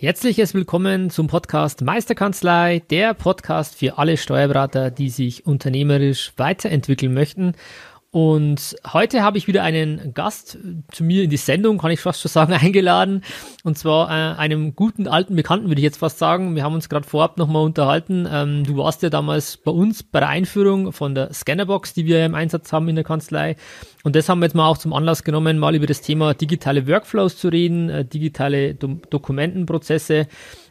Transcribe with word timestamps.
Herzliches 0.00 0.54
Willkommen 0.54 1.10
zum 1.10 1.26
Podcast 1.26 1.82
Meisterkanzlei, 1.82 2.82
der 2.88 3.14
Podcast 3.14 3.74
für 3.74 3.98
alle 3.98 4.16
Steuerberater, 4.16 4.92
die 4.92 5.10
sich 5.10 5.44
unternehmerisch 5.44 6.32
weiterentwickeln 6.36 7.12
möchten 7.12 7.54
und 8.10 8.74
heute 8.90 9.22
habe 9.22 9.36
ich 9.36 9.48
wieder 9.48 9.62
einen 9.62 10.14
Gast 10.14 10.58
zu 10.90 11.04
mir 11.04 11.24
in 11.24 11.30
die 11.30 11.36
Sendung, 11.36 11.76
kann 11.76 11.90
ich 11.90 12.00
fast 12.00 12.22
schon 12.22 12.30
sagen, 12.30 12.52
eingeladen. 12.54 13.22
Und 13.64 13.76
zwar 13.76 14.08
äh, 14.08 14.38
einem 14.38 14.74
guten 14.74 15.06
alten 15.06 15.36
Bekannten, 15.36 15.68
würde 15.68 15.80
ich 15.80 15.84
jetzt 15.84 15.98
fast 15.98 16.18
sagen. 16.18 16.56
Wir 16.56 16.62
haben 16.62 16.74
uns 16.74 16.88
gerade 16.88 17.06
vorab 17.06 17.36
nochmal 17.36 17.64
unterhalten. 17.64 18.26
Ähm, 18.30 18.64
du 18.64 18.78
warst 18.78 19.02
ja 19.02 19.10
damals 19.10 19.58
bei 19.58 19.72
uns 19.72 20.02
bei 20.02 20.20
der 20.20 20.30
Einführung 20.30 20.92
von 20.92 21.14
der 21.14 21.34
Scannerbox, 21.34 21.92
die 21.92 22.06
wir 22.06 22.24
im 22.24 22.34
Einsatz 22.34 22.72
haben 22.72 22.88
in 22.88 22.94
der 22.94 23.04
Kanzlei. 23.04 23.56
Und 24.04 24.16
das 24.16 24.30
haben 24.30 24.38
wir 24.38 24.46
jetzt 24.46 24.54
mal 24.54 24.68
auch 24.68 24.78
zum 24.78 24.94
Anlass 24.94 25.22
genommen, 25.22 25.58
mal 25.58 25.74
über 25.74 25.86
das 25.86 26.00
Thema 26.00 26.32
digitale 26.32 26.86
Workflows 26.88 27.36
zu 27.36 27.48
reden, 27.48 27.90
äh, 27.90 28.04
digitale 28.06 28.74
Do 28.74 29.00
Dokumentenprozesse. 29.10 30.28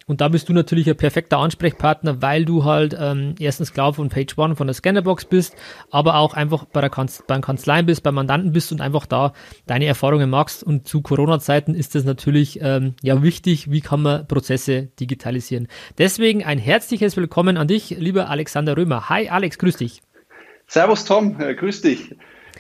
Und 0.10 0.22
da 0.22 0.30
bist 0.30 0.48
du 0.48 0.54
natürlich 0.54 0.90
ein 0.90 0.96
perfekter 0.96 1.38
Ansprechpartner, 1.38 2.22
weil 2.22 2.46
du 2.46 2.64
halt 2.64 2.96
ähm, 2.98 3.36
erstens 3.40 3.74
klar 3.74 3.94
von 3.94 4.08
Page 4.08 4.38
One 4.38 4.56
von 4.56 4.66
der 4.66 4.74
Scannerbox 4.74 5.26
bist, 5.26 5.54
aber 5.92 6.16
auch 6.16 6.34
einfach 6.34 6.64
bei 6.64 6.80
der 6.80 6.90
Kanz 6.90 7.26
beim 7.28 7.42
Kanzleien 7.42 7.86
bist, 7.86 8.04
beim 8.04 8.16
Mandanten 8.16 8.54
bist 8.54 8.72
und 8.72 8.80
einfach 8.80 9.06
da 9.06 9.34
deine 9.66 9.86
Erfahrungen 9.86 10.30
machst. 10.30 10.64
Und 10.64 10.88
zu 10.88 11.02
Corona-Zeiten 11.02 11.76
ist 11.76 11.94
das 11.94 12.06
natürlich 12.06 12.60
ähm, 12.62 12.96
ja 13.04 13.22
wichtig, 13.22 13.70
wie 13.70 13.82
kann 13.82 14.02
man 14.02 14.26
Prozesse 14.30 14.84
digitalisieren. 14.98 15.68
Deswegen 15.98 16.42
ein 16.46 16.58
herzliches 16.58 17.18
Willkommen 17.18 17.58
an 17.58 17.68
dich, 17.68 17.90
lieber 17.90 18.30
Alexander 18.30 18.78
Römer. 18.78 19.10
Hi 19.10 19.28
Alex, 19.28 19.58
grüß 19.58 19.76
dich. 19.76 20.02
Servus 20.68 21.04
Tom, 21.04 21.38
äh, 21.42 21.54
grüß 21.54 21.82
dich. 21.82 22.16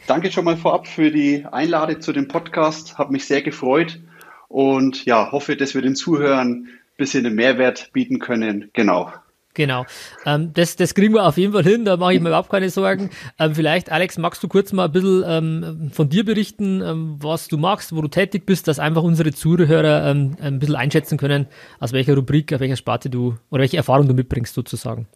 Danke 0.06 0.34
schon 0.34 0.44
mal 0.44 0.58
vorab 0.58 0.86
für 0.86 1.12
die 1.12 1.46
Einladung 1.50 2.02
zu 2.02 2.12
dem 2.12 2.28
Podcast. 2.28 2.98
Hat 2.98 3.10
mich 3.10 3.24
sehr 3.24 3.42
gefreut 3.42 4.02
und 4.50 5.06
ja, 5.06 5.32
hoffe, 5.32 5.56
dass 5.56 5.76
wir 5.76 5.82
den 5.82 5.96
Zuhörern 5.96 6.68
bisschen 6.98 7.24
den 7.24 7.36
Mehrwert 7.36 7.92
bieten 7.94 8.20
können. 8.20 8.70
Genau. 8.74 9.12
Genau. 9.58 9.88
Ähm, 10.24 10.54
das, 10.54 10.76
das 10.76 10.94
kriegen 10.94 11.16
wir 11.16 11.26
auf 11.26 11.38
jeden 11.38 11.52
Fall 11.52 11.64
hin, 11.64 11.84
da 11.84 11.98
mache 11.98 12.14
ich 12.14 12.22
mir 12.22 12.30
überhaupt 12.30 12.52
keine 12.52 12.70
Sorgen. 12.70 13.10
Ähm, 13.40 13.56
vielleicht, 13.56 13.92
Alex, 13.92 14.20
magst 14.20 14.44
du 14.44 14.48
kurz 14.48 14.72
mal 14.72 14.86
ein 14.86 14.92
bisschen 14.92 15.24
ähm, 15.26 15.90
von 15.92 16.10
dir 16.10 16.24
berichten, 16.24 16.84
ähm, 16.86 17.18
was 17.20 17.48
du 17.48 17.58
machst, 17.58 17.96
wo 17.96 18.02
du 18.02 18.08
tätig 18.08 18.46
bist, 18.46 18.68
dass 18.68 18.78
einfach 18.78 19.02
unsere 19.02 19.32
Zuhörer 19.32 20.12
ähm, 20.12 20.38
ein 20.40 20.60
bisschen 20.60 20.76
einschätzen 20.76 21.18
können, 21.18 21.48
aus 21.80 21.92
welcher 21.92 22.14
Rubrik, 22.14 22.54
aus 22.54 22.60
welcher 22.60 22.76
Sparte 22.76 23.10
du 23.10 23.36
oder 23.50 23.62
welche 23.62 23.78
Erfahrung 23.78 24.08
du 24.08 24.14
mitbringst 24.14 24.54
sozusagen. 24.54 25.08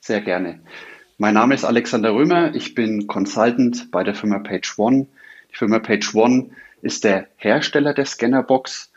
Sehr 0.00 0.22
gerne. 0.22 0.60
Mein 1.18 1.34
Name 1.34 1.54
ist 1.54 1.66
Alexander 1.66 2.14
Römer, 2.14 2.54
ich 2.54 2.74
bin 2.74 3.06
Consultant 3.06 3.90
bei 3.90 4.02
der 4.02 4.14
Firma 4.14 4.38
Page 4.38 4.78
One. 4.78 5.08
Die 5.52 5.56
Firma 5.56 5.78
Page 5.78 6.14
One 6.14 6.48
ist 6.80 7.04
der 7.04 7.26
Hersteller 7.36 7.92
der 7.92 8.06
Scannerbox 8.06 8.89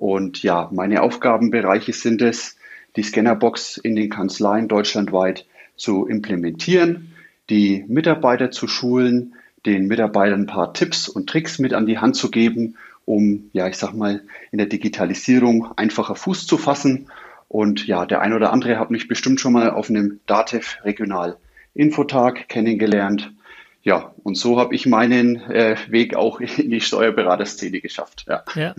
und 0.00 0.42
ja, 0.42 0.70
meine 0.72 1.02
Aufgabenbereiche 1.02 1.92
sind 1.92 2.22
es, 2.22 2.56
die 2.96 3.02
Scannerbox 3.02 3.76
in 3.76 3.96
den 3.96 4.08
Kanzleien 4.08 4.66
deutschlandweit 4.66 5.44
zu 5.76 6.06
implementieren, 6.06 7.12
die 7.50 7.84
Mitarbeiter 7.86 8.50
zu 8.50 8.66
schulen, 8.66 9.34
den 9.66 9.88
Mitarbeitern 9.88 10.42
ein 10.42 10.46
paar 10.46 10.72
Tipps 10.72 11.06
und 11.06 11.28
Tricks 11.28 11.58
mit 11.58 11.74
an 11.74 11.84
die 11.84 11.98
Hand 11.98 12.16
zu 12.16 12.30
geben, 12.30 12.76
um, 13.04 13.50
ja, 13.52 13.68
ich 13.68 13.76
sag 13.76 13.92
mal, 13.92 14.22
in 14.50 14.56
der 14.56 14.68
Digitalisierung 14.68 15.70
einfacher 15.76 16.14
Fuß 16.14 16.46
zu 16.46 16.56
fassen. 16.56 17.10
Und 17.48 17.86
ja, 17.86 18.06
der 18.06 18.22
ein 18.22 18.32
oder 18.32 18.54
andere 18.54 18.78
hat 18.78 18.90
mich 18.90 19.06
bestimmt 19.06 19.38
schon 19.38 19.52
mal 19.52 19.68
auf 19.68 19.90
einem 19.90 20.20
DATEV 20.26 20.78
Regional 20.82 21.36
Infotag 21.74 22.48
kennengelernt. 22.48 23.34
Ja, 23.82 24.14
und 24.24 24.36
so 24.36 24.58
habe 24.58 24.74
ich 24.74 24.86
meinen 24.86 25.36
äh, 25.50 25.76
Weg 25.88 26.14
auch 26.14 26.40
in 26.40 26.70
die 26.70 26.80
Steuerberaterszene 26.80 27.80
geschafft. 27.80 28.26
Ja. 28.28 28.44
ja. 28.54 28.74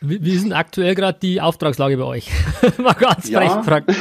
Wie, 0.00 0.24
wie 0.24 0.34
ist 0.34 0.44
denn 0.44 0.52
aktuell 0.52 0.96
gerade 0.96 1.18
die 1.22 1.40
Auftragslage 1.40 1.96
bei 1.96 2.04
euch? 2.04 2.28
Mal 2.78 2.94
ganz 2.94 3.28
ja, 3.28 3.56
gefragt. 3.56 3.94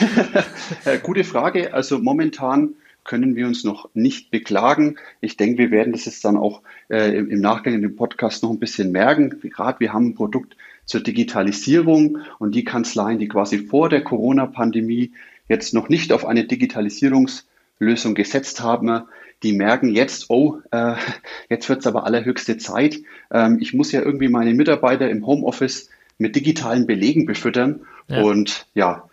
Äh, 0.86 1.00
gute 1.00 1.24
Frage. 1.24 1.74
Also 1.74 2.00
momentan 2.00 2.76
können 3.04 3.36
wir 3.36 3.46
uns 3.46 3.64
noch 3.64 3.90
nicht 3.94 4.32
beklagen. 4.32 4.96
Ich 5.20 5.38
denke, 5.38 5.58
wir 5.58 5.72
werden 5.72 5.92
das 5.92 6.06
jetzt 6.06 6.24
dann 6.24 6.38
auch 6.38 6.62
äh, 6.90 7.16
im, 7.16 7.30
im 7.30 7.42
Nachgang 7.42 7.74
in 7.74 7.82
dem 7.82 7.96
Podcast 7.96 8.42
noch 8.42 8.52
ein 8.52 8.60
bisschen 8.60 8.92
merken. 8.92 9.42
Gerade 9.42 9.80
wir 9.80 9.94
haben 9.94 10.08
ein 10.08 10.16
Produkt 10.16 10.56
zur 10.86 11.02
Digitalisierung 11.02 12.20
und 12.40 12.56
die 12.56 12.64
Kanzleien, 12.64 13.20
die 13.20 13.28
quasi 13.28 13.60
vor 13.60 13.90
der 13.90 14.04
Corona-Pandemie 14.04 15.12
jetzt 15.50 15.74
noch 15.74 15.90
nicht 15.90 16.14
auf 16.14 16.26
eine 16.26 16.46
Digitalisierungslösung 16.46 18.16
gesetzt 18.16 18.62
haben, 18.62 19.04
die 19.44 19.54
merken 19.54 19.90
jetzt, 19.90 20.30
oh, 20.30 20.60
äh, 20.72 20.96
jetzt 21.50 21.68
wird 21.70 21.80
es 21.80 21.88
aber 21.88 22.06
allerhöchste 22.06 22.58
Zeit. 22.58 22.98
Ähm, 23.32 23.58
ich 23.60 23.74
muss 23.74 23.92
ja 23.92 24.02
irgendwie 24.02 24.30
meine 24.30 24.54
Mitarbeiter 24.54 25.10
im 25.10 25.26
Homeoffice 25.26 25.90
mit 26.18 26.36
digitalen 26.36 26.86
Belegen 26.86 27.26
befüttern. 27.26 27.82
Ja. 28.08 28.22
Und 28.22 28.68
ja, 28.74 29.10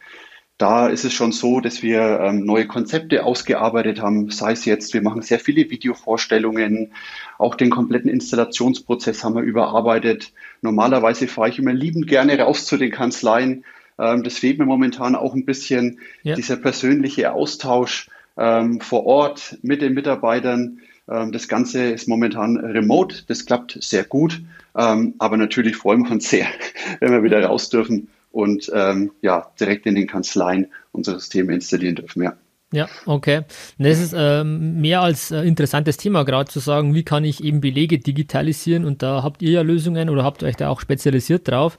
da 0.59 0.89
ist 0.89 1.05
es 1.05 1.13
schon 1.13 1.33
so, 1.33 1.61
dass 1.61 1.83
wir 1.83 2.21
ähm, 2.21 2.45
neue 2.45 2.67
Konzepte 2.67 3.25
ausgearbeitet 3.25 4.03
haben, 4.03 4.29
sei 4.31 4.53
es 4.53 4.65
jetzt, 4.65 4.93
wir 4.93 5.03
machen 5.03 5.23
sehr 5.23 5.39
viele 5.39 5.71
Videovorstellungen, 5.71 6.93
auch 7.39 7.55
den 7.55 7.71
kompletten 7.71 8.11
Installationsprozess 8.11 9.23
haben 9.23 9.37
wir 9.37 9.43
überarbeitet. 9.43 10.33
Normalerweise 10.61 11.29
fahre 11.29 11.49
ich 11.49 11.61
immer 11.61 11.73
liebend 11.73 12.09
gerne 12.09 12.39
raus 12.41 12.67
zu 12.67 12.77
den 12.77 12.91
Kanzleien. 12.91 13.65
Ähm, 13.99 14.25
das 14.25 14.39
fehlt 14.39 14.59
mir 14.59 14.67
momentan 14.67 15.15
auch 15.15 15.33
ein 15.33 15.45
bisschen, 15.45 16.01
ja. 16.25 16.35
dieser 16.35 16.57
persönliche 16.57 17.33
Austausch 17.33 18.09
ähm, 18.39 18.81
vor 18.81 19.05
Ort 19.05 19.59
mit 19.63 19.83
den 19.83 19.95
Mitarbeitern. 19.95 20.79
Ähm, 21.11 21.33
das 21.33 21.49
Ganze 21.49 21.91
ist 21.91 22.09
momentan 22.09 22.57
remote, 22.57 23.25
das 23.27 23.45
klappt 23.45 23.79
sehr 23.81 24.05
gut, 24.05 24.41
ähm, 24.77 25.15
aber 25.19 25.37
natürlich 25.37 25.77
freuen 25.77 26.05
wir 26.05 26.13
uns 26.13 26.31
sehr, 26.31 26.47
wenn 27.01 27.13
wir 27.13 27.23
wieder 27.23 27.45
raus 27.45 27.69
dürfen 27.69 28.09
und 28.31 28.71
ähm, 28.75 29.11
ja, 29.23 29.51
direkt 29.59 29.87
in 29.87 29.95
den 29.95 30.07
Kanzleien 30.07 30.69
unser 30.93 31.15
System 31.15 31.51
installieren 31.51 31.97
dürfen. 31.97 32.23
Ja. 32.23 32.35
Ja, 32.71 32.87
okay. 33.07 33.43
Das 33.79 33.99
ist 33.99 34.15
ähm, 34.15 34.83
mehr 34.83 35.01
als 35.01 35.31
äh, 35.31 35.41
interessantes 35.41 35.97
Thema, 35.97 36.25
gerade 36.25 36.51
zu 36.51 36.61
sagen, 36.61 36.95
wie 36.95 37.03
kann 37.03 37.25
ich 37.25 37.43
eben 37.43 37.63
Belege 37.63 37.99
digitalisieren 37.99 38.85
und 38.85 39.03
da 39.03 39.23
habt 39.23 39.41
ihr 39.41 39.53
ja 39.53 39.63
Lösungen 39.63 40.11
oder 40.11 40.23
habt 40.23 40.43
euch 40.43 40.57
da 40.57 40.69
auch 40.69 40.83
spezialisiert 40.83 41.49
drauf. 41.49 41.79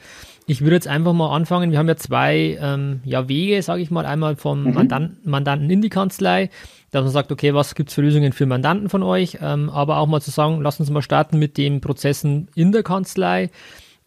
Ich 0.50 0.62
würde 0.62 0.76
jetzt 0.78 0.88
einfach 0.88 1.14
mal 1.14 1.32
anfangen. 1.36 1.70
Wir 1.70 1.78
haben 1.78 1.88
ja 1.88 1.96
zwei 1.96 2.58
ähm, 2.60 3.02
ja, 3.06 3.30
Wege, 3.30 3.62
sage 3.62 3.84
ich 3.84 3.92
mal. 3.92 4.08
Einmal 4.08 4.36
vom 4.36 4.64
mhm. 4.64 4.74
Mandanten, 4.74 5.30
Mandanten 5.30 5.70
in 5.70 5.84
die 5.84 5.90
Kanzlei, 5.90 6.50
dass 6.90 7.04
man 7.04 7.12
sagt, 7.12 7.32
okay, 7.32 7.54
was 7.54 7.76
gibt's 7.76 7.94
für 7.94 8.02
Lösungen 8.02 8.34
für 8.34 8.48
Mandanten 8.48 8.90
von 8.90 9.04
euch? 9.04 9.38
Ähm, 9.44 9.70
aber 9.70 9.98
auch 9.98 10.08
mal 10.08 10.22
zu 10.22 10.32
sagen, 10.32 10.62
lass 10.62 10.80
uns 10.80 10.90
mal 10.90 11.04
starten 11.04 11.38
mit 11.38 11.56
den 11.60 11.82
Prozessen 11.82 12.48
in 12.56 12.72
der 12.72 12.82
Kanzlei. 12.82 13.52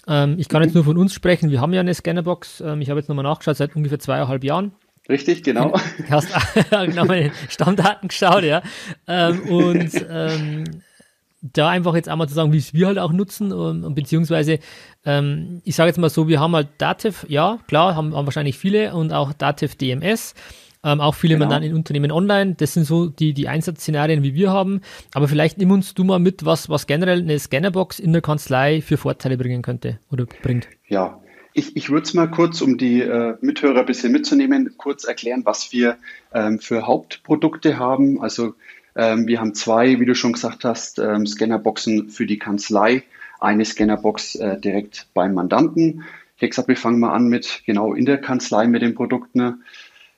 Ähm, 0.08 0.34
ich 0.36 0.48
kann 0.48 0.64
jetzt 0.64 0.74
nur 0.74 0.82
von 0.82 0.98
uns 0.98 1.14
sprechen. 1.14 1.50
Wir 1.50 1.60
haben 1.60 1.72
ja 1.74 1.80
eine 1.80 1.94
Scannerbox. 1.94 2.60
Ähm, 2.60 2.80
ich 2.80 2.90
habe 2.90 2.98
jetzt 2.98 3.08
nochmal 3.08 3.22
nachgeschaut, 3.22 3.56
seit 3.56 3.76
ungefähr 3.76 4.00
zweieinhalb 4.00 4.42
Jahren. 4.42 4.72
Richtig, 5.08 5.44
genau. 5.44 5.72
Du 5.96 6.10
hast 6.10 6.28
genau 6.70 7.04
meine 7.04 7.30
Stammdaten 7.50 8.08
geschaut, 8.08 8.42
ja. 8.42 8.62
Ähm, 9.06 9.42
und 9.42 10.06
ähm, 10.10 10.64
da 11.42 11.68
einfach 11.68 11.94
jetzt 11.94 12.08
einmal 12.08 12.28
zu 12.28 12.34
sagen, 12.34 12.52
wie 12.52 12.58
es 12.58 12.72
wir 12.72 12.86
halt 12.86 12.98
auch 12.98 13.12
nutzen, 13.12 13.52
um, 13.52 13.84
ähm, 13.84 13.94
beziehungsweise, 13.94 14.60
ähm, 15.04 15.60
ich 15.64 15.74
sage 15.74 15.88
jetzt 15.88 15.98
mal 15.98 16.08
so, 16.08 16.28
wir 16.28 16.40
haben 16.40 16.54
halt 16.54 16.68
Dativ, 16.78 17.26
ja, 17.28 17.58
klar, 17.66 17.96
haben, 17.96 18.14
haben 18.14 18.26
wahrscheinlich 18.26 18.56
viele 18.56 18.94
und 18.94 19.12
auch 19.12 19.32
Dativ 19.32 19.74
DMS, 19.74 20.34
ähm, 20.84 21.00
auch 21.00 21.14
viele 21.14 21.34
genau. 21.34 21.46
Mandanten 21.46 21.70
in 21.70 21.76
Unternehmen 21.76 22.12
online. 22.12 22.54
Das 22.54 22.74
sind 22.74 22.84
so 22.84 23.06
die, 23.06 23.34
die 23.34 23.48
Einsatzszenarien, 23.48 24.22
wie 24.22 24.34
wir 24.34 24.50
haben. 24.50 24.80
Aber 25.14 25.28
vielleicht 25.28 25.58
nimm 25.58 25.70
uns 25.70 25.94
du 25.94 26.04
mal 26.04 26.18
mit, 26.18 26.44
was, 26.44 26.68
was 26.68 26.86
generell 26.86 27.20
eine 27.20 27.38
Scannerbox 27.38 27.98
in 27.98 28.12
der 28.12 28.22
Kanzlei 28.22 28.80
für 28.80 28.96
Vorteile 28.96 29.36
bringen 29.36 29.62
könnte 29.62 29.98
oder 30.10 30.26
bringt. 30.42 30.68
Ja, 30.88 31.20
ich, 31.54 31.76
ich 31.76 31.90
würde 31.90 32.04
es 32.04 32.14
mal 32.14 32.30
kurz, 32.30 32.60
um 32.62 32.78
die 32.78 33.00
äh, 33.00 33.36
Mithörer 33.40 33.80
ein 33.80 33.86
bisschen 33.86 34.12
mitzunehmen, 34.12 34.74
kurz 34.78 35.04
erklären, 35.04 35.42
was 35.44 35.72
wir 35.72 35.98
ähm, 36.32 36.58
für 36.58 36.86
Hauptprodukte 36.86 37.78
haben. 37.78 38.20
Also 38.22 38.54
wir 38.94 39.40
haben 39.40 39.54
zwei, 39.54 40.00
wie 40.00 40.04
du 40.04 40.14
schon 40.14 40.34
gesagt 40.34 40.64
hast, 40.64 40.98
ähm, 40.98 41.26
Scannerboxen 41.26 42.10
für 42.10 42.26
die 42.26 42.38
Kanzlei, 42.38 43.04
eine 43.40 43.64
Scannerbox 43.64 44.36
äh, 44.36 44.60
direkt 44.60 45.06
beim 45.14 45.34
Mandanten. 45.34 46.04
Ich 46.36 46.42
habe 46.42 46.50
gesagt, 46.50 46.68
wir 46.68 46.76
fangen 46.76 47.00
mal 47.00 47.12
an 47.12 47.28
mit 47.28 47.62
genau 47.66 47.94
in 47.94 48.04
der 48.04 48.18
Kanzlei 48.18 48.66
mit 48.66 48.82
den 48.82 48.94
Produkten. 48.94 49.62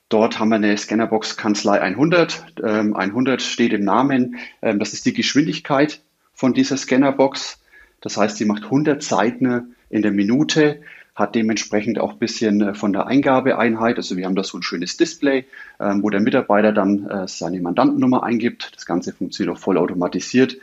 Dort 0.08 0.38
haben 0.38 0.50
wir 0.50 0.56
eine 0.56 0.76
Scannerbox 0.76 1.36
Kanzlei 1.36 1.80
100. 1.80 2.46
Ähm, 2.62 2.94
100 2.94 3.42
steht 3.42 3.72
im 3.72 3.84
Namen. 3.84 4.36
Ähm, 4.62 4.78
das 4.78 4.92
ist 4.92 5.06
die 5.06 5.12
Geschwindigkeit 5.12 6.00
von 6.32 6.52
dieser 6.52 6.76
Scannerbox. 6.76 7.60
Das 8.00 8.16
heißt, 8.16 8.36
sie 8.36 8.44
macht 8.44 8.64
100 8.64 9.02
Seiten 9.02 9.74
in 9.88 10.02
der 10.02 10.12
Minute. 10.12 10.82
Hat 11.14 11.34
dementsprechend 11.34 11.98
auch 12.00 12.12
ein 12.12 12.18
bisschen 12.18 12.60
äh, 12.60 12.74
von 12.74 12.92
der 12.92 13.06
Eingabeeinheit. 13.06 13.96
Also 13.96 14.16
wir 14.16 14.26
haben 14.26 14.34
da 14.34 14.42
so 14.42 14.58
ein 14.58 14.62
schönes 14.62 14.96
Display, 14.96 15.44
ähm, 15.80 16.02
wo 16.02 16.10
der 16.10 16.20
Mitarbeiter 16.20 16.72
dann 16.72 17.08
äh, 17.08 17.28
seine 17.28 17.60
Mandantennummer 17.60 18.24
eingibt. 18.24 18.72
Das 18.74 18.84
Ganze 18.84 19.12
funktioniert 19.12 19.56
auch 19.56 19.60
vollautomatisiert. 19.60 20.56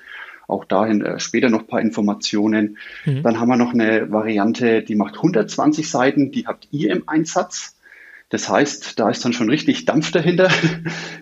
Auch 0.47 0.65
dahin 0.65 1.01
äh, 1.01 1.19
später 1.19 1.49
noch 1.49 1.61
ein 1.61 1.67
paar 1.67 1.81
Informationen. 1.81 2.77
Mhm. 3.05 3.23
Dann 3.23 3.39
haben 3.39 3.47
wir 3.47 3.57
noch 3.57 3.73
eine 3.73 4.11
Variante, 4.11 4.81
die 4.81 4.95
macht 4.95 5.15
120 5.15 5.89
Seiten, 5.89 6.31
die 6.31 6.47
habt 6.47 6.67
ihr 6.71 6.91
im 6.91 7.07
Einsatz. 7.07 7.77
Das 8.27 8.49
heißt, 8.49 8.99
da 8.99 9.09
ist 9.09 9.23
dann 9.23 9.33
schon 9.33 9.49
richtig 9.49 9.85
Dampf 9.85 10.11
dahinter. 10.11 10.49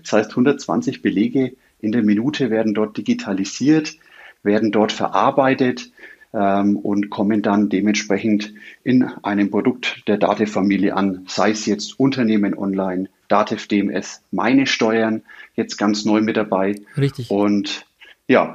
Das 0.02 0.14
heißt, 0.14 0.32
120 0.32 1.02
Belege 1.04 1.54
in 1.82 1.92
der 1.92 2.02
Minute 2.02 2.50
werden 2.50 2.74
dort 2.74 2.98
digitalisiert, 2.98 3.96
werden 4.42 4.72
dort 4.72 4.92
verarbeitet 4.92 5.92
ähm, 6.34 6.78
und 6.78 7.10
kommen 7.10 7.42
dann 7.42 7.70
dementsprechend 7.70 8.54
in 8.84 9.04
einem 9.24 9.50
Produkt 9.50 10.04
der 10.08 10.18
Datev-Familie 10.18 10.96
an, 10.96 11.26
sei 11.28 11.52
es 11.52 11.66
jetzt 11.66 12.00
Unternehmen 12.00 12.58
online, 12.58 13.10
Datev 13.28 13.68
DMS, 13.68 14.24
meine 14.32 14.68
Steuern, 14.68 15.24
jetzt 15.56 15.78
ganz 15.78 16.06
neu 16.06 16.22
mit 16.22 16.38
dabei. 16.38 16.76
Richtig. 16.98 17.30
Und 17.30 17.86
ja. 18.28 18.54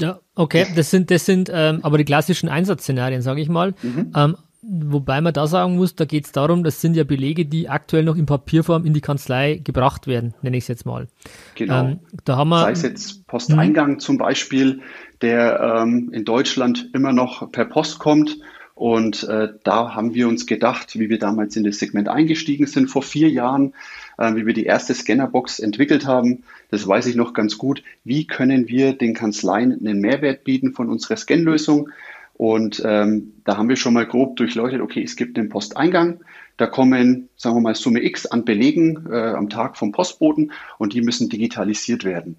Ja, 0.00 0.18
okay, 0.34 0.66
das 0.74 0.90
sind, 0.90 1.12
das 1.12 1.26
sind 1.26 1.48
ähm, 1.52 1.78
aber 1.82 1.96
die 1.96 2.04
klassischen 2.04 2.48
Einsatzszenarien, 2.48 3.22
sage 3.22 3.40
ich 3.40 3.48
mal. 3.48 3.72
Mhm. 3.82 4.12
Ähm, 4.16 4.36
wobei 4.68 5.20
man 5.20 5.32
da 5.32 5.46
sagen 5.46 5.76
muss, 5.76 5.94
da 5.94 6.04
geht 6.04 6.26
es 6.26 6.32
darum, 6.32 6.64
das 6.64 6.80
sind 6.80 6.96
ja 6.96 7.04
Belege, 7.04 7.46
die 7.46 7.68
aktuell 7.68 8.04
noch 8.04 8.16
in 8.16 8.26
Papierform 8.26 8.84
in 8.84 8.94
die 8.94 9.00
Kanzlei 9.00 9.60
gebracht 9.62 10.06
werden, 10.06 10.34
nenne 10.42 10.56
ich 10.56 10.64
es 10.64 10.68
jetzt 10.68 10.86
mal. 10.86 11.06
Genau. 11.54 11.84
Ähm, 11.84 12.00
da 12.24 12.36
haben 12.36 12.48
wir, 12.48 12.60
Sei 12.60 12.72
es 12.72 12.82
jetzt 12.82 13.26
Posteingang 13.26 13.92
mh. 13.92 13.98
zum 13.98 14.18
Beispiel, 14.18 14.80
der 15.22 15.82
ähm, 15.82 16.10
in 16.12 16.24
Deutschland 16.24 16.90
immer 16.92 17.12
noch 17.12 17.50
per 17.52 17.64
Post 17.64 17.98
kommt. 17.98 18.38
Und 18.74 19.24
äh, 19.24 19.48
da 19.64 19.94
haben 19.94 20.12
wir 20.12 20.28
uns 20.28 20.44
gedacht, 20.44 20.98
wie 20.98 21.08
wir 21.08 21.18
damals 21.18 21.56
in 21.56 21.64
das 21.64 21.78
Segment 21.78 22.08
eingestiegen 22.08 22.66
sind, 22.66 22.88
vor 22.88 23.02
vier 23.02 23.30
Jahren, 23.30 23.72
äh, 24.18 24.34
wie 24.34 24.44
wir 24.44 24.52
die 24.52 24.66
erste 24.66 24.92
Scannerbox 24.92 25.60
entwickelt 25.60 26.06
haben. 26.06 26.42
Das 26.70 26.86
weiß 26.86 27.06
ich 27.06 27.16
noch 27.16 27.32
ganz 27.32 27.56
gut. 27.56 27.82
Wie 28.04 28.26
können 28.26 28.68
wir 28.68 28.92
den 28.92 29.14
Kanzleien 29.14 29.72
einen 29.72 30.00
Mehrwert 30.00 30.44
bieten 30.44 30.74
von 30.74 30.90
unserer 30.90 31.16
Scanlösung? 31.16 31.88
Und 32.36 32.82
ähm, 32.84 33.32
da 33.44 33.56
haben 33.56 33.68
wir 33.68 33.76
schon 33.76 33.94
mal 33.94 34.06
grob 34.06 34.36
durchleuchtet, 34.36 34.82
okay, 34.82 35.02
es 35.02 35.16
gibt 35.16 35.38
den 35.38 35.48
Posteingang, 35.48 36.20
da 36.58 36.66
kommen, 36.66 37.28
sagen 37.36 37.56
wir 37.56 37.60
mal, 37.60 37.74
Summe 37.74 38.02
X 38.04 38.26
an 38.26 38.44
Belegen 38.44 39.06
äh, 39.10 39.30
am 39.30 39.48
Tag 39.48 39.76
vom 39.76 39.92
Postboten 39.92 40.52
und 40.78 40.92
die 40.92 41.00
müssen 41.00 41.28
digitalisiert 41.28 42.04
werden. 42.04 42.36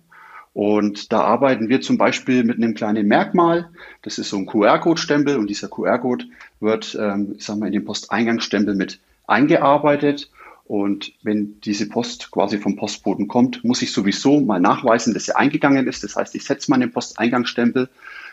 Und 0.54 1.12
da 1.12 1.22
arbeiten 1.22 1.70
wir 1.70 1.82
zum 1.82 2.00
Beispiel 2.00 2.44
mit 2.44 2.58
einem 2.58 2.74
kleinen 2.74 3.08
Merkmal. 3.08 3.70
Das 4.02 4.18
ist 4.18 4.30
so 4.30 4.38
ein 4.38 4.48
QR-Code-Stempel 4.48 5.38
und 5.38 5.50
dieser 5.50 5.68
QR-Code 5.68 6.26
wird, 6.60 6.98
ähm, 7.00 7.36
ich 7.38 7.46
sag 7.46 7.58
mal, 7.58 7.68
in 7.68 7.74
den 7.74 7.86
Posteingangsstempel 7.86 8.74
mit 8.76 9.00
eingearbeitet. 9.28 10.32
Und 10.66 11.14
wenn 11.24 11.62
diese 11.62 11.88
Post 11.88 12.32
quasi 12.32 12.58
vom 12.58 12.76
Postboten 12.76 13.28
kommt, 13.28 13.64
muss 13.64 13.82
ich 13.82 13.94
sowieso 13.94 14.42
mal 14.42 14.60
nachweisen, 14.60 15.14
dass 15.14 15.28
er 15.28 15.38
eingegangen 15.38 15.88
ist. 15.88 16.04
Das 16.04 16.16
heißt, 16.16 16.34
ich 16.36 16.44
setze 16.44 16.72
meinen 16.72 16.92
Posteingangsstempel, 16.92 17.88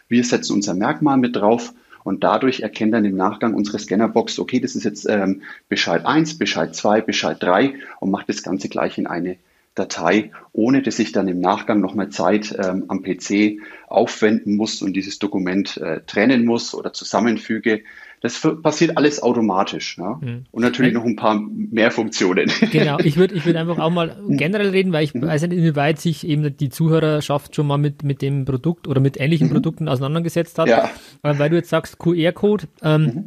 wir 0.09 0.25
setzen 0.25 0.55
unser 0.55 0.75
Merkmal 0.75 1.17
mit 1.17 1.37
drauf 1.37 1.73
und 2.05 2.23
dadurch 2.23 2.61
erkennt 2.61 2.93
dann 2.95 3.05
im 3.05 3.17
Nachgang 3.17 3.55
unsere 3.55 3.79
Scannerbox, 3.79 4.39
okay, 4.39 4.61
das 4.61 4.77
ist 4.77 4.85
jetzt 4.85 5.09
ähm, 5.09 5.43
Bescheid 5.69 6.05
1, 6.05 6.39
Bescheid 6.39 6.75
2, 6.75 7.01
Bescheid 7.01 7.43
3 7.43 7.75
und 8.01 8.11
macht 8.11 8.29
das 8.29 8.43
Ganze 8.43 8.69
gleich 8.69 8.99
in 8.99 9.07
eine 9.07 9.37
Datei, 9.75 10.31
ohne 10.53 10.83
dass 10.83 11.01
ich 11.01 11.11
dann 11.11 11.27
im 11.27 11.41
Nachgang 11.41 11.81
nochmal 11.81 12.11
Zeit 12.11 12.55
ähm, 12.63 12.85
am 12.89 13.03
PC 13.03 13.61
aufwenden 13.89 14.57
muss 14.57 14.83
und 14.83 14.93
dieses 14.93 15.19
Dokument 15.19 15.79
äh, 15.79 16.01
trennen 16.07 16.45
muss 16.45 16.75
oder 16.75 16.93
zusammenfüge. 16.93 17.83
Das 18.25 18.41
passiert 18.63 18.97
alles 18.97 19.23
automatisch. 19.23 19.99
Ja? 19.99 20.19
Mhm. 20.19 20.47
Und 20.51 20.63
natürlich 20.63 20.95
noch 20.95 21.05
ein 21.05 21.15
paar 21.15 21.39
mehr 21.39 21.91
Funktionen. 21.91 22.51
Genau, 22.73 22.99
ich 23.01 23.19
würde 23.19 23.35
ich 23.35 23.45
würd 23.45 23.55
einfach 23.55 23.79
auch 23.79 23.91
mal 23.91 24.17
generell 24.31 24.71
reden, 24.71 24.95
weil 24.95 25.05
ich 25.05 25.13
mhm. 25.13 25.27
weiß 25.27 25.43
nicht, 25.43 25.53
inwieweit 25.53 26.01
sich 26.01 26.27
eben 26.27 26.57
die 26.57 26.71
Zuhörerschaft 26.71 27.55
schon 27.55 27.67
mal 27.67 27.77
mit, 27.77 28.03
mit 28.03 28.23
dem 28.23 28.47
Produkt 28.47 28.89
oder 28.89 29.03
mit 29.03 29.21
ähnlichen 29.21 29.49
mhm. 29.49 29.53
Produkten 29.53 29.89
auseinandergesetzt 29.89 30.59
hat. 30.59 30.69
Ja. 30.69 30.89
Weil 31.21 31.51
du 31.51 31.57
jetzt 31.57 31.69
sagst 31.69 31.99
QR-Code, 31.99 32.65
ähm, 32.83 33.03
mhm 33.03 33.25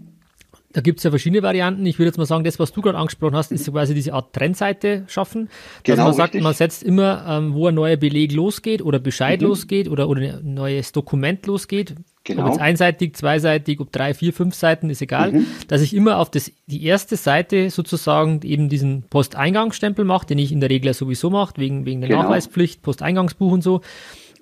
da 0.73 0.81
gibt 0.81 0.99
es 0.99 1.03
ja 1.05 1.09
verschiedene 1.09 1.41
Varianten. 1.41 1.85
Ich 1.87 1.97
würde 1.97 2.07
jetzt 2.07 2.17
mal 2.17 2.25
sagen, 2.25 2.43
das, 2.43 2.59
was 2.59 2.71
du 2.71 2.81
gerade 2.81 2.99
angesprochen 2.99 3.35
hast, 3.35 3.51
ist 3.51 3.71
quasi 3.71 3.95
diese 3.95 4.13
Art 4.13 4.33
Trennseite 4.33 5.05
schaffen. 5.07 5.49
Genau, 5.81 6.03
man 6.03 6.13
sagt, 6.13 6.33
richtig. 6.35 6.43
man 6.43 6.53
setzt 6.53 6.83
immer, 6.83 7.25
ähm, 7.27 7.53
wo 7.55 7.67
ein 7.67 7.73
neuer 7.73 7.97
Beleg 7.97 8.31
losgeht 8.31 8.83
oder 8.83 8.99
Bescheid 8.99 9.41
mhm. 9.41 9.47
losgeht 9.47 9.89
oder, 9.89 10.07
oder 10.07 10.21
ein 10.21 10.53
neues 10.53 10.91
Dokument 10.91 11.47
losgeht. 11.47 11.95
Genau. 12.27 12.43
Ob 12.43 12.49
jetzt 12.49 12.59
einseitig, 12.59 13.15
zweiseitig, 13.15 13.79
ob 13.79 13.89
drei, 13.93 14.13
vier, 14.13 14.33
fünf 14.33 14.53
Seiten, 14.53 14.89
ist 14.89 15.01
egal. 15.01 15.31
Mhm. 15.31 15.45
Dass 15.69 15.81
ich 15.81 15.95
immer 15.95 16.17
auf 16.17 16.29
das, 16.29 16.51
die 16.65 16.83
erste 16.83 17.15
Seite 17.15 17.69
sozusagen 17.69 18.41
eben 18.43 18.67
diesen 18.67 19.03
Posteingangsstempel 19.03 20.03
mache, 20.03 20.27
den 20.27 20.37
ich 20.37 20.51
in 20.51 20.59
der 20.59 20.69
Regel 20.69 20.93
sowieso 20.93 21.29
mache, 21.29 21.53
wegen, 21.55 21.85
wegen 21.85 22.01
der 22.01 22.09
genau. 22.09 22.23
Nachweispflicht, 22.23 22.81
Posteingangsbuch 22.81 23.53
und 23.53 23.63
so. 23.63 23.79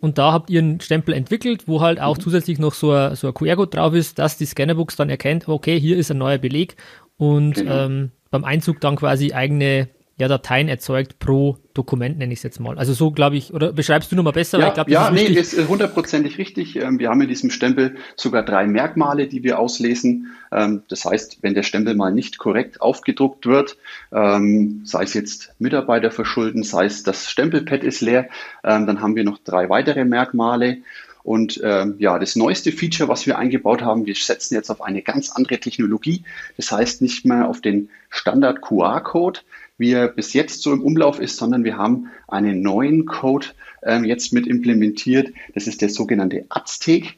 Und 0.02 0.18
da 0.18 0.34
habt 0.34 0.50
ihr 0.50 0.62
einen 0.62 0.82
Stempel 0.82 1.14
entwickelt, 1.14 1.68
wo 1.68 1.82
halt 1.82 2.02
auch 2.02 2.18
mhm. 2.18 2.22
zusätzlich 2.22 2.58
noch 2.58 2.74
so 2.74 2.92
ein, 2.92 3.16
so 3.16 3.28
ein 3.28 3.36
QR-Code 3.36 3.78
drauf 3.78 3.94
ist, 3.94 4.18
dass 4.18 4.36
die 4.40 4.48
Scannerbox 4.48 4.96
dann 4.96 5.12
erkennt, 5.12 5.48
okay, 5.48 5.80
hier 5.80 5.96
ist 5.96 6.10
ein 6.10 6.18
neuer 6.18 6.40
Beleg 6.40 6.78
und 7.18 7.54
genau. 7.54 7.86
ähm, 7.86 8.12
beim 8.31 8.46
Einzug 8.46 8.81
dann 8.81 8.96
quasi 8.96 9.34
eigene 9.34 9.90
ja, 10.18 10.30
Dateien 10.30 10.70
erzeugt 10.70 11.20
pro 11.20 11.58
Dokument, 11.74 12.18
nenne 12.18 12.32
ich 12.32 12.40
es 12.40 12.44
jetzt 12.44 12.62
mal. 12.62 12.78
Also 12.78 12.94
so 12.94 13.12
glaube 13.12 13.36
ich, 13.36 13.54
oder 13.54 13.74
beschreibst 13.74 14.10
du 14.12 14.16
nochmal 14.16 14.32
besser? 14.32 14.60
Ja, 14.60 14.70
ich 14.70 14.74
glaub, 14.74 14.88
ja 14.88 15.10
ist 15.10 15.14
nee, 15.14 15.26
ist 15.26 15.68
hundertprozentig 15.68 16.38
richtig. 16.38 16.78
Ähm, 16.78 17.00
wir 17.00 17.10
haben 17.10 17.20
in 17.20 17.28
diesem 17.28 17.50
Stempel 17.50 17.98
sogar 18.16 18.44
drei 18.44 18.66
Merkmale, 18.66 19.28
die 19.28 19.44
wir 19.44 19.60
auslesen. 19.60 20.28
Ähm, 20.54 20.84
das 20.88 21.04
heißt, 21.04 21.40
wenn 21.42 21.54
der 21.54 21.64
Stempel 21.64 21.96
mal 21.96 22.14
nicht 22.14 22.38
korrekt 22.38 22.80
aufgedruckt 22.80 23.46
wird, 23.46 23.78
ähm, 24.14 24.82
sei 24.86 25.04
es 25.04 25.14
jetzt 25.14 25.54
Mitarbeiter 25.60 26.12
verschulden, 26.12 26.64
sei 26.64 26.86
es 26.86 27.04
das 27.04 27.30
Stempelpad 27.30 27.84
ist 27.84 28.02
leer, 28.02 28.30
dann 28.64 29.02
haben 29.02 29.16
wir 29.16 29.24
noch 29.24 29.38
drei 29.40 29.70
weitere 29.70 30.06
Merkmale. 30.06 30.78
Und 31.26 31.60
ähm, 31.64 31.96
ja, 31.98 32.20
das 32.20 32.36
neueste 32.36 32.72
Feature, 32.72 33.10
was 33.10 33.26
wir 33.26 33.40
eingebaut 33.40 33.82
haben, 33.82 34.06
wir 34.06 34.14
setzen 34.14 34.54
jetzt 34.54 34.70
auf 34.70 34.84
eine 34.84 35.02
ganz 35.02 35.32
andere 35.32 35.60
Technologie. 35.60 36.24
Das 36.56 36.72
heißt 36.72 37.02
nicht 37.02 37.26
mehr 37.26 37.50
auf 37.50 37.62
den 37.62 37.90
Standard 38.12 38.62
QR-Code, 38.62 39.40
wie 39.77 39.92
er 39.92 40.07
bis 40.07 40.33
jetzt 40.33 40.62
so 40.62 40.74
im 40.74 40.81
Umlauf 40.81 41.19
ist, 41.19 41.38
sondern 41.38 41.63
wir 41.63 41.77
haben 41.77 42.07
einen 42.27 42.62
neuen 42.62 43.06
Code 43.06 43.48
ähm, 43.83 44.06
jetzt 44.06 44.33
mit 44.33 44.48
implementiert. 44.48 45.33
Das 45.54 45.68
ist 45.68 45.81
der 45.81 45.89
sogenannte 45.89 46.45
Aztec. 46.50 47.18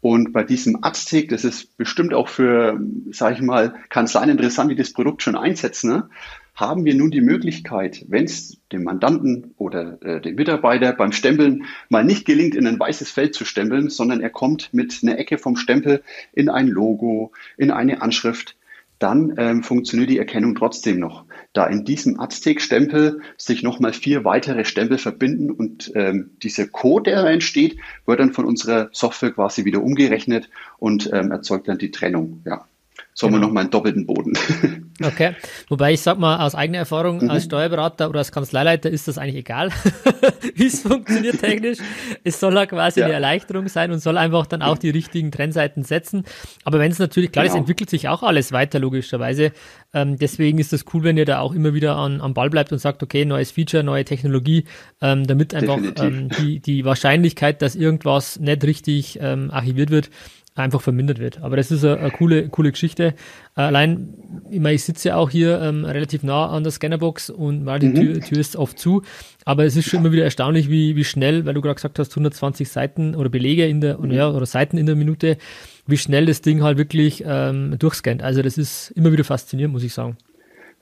Und 0.00 0.32
bei 0.32 0.42
diesem 0.42 0.82
Aztec, 0.82 1.28
das 1.28 1.44
ist 1.44 1.76
bestimmt 1.76 2.12
auch 2.12 2.28
für, 2.28 2.80
sage 3.12 3.36
ich 3.36 3.40
mal, 3.40 3.76
kann 3.88 4.08
sein 4.08 4.30
interessant, 4.30 4.70
die 4.70 4.76
das 4.76 4.92
Produkt 4.92 5.22
schon 5.22 5.36
einsetzen, 5.36 5.90
ne? 5.90 6.08
haben 6.54 6.84
wir 6.84 6.94
nun 6.94 7.10
die 7.10 7.20
Möglichkeit, 7.20 8.04
wenn 8.08 8.24
es 8.24 8.58
dem 8.72 8.84
Mandanten 8.84 9.54
oder 9.56 10.02
äh, 10.02 10.20
dem 10.20 10.34
Mitarbeiter 10.34 10.92
beim 10.92 11.12
Stempeln 11.12 11.64
mal 11.88 12.04
nicht 12.04 12.26
gelingt, 12.26 12.54
in 12.54 12.66
ein 12.66 12.78
weißes 12.78 13.10
Feld 13.10 13.34
zu 13.34 13.44
stempeln, 13.44 13.88
sondern 13.88 14.20
er 14.20 14.30
kommt 14.30 14.74
mit 14.74 15.00
einer 15.02 15.18
Ecke 15.18 15.38
vom 15.38 15.56
Stempel 15.56 16.02
in 16.32 16.48
ein 16.48 16.68
Logo, 16.68 17.32
in 17.56 17.70
eine 17.70 18.02
Anschrift, 18.02 18.56
dann 18.98 19.34
ähm, 19.38 19.62
funktioniert 19.62 20.10
die 20.10 20.18
Erkennung 20.18 20.54
trotzdem 20.54 20.98
noch. 21.00 21.24
Da 21.52 21.66
in 21.66 21.84
diesem 21.84 22.18
Aztec-Stempel 22.18 23.20
sich 23.36 23.62
nochmal 23.62 23.92
vier 23.92 24.24
weitere 24.24 24.64
Stempel 24.64 24.96
verbinden 24.98 25.50
und 25.50 25.92
ähm, 25.94 26.30
dieser 26.42 26.66
Code, 26.66 27.10
der 27.10 27.24
entsteht, 27.26 27.78
wird 28.06 28.20
dann 28.20 28.32
von 28.32 28.46
unserer 28.46 28.88
Software 28.92 29.32
quasi 29.32 29.64
wieder 29.64 29.82
umgerechnet 29.82 30.48
und 30.78 31.10
ähm, 31.12 31.30
erzeugt 31.30 31.68
dann 31.68 31.78
die 31.78 31.90
Trennung. 31.90 32.42
Ja 32.46 32.66
so 33.14 33.26
genau. 33.26 33.36
haben 33.36 33.42
wir 33.42 33.46
nochmal 33.46 33.60
einen 33.62 33.70
doppelten 33.70 34.06
Boden. 34.06 34.32
Okay, 35.02 35.34
wobei 35.68 35.94
ich 35.94 36.00
sag 36.00 36.18
mal, 36.18 36.44
aus 36.46 36.54
eigener 36.54 36.78
Erfahrung 36.78 37.24
mhm. 37.24 37.30
als 37.30 37.44
Steuerberater 37.44 38.08
oder 38.08 38.20
als 38.20 38.30
Kanzleileiter 38.30 38.90
ist 38.90 39.08
das 39.08 39.18
eigentlich 39.18 39.36
egal, 39.36 39.70
wie 40.54 40.66
es 40.66 40.82
funktioniert 40.82 41.40
technisch. 41.40 41.78
Es 42.24 42.38
soll 42.38 42.54
ja 42.54 42.66
quasi 42.66 43.00
ja. 43.00 43.06
eine 43.06 43.14
Erleichterung 43.14 43.68
sein 43.68 43.90
und 43.90 44.00
soll 44.00 44.18
einfach 44.18 44.46
dann 44.46 44.62
auch 44.62 44.78
die 44.78 44.90
richtigen 44.90 45.32
Trennseiten 45.32 45.82
setzen. 45.82 46.24
Aber 46.64 46.78
wenn 46.78 46.92
es 46.92 46.98
natürlich, 46.98 47.32
klar, 47.32 47.44
es 47.44 47.52
genau. 47.52 47.62
entwickelt 47.62 47.90
sich 47.90 48.08
auch 48.08 48.22
alles 48.22 48.52
weiter, 48.52 48.78
logischerweise. 48.78 49.52
Ähm, 49.94 50.18
deswegen 50.18 50.58
ist 50.58 50.72
das 50.72 50.84
cool, 50.92 51.02
wenn 51.04 51.16
ihr 51.16 51.26
da 51.26 51.40
auch 51.40 51.54
immer 51.54 51.74
wieder 51.74 51.96
an, 51.96 52.20
am 52.20 52.34
Ball 52.34 52.50
bleibt 52.50 52.72
und 52.72 52.78
sagt, 52.78 53.02
okay, 53.02 53.24
neues 53.24 53.50
Feature, 53.50 53.82
neue 53.82 54.04
Technologie, 54.04 54.64
ähm, 55.00 55.26
damit 55.26 55.54
einfach 55.54 55.78
ähm, 55.96 56.28
die, 56.38 56.60
die 56.60 56.84
Wahrscheinlichkeit, 56.84 57.62
dass 57.62 57.74
irgendwas 57.74 58.38
nicht 58.38 58.64
richtig 58.64 59.18
ähm, 59.20 59.50
archiviert 59.50 59.90
wird, 59.90 60.10
einfach 60.54 60.80
vermindert 60.82 61.18
wird. 61.18 61.40
Aber 61.42 61.56
das 61.56 61.70
ist 61.70 61.84
eine, 61.84 61.98
eine 61.98 62.10
coole, 62.10 62.48
coole 62.48 62.72
Geschichte. 62.72 63.14
Allein, 63.54 64.14
ich 64.50 64.60
meine, 64.60 64.74
ich 64.74 64.84
sitze 64.84 65.08
ja 65.08 65.16
auch 65.16 65.30
hier 65.30 65.60
ähm, 65.60 65.84
relativ 65.84 66.22
nah 66.22 66.48
an 66.48 66.62
der 66.62 66.72
Scannerbox 66.72 67.30
und 67.30 67.64
mal 67.64 67.78
die 67.78 67.88
mhm. 67.88 67.94
Tür, 67.94 68.20
Tür, 68.20 68.38
ist 68.38 68.56
oft 68.56 68.78
zu. 68.78 69.02
Aber 69.44 69.64
es 69.64 69.76
ist 69.76 69.88
schon 69.88 70.00
immer 70.00 70.12
wieder 70.12 70.24
erstaunlich, 70.24 70.68
wie, 70.68 70.94
wie 70.94 71.04
schnell, 71.04 71.46
weil 71.46 71.54
du 71.54 71.62
gerade 71.62 71.76
gesagt 71.76 71.98
hast, 71.98 72.12
120 72.12 72.68
Seiten 72.68 73.14
oder 73.14 73.30
Belege 73.30 73.66
in 73.66 73.80
der, 73.80 73.98
mhm. 73.98 74.04
oder, 74.04 74.14
ja, 74.14 74.30
oder 74.30 74.46
Seiten 74.46 74.76
in 74.76 74.86
der 74.86 74.96
Minute, 74.96 75.38
wie 75.86 75.96
schnell 75.98 76.26
das 76.26 76.42
Ding 76.42 76.62
halt 76.62 76.76
wirklich 76.76 77.24
ähm, 77.26 77.76
durchscannt. 77.78 78.22
Also 78.22 78.42
das 78.42 78.58
ist 78.58 78.90
immer 78.90 79.12
wieder 79.12 79.24
faszinierend, 79.24 79.72
muss 79.72 79.84
ich 79.84 79.94
sagen. 79.94 80.18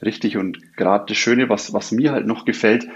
Richtig. 0.02 0.36
Und 0.36 0.76
gerade 0.76 1.04
das 1.08 1.16
Schöne, 1.16 1.48
was, 1.48 1.72
was 1.72 1.92
mir 1.92 2.12
halt 2.12 2.26
noch 2.26 2.44
gefällt, 2.44 2.86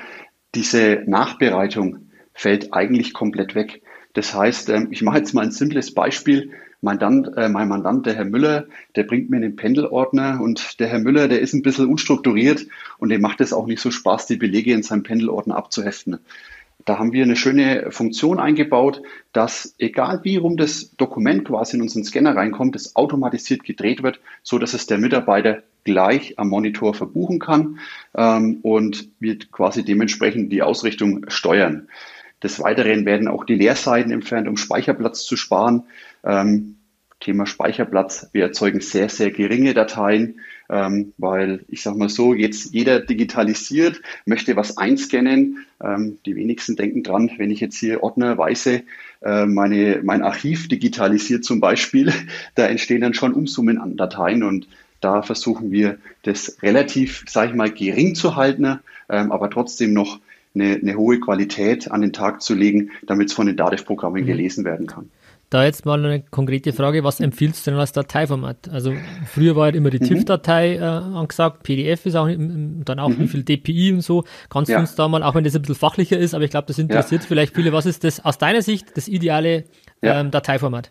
diese 0.55 1.03
Nachbereitung 1.07 2.11
fällt 2.33 2.73
eigentlich 2.73 3.13
komplett 3.13 3.55
weg. 3.55 3.83
Das 4.15 4.35
heißt, 4.35 4.71
ähm, 4.71 4.89
ich 4.91 5.03
mache 5.03 5.19
jetzt 5.19 5.35
mal 5.35 5.43
ein 5.43 5.51
simples 5.51 5.93
Beispiel. 5.93 6.51
Mandant, 6.85 7.37
äh, 7.37 7.49
mein 7.49 7.69
Mandant, 7.69 8.07
der 8.07 8.15
Herr 8.15 8.25
Müller, 8.25 8.67
der 8.95 9.05
bringt 9.05 9.31
mir 9.31 9.41
den 9.41 9.57
Pendelordner 9.57 10.41
und 10.41 10.79
der 10.81 10.89
Herr 10.89 11.01
Müller, 11.01 11.29
der 11.29 11.41
ist 11.41 11.55
ein 11.55 11.63
bisschen 11.63 11.89
unstrukturiert 11.89 12.67
und 12.99 13.09
dem 13.09 13.21
macht 13.21 13.41
es 13.41 13.53
auch 13.53 13.67
nicht 13.67 13.81
so 13.81 13.91
Spaß, 13.91 14.27
die 14.27 14.37
Belege 14.37 14.73
in 14.73 14.83
seinem 14.83 15.03
Pendelordner 15.03 15.57
abzuheften. 15.57 16.19
Da 16.85 16.99
haben 16.99 17.13
wir 17.13 17.23
eine 17.23 17.37
schöne 17.37 17.91
Funktion 17.91 18.39
eingebaut, 18.39 19.01
dass 19.33 19.75
egal 19.79 20.21
wie 20.23 20.37
rum 20.37 20.57
das 20.57 20.95
Dokument 20.97 21.47
quasi 21.47 21.77
in 21.77 21.83
unseren 21.83 22.05
Scanner 22.05 22.37
reinkommt, 22.37 22.77
es 22.77 22.95
automatisiert 22.95 23.65
gedreht 23.65 24.03
wird, 24.03 24.21
so 24.43 24.59
dass 24.59 24.75
es 24.75 24.87
der 24.87 24.99
Mitarbeiter 24.99 25.63
gleich 25.85 26.39
am 26.39 26.49
Monitor 26.49 26.95
verbuchen 26.95 27.39
kann 27.39 27.79
ähm, 28.17 28.59
und 28.63 29.09
wir 29.21 29.39
quasi 29.39 29.85
dementsprechend 29.85 30.53
die 30.53 30.63
Ausrichtung 30.63 31.27
steuern. 31.29 31.89
Des 32.45 32.61
Weiteren 32.61 33.07
werden 33.07 33.27
auch 33.27 33.45
die 33.45 33.55
Leerseiten 33.55 34.13
entfernt, 34.13 34.47
um 34.47 34.59
Speicherplatz 34.59 35.25
zu 35.25 35.37
sparen. 35.37 35.85
Ähm, 36.23 36.77
Thema 37.21 37.47
Speicherplatz. 37.47 38.29
Wir 38.33 38.45
erzeugen 38.45 38.81
sehr, 38.81 39.09
sehr 39.09 39.31
geringe 39.31 39.73
Dateien, 39.73 40.41
ähm, 40.69 41.15
weil 41.17 41.65
ich 41.69 41.83
sage 41.83 41.97
mal 41.97 42.11
so, 42.11 42.35
jetzt 42.35 42.75
jeder 42.75 43.01
digitalisiert, 43.01 44.03
möchte 44.27 44.57
was 44.57 44.77
einscannen. 44.77 45.65
Ähm, 45.83 46.19
die 46.27 46.37
wenigsten 46.37 46.77
denken 46.77 47.03
dran, 47.03 47.31
wenn 47.39 47.51
ich 47.51 47.61
jetzt 47.61 47.79
hier 47.79 48.03
ordnerweise 48.03 48.83
äh, 49.23 49.47
meine, 49.47 50.03
mein 50.05 50.23
Archiv 50.23 50.69
digitalisiert 50.69 51.45
zum 51.45 51.61
Beispiel, 51.61 52.13
da 52.57 52.67
entstehen 52.67 53.01
dann 53.01 53.15
schon 53.15 53.33
Umsummen 53.33 53.79
an 53.79 53.97
Dateien 53.97 54.43
und 54.43 54.69
da 55.01 55.23
versuchen 55.23 55.71
wir 55.71 55.99
das 56.23 56.59
relativ, 56.63 57.25
sage 57.27 57.51
ich 57.51 57.57
mal, 57.57 57.71
gering 57.71 58.15
zu 58.15 58.37
halten, 58.37 58.81
ähm, 59.09 59.33
aber 59.33 59.49
trotzdem 59.49 59.95
noch 59.95 60.21
eine, 60.55 60.75
eine 60.75 60.97
hohe 60.97 61.21
Qualität 61.21 61.91
an 61.91 62.01
den 62.01 62.13
Tag 62.13 62.43
zu 62.43 62.55
legen, 62.55 62.91
damit 63.07 63.29
es 63.29 63.35
von 63.35 63.47
den 63.47 63.57
DATEV-Programmen 63.57 64.23
mhm. 64.23 64.27
gelesen 64.27 64.65
werden 64.65 64.87
kann. 64.87 65.11
Da 65.51 65.65
jetzt 65.65 65.85
mal 65.85 66.05
eine 66.05 66.21
konkrete 66.21 66.73
Frage, 66.73 67.05
was 67.05 67.21
empfiehlst 67.21 67.67
du 67.67 67.71
denn 67.71 67.79
als 67.79 67.93
Dateiformat? 67.93 68.71
Also 68.71 68.93
früher 69.27 69.55
war 69.55 69.65
halt 69.65 69.77
immer 69.77 69.91
die 69.91 70.01
mhm. 70.01 70.07
TIFF-Datei 70.07 70.77
äh, 70.77 70.81
angesagt, 70.81 71.63
PDF 71.63 72.07
ist 72.07 72.17
auch 72.17 72.29
dann 72.29 72.99
auch 72.99 73.11
mhm. 73.11 73.21
wie 73.21 73.29
viel 73.29 73.45
DPI 73.45 73.93
und 73.93 74.01
so. 74.01 74.25
Kannst 74.49 74.71
ja. 74.71 74.79
du 74.79 74.81
uns 74.81 74.95
da 74.95 75.07
mal, 75.07 75.23
auch 75.23 75.35
wenn 75.35 75.45
das 75.45 75.55
ein 75.55 75.63
bisschen 75.63 75.77
fachlicher 75.77 76.19
ist, 76.19 76.35
aber 76.35 76.45
ich 76.45 76.51
glaube, 76.51 76.67
das 76.67 76.79
interessiert 76.79 77.23
ja. 77.23 77.29
vielleicht 77.29 77.55
viele, 77.55 77.73
was 77.73 77.87
ist 77.87 78.05
das 78.05 78.25
aus 78.25 78.39
deiner 78.39 78.63
Sicht 78.63 78.97
das 78.97 79.07
ideale 79.07 79.65
ähm, 80.03 80.31
Dateiformat? 80.31 80.91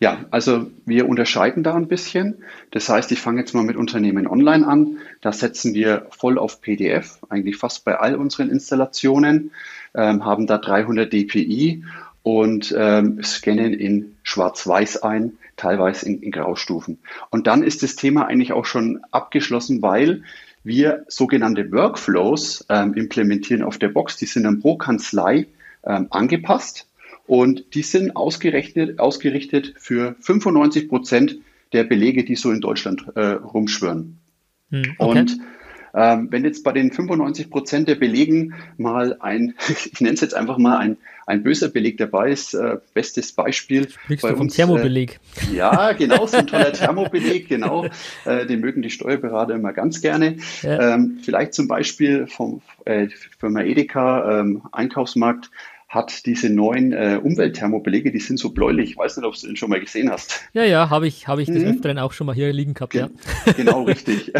Ja, 0.00 0.24
also 0.30 0.70
wir 0.86 1.08
unterscheiden 1.08 1.62
da 1.62 1.74
ein 1.74 1.88
bisschen. 1.88 2.44
Das 2.70 2.88
heißt, 2.88 3.12
ich 3.12 3.20
fange 3.20 3.40
jetzt 3.40 3.54
mal 3.54 3.64
mit 3.64 3.76
Unternehmen 3.76 4.26
online 4.26 4.66
an. 4.66 4.98
Da 5.20 5.32
setzen 5.32 5.74
wir 5.74 6.06
voll 6.10 6.38
auf 6.38 6.60
PDF, 6.60 7.18
eigentlich 7.28 7.56
fast 7.56 7.84
bei 7.84 7.98
all 7.98 8.16
unseren 8.16 8.50
Installationen, 8.50 9.52
ähm, 9.94 10.24
haben 10.24 10.46
da 10.46 10.58
300 10.58 11.12
dpi 11.12 11.84
und 12.22 12.74
ähm, 12.76 13.22
scannen 13.22 13.74
in 13.74 14.16
Schwarz-Weiß 14.22 15.02
ein, 15.02 15.34
teilweise 15.56 16.06
in, 16.06 16.22
in 16.22 16.30
Graustufen. 16.30 16.98
Und 17.30 17.46
dann 17.46 17.62
ist 17.62 17.82
das 17.82 17.96
Thema 17.96 18.26
eigentlich 18.26 18.52
auch 18.52 18.64
schon 18.64 19.00
abgeschlossen, 19.10 19.82
weil 19.82 20.22
wir 20.64 21.04
sogenannte 21.08 21.70
Workflows 21.70 22.64
ähm, 22.70 22.94
implementieren 22.94 23.62
auf 23.62 23.78
der 23.78 23.88
Box. 23.88 24.16
Die 24.16 24.26
sind 24.26 24.44
dann 24.44 24.60
pro 24.60 24.76
Kanzlei 24.76 25.46
ähm, 25.84 26.08
angepasst 26.10 26.86
und 27.26 27.74
die 27.74 27.82
sind 27.82 28.16
ausgerechnet, 28.16 28.98
ausgerichtet 28.98 29.74
für 29.78 30.16
95 30.20 30.88
Prozent 30.88 31.38
der 31.72 31.84
Belege, 31.84 32.24
die 32.24 32.36
so 32.36 32.50
in 32.50 32.60
Deutschland 32.60 33.06
äh, 33.16 33.32
rumschwören. 33.32 34.18
Hm, 34.70 34.94
okay. 34.98 35.18
Und 35.18 35.38
ähm, 35.96 36.26
wenn 36.30 36.44
jetzt 36.44 36.64
bei 36.64 36.72
den 36.72 36.90
95 36.90 37.50
Prozent 37.50 37.88
der 37.88 37.94
Belegen 37.94 38.54
mal 38.76 39.16
ein, 39.20 39.54
ich 39.68 40.00
nenne 40.00 40.14
es 40.14 40.20
jetzt 40.20 40.34
einfach 40.34 40.58
mal 40.58 40.76
ein, 40.78 40.96
ein 41.26 41.42
böser 41.42 41.68
Beleg 41.68 41.96
dabei 41.98 42.30
ist, 42.30 42.52
äh, 42.54 42.78
bestes 42.92 43.32
Beispiel. 43.32 43.88
Sprichst 43.88 44.22
bei 44.22 44.30
du 44.30 44.36
vom 44.36 44.46
uns, 44.46 44.56
Thermobeleg? 44.56 45.20
Äh, 45.50 45.54
ja, 45.56 45.92
genau, 45.92 46.26
so 46.26 46.36
ein 46.36 46.48
toller 46.48 46.72
Thermobeleg, 46.74 47.48
genau. 47.48 47.86
Äh, 48.24 48.44
den 48.46 48.60
mögen 48.60 48.82
die 48.82 48.90
Steuerberater 48.90 49.54
immer 49.54 49.72
ganz 49.72 50.00
gerne. 50.00 50.36
Ja. 50.62 50.94
Ähm, 50.94 51.20
vielleicht 51.22 51.54
zum 51.54 51.68
Beispiel 51.68 52.26
vom 52.26 52.60
äh, 52.84 53.08
Firma 53.38 53.62
Edeka, 53.62 54.40
ähm, 54.40 54.62
Einkaufsmarkt, 54.72 55.50
hat 55.94 56.26
diese 56.26 56.50
neuen 56.50 56.92
äh, 56.92 57.20
Umweltthermobelege, 57.22 58.10
die 58.10 58.18
sind 58.18 58.38
so 58.38 58.50
bläulich. 58.50 58.90
Ich 58.90 58.96
weiß 58.96 59.16
nicht, 59.16 59.26
ob 59.26 59.34
du 59.34 59.46
den 59.46 59.56
schon 59.56 59.70
mal 59.70 59.80
gesehen 59.80 60.10
hast. 60.10 60.42
Ja, 60.52 60.64
ja, 60.64 60.90
habe 60.90 61.06
ich, 61.06 61.28
habe 61.28 61.42
ich 61.42 61.48
des 61.48 61.62
mhm. 61.62 61.70
Öfteren 61.70 61.98
auch 61.98 62.12
schon 62.12 62.26
mal 62.26 62.34
hier 62.34 62.52
liegen 62.52 62.74
gehabt, 62.74 62.92
Ge 62.92 63.02
ja. 63.02 63.52
Genau, 63.52 63.84
richtig. 63.84 64.32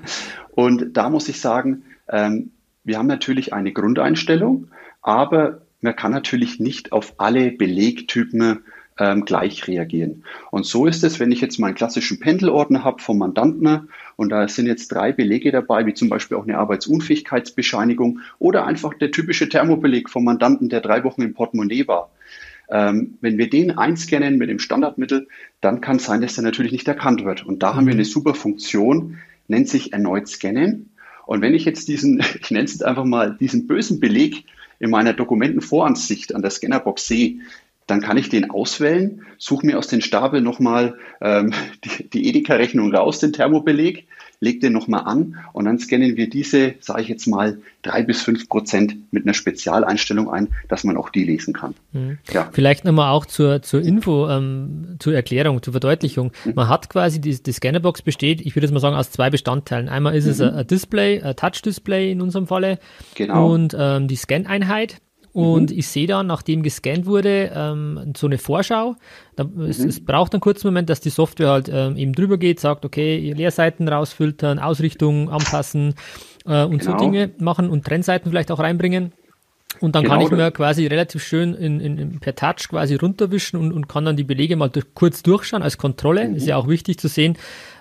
Und 0.50 0.96
da 0.96 1.08
muss 1.08 1.28
ich 1.28 1.40
sagen, 1.40 1.84
ähm, 2.08 2.50
wir 2.84 2.98
haben 2.98 3.06
natürlich 3.06 3.52
eine 3.52 3.72
Grundeinstellung, 3.72 4.68
aber 5.02 5.62
man 5.80 5.94
kann 5.94 6.12
natürlich 6.12 6.60
nicht 6.60 6.92
auf 6.92 7.14
alle 7.18 7.52
Belegtypen 7.52 8.60
ähm, 8.98 9.24
gleich 9.24 9.66
reagieren. 9.68 10.24
Und 10.50 10.64
so 10.66 10.86
ist 10.86 11.04
es, 11.04 11.20
wenn 11.20 11.32
ich 11.32 11.40
jetzt 11.40 11.58
meinen 11.58 11.74
klassischen 11.74 12.18
Pendelordner 12.18 12.84
habe 12.84 13.02
vom 13.02 13.18
Mandanten 13.18 13.88
und 14.16 14.30
da 14.30 14.48
sind 14.48 14.66
jetzt 14.66 14.88
drei 14.88 15.12
Belege 15.12 15.52
dabei, 15.52 15.86
wie 15.86 15.94
zum 15.94 16.08
Beispiel 16.08 16.36
auch 16.36 16.44
eine 16.44 16.58
Arbeitsunfähigkeitsbescheinigung 16.58 18.20
oder 18.38 18.66
einfach 18.66 18.94
der 18.94 19.10
typische 19.10 19.48
Thermobeleg 19.48 20.08
vom 20.08 20.24
Mandanten, 20.24 20.68
der 20.68 20.80
drei 20.80 21.04
Wochen 21.04 21.22
im 21.22 21.34
Portemonnaie 21.34 21.86
war. 21.86 22.10
Ähm, 22.68 23.18
wenn 23.20 23.38
wir 23.38 23.48
den 23.48 23.78
einscannen 23.78 24.38
mit 24.38 24.48
dem 24.48 24.58
Standardmittel, 24.58 25.28
dann 25.60 25.80
kann 25.80 25.96
es 25.96 26.04
sein, 26.04 26.20
dass 26.20 26.34
der 26.34 26.44
natürlich 26.44 26.72
nicht 26.72 26.88
erkannt 26.88 27.24
wird. 27.24 27.46
Und 27.46 27.62
da 27.62 27.74
haben 27.74 27.86
wir 27.86 27.94
mhm. 27.94 28.00
eine 28.00 28.04
super 28.04 28.34
Funktion, 28.34 29.18
nennt 29.46 29.68
sich 29.68 29.92
erneut 29.92 30.26
scannen. 30.26 30.90
Und 31.26 31.42
wenn 31.42 31.54
ich 31.54 31.64
jetzt 31.64 31.86
diesen, 31.88 32.20
ich 32.40 32.50
nenne 32.50 32.64
es 32.64 32.72
jetzt 32.72 32.84
einfach 32.84 33.04
mal, 33.04 33.36
diesen 33.38 33.66
bösen 33.66 34.00
Beleg 34.00 34.44
in 34.78 34.90
meiner 34.90 35.12
Dokumentenvoransicht 35.12 36.34
an 36.34 36.42
der 36.42 36.50
Scannerbox 36.50 37.06
sehe, 37.06 37.40
dann 37.86 38.00
kann 38.00 38.16
ich 38.16 38.28
den 38.28 38.50
auswählen, 38.50 39.22
suche 39.38 39.66
mir 39.66 39.78
aus 39.78 39.86
den 39.86 40.00
Stapel 40.00 40.40
nochmal 40.40 40.96
ähm, 41.20 41.52
die, 41.84 42.10
die 42.10 42.28
Edeka-Rechnung 42.28 42.94
raus, 42.94 43.18
den 43.18 43.32
Thermobeleg, 43.32 44.06
lege 44.40 44.60
den 44.60 44.72
nochmal 44.72 45.04
an 45.04 45.36
und 45.52 45.64
dann 45.64 45.78
scannen 45.78 46.16
wir 46.16 46.28
diese, 46.28 46.74
sage 46.80 47.02
ich 47.02 47.08
jetzt 47.08 47.26
mal, 47.26 47.58
drei 47.82 48.02
bis 48.02 48.20
fünf 48.20 48.48
Prozent 48.48 48.96
mit 49.10 49.24
einer 49.24 49.34
Spezialeinstellung 49.34 50.30
ein, 50.30 50.48
dass 50.68 50.84
man 50.84 50.96
auch 50.96 51.08
die 51.10 51.24
lesen 51.24 51.54
kann. 51.54 51.74
Mhm. 51.92 52.18
Ja. 52.32 52.50
Vielleicht 52.52 52.84
nochmal 52.84 53.12
auch 53.12 53.24
zur, 53.24 53.62
zur 53.62 53.80
Info, 53.80 54.28
ähm, 54.28 54.96
zur 54.98 55.14
Erklärung, 55.14 55.62
zur 55.62 55.72
Verdeutlichung. 55.72 56.32
Mhm. 56.44 56.52
Man 56.54 56.68
hat 56.68 56.90
quasi, 56.90 57.20
die, 57.20 57.42
die 57.42 57.52
Scannerbox 57.52 58.02
besteht, 58.02 58.40
ich 58.40 58.54
würde 58.54 58.66
jetzt 58.66 58.74
mal 58.74 58.80
sagen, 58.80 58.96
aus 58.96 59.10
zwei 59.10 59.30
Bestandteilen. 59.30 59.88
Einmal 59.88 60.14
ist 60.14 60.26
mhm. 60.26 60.30
es 60.32 60.40
ein, 60.40 60.54
ein 60.54 60.66
Display, 60.66 61.22
ein 61.22 61.36
Touch-Display 61.36 62.12
in 62.12 62.20
unserem 62.20 62.46
Falle 62.46 62.78
genau. 63.14 63.52
und 63.52 63.74
ähm, 63.78 64.08
die 64.08 64.16
Scan-Einheit 64.16 65.00
und 65.36 65.70
mhm. 65.70 65.78
ich 65.78 65.88
sehe 65.88 66.06
dann, 66.06 66.28
nachdem 66.28 66.62
gescannt 66.62 67.04
wurde, 67.04 67.52
ähm, 67.54 68.14
so 68.16 68.26
eine 68.26 68.38
Vorschau. 68.38 68.96
Da, 69.36 69.44
mhm. 69.44 69.64
es, 69.64 69.80
es, 69.80 70.02
braucht 70.02 70.32
einen 70.32 70.40
kurzen 70.40 70.68
Moment, 70.68 70.88
dass 70.88 71.00
die 71.00 71.10
Software 71.10 71.50
halt 71.50 71.70
ähm, 71.70 71.98
eben 71.98 72.14
drüber 72.14 72.38
geht, 72.38 72.58
sagt, 72.58 72.86
okay, 72.86 73.34
Leerseiten 73.34 73.86
rausfiltern, 73.86 74.58
Ausrichtung 74.58 75.28
anpassen 75.28 75.92
äh, 76.46 76.64
und 76.64 76.78
genau. 76.78 76.92
so 76.92 77.04
Dinge 77.04 77.32
machen 77.38 77.68
und 77.68 77.84
Trennseiten 77.84 78.30
vielleicht 78.30 78.50
auch 78.50 78.60
reinbringen. 78.60 79.12
Und 79.80 79.94
dann 79.94 80.04
genau. 80.04 80.14
kann 80.14 80.24
ich 80.24 80.30
mir 80.30 80.50
quasi 80.52 80.86
relativ 80.86 81.22
schön 81.22 81.52
in, 81.52 81.80
in, 81.80 82.18
per 82.18 82.34
Touch 82.34 82.70
quasi 82.70 82.94
runterwischen 82.94 83.60
und, 83.60 83.72
und 83.72 83.90
kann 83.90 84.06
dann 84.06 84.16
die 84.16 84.24
Belege 84.24 84.56
mal 84.56 84.70
durch, 84.70 84.86
kurz 84.94 85.22
durchschauen 85.22 85.62
als 85.62 85.76
Kontrolle. 85.76 86.30
Mhm. 86.30 86.36
Ist 86.36 86.46
ja 86.46 86.56
auch 86.56 86.66
wichtig 86.66 86.98
zu 86.98 87.08
sehen, 87.08 87.36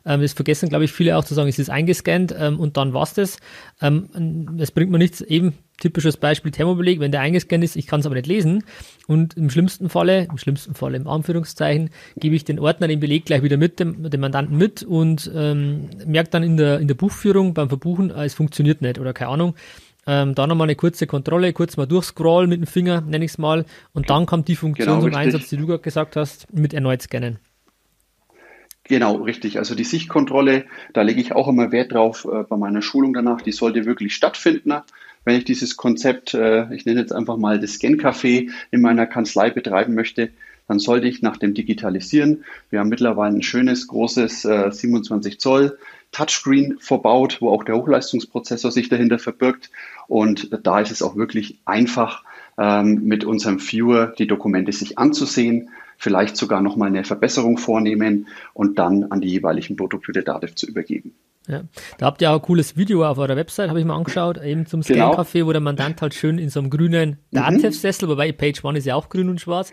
ähm, 0.05 0.21
das 0.21 0.33
vergessen, 0.33 0.69
glaube 0.69 0.85
ich, 0.85 0.91
viele 0.91 1.17
auch 1.17 1.23
zu 1.23 1.33
sagen, 1.33 1.49
es 1.49 1.59
ist 1.59 1.69
eingescannt 1.69 2.35
ähm, 2.37 2.59
und 2.59 2.77
dann 2.77 2.93
war's 2.93 3.13
das. 3.13 3.37
Ähm, 3.81 4.09
das 4.57 4.71
bringt 4.71 4.91
mir 4.91 4.97
nichts. 4.97 5.21
Eben 5.21 5.53
typisches 5.79 6.17
Beispiel 6.17 6.51
Thermobeleg, 6.51 6.99
wenn 6.99 7.11
der 7.11 7.21
eingescannt 7.21 7.63
ist, 7.63 7.75
ich 7.75 7.87
kann 7.87 7.99
es 7.99 8.05
aber 8.05 8.15
nicht 8.15 8.27
lesen. 8.27 8.63
Und 9.07 9.35
im 9.35 9.49
schlimmsten 9.49 9.89
Falle, 9.89 10.27
im 10.29 10.37
schlimmsten 10.37 10.73
Falle 10.73 10.97
im 10.97 11.07
Anführungszeichen, 11.07 11.89
gebe 12.17 12.35
ich 12.35 12.45
den 12.45 12.59
Ordner, 12.59 12.87
den 12.87 12.99
Beleg 12.99 13.25
gleich 13.25 13.43
wieder 13.43 13.57
mit, 13.57 13.79
dem, 13.79 14.09
dem 14.09 14.21
Mandanten 14.21 14.57
mit 14.57 14.83
und 14.83 15.29
ähm, 15.35 15.89
merkt 16.05 16.33
dann 16.33 16.43
in 16.43 16.57
der, 16.57 16.79
in 16.79 16.87
der 16.87 16.95
Buchführung 16.95 17.53
beim 17.53 17.69
Verbuchen, 17.69 18.11
äh, 18.11 18.25
es 18.25 18.33
funktioniert 18.33 18.81
nicht 18.81 18.99
oder 18.99 19.13
keine 19.13 19.31
Ahnung. 19.31 19.55
Ähm, 20.07 20.35
da 20.35 20.45
nochmal 20.45 20.65
eine 20.65 20.75
kurze 20.75 21.07
Kontrolle, 21.07 21.51
kurz 21.51 21.77
mal 21.77 21.87
durchscrollen 21.87 22.47
mit 22.47 22.61
dem 22.61 22.67
Finger, 22.67 23.01
nenne 23.01 23.25
ich 23.25 23.31
es 23.31 23.37
mal, 23.39 23.65
und 23.93 24.11
dann 24.11 24.27
kommt 24.27 24.47
die 24.47 24.55
Funktion 24.55 24.85
genau, 24.85 24.99
zum 24.99 25.05
richtig. 25.05 25.33
Einsatz, 25.33 25.49
die 25.49 25.57
du 25.57 25.65
gerade 25.65 25.81
gesagt 25.81 26.15
hast, 26.15 26.53
mit 26.53 26.75
erneut 26.75 27.01
scannen. 27.01 27.39
Genau, 28.87 29.15
richtig. 29.15 29.57
Also 29.57 29.73
die 29.73 29.83
Sichtkontrolle, 29.83 30.65
da 30.93 31.01
lege 31.01 31.19
ich 31.19 31.33
auch 31.33 31.47
immer 31.47 31.71
Wert 31.71 31.91
drauf 31.91 32.27
äh, 32.31 32.43
bei 32.43 32.55
meiner 32.55 32.83
Schulung 32.83 33.13
danach, 33.13 33.41
die 33.41 33.51
sollte 33.51 33.85
wirklich 33.85 34.13
stattfinden. 34.13 34.73
Wenn 35.23 35.37
ich 35.37 35.43
dieses 35.43 35.75
Konzept, 35.75 36.35
äh, 36.35 36.71
ich 36.73 36.85
nenne 36.85 36.99
jetzt 36.99 37.13
einfach 37.13 37.37
mal 37.37 37.59
das 37.59 37.73
Scan-Café 37.73 38.51
in 38.69 38.81
meiner 38.81 39.07
Kanzlei 39.07 39.49
betreiben 39.49 39.95
möchte, 39.95 40.29
dann 40.67 40.79
sollte 40.79 41.07
ich 41.07 41.21
nach 41.21 41.37
dem 41.37 41.53
Digitalisieren, 41.53 42.43
wir 42.69 42.79
haben 42.79 42.89
mittlerweile 42.89 43.35
ein 43.35 43.43
schönes, 43.43 43.87
großes 43.87 44.45
äh, 44.45 44.71
27 44.71 45.39
Zoll 45.39 45.77
Touchscreen 46.11 46.77
verbaut, 46.79 47.41
wo 47.41 47.49
auch 47.49 47.63
der 47.63 47.75
Hochleistungsprozessor 47.75 48.71
sich 48.71 48.89
dahinter 48.89 49.19
verbirgt. 49.19 49.69
Und 50.07 50.49
da 50.63 50.79
ist 50.79 50.91
es 50.91 51.01
auch 51.01 51.15
wirklich 51.15 51.59
einfach, 51.65 52.23
ähm, 52.57 53.03
mit 53.03 53.23
unserem 53.23 53.59
Viewer 53.59 54.07
die 54.07 54.27
Dokumente 54.27 54.71
sich 54.71 54.97
anzusehen, 54.97 55.69
vielleicht 55.97 56.37
sogar 56.37 56.61
nochmal 56.61 56.89
eine 56.89 57.03
Verbesserung 57.03 57.57
vornehmen 57.57 58.27
und 58.53 58.79
dann 58.79 59.05
an 59.11 59.21
die 59.21 59.29
jeweiligen 59.29 59.75
Produkte 59.75 60.11
der 60.11 60.23
Dativ 60.23 60.55
zu 60.55 60.67
übergeben. 60.67 61.13
Ja. 61.47 61.61
Da 61.99 62.07
habt 62.07 62.21
ihr 62.21 62.31
auch 62.31 62.35
ein 62.35 62.41
cooles 62.41 62.75
Video 62.75 63.05
auf 63.05 63.17
eurer 63.19 63.35
Website, 63.35 63.69
habe 63.69 63.79
ich 63.79 63.85
mal 63.85 63.95
angeschaut, 63.95 64.41
eben 64.41 64.65
zum 64.65 64.81
genau. 64.81 65.13
Scan-Café, 65.13 65.45
wo 65.45 65.51
der 65.51 65.61
Mandant 65.61 66.01
halt 66.01 66.15
schön 66.15 66.39
in 66.39 66.49
so 66.49 66.59
einem 66.59 66.71
grünen 66.71 67.17
mhm. 67.29 67.37
Datev-Sessel, 67.37 68.09
wobei 68.09 68.31
Page 68.31 68.63
One 68.63 68.79
ist 68.79 68.85
ja 68.85 68.95
auch 68.95 69.09
grün 69.09 69.29
und 69.29 69.39
schwarz. 69.39 69.71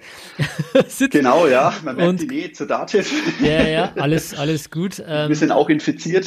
genau, 1.10 1.46
ja, 1.46 1.72
man 1.82 1.96
merkt 1.96 2.08
und, 2.10 2.20
die 2.20 2.26
Nähe 2.26 2.52
zu 2.52 2.66
Datev. 2.66 3.10
ja, 3.42 3.62
ja, 3.62 3.92
alles, 3.96 4.34
alles 4.34 4.70
gut. 4.70 5.02
Ähm, 5.06 5.30
Wir 5.30 5.36
sind 5.36 5.50
auch 5.50 5.70
infiziert. 5.70 6.26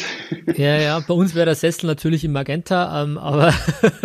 ja, 0.56 0.78
ja, 0.78 1.00
bei 1.00 1.14
uns 1.14 1.36
wäre 1.36 1.46
der 1.46 1.56
Sessel 1.56 1.86
natürlich 1.86 2.24
im 2.24 2.32
Magenta, 2.32 3.04
ähm, 3.04 3.20
aber 3.20 3.54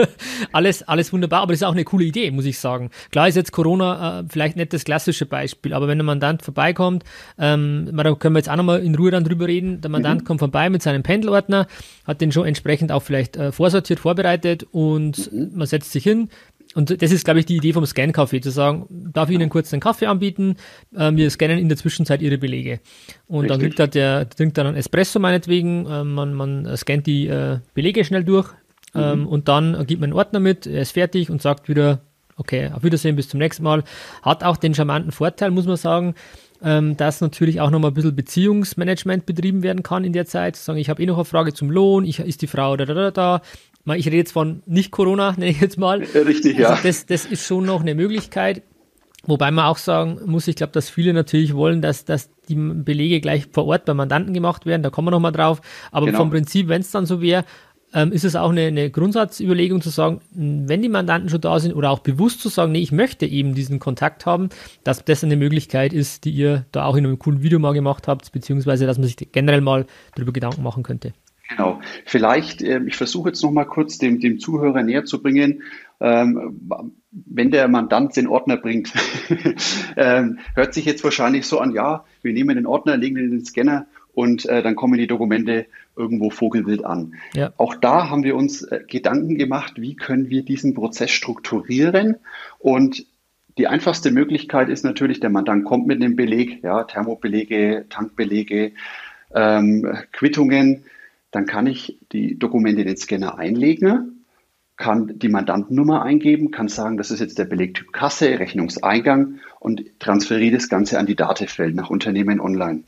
alles, 0.52 0.82
alles 0.82 1.12
wunderbar, 1.12 1.40
aber 1.40 1.52
das 1.52 1.62
ist 1.62 1.66
auch 1.66 1.72
eine 1.72 1.84
coole 1.84 2.04
Idee, 2.04 2.30
muss 2.30 2.44
ich 2.44 2.58
sagen. 2.58 2.90
Klar 3.12 3.28
ist 3.28 3.36
jetzt 3.36 3.52
Corona 3.52 4.20
äh, 4.20 4.24
vielleicht 4.28 4.56
nicht 4.56 4.74
das 4.74 4.84
klassische 4.84 5.24
Beispiel, 5.24 5.72
aber 5.72 5.88
wenn 5.88 5.96
der 5.96 6.04
Mandant 6.04 6.42
vorbeikommt, 6.42 7.04
ähm, 7.38 7.88
da 7.92 8.14
können 8.14 8.34
wir 8.34 8.40
jetzt 8.40 8.50
auch 8.50 8.56
nochmal 8.56 8.80
in 8.80 8.94
Ruhe 8.94 9.10
dann 9.10 9.24
drüber 9.24 9.46
reden, 9.46 9.80
der 9.80 9.90
Mandant 9.90 10.22
mhm. 10.22 10.26
kommt 10.26 10.40
vorbei 10.40 10.68
mit 10.68 10.82
seinem 10.82 11.02
Pendel 11.02 11.29
Ordner, 11.30 11.66
hat 12.04 12.20
den 12.20 12.32
schon 12.32 12.46
entsprechend 12.46 12.92
auch 12.92 13.02
vielleicht 13.02 13.36
äh, 13.36 13.52
vorsortiert, 13.52 14.00
vorbereitet 14.00 14.66
und 14.70 15.32
mhm. 15.32 15.50
man 15.54 15.66
setzt 15.66 15.92
sich 15.92 16.04
hin. 16.04 16.28
Und 16.74 17.02
das 17.02 17.10
ist, 17.10 17.24
glaube 17.24 17.40
ich, 17.40 17.46
die 17.46 17.56
Idee 17.56 17.72
vom 17.72 17.84
Scan-Kaffee, 17.84 18.40
zu 18.40 18.50
sagen, 18.50 18.86
darf 18.88 19.28
ich 19.28 19.34
Ihnen 19.34 19.50
kurz 19.50 19.72
einen 19.72 19.80
Kaffee 19.80 20.06
anbieten? 20.06 20.56
Äh, 20.94 21.12
wir 21.14 21.28
scannen 21.30 21.58
in 21.58 21.68
der 21.68 21.76
Zwischenzeit 21.76 22.22
Ihre 22.22 22.38
Belege. 22.38 22.80
Und 23.26 23.40
Richtig. 23.40 23.48
dann 23.48 23.60
kriegt 23.60 23.80
halt 23.80 23.94
der, 23.94 24.28
trinkt 24.28 24.56
dann 24.56 24.68
einen 24.68 24.76
Espresso 24.76 25.18
meinetwegen, 25.18 25.86
äh, 25.86 26.04
man, 26.04 26.34
man 26.34 26.76
scannt 26.76 27.06
die 27.06 27.26
äh, 27.26 27.58
Belege 27.74 28.04
schnell 28.04 28.24
durch 28.24 28.52
mhm. 28.94 29.00
ähm, 29.00 29.26
und 29.26 29.48
dann 29.48 29.84
gibt 29.86 30.00
man 30.00 30.10
einen 30.10 30.18
Ordner 30.18 30.38
mit, 30.38 30.66
er 30.66 30.82
ist 30.82 30.92
fertig 30.92 31.28
und 31.30 31.42
sagt 31.42 31.68
wieder, 31.68 32.02
okay, 32.40 32.70
auf 32.72 32.82
Wiedersehen, 32.82 33.16
bis 33.16 33.28
zum 33.28 33.38
nächsten 33.38 33.62
Mal. 33.62 33.84
Hat 34.22 34.42
auch 34.44 34.56
den 34.56 34.74
charmanten 34.74 35.12
Vorteil, 35.12 35.50
muss 35.50 35.66
man 35.66 35.76
sagen, 35.76 36.14
ähm, 36.62 36.96
dass 36.96 37.20
natürlich 37.20 37.60
auch 37.60 37.70
nochmal 37.70 37.90
ein 37.90 37.94
bisschen 37.94 38.16
Beziehungsmanagement 38.16 39.26
betrieben 39.26 39.62
werden 39.62 39.82
kann 39.82 40.04
in 40.04 40.12
der 40.12 40.26
Zeit. 40.26 40.56
Sagen, 40.56 40.78
ich 40.78 40.90
habe 40.90 41.02
eh 41.02 41.06
noch 41.06 41.16
eine 41.16 41.24
Frage 41.24 41.52
zum 41.52 41.70
Lohn, 41.70 42.04
ich, 42.04 42.20
ist 42.20 42.42
die 42.42 42.46
Frau 42.46 42.76
da, 42.76 42.84
da, 42.84 42.94
da, 42.94 43.10
da. 43.10 43.42
Ich 43.94 44.06
rede 44.06 44.16
jetzt 44.16 44.32
von 44.32 44.62
nicht 44.66 44.90
Corona, 44.90 45.32
nenne 45.36 45.50
ich 45.50 45.60
jetzt 45.60 45.78
mal. 45.78 46.02
Richtig, 46.02 46.58
ja. 46.58 46.70
Also 46.70 46.82
das, 46.82 47.06
das 47.06 47.26
ist 47.26 47.46
schon 47.46 47.64
noch 47.64 47.80
eine 47.80 47.94
Möglichkeit. 47.94 48.62
Wobei 49.26 49.50
man 49.50 49.66
auch 49.66 49.76
sagen 49.76 50.18
muss, 50.24 50.48
ich 50.48 50.56
glaube, 50.56 50.72
dass 50.72 50.88
viele 50.88 51.12
natürlich 51.12 51.54
wollen, 51.54 51.82
dass, 51.82 52.06
dass 52.06 52.30
die 52.48 52.54
Belege 52.54 53.20
gleich 53.20 53.48
vor 53.52 53.66
Ort 53.66 53.84
beim 53.84 53.98
Mandanten 53.98 54.32
gemacht 54.32 54.64
werden. 54.64 54.82
Da 54.82 54.88
kommen 54.88 55.08
wir 55.08 55.12
nochmal 55.12 55.32
drauf. 55.32 55.60
Aber 55.92 56.06
genau. 56.06 56.18
vom 56.18 56.30
Prinzip, 56.30 56.68
wenn 56.68 56.80
es 56.80 56.90
dann 56.90 57.04
so 57.04 57.20
wäre, 57.20 57.44
ähm, 57.92 58.12
ist 58.12 58.24
es 58.24 58.36
auch 58.36 58.50
eine, 58.50 58.62
eine 58.62 58.90
Grundsatzüberlegung 58.90 59.80
zu 59.80 59.90
sagen, 59.90 60.20
wenn 60.30 60.82
die 60.82 60.88
Mandanten 60.88 61.28
schon 61.28 61.40
da 61.40 61.58
sind 61.58 61.74
oder 61.74 61.90
auch 61.90 62.00
bewusst 62.00 62.40
zu 62.40 62.48
sagen, 62.48 62.72
nee, 62.72 62.80
ich 62.80 62.92
möchte 62.92 63.26
eben 63.26 63.54
diesen 63.54 63.78
Kontakt 63.78 64.26
haben, 64.26 64.48
dass 64.84 65.04
das 65.04 65.24
eine 65.24 65.36
Möglichkeit 65.36 65.92
ist, 65.92 66.24
die 66.24 66.30
ihr 66.30 66.66
da 66.72 66.84
auch 66.84 66.96
in 66.96 67.06
einem 67.06 67.18
coolen 67.18 67.42
Video 67.42 67.58
mal 67.58 67.72
gemacht 67.72 68.08
habt, 68.08 68.32
beziehungsweise 68.32 68.86
dass 68.86 68.98
man 68.98 69.06
sich 69.06 69.16
generell 69.32 69.60
mal 69.60 69.86
darüber 70.14 70.32
Gedanken 70.32 70.62
machen 70.62 70.82
könnte. 70.82 71.12
Genau. 71.50 71.80
Vielleicht, 72.04 72.62
äh, 72.62 72.80
ich 72.86 72.96
versuche 72.96 73.30
jetzt 73.30 73.42
nochmal 73.42 73.66
kurz 73.66 73.98
dem, 73.98 74.20
dem 74.20 74.38
Zuhörer 74.38 74.82
näher 74.84 75.04
zu 75.04 75.20
bringen, 75.20 75.62
ähm, 76.00 76.60
wenn 77.10 77.50
der 77.50 77.66
Mandant 77.66 78.16
den 78.16 78.28
Ordner 78.28 78.56
bringt, 78.56 78.92
ähm, 79.96 80.38
hört 80.54 80.74
sich 80.74 80.84
jetzt 80.84 81.02
wahrscheinlich 81.02 81.46
so 81.46 81.58
an, 81.58 81.72
ja, 81.72 82.04
wir 82.22 82.32
nehmen 82.32 82.54
den 82.54 82.66
Ordner, 82.66 82.96
legen 82.96 83.16
den 83.16 83.24
in 83.26 83.30
den 83.32 83.44
Scanner 83.44 83.86
und 84.14 84.46
äh, 84.46 84.62
dann 84.62 84.76
kommen 84.76 84.96
die 84.96 85.08
Dokumente 85.08 85.66
irgendwo 86.00 86.30
vogelwild 86.30 86.84
an. 86.84 87.14
Ja. 87.34 87.52
Auch 87.58 87.74
da 87.74 88.08
haben 88.08 88.24
wir 88.24 88.34
uns 88.34 88.62
äh, 88.62 88.80
Gedanken 88.86 89.36
gemacht, 89.36 89.74
wie 89.76 89.94
können 89.94 90.30
wir 90.30 90.42
diesen 90.42 90.74
Prozess 90.74 91.10
strukturieren 91.10 92.16
und 92.58 93.06
die 93.58 93.66
einfachste 93.66 94.10
Möglichkeit 94.10 94.68
ist 94.68 94.84
natürlich, 94.84 95.20
der 95.20 95.28
Mandant 95.28 95.64
kommt 95.64 95.86
mit 95.86 96.02
einem 96.02 96.16
Beleg, 96.16 96.62
ja, 96.62 96.84
Thermobelege, 96.84 97.84
Tankbelege, 97.90 98.72
ähm, 99.34 99.86
Quittungen, 100.12 100.84
dann 101.30 101.46
kann 101.46 101.66
ich 101.66 101.98
die 102.12 102.38
Dokumente 102.38 102.82
in 102.82 102.86
den 102.86 102.96
Scanner 102.96 103.38
einlegen, 103.38 104.24
kann 104.76 105.18
die 105.18 105.28
Mandantennummer 105.28 106.02
eingeben, 106.02 106.50
kann 106.50 106.68
sagen, 106.68 106.96
das 106.96 107.10
ist 107.10 107.20
jetzt 107.20 107.38
der 107.38 107.44
Belegtyp 107.44 107.92
Kasse, 107.92 108.38
Rechnungseingang 108.38 109.40
und 109.58 109.84
transferiere 109.98 110.54
das 110.54 110.68
Ganze 110.68 110.98
an 110.98 111.06
die 111.06 111.16
Datefeld 111.16 111.74
nach 111.74 111.90
Unternehmen 111.90 112.40
online. 112.40 112.84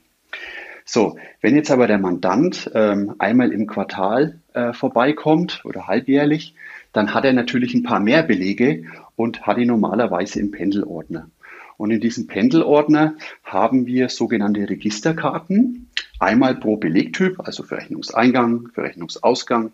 So, 0.85 1.17
wenn 1.41 1.55
jetzt 1.55 1.71
aber 1.71 1.87
der 1.87 1.99
Mandant 1.99 2.71
ähm, 2.75 3.15
einmal 3.19 3.53
im 3.53 3.67
Quartal 3.67 4.41
äh, 4.53 4.73
vorbeikommt 4.73 5.63
oder 5.65 5.87
halbjährlich, 5.87 6.55
dann 6.93 7.15
hat 7.15 7.25
er 7.25 7.33
natürlich 7.33 7.75
ein 7.75 7.83
paar 7.83 8.01
mehr 8.01 8.23
Belege 8.23 8.85
und 9.17 9.47
hat 9.47 9.57
die 9.57 9.65
normalerweise 9.67 10.41
im 10.41 10.51
Pendelordner. 10.51 11.29
Und 11.77 11.91
in 11.91 12.01
diesem 12.01 12.27
Pendelordner 12.27 13.15
haben 13.43 13.87
wir 13.87 14.09
sogenannte 14.09 14.69
Registerkarten, 14.69 15.89
einmal 16.21 16.55
pro 16.55 16.77
Belegtyp, 16.77 17.41
also 17.41 17.63
für 17.63 17.77
Rechnungseingang, 17.77 18.69
für 18.73 18.83
Rechnungsausgang, 18.83 19.73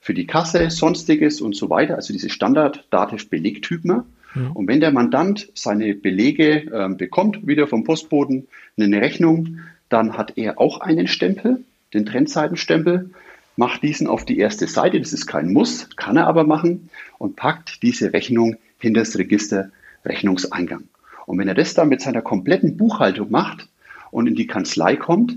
für 0.00 0.14
die 0.14 0.26
Kasse, 0.26 0.70
sonstiges 0.70 1.40
und 1.40 1.56
so 1.56 1.70
weiter, 1.70 1.94
also 1.94 2.12
diese 2.12 2.28
Standard-Dativ-Belegtypen. 2.28 4.02
Mhm. 4.34 4.52
Und 4.52 4.68
wenn 4.68 4.80
der 4.80 4.92
Mandant 4.92 5.50
seine 5.54 5.94
Belege 5.94 6.70
äh, 6.70 6.88
bekommt, 6.94 7.46
wieder 7.46 7.66
vom 7.66 7.84
Postboten, 7.84 8.48
eine 8.76 9.00
Rechnung, 9.00 9.60
dann 9.88 10.16
hat 10.16 10.36
er 10.36 10.60
auch 10.60 10.80
einen 10.80 11.06
Stempel, 11.06 11.64
den 11.94 12.06
Trendseitenstempel, 12.06 13.10
macht 13.56 13.82
diesen 13.82 14.06
auf 14.06 14.24
die 14.24 14.38
erste 14.38 14.66
Seite, 14.66 15.00
das 15.00 15.12
ist 15.12 15.26
kein 15.26 15.52
Muss, 15.52 15.88
kann 15.96 16.16
er 16.16 16.26
aber 16.26 16.44
machen 16.44 16.90
und 17.18 17.36
packt 17.36 17.82
diese 17.82 18.12
Rechnung 18.12 18.56
hinter 18.78 19.00
das 19.00 19.16
Register 19.16 19.70
Rechnungseingang. 20.04 20.84
Und 21.26 21.38
wenn 21.38 21.48
er 21.48 21.54
das 21.54 21.74
dann 21.74 21.88
mit 21.88 22.00
seiner 22.00 22.22
kompletten 22.22 22.76
Buchhaltung 22.76 23.30
macht 23.30 23.68
und 24.10 24.26
in 24.26 24.34
die 24.34 24.46
Kanzlei 24.46 24.96
kommt, 24.96 25.36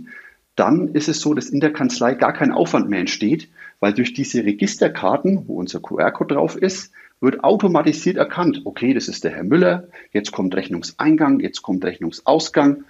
dann 0.56 0.90
ist 0.90 1.08
es 1.08 1.22
so, 1.22 1.34
dass 1.34 1.50
in 1.50 1.62
der 1.62 1.72
Kanzlei 1.72 2.14
gar 2.14 2.34
kein 2.34 2.52
Aufwand 2.52 2.90
mehr 2.90 3.00
entsteht, 3.00 3.48
weil 3.80 3.94
durch 3.94 4.14
diese 4.14 4.44
Registerkarten, 4.44 5.48
wo 5.48 5.56
unser 5.56 5.80
QR-Code 5.80 6.36
drauf 6.36 6.56
ist, 6.58 6.92
wird 7.22 7.44
automatisiert 7.44 8.18
erkannt, 8.18 8.62
okay, 8.66 8.94
das 8.94 9.08
ist 9.08 9.24
der 9.24 9.32
Herr 9.32 9.44
Müller, 9.44 9.88
jetzt 10.12 10.32
kommt 10.32 10.56
Rechnungseingang, 10.56 11.40
jetzt 11.40 11.62
kommt 11.62 11.84
Rechnungsausgang 11.84 12.84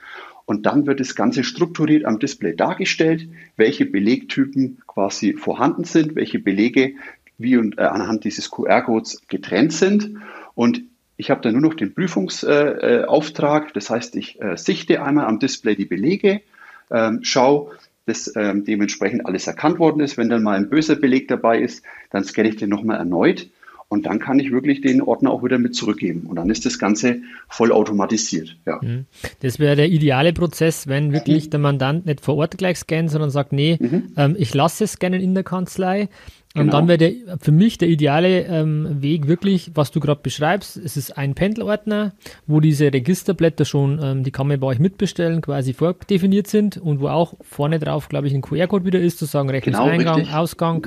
und 0.50 0.66
dann 0.66 0.88
wird 0.88 1.00
das 1.00 1.14
Ganze 1.14 1.44
strukturiert 1.44 2.06
am 2.06 2.18
Display 2.18 2.56
dargestellt, 2.56 3.30
welche 3.56 3.86
Belegtypen 3.86 4.80
quasi 4.88 5.34
vorhanden 5.34 5.84
sind, 5.84 6.16
welche 6.16 6.40
Belege 6.40 6.96
wie 7.38 7.56
und 7.56 7.78
äh, 7.78 7.84
anhand 7.84 8.24
dieses 8.24 8.50
QR-Codes 8.50 9.28
getrennt 9.28 9.74
sind. 9.74 10.16
Und 10.56 10.82
ich 11.18 11.30
habe 11.30 11.42
dann 11.42 11.52
nur 11.54 11.62
noch 11.62 11.76
den 11.76 11.94
Prüfungsauftrag. 11.94 13.68
Äh, 13.68 13.72
das 13.76 13.92
heißt, 13.92 14.16
ich 14.16 14.42
äh, 14.42 14.58
sichte 14.58 15.04
einmal 15.04 15.28
am 15.28 15.38
Display 15.38 15.76
die 15.76 15.86
Belege, 15.86 16.42
ähm, 16.90 17.20
schaue, 17.22 17.74
dass 18.08 18.36
ähm, 18.36 18.66
dementsprechend 18.66 19.28
alles 19.28 19.46
erkannt 19.46 19.78
worden 19.78 20.00
ist. 20.00 20.18
Wenn 20.18 20.30
dann 20.30 20.42
mal 20.42 20.58
ein 20.58 20.68
böser 20.68 20.96
Beleg 20.96 21.28
dabei 21.28 21.60
ist, 21.60 21.84
dann 22.10 22.24
scanne 22.24 22.50
ich 22.50 22.56
den 22.56 22.70
nochmal 22.70 22.98
erneut 22.98 23.46
und 23.90 24.06
dann 24.06 24.20
kann 24.20 24.40
ich 24.40 24.52
wirklich 24.52 24.82
den 24.82 25.02
Ordner 25.02 25.32
auch 25.32 25.44
wieder 25.44 25.58
mit 25.58 25.76
zurückgeben. 25.76 26.28
Und 26.28 26.36
dann 26.36 26.52
ist 26.52 26.64
das 26.64 26.78
Ganze 26.78 27.22
voll 27.48 27.72
automatisiert. 27.72 28.56
Ja. 28.68 28.80
Mhm. 28.82 29.06
Das 29.42 29.58
wäre 29.58 29.76
der 29.76 29.90
ideale 29.90 30.32
Prozess, 30.32 30.88
wenn 30.88 31.12
wirklich 31.12 31.48
mhm. 31.48 31.50
der 31.50 31.60
Mandant 31.60 32.06
nicht 32.06 32.22
vor 32.22 32.36
Ort 32.38 32.60
gleich 32.60 32.78
scannt, 32.78 33.10
sondern 33.10 33.32
sagt, 33.32 33.52
nee, 33.52 33.78
mhm. 33.80 34.14
ähm, 34.16 34.36
ich 34.38 34.54
lasse 34.54 34.84
es 34.84 34.94
scannen 34.94 35.20
in 35.20 35.34
der 35.34 35.44
Kanzlei. 35.44 36.08
Und 36.56 36.62
genau. 36.62 36.72
dann 36.72 36.88
wäre 36.88 37.16
für 37.40 37.52
mich 37.52 37.78
der 37.78 37.90
ideale 37.90 38.46
ähm, 38.46 39.02
Weg 39.02 39.28
wirklich, 39.28 39.72
was 39.74 39.92
du 39.92 40.00
gerade 40.00 40.22
beschreibst. 40.22 40.78
Es 40.78 40.96
ist 40.96 41.18
ein 41.18 41.34
Pendelordner, 41.34 42.14
wo 42.48 42.60
diese 42.60 42.92
Registerblätter 42.92 43.66
schon, 43.66 44.00
ähm, 44.02 44.24
die 44.24 44.32
kann 44.32 44.48
man 44.48 44.60
bei 44.60 44.68
euch 44.68 44.80
mitbestellen, 44.80 45.42
quasi 45.42 45.74
vordefiniert 45.74 46.48
sind 46.48 46.78
und 46.78 47.02
wo 47.02 47.08
auch 47.08 47.36
vorne 47.42 47.80
drauf, 47.80 48.08
glaube 48.08 48.28
ich, 48.28 48.34
ein 48.34 48.42
QR-Code 48.42 48.86
wieder 48.86 49.00
ist, 49.00 49.20
zu 49.20 49.26
sagen 49.26 49.50
Rechnungseingang, 49.50 50.26
genau, 50.26 50.38
Ausgang, 50.38 50.78
mhm. 50.78 50.82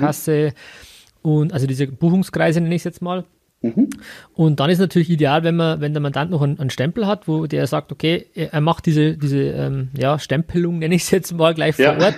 Und 1.23 1.53
also 1.53 1.65
diese 1.65 1.87
Buchungskreise 1.87 2.61
nenne 2.61 2.75
ich 2.75 2.81
es 2.81 2.85
jetzt 2.85 3.01
mal. 3.01 3.25
Mhm. 3.63 3.89
Und 4.33 4.59
dann 4.59 4.69
ist 4.69 4.79
natürlich 4.79 5.09
ideal, 5.09 5.43
wenn 5.43 5.55
man, 5.55 5.79
wenn 5.79 5.93
der 5.93 6.01
Mandant 6.01 6.29
noch 6.29 6.41
einen, 6.41 6.59
einen, 6.59 6.69
Stempel 6.69 7.07
hat, 7.07 7.29
wo 7.29 7.47
der 7.47 7.65
sagt, 7.65 7.93
okay, 7.93 8.27
er 8.35 8.59
macht 8.59 8.85
diese, 8.85 9.17
diese 9.17 9.39
ähm, 9.39 9.89
ja, 9.97 10.19
Stempelung, 10.19 10.79
nenne 10.79 10.95
ich 10.95 11.03
es 11.03 11.11
jetzt 11.11 11.31
mal 11.31 11.53
gleich 11.53 11.77
vor 11.77 11.85
ja. 11.85 11.97
Ort, 11.97 12.17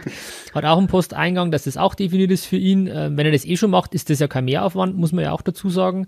hat 0.55 0.65
auch 0.65 0.79
einen 0.79 0.87
Posteingang, 0.87 1.51
dass 1.51 1.65
das 1.65 1.77
auch 1.77 1.93
definiert 1.93 2.31
ist 2.31 2.45
für 2.45 2.57
ihn. 2.57 2.87
Ähm, 2.91 3.15
wenn 3.15 3.27
er 3.27 3.31
das 3.31 3.45
eh 3.45 3.57
schon 3.57 3.69
macht, 3.69 3.93
ist 3.93 4.09
das 4.09 4.19
ja 4.19 4.27
kein 4.27 4.45
Mehraufwand, 4.45 4.97
muss 4.97 5.11
man 5.11 5.23
ja 5.23 5.31
auch 5.33 5.43
dazu 5.43 5.69
sagen. 5.69 6.07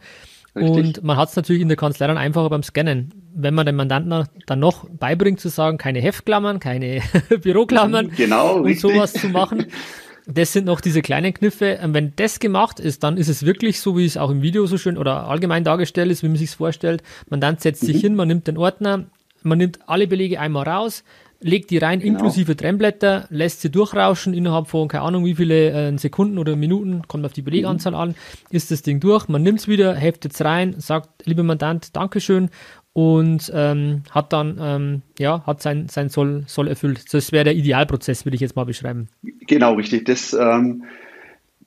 Richtig. 0.55 0.85
Und 0.85 1.03
man 1.03 1.17
hat 1.17 1.29
es 1.29 1.35
natürlich 1.35 1.61
in 1.61 1.67
der 1.67 1.77
Kanzlei 1.77 2.07
dann 2.07 2.17
einfacher 2.17 2.49
beim 2.49 2.63
Scannen. 2.63 3.13
Wenn 3.35 3.53
man 3.53 3.67
dem 3.67 3.75
Mandanten 3.75 4.27
dann 4.47 4.59
noch 4.59 4.89
beibringt 4.89 5.39
zu 5.39 5.49
sagen, 5.49 5.77
keine 5.77 5.99
Heftklammern, 5.99 6.59
keine 6.59 7.01
Büroklammern 7.41 8.09
genau, 8.09 8.55
und 8.55 8.65
richtig. 8.65 8.81
sowas 8.81 9.13
zu 9.13 9.29
machen, 9.29 9.67
das 10.27 10.51
sind 10.51 10.65
noch 10.65 10.81
diese 10.81 11.01
kleinen 11.01 11.33
Kniffe. 11.33 11.79
Und 11.81 11.93
wenn 11.93 12.13
das 12.17 12.39
gemacht 12.39 12.79
ist, 12.79 13.03
dann 13.03 13.17
ist 13.17 13.29
es 13.29 13.45
wirklich 13.45 13.79
so, 13.79 13.97
wie 13.97 14.05
es 14.05 14.17
auch 14.17 14.29
im 14.29 14.41
Video 14.41 14.65
so 14.65 14.77
schön 14.77 14.97
oder 14.97 15.27
allgemein 15.27 15.63
dargestellt 15.63 16.11
ist, 16.11 16.21
wie 16.21 16.27
man 16.27 16.35
sich 16.35 16.51
vorstellt. 16.51 17.01
Man 17.29 17.39
dann 17.39 17.57
setzt 17.57 17.83
mhm. 17.83 17.87
sich 17.87 18.01
hin, 18.01 18.15
man 18.15 18.27
nimmt 18.27 18.47
den 18.47 18.57
Ordner, 18.57 19.05
man 19.43 19.57
nimmt 19.57 19.79
alle 19.87 20.05
Belege 20.05 20.39
einmal 20.39 20.67
raus, 20.67 21.05
legt 21.39 21.69
die 21.69 21.77
rein, 21.77 21.99
genau. 21.99 22.15
inklusive 22.15 22.57
Trennblätter, 22.57 23.27
lässt 23.29 23.61
sie 23.61 23.69
durchrauschen 23.69 24.33
innerhalb 24.33 24.67
von, 24.67 24.89
keine 24.89 25.03
Ahnung, 25.03 25.23
wie 25.23 25.35
viele 25.35 25.69
äh, 25.71 25.97
Sekunden 25.97 26.37
oder 26.39 26.55
Minuten, 26.55 27.03
kommt 27.07 27.25
auf 27.25 27.33
die 27.33 27.41
Beleganzahl 27.41 27.93
mhm. 27.93 27.99
an, 27.99 28.15
ist 28.49 28.71
das 28.71 28.81
Ding 28.81 28.99
durch, 28.99 29.29
man 29.29 29.43
nimmt 29.43 29.59
es 29.59 29.67
wieder, 29.67 29.95
heftet 29.95 30.33
es 30.33 30.43
rein, 30.43 30.75
sagt, 30.79 31.25
lieber 31.25 31.43
Mandant, 31.43 31.95
Dankeschön 31.95 32.49
und 32.97 33.51
ähm, 33.53 34.01
hat 34.09 34.33
dann, 34.33 34.57
ähm, 34.59 35.01
ja, 35.19 35.45
hat 35.45 35.61
sein, 35.61 35.87
sein 35.87 36.09
Soll, 36.09 36.45
Soll 36.47 36.67
erfüllt. 36.67 37.13
Das 37.13 37.31
wäre 37.31 37.43
der 37.43 37.53
Idealprozess, 37.53 38.25
würde 38.25 38.33
ich 38.33 38.41
jetzt 38.41 38.55
mal 38.55 38.65
beschreiben. 38.65 39.07
Genau, 39.21 39.75
richtig. 39.75 40.05
Das, 40.05 40.33
ähm, 40.33 40.85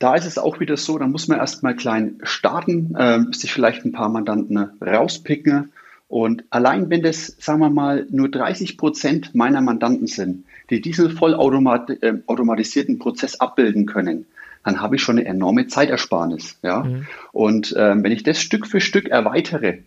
da 0.01 0.17
ist 0.17 0.27
es 0.27 0.39
auch 0.39 0.59
wieder 0.59 0.77
so, 0.77 0.99
da 0.99 1.07
muss 1.07 1.29
man 1.29 1.39
erstmal 1.39 1.77
klein 1.77 2.19
starten, 2.25 2.97
äh, 2.97 3.21
sich 3.31 3.53
vielleicht 3.53 3.85
ein 3.85 3.93
paar 3.93 4.09
Mandanten 4.09 4.71
rauspicken. 4.85 5.71
Und 6.09 6.43
allein 6.51 6.91
wenn 6.91 7.03
das, 7.03 7.37
sagen 7.39 7.61
wir 7.61 7.71
mal, 7.71 8.09
nur 8.11 8.29
30 8.29 8.77
Prozent 8.77 9.33
meiner 9.33 9.61
Mandanten 9.61 10.09
sind, 10.09 10.47
die 10.69 10.81
diesen 10.81 11.13
vollautomatisierten 11.13 12.97
äh, 12.97 12.99
Prozess 12.99 13.39
abbilden 13.39 13.87
können, 13.87 14.27
dann 14.65 14.81
habe 14.81 14.97
ich 14.97 15.03
schon 15.03 15.17
eine 15.17 15.29
enorme 15.29 15.69
Zeitersparnis. 15.69 16.59
Ja? 16.65 16.83
Mhm. 16.83 17.07
Und 17.31 17.73
ähm, 17.79 18.03
wenn 18.03 18.11
ich 18.11 18.25
das 18.25 18.41
Stück 18.41 18.67
für 18.67 18.81
Stück 18.81 19.09
erweitere, 19.09 19.79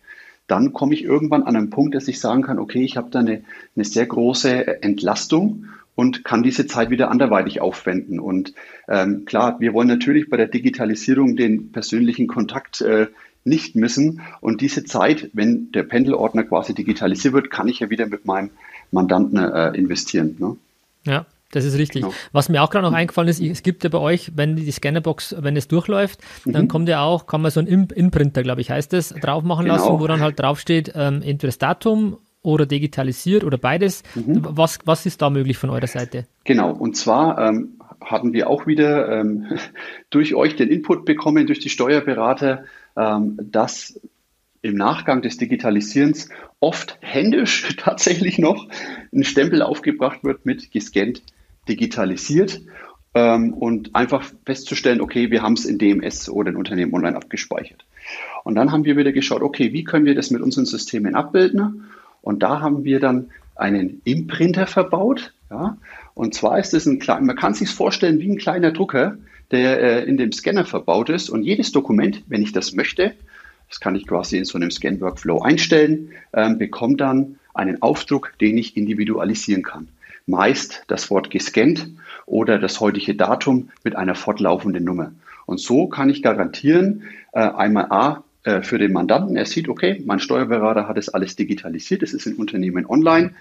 dann 0.47 0.73
komme 0.73 0.93
ich 0.93 1.03
irgendwann 1.03 1.43
an 1.43 1.55
einen 1.55 1.69
Punkt, 1.69 1.95
dass 1.95 2.07
ich 2.07 2.19
sagen 2.19 2.41
kann, 2.41 2.59
okay, 2.59 2.83
ich 2.83 2.97
habe 2.97 3.09
da 3.09 3.19
eine, 3.19 3.43
eine 3.75 3.85
sehr 3.85 4.05
große 4.05 4.83
Entlastung 4.83 5.65
und 5.95 6.23
kann 6.23 6.43
diese 6.43 6.65
Zeit 6.65 6.89
wieder 6.89 7.09
anderweitig 7.09 7.61
aufwenden. 7.61 8.19
Und 8.19 8.53
ähm, 8.87 9.25
klar, 9.25 9.59
wir 9.59 9.73
wollen 9.73 9.87
natürlich 9.87 10.29
bei 10.29 10.37
der 10.37 10.47
Digitalisierung 10.47 11.35
den 11.35 11.71
persönlichen 11.71 12.27
Kontakt 12.27 12.81
äh, 12.81 13.07
nicht 13.45 13.75
missen. 13.75 14.21
Und 14.41 14.61
diese 14.61 14.83
Zeit, 14.85 15.29
wenn 15.33 15.71
der 15.71 15.83
Pendelordner 15.83 16.43
quasi 16.43 16.73
digitalisiert 16.73 17.33
wird, 17.33 17.51
kann 17.51 17.67
ich 17.67 17.79
ja 17.79 17.89
wieder 17.89 18.07
mit 18.07 18.25
meinem 18.25 18.51
Mandanten 18.91 19.37
äh, 19.37 19.69
investieren. 19.77 20.35
Ne? 20.39 20.55
Ja, 21.05 21.25
das 21.55 21.65
ist 21.65 21.77
richtig. 21.77 22.01
Genau. 22.01 22.13
Was 22.31 22.49
mir 22.49 22.63
auch 22.63 22.69
gerade 22.69 22.85
noch 22.85 22.93
eingefallen 22.93 23.29
ist, 23.29 23.41
es 23.41 23.63
gibt 23.63 23.83
ja 23.83 23.89
bei 23.89 23.99
euch, 23.99 24.31
wenn 24.35 24.55
die 24.55 24.71
Scannerbox, 24.71 25.35
wenn 25.39 25.55
es 25.55 25.67
durchläuft, 25.67 26.19
mhm. 26.45 26.53
dann 26.53 26.67
kommt 26.67 26.89
ja 26.89 27.03
auch, 27.03 27.27
kann 27.27 27.41
man 27.41 27.51
so 27.51 27.59
einen 27.59 27.87
Imprinter, 27.89 28.43
glaube 28.43 28.61
ich, 28.61 28.69
heißt 28.69 28.93
das, 28.93 29.09
drauf 29.09 29.43
machen 29.43 29.65
genau. 29.65 29.75
lassen, 29.75 29.99
wo 29.99 30.07
dann 30.07 30.21
halt 30.21 30.39
draufsteht, 30.39 30.93
ähm, 30.95 31.21
entweder 31.21 31.47
das 31.49 31.57
Datum 31.59 32.17
oder 32.41 32.65
digitalisiert 32.65 33.43
oder 33.43 33.57
beides. 33.57 34.03
Mhm. 34.15 34.39
Was, 34.41 34.79
was 34.85 35.05
ist 35.05 35.21
da 35.21 35.29
möglich 35.29 35.57
von 35.57 35.69
eurer 35.69 35.87
Seite? 35.87 36.25
Genau, 36.43 36.71
und 36.71 36.97
zwar 36.97 37.39
ähm, 37.39 37.79
hatten 38.01 38.33
wir 38.33 38.49
auch 38.49 38.67
wieder 38.67 39.19
ähm, 39.19 39.45
durch 40.09 40.35
euch 40.35 40.55
den 40.55 40.69
Input 40.69 41.05
bekommen, 41.05 41.47
durch 41.47 41.59
die 41.59 41.69
Steuerberater, 41.69 42.65
ähm, 42.97 43.37
dass 43.41 43.99
im 44.61 44.75
Nachgang 44.75 45.21
des 45.21 45.37
Digitalisierens 45.37 46.29
oft 46.59 46.97
händisch 47.01 47.75
tatsächlich 47.77 48.39
noch 48.39 48.67
ein 49.13 49.23
Stempel 49.23 49.61
aufgebracht 49.61 50.23
wird 50.23 50.45
mit 50.45 50.71
gescannt 50.71 51.21
digitalisiert 51.67 52.61
ähm, 53.13 53.53
und 53.53 53.95
einfach 53.95 54.23
festzustellen, 54.45 55.01
okay, 55.01 55.31
wir 55.31 55.41
haben 55.41 55.53
es 55.53 55.65
in 55.65 55.77
DMS 55.77 56.29
oder 56.29 56.49
in 56.49 56.55
Unternehmen 56.55 56.93
online 56.93 57.15
abgespeichert. 57.15 57.85
Und 58.43 58.55
dann 58.55 58.71
haben 58.71 58.85
wir 58.85 58.97
wieder 58.97 59.11
geschaut, 59.11 59.41
okay, 59.41 59.71
wie 59.71 59.83
können 59.83 60.05
wir 60.05 60.15
das 60.15 60.31
mit 60.31 60.41
unseren 60.41 60.65
Systemen 60.65 61.15
abbilden? 61.15 61.85
Und 62.21 62.43
da 62.43 62.61
haben 62.61 62.83
wir 62.83 62.99
dann 62.99 63.29
einen 63.55 64.01
Imprinter 64.03 64.67
verbaut. 64.67 65.33
Ja? 65.49 65.77
Und 66.13 66.33
zwar 66.33 66.59
ist 66.59 66.73
es 66.73 66.85
ein 66.85 66.99
kleiner, 66.99 67.21
man 67.21 67.35
kann 67.35 67.53
sich 67.53 67.69
vorstellen 67.69 68.19
wie 68.19 68.29
ein 68.29 68.37
kleiner 68.37 68.71
Drucker, 68.71 69.17
der 69.51 69.81
äh, 69.81 70.03
in 70.03 70.17
dem 70.17 70.31
Scanner 70.31 70.65
verbaut 70.65 71.09
ist. 71.09 71.29
Und 71.29 71.43
jedes 71.43 71.71
Dokument, 71.71 72.23
wenn 72.27 72.41
ich 72.41 72.51
das 72.51 72.73
möchte, 72.73 73.13
das 73.69 73.79
kann 73.79 73.95
ich 73.95 74.07
quasi 74.07 74.37
in 74.37 74.45
so 74.45 74.57
einem 74.57 74.71
Scan-Workflow 74.71 75.41
einstellen, 75.41 76.11
äh, 76.31 76.53
bekommt 76.53 76.99
dann 77.01 77.39
einen 77.53 77.81
Aufdruck, 77.81 78.33
den 78.41 78.57
ich 78.57 78.75
individualisieren 78.75 79.63
kann 79.63 79.87
meist 80.25 80.83
das 80.87 81.09
Wort 81.09 81.29
gescannt 81.29 81.89
oder 82.25 82.59
das 82.59 82.79
heutige 82.79 83.15
Datum 83.15 83.69
mit 83.83 83.95
einer 83.95 84.15
fortlaufenden 84.15 84.83
Nummer. 84.83 85.11
Und 85.45 85.59
so 85.59 85.87
kann 85.87 86.09
ich 86.09 86.23
garantieren, 86.23 87.03
äh, 87.33 87.39
einmal 87.39 87.87
A, 87.89 88.23
äh, 88.43 88.61
für 88.61 88.77
den 88.77 88.93
Mandanten, 88.93 89.35
er 89.35 89.45
sieht, 89.45 89.69
okay, 89.69 90.01
mein 90.05 90.19
Steuerberater 90.19 90.87
hat 90.87 90.97
es 90.97 91.09
alles 91.09 91.35
digitalisiert, 91.35 92.03
es 92.03 92.13
ist 92.13 92.27
im 92.27 92.35
Unternehmen 92.35 92.85
online. 92.85 93.31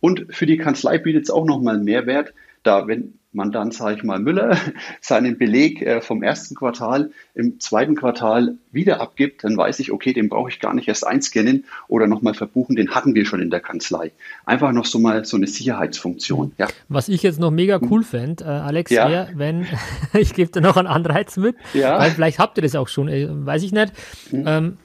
Und 0.00 0.26
für 0.30 0.46
die 0.46 0.56
Kanzlei 0.56 0.98
bietet 0.98 1.24
es 1.24 1.30
auch 1.30 1.44
nochmal 1.44 1.76
einen 1.76 1.84
Mehrwert, 1.84 2.32
da 2.62 2.86
wenn 2.86 3.14
man 3.34 3.52
dann, 3.52 3.70
sage 3.70 3.96
ich 3.96 4.02
mal, 4.02 4.18
Müller 4.18 4.56
seinen 5.00 5.38
Beleg 5.38 5.82
äh, 5.82 6.00
vom 6.00 6.22
ersten 6.22 6.54
Quartal 6.54 7.10
im 7.34 7.60
zweiten 7.60 7.94
Quartal 7.94 8.56
wieder 8.70 9.00
abgibt, 9.00 9.44
dann 9.44 9.56
weiß 9.56 9.80
ich, 9.80 9.92
okay, 9.92 10.12
den 10.12 10.28
brauche 10.28 10.50
ich 10.50 10.60
gar 10.60 10.74
nicht 10.74 10.88
erst 10.88 11.06
einscannen 11.06 11.64
oder 11.88 12.06
nochmal 12.06 12.34
verbuchen, 12.34 12.76
den 12.76 12.94
hatten 12.94 13.14
wir 13.14 13.24
schon 13.24 13.40
in 13.40 13.50
der 13.50 13.60
Kanzlei. 13.60 14.12
Einfach 14.44 14.72
noch 14.72 14.84
so 14.84 14.98
mal 14.98 15.24
so 15.24 15.36
eine 15.36 15.46
Sicherheitsfunktion. 15.46 16.52
Ja. 16.58 16.68
Was 16.88 17.08
ich 17.08 17.22
jetzt 17.22 17.40
noch 17.40 17.50
mega 17.50 17.80
hm. 17.80 17.90
cool 17.90 18.02
fände, 18.02 18.44
äh, 18.44 18.48
Alex, 18.48 18.90
ja. 18.90 19.08
wäre, 19.08 19.30
wenn, 19.34 19.66
ich 20.14 20.34
gebe 20.34 20.50
dir 20.50 20.60
noch 20.60 20.76
einen 20.76 20.88
Anreiz 20.88 21.36
mit, 21.36 21.56
ja. 21.74 21.98
weil 21.98 22.10
vielleicht 22.10 22.38
habt 22.38 22.58
ihr 22.58 22.62
das 22.62 22.74
auch 22.76 22.88
schon, 22.88 23.08
äh, 23.08 23.28
weiß 23.30 23.62
ich 23.62 23.72
nicht. 23.72 23.92
Mhm. 24.30 24.44
Ähm, 24.46 24.76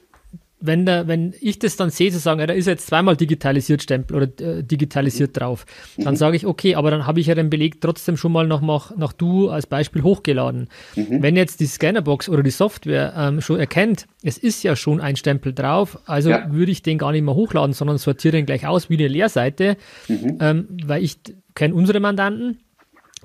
wenn, 0.59 0.85
da, 0.85 1.07
wenn 1.07 1.33
ich 1.39 1.59
das 1.59 1.75
dann 1.75 1.89
sehe, 1.89 2.11
zu 2.11 2.19
sagen, 2.19 2.39
ja, 2.39 2.47
da 2.47 2.53
ist 2.53 2.65
jetzt 2.65 2.87
zweimal 2.87 3.15
digitalisiert 3.15 3.83
Stempel 3.83 4.17
oder 4.17 4.27
äh, 4.41 4.63
digitalisiert 4.63 5.35
mhm. 5.35 5.39
drauf, 5.39 5.65
dann 5.97 6.13
mhm. 6.13 6.17
sage 6.17 6.35
ich, 6.35 6.45
okay, 6.45 6.75
aber 6.75 6.89
dann 6.89 7.05
habe 7.05 7.19
ich 7.19 7.27
ja 7.27 7.35
den 7.35 7.49
Beleg 7.49 7.79
trotzdem 7.79 8.17
schon 8.17 8.31
mal 8.31 8.47
noch 8.47 8.61
nach, 8.61 8.95
nach 8.97 9.13
du 9.13 9.49
als 9.49 9.67
Beispiel 9.67 10.03
hochgeladen. 10.03 10.67
Mhm. 10.95 11.21
Wenn 11.21 11.35
jetzt 11.35 11.59
die 11.59 11.67
Scannerbox 11.67 12.27
oder 12.29 12.41
die 12.41 12.51
Software 12.51 13.13
ähm, 13.15 13.41
schon 13.41 13.59
erkennt, 13.59 14.07
es 14.23 14.37
ist 14.37 14.63
ja 14.63 14.75
schon 14.75 14.99
ein 14.99 15.15
Stempel 15.15 15.53
drauf, 15.53 15.99
also 16.05 16.31
ja. 16.31 16.51
würde 16.51 16.71
ich 16.71 16.81
den 16.81 16.97
gar 16.97 17.11
nicht 17.11 17.23
mehr 17.23 17.35
hochladen, 17.35 17.73
sondern 17.73 17.97
sortiere 17.97 18.37
den 18.37 18.45
gleich 18.45 18.65
aus 18.65 18.89
wie 18.89 18.97
eine 18.97 19.07
Leerseite, 19.07 19.77
mhm. 20.07 20.37
ähm, 20.39 20.67
weil 20.85 21.03
ich 21.03 21.17
kenne 21.53 21.75
unsere 21.75 21.99
Mandanten, 21.99 22.59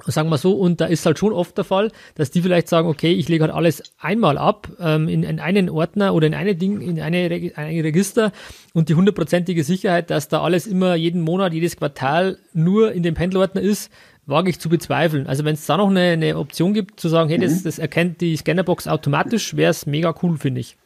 sagen 0.07 0.29
wir 0.31 0.39
so, 0.39 0.53
und 0.53 0.81
da 0.81 0.87
ist 0.87 1.05
halt 1.07 1.19
schon 1.19 1.33
oft 1.33 1.57
der 1.57 1.65
Fall, 1.65 1.91
dass 2.15 2.31
die 2.31 2.43
vielleicht 2.43 2.69
sagen, 2.69 2.89
okay, 2.89 3.13
ich 3.13 3.29
lege 3.29 3.45
halt 3.45 3.53
alles 3.53 3.83
einmal 3.99 4.39
ab 4.39 4.69
ähm, 4.81 5.09
in, 5.09 5.23
in, 5.23 5.41
einen 5.41 5.69
Ordner 5.69 6.15
oder 6.15 6.27
in 6.27 6.35
eine 6.35 6.55
Ding, 6.55 6.81
in 6.81 7.01
eine, 7.01 7.53
ein 7.57 7.81
Register 7.81 8.33
und 8.73 8.89
die 8.89 8.95
hundertprozentige 8.95 9.65
Sicherheit, 9.65 10.11
dass 10.11 10.29
da 10.29 10.43
alles 10.43 10.67
immer 10.67 10.95
jeden 10.95 11.21
Monat, 11.21 11.53
jedes 11.53 11.77
Quartal 11.77 12.39
nur 12.53 12.93
in 12.93 13.03
dem 13.03 13.15
Pendelordner 13.15 13.61
ist, 13.61 13.93
wage 14.27 14.51
ich 14.51 14.61
zu 14.61 14.69
bezweifeln. 14.69 15.27
Also 15.27 15.45
wenn 15.45 15.55
es 15.55 15.67
da 15.67 15.77
noch 15.77 15.91
eine, 15.91 16.01
eine, 16.01 16.39
Option 16.39 16.75
gibt, 16.75 17.01
zu 17.01 17.09
sagen, 17.09 17.29
hey, 17.29 17.39
das, 17.39 17.61
mhm. 17.61 17.65
das 17.65 17.79
erkennt 17.79 18.21
die 18.21 18.37
Scannerbox 18.37 18.89
automatisch, 18.89 19.57
wäre 19.57 19.71
es 19.71 19.87
mega 19.87 20.15
cool, 20.23 20.39
finde 20.39 20.61
ich. 20.61 20.77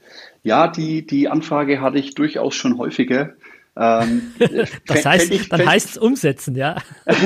Ja, 0.43 0.69
die, 0.69 1.07
die 1.07 1.29
Anfrage 1.29 1.81
hatte 1.81 1.99
ich 1.99 2.15
durchaus 2.15 2.55
schon 2.55 2.79
häufiger. 2.79 3.35
Ähm, 3.77 4.33
das 4.87 5.05
heißt, 5.05 5.31
ich, 5.31 5.49
dann 5.49 5.67
heißt 5.67 5.91
es 5.91 5.99
umsetzen, 5.99 6.55
ja. 6.55 6.77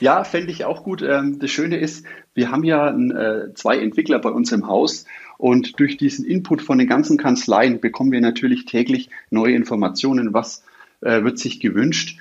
ja, 0.00 0.24
fände 0.24 0.50
ich 0.50 0.64
auch 0.64 0.82
gut. 0.82 1.02
Ähm, 1.02 1.38
das 1.38 1.50
Schöne 1.50 1.76
ist, 1.76 2.06
wir 2.34 2.50
haben 2.50 2.64
ja 2.64 2.90
äh, 2.90 3.52
zwei 3.54 3.78
Entwickler 3.78 4.18
bei 4.18 4.30
uns 4.30 4.50
im 4.52 4.66
Haus 4.66 5.04
und 5.36 5.78
durch 5.78 5.96
diesen 5.96 6.24
Input 6.24 6.62
von 6.62 6.78
den 6.78 6.88
ganzen 6.88 7.18
Kanzleien 7.18 7.80
bekommen 7.80 8.12
wir 8.12 8.20
natürlich 8.20 8.64
täglich 8.64 9.10
neue 9.30 9.54
Informationen, 9.54 10.32
was 10.32 10.64
äh, 11.00 11.22
wird 11.22 11.38
sich 11.38 11.60
gewünscht. 11.60 12.18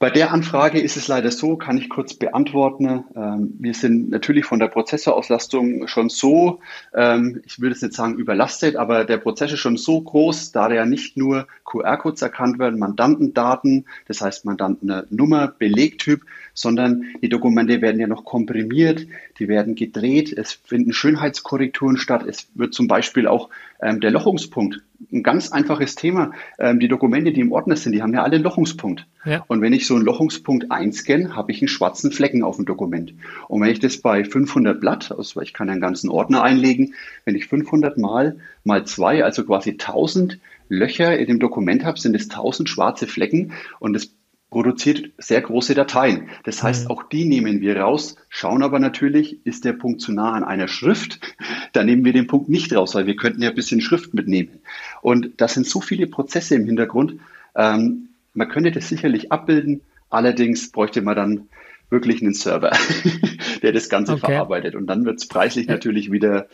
Bei 0.00 0.10
der 0.10 0.32
Anfrage 0.32 0.78
ist 0.78 0.96
es 0.96 1.08
leider 1.08 1.32
so, 1.32 1.56
kann 1.56 1.76
ich 1.76 1.88
kurz 1.88 2.14
beantworten. 2.14 3.04
Ähm, 3.16 3.54
wir 3.58 3.74
sind 3.74 4.10
natürlich 4.10 4.44
von 4.44 4.60
der 4.60 4.68
Prozessorauslastung 4.68 5.88
schon 5.88 6.08
so, 6.08 6.60
ähm, 6.94 7.42
ich 7.44 7.60
würde 7.60 7.74
es 7.74 7.82
nicht 7.82 7.94
sagen 7.94 8.14
überlastet, 8.14 8.76
aber 8.76 9.04
der 9.04 9.16
Prozess 9.16 9.50
ist 9.50 9.58
schon 9.58 9.76
so 9.76 10.00
groß, 10.00 10.52
da 10.52 10.72
ja 10.72 10.86
nicht 10.86 11.16
nur 11.16 11.48
QR-Codes 11.64 12.22
erkannt 12.22 12.60
werden, 12.60 12.78
Mandantendaten, 12.78 13.86
das 14.06 14.20
heißt 14.20 14.44
Mandantennummer, 14.44 15.48
Belegtyp, 15.48 16.24
sondern 16.54 17.04
die 17.20 17.28
Dokumente 17.28 17.82
werden 17.82 18.00
ja 18.00 18.06
noch 18.06 18.24
komprimiert, 18.24 19.04
die 19.40 19.48
werden 19.48 19.74
gedreht, 19.74 20.32
es 20.32 20.52
finden 20.52 20.92
Schönheitskorrekturen 20.92 21.96
statt, 21.96 22.24
es 22.24 22.46
wird 22.54 22.72
zum 22.72 22.86
Beispiel 22.86 23.26
auch 23.26 23.48
ähm, 23.80 24.00
der 24.00 24.10
Lochungspunkt 24.10 24.80
ein 25.12 25.22
ganz 25.22 25.52
einfaches 25.52 25.94
Thema. 25.94 26.32
Ähm, 26.58 26.80
die 26.80 26.88
Dokumente, 26.88 27.32
die 27.32 27.40
im 27.40 27.52
Ordner 27.52 27.76
sind, 27.76 27.92
die 27.92 28.02
haben 28.02 28.12
ja 28.12 28.22
alle 28.22 28.34
einen 28.34 28.44
Lochungspunkt. 28.44 29.06
Ja. 29.24 29.44
Und 29.46 29.62
wenn 29.62 29.72
ich 29.72 29.86
so 29.86 29.94
einen 29.94 30.04
Lochungspunkt 30.04 30.70
einscanne, 30.70 31.36
habe 31.36 31.52
ich 31.52 31.60
einen 31.60 31.68
schwarzen 31.68 32.10
Flecken 32.10 32.42
auf 32.42 32.56
dem 32.56 32.64
Dokument. 32.64 33.14
Und 33.48 33.62
wenn 33.62 33.70
ich 33.70 33.78
das 33.78 33.98
bei 33.98 34.24
500 34.24 34.80
Blatt, 34.80 35.12
also 35.16 35.40
ich 35.40 35.52
kann 35.52 35.70
einen 35.70 35.80
ganzen 35.80 36.10
Ordner 36.10 36.42
einlegen, 36.42 36.94
wenn 37.24 37.36
ich 37.36 37.46
500 37.46 37.96
mal 37.98 38.36
mal 38.64 38.84
zwei, 38.84 39.24
also 39.24 39.44
quasi 39.44 39.70
1000 39.70 40.38
Löcher 40.68 41.16
in 41.18 41.26
dem 41.26 41.38
Dokument 41.38 41.84
habe, 41.84 41.98
sind 41.98 42.14
es 42.14 42.28
1000 42.28 42.68
schwarze 42.68 43.06
Flecken 43.06 43.52
und 43.78 43.94
das 43.94 44.10
produziert 44.50 45.10
sehr 45.18 45.42
große 45.42 45.74
Dateien. 45.74 46.28
Das 46.44 46.62
heißt, 46.62 46.84
mhm. 46.84 46.90
auch 46.90 47.02
die 47.02 47.24
nehmen 47.24 47.60
wir 47.60 47.78
raus, 47.78 48.16
schauen 48.28 48.62
aber 48.62 48.78
natürlich, 48.78 49.44
ist 49.44 49.64
der 49.64 49.74
Punkt 49.74 50.00
zu 50.00 50.12
nah 50.12 50.32
an 50.32 50.44
einer 50.44 50.68
Schrift, 50.68 51.20
dann 51.72 51.86
nehmen 51.86 52.04
wir 52.04 52.12
den 52.12 52.26
Punkt 52.26 52.48
nicht 52.48 52.74
raus, 52.74 52.94
weil 52.94 53.06
wir 53.06 53.16
könnten 53.16 53.42
ja 53.42 53.50
ein 53.50 53.54
bisschen 53.54 53.80
Schrift 53.80 54.14
mitnehmen. 54.14 54.60
Und 55.02 55.40
das 55.40 55.54
sind 55.54 55.66
so 55.66 55.80
viele 55.80 56.06
Prozesse 56.06 56.54
im 56.54 56.64
Hintergrund. 56.64 57.20
Ähm, 57.54 58.08
man 58.34 58.48
könnte 58.48 58.70
das 58.70 58.88
sicherlich 58.88 59.32
abbilden, 59.32 59.82
allerdings 60.10 60.70
bräuchte 60.70 61.02
man 61.02 61.16
dann 61.16 61.48
wirklich 61.90 62.22
einen 62.22 62.34
Server, 62.34 62.72
der 63.62 63.72
das 63.72 63.88
Ganze 63.88 64.12
okay. 64.12 64.26
verarbeitet. 64.26 64.74
Und 64.74 64.86
dann 64.86 65.04
wird 65.04 65.18
es 65.18 65.28
preislich 65.28 65.66
ja. 65.66 65.74
natürlich 65.74 66.10
wieder 66.10 66.46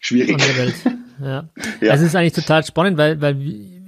schwierig. 0.00 0.36
Ja. 1.22 1.50
ja. 1.82 1.92
Das 1.92 2.00
ist 2.00 2.16
eigentlich 2.16 2.32
total 2.32 2.64
spannend, 2.64 2.96
weil, 2.96 3.20
weil 3.20 3.36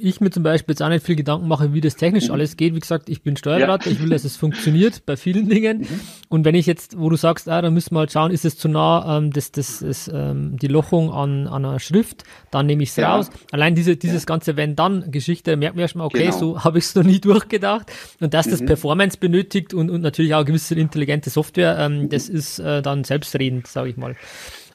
ich 0.02 0.20
mir 0.20 0.30
zum 0.30 0.42
Beispiel 0.42 0.72
jetzt 0.72 0.82
auch 0.82 0.88
nicht 0.88 1.04
viel 1.04 1.16
Gedanken 1.16 1.48
mache, 1.48 1.72
wie 1.72 1.80
das 1.80 1.96
technisch 1.96 2.28
mhm. 2.28 2.34
alles 2.34 2.56
geht. 2.56 2.74
Wie 2.74 2.80
gesagt, 2.80 3.08
ich 3.08 3.22
bin 3.22 3.36
Steuerberater, 3.36 3.86
ja. 3.86 3.92
ich 3.92 4.02
will, 4.02 4.10
dass 4.10 4.24
es 4.24 4.36
funktioniert 4.36 5.06
bei 5.06 5.16
vielen 5.16 5.48
Dingen. 5.48 5.80
Mhm. 5.80 6.00
Und 6.28 6.44
wenn 6.44 6.54
ich 6.54 6.66
jetzt, 6.66 6.98
wo 6.98 7.08
du 7.08 7.16
sagst, 7.16 7.48
ah, 7.48 7.62
da 7.62 7.70
müssen 7.70 7.94
wir 7.94 8.00
halt 8.00 8.12
schauen, 8.12 8.30
ist 8.30 8.44
es 8.44 8.58
zu 8.58 8.68
nah, 8.68 9.18
ähm, 9.18 9.32
das, 9.32 9.52
das 9.52 9.82
ist 9.82 10.10
ähm, 10.12 10.56
die 10.58 10.68
Lochung 10.68 11.12
an, 11.12 11.46
an 11.46 11.64
einer 11.64 11.80
Schrift, 11.80 12.24
dann 12.50 12.66
nehme 12.66 12.82
ich 12.82 12.90
es 12.90 12.96
ja. 12.96 13.14
raus. 13.14 13.30
Allein 13.50 13.74
diese, 13.74 13.96
dieses 13.96 14.22
ja. 14.22 14.26
ganze 14.26 14.56
Wenn-Dann-Geschichte, 14.56 15.52
da 15.52 15.56
merkt 15.56 15.76
man 15.76 15.82
erstmal, 15.82 16.06
okay, 16.06 16.26
genau. 16.26 16.38
so 16.38 16.64
habe 16.64 16.78
ich 16.78 16.84
es 16.84 16.94
noch 16.94 17.04
nie 17.04 17.20
durchgedacht. 17.20 17.90
Und 18.20 18.34
dass 18.34 18.46
mhm. 18.46 18.50
das 18.50 18.64
Performance 18.64 19.18
benötigt 19.18 19.74
und, 19.74 19.90
und 19.90 20.00
natürlich 20.00 20.34
auch 20.34 20.44
gewisse 20.44 20.74
intelligente 20.74 21.30
Software, 21.30 21.78
ähm, 21.78 22.08
das 22.08 22.28
ist 22.28 22.58
äh, 22.58 22.82
dann 22.82 23.04
selbstredend, 23.04 23.66
sage 23.66 23.90
ich 23.90 23.96
mal. 23.96 24.16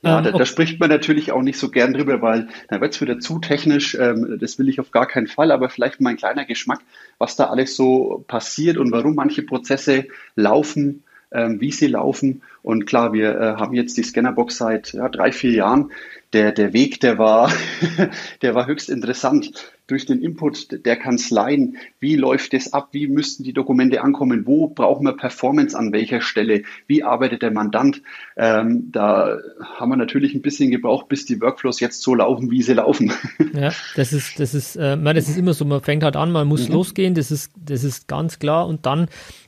Ja, 0.04 0.20
ähm, 0.20 0.24
da, 0.24 0.32
da, 0.32 0.46
spricht 0.46 0.80
man 0.80 0.90
natürlich 0.90 1.32
auch 1.32 1.42
nicht 1.42 1.58
so 1.58 1.70
gern 1.70 1.94
drüber, 1.94 2.22
weil 2.22 2.48
da 2.68 2.82
wird 2.82 2.94
es 2.94 3.02
wieder 3.02 3.20
zu 3.20 3.40
technisch. 3.40 3.96
Ähm, 3.96 4.38
das 4.40 4.60
will 4.60 4.70
ich 4.70 4.80
auf 4.80 4.92
gar 4.92 5.08
keinen 5.08 5.28
Fall, 5.28 5.52
aber 5.52 5.70
vielleicht 5.70 6.02
mal 6.02 6.12
ein 6.12 6.18
kleiner 6.18 6.46
Geschmack, 6.46 6.82
was 7.18 7.36
da 7.36 7.46
alles 7.46 7.76
so 7.76 8.24
passiert 8.28 8.78
und 8.78 8.92
warum 8.92 9.16
manche 9.16 9.44
Prozesse 9.44 10.06
laufen, 10.36 11.04
wie 11.32 11.72
sie 11.72 11.88
laufen. 11.88 12.42
Und 12.62 12.86
klar, 12.86 13.14
wir 13.14 13.40
äh, 13.40 13.56
haben 13.56 13.74
jetzt 13.74 13.98
die 13.98 14.04
Scannerbox 14.04 14.58
seit 14.58 14.94
ja, 14.94 15.10
drei, 15.10 15.32
vier 15.32 15.52
Jahren. 15.52 15.92
Der, 16.34 16.52
der 16.52 16.74
Weg, 16.74 17.00
der 17.00 17.18
war, 17.18 17.50
der 18.42 18.54
war 18.54 18.68
höchst 18.68 18.90
interessant 18.90 19.52
durch 19.88 20.06
den 20.06 20.22
Input 20.22 20.86
der 20.86 20.98
Kanzleien, 20.98 21.78
wie 22.02 22.18
läuft 22.18 22.54
es 22.54 22.74
ab, 22.74 22.90
wie 22.92 23.08
müssten 23.08 23.46
die 23.46 23.54
Dokumente 23.54 24.02
ankommen, 24.02 24.46
wo 24.46 24.68
brauchen 24.68 25.06
wir 25.06 25.16
Performance 25.16 25.78
an 25.78 25.94
welcher 25.94 26.20
Stelle, 26.20 26.64
wie 26.86 27.04
arbeitet 27.04 27.42
der 27.42 27.52
Mandant. 27.52 28.02
Ähm, 28.36 28.90
da 28.92 29.38
haben 29.64 29.90
wir 29.90 29.96
natürlich 29.96 30.34
ein 30.36 30.42
bisschen 30.42 30.70
gebraucht, 30.70 31.08
bis 31.08 31.26
die 31.26 31.40
Workflows 31.40 31.80
jetzt 31.80 32.02
so 32.02 32.14
laufen, 32.14 32.52
wie 32.52 32.62
sie 32.62 32.74
laufen. 32.74 33.14
Ja, 33.54 33.72
das 33.96 34.14
ist, 34.14 34.40
das 34.40 34.54
ist, 34.54 34.76
äh, 34.76 34.98
das 35.02 35.30
ist 35.30 35.38
immer 35.38 35.54
so, 35.54 35.66
man 35.66 35.82
fängt 35.82 36.04
halt 36.04 36.16
an, 36.16 36.32
man 36.32 36.48
muss 36.48 36.68
mhm. 36.68 36.76
losgehen, 36.76 37.16
das 37.16 37.32
ist, 37.32 37.52
das 37.56 37.84
ist 37.84 38.08
ganz 38.08 38.38
klar 38.38 38.68
und 38.68 38.86
dann 38.86 39.08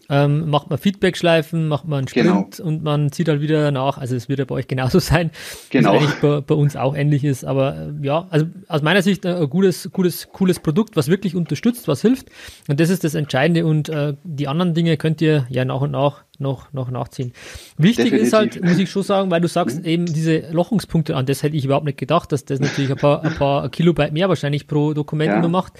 ähm, 0.09 0.49
macht 0.49 0.69
man 0.69 0.79
Feedback-Schleifen, 0.79 1.67
macht 1.67 1.87
man 1.87 1.99
einen 1.99 2.07
Sprint 2.07 2.57
genau. 2.57 2.67
und 2.67 2.83
man 2.83 3.11
zieht 3.11 3.27
halt 3.27 3.41
wieder 3.41 3.71
nach. 3.71 3.97
Also 3.97 4.15
es 4.15 4.27
wird 4.27 4.39
ja 4.39 4.45
bei 4.45 4.55
euch 4.55 4.67
genauso 4.67 4.99
sein, 4.99 5.31
genau. 5.69 5.93
wie 5.93 5.97
es 5.97 6.01
eigentlich 6.01 6.21
bei, 6.21 6.41
bei, 6.41 6.55
uns 6.55 6.75
auch 6.75 6.95
ähnlich 6.95 7.23
ist. 7.23 7.45
Aber 7.45 7.75
äh, 7.75 8.05
ja, 8.05 8.27
also 8.29 8.47
aus 8.67 8.81
meiner 8.81 9.01
Sicht 9.01 9.25
äh, 9.25 9.35
ein 9.35 9.49
gutes, 9.49 9.89
gutes, 9.91 10.29
cooles 10.31 10.59
Produkt, 10.59 10.95
was 10.95 11.07
wirklich 11.07 11.35
unterstützt, 11.35 11.87
was 11.87 12.01
hilft. 12.01 12.29
Und 12.67 12.79
das 12.79 12.89
ist 12.89 13.03
das 13.03 13.13
Entscheidende. 13.13 13.65
Und 13.65 13.89
äh, 13.89 14.15
die 14.23 14.47
anderen 14.47 14.73
Dinge 14.73 14.97
könnt 14.97 15.21
ihr 15.21 15.45
ja 15.49 15.63
nach 15.63 15.81
und 15.81 15.91
nach 15.91 16.23
noch, 16.39 16.71
noch 16.73 16.89
nachziehen. 16.89 17.33
Wichtig 17.77 18.05
Definitiv. 18.05 18.27
ist 18.27 18.33
halt, 18.33 18.63
muss 18.63 18.77
ich 18.77 18.89
schon 18.89 19.03
sagen, 19.03 19.29
weil 19.29 19.41
du 19.41 19.47
sagst 19.47 19.79
mhm. 19.79 19.85
eben 19.85 20.05
diese 20.05 20.51
Lochungspunkte 20.51 21.15
an, 21.15 21.25
das 21.25 21.43
hätte 21.43 21.57
ich 21.57 21.65
überhaupt 21.65 21.85
nicht 21.85 21.97
gedacht, 21.97 22.31
dass 22.31 22.45
das 22.45 22.59
natürlich 22.59 22.89
ein 22.89 22.97
paar, 22.97 23.23
ein 23.23 23.35
paar 23.35 23.69
Kilobyte 23.69 24.13
mehr 24.13 24.29
wahrscheinlich 24.29 24.65
pro 24.65 24.93
Dokument 24.93 25.31
ja. 25.31 25.37
immer 25.37 25.49
macht 25.49 25.73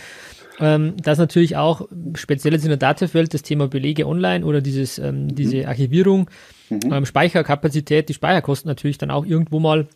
ähm, 0.59 0.95
dass 0.97 1.17
natürlich 1.17 1.57
auch 1.57 1.87
speziell 2.15 2.53
jetzt 2.53 2.63
in 2.63 2.69
der 2.69 2.77
Datenwelt 2.77 3.33
das 3.33 3.43
Thema 3.43 3.67
Belege 3.67 4.07
online 4.07 4.45
oder 4.45 4.61
dieses, 4.61 4.99
ähm, 4.99 5.23
mhm. 5.23 5.35
diese 5.35 5.67
Archivierung, 5.67 6.29
mhm. 6.69 6.79
ähm, 6.91 7.05
Speicherkapazität, 7.05 8.09
die 8.09 8.13
Speicherkosten 8.13 8.69
natürlich 8.69 8.97
dann 8.97 9.11
auch 9.11 9.25
irgendwo 9.25 9.59
mal 9.59 9.87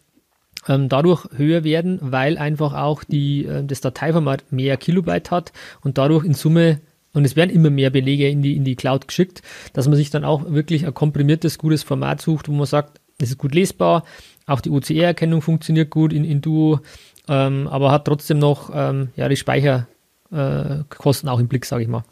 ähm, 0.67 0.89
dadurch 0.89 1.28
höher 1.36 1.63
werden, 1.63 1.99
weil 2.02 2.38
einfach 2.38 2.73
auch 2.73 3.04
die, 3.04 3.45
äh, 3.45 3.63
das 3.63 3.82
Dateiformat 3.82 4.52
mehr 4.52 4.78
Kilobyte 4.78 5.32
hat 5.32 5.52
und 5.82 5.97
dadurch 5.97 6.26
in 6.26 6.34
Summe 6.34 6.80
und 7.13 7.26
es 7.26 7.36
werden 7.36 7.52
immer 7.52 7.69
mehr 7.69 7.91
Belege 7.91 8.28
in 8.28 8.41
die, 8.41 8.56
in 8.56 8.63
die 8.63 8.76
Cloud 8.76 9.08
geschickt, 9.08 9.43
dass 9.73 9.88
man 9.88 9.95
sich 9.95 10.10
dann 10.10 10.26
auch 10.26 10.49
wirklich 10.49 10.86
ein 10.86 10.93
komprimiertes, 10.93 11.60
gutes 11.60 11.84
Format 11.84 12.21
sucht, 12.21 12.49
wo 12.49 12.54
man 12.54 12.65
sagt, 12.65 12.99
es 13.19 13.30
ist 13.30 13.38
gut 13.38 13.54
lesbar, 13.54 14.04
auch 14.47 14.62
die 14.62 14.71
OCR-Erkennung 14.71 15.41
funktioniert 15.41 15.91
gut 15.91 16.12
in, 16.12 16.26
in 16.26 16.41
Duo, 16.41 16.80
ähm, 17.28 17.67
aber 17.67 17.91
hat 17.91 18.06
trotzdem 18.06 18.39
noch 18.39 18.71
ähm, 18.73 19.10
ja, 19.15 19.30
die 19.30 19.36
Speicher, 19.36 19.88
äh, 20.34 20.84
Kosten 20.89 21.30
auch 21.30 21.39
im 21.39 21.48
Blick, 21.48 21.65
sage 21.65 21.84
ich 21.84 21.89
mal. 21.89 22.04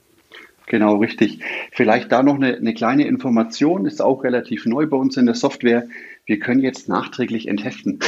Genau, 0.68 0.96
richtig. 0.98 1.40
Vielleicht 1.74 2.12
da 2.12 2.24
noch 2.24 2.36
eine, 2.36 2.56
eine, 2.56 2.74
kleine 2.74 3.06
Information, 3.06 3.86
ist 3.86 4.02
auch 4.02 4.24
relativ 4.24 4.66
neu 4.66 4.88
bei 4.88 4.96
uns 4.96 5.18
in 5.18 5.26
der 5.26 5.36
Software. 5.36 5.88
Wir 6.26 6.40
können 6.40 6.62
jetzt 6.62 6.88
nachträglich 6.88 7.48
entheften. 7.48 8.00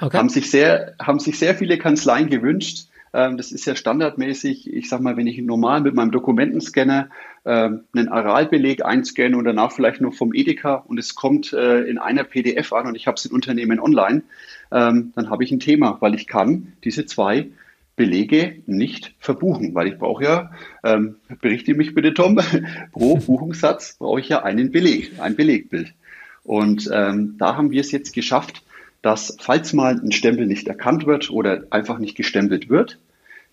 Okay. 0.00 0.16
Haben, 0.16 0.28
sich 0.28 0.50
sehr, 0.50 0.94
haben 1.00 1.18
sich 1.18 1.38
sehr 1.38 1.54
viele 1.54 1.78
Kanzleien 1.78 2.28
gewünscht. 2.28 2.88
Ähm, 3.14 3.36
das 3.36 3.52
ist 3.52 3.66
ja 3.66 3.76
standardmäßig. 3.76 4.72
Ich 4.72 4.88
sage 4.88 5.02
mal, 5.02 5.16
wenn 5.16 5.26
ich 5.26 5.38
normal 5.38 5.80
mit 5.80 5.94
meinem 5.94 6.10
Dokumentenscanner 6.10 7.10
ähm, 7.44 7.84
einen 7.94 8.08
Aralbeleg 8.08 8.84
einscanne 8.84 9.36
und 9.36 9.44
danach 9.44 9.72
vielleicht 9.72 10.00
noch 10.00 10.14
vom 10.14 10.34
Edeka 10.34 10.74
und 10.74 10.98
es 10.98 11.14
kommt 11.14 11.52
äh, 11.52 11.82
in 11.82 11.98
einer 11.98 12.24
PDF 12.24 12.72
an 12.72 12.86
und 12.86 12.94
ich 12.94 13.06
habe 13.06 13.16
es 13.16 13.24
in 13.24 13.32
Unternehmen 13.32 13.80
online, 13.80 14.22
ähm, 14.70 15.12
dann 15.14 15.30
habe 15.30 15.44
ich 15.44 15.52
ein 15.52 15.60
Thema, 15.60 15.98
weil 16.00 16.14
ich 16.14 16.26
kann 16.26 16.74
diese 16.84 17.06
zwei 17.06 17.48
Belege 17.96 18.62
nicht 18.66 19.14
verbuchen, 19.18 19.74
weil 19.74 19.88
ich 19.88 19.98
brauche 19.98 20.24
ja, 20.24 20.50
ähm, 20.82 21.16
berichte 21.40 21.74
mich 21.74 21.94
bitte 21.94 22.14
Tom, 22.14 22.40
pro 22.92 23.16
Buchungssatz 23.16 23.96
brauche 23.98 24.20
ich 24.20 24.28
ja 24.28 24.42
einen 24.42 24.70
Beleg, 24.70 25.12
ein 25.18 25.36
Belegbild. 25.36 25.94
Und 26.42 26.90
ähm, 26.92 27.36
da 27.38 27.56
haben 27.56 27.70
wir 27.70 27.80
es 27.80 27.92
jetzt 27.92 28.14
geschafft, 28.14 28.62
dass 29.02 29.36
falls 29.40 29.72
mal 29.72 30.00
ein 30.00 30.12
Stempel 30.12 30.46
nicht 30.46 30.68
erkannt 30.68 31.06
wird 31.06 31.30
oder 31.30 31.64
einfach 31.70 31.98
nicht 31.98 32.16
gestempelt 32.16 32.68
wird, 32.68 32.98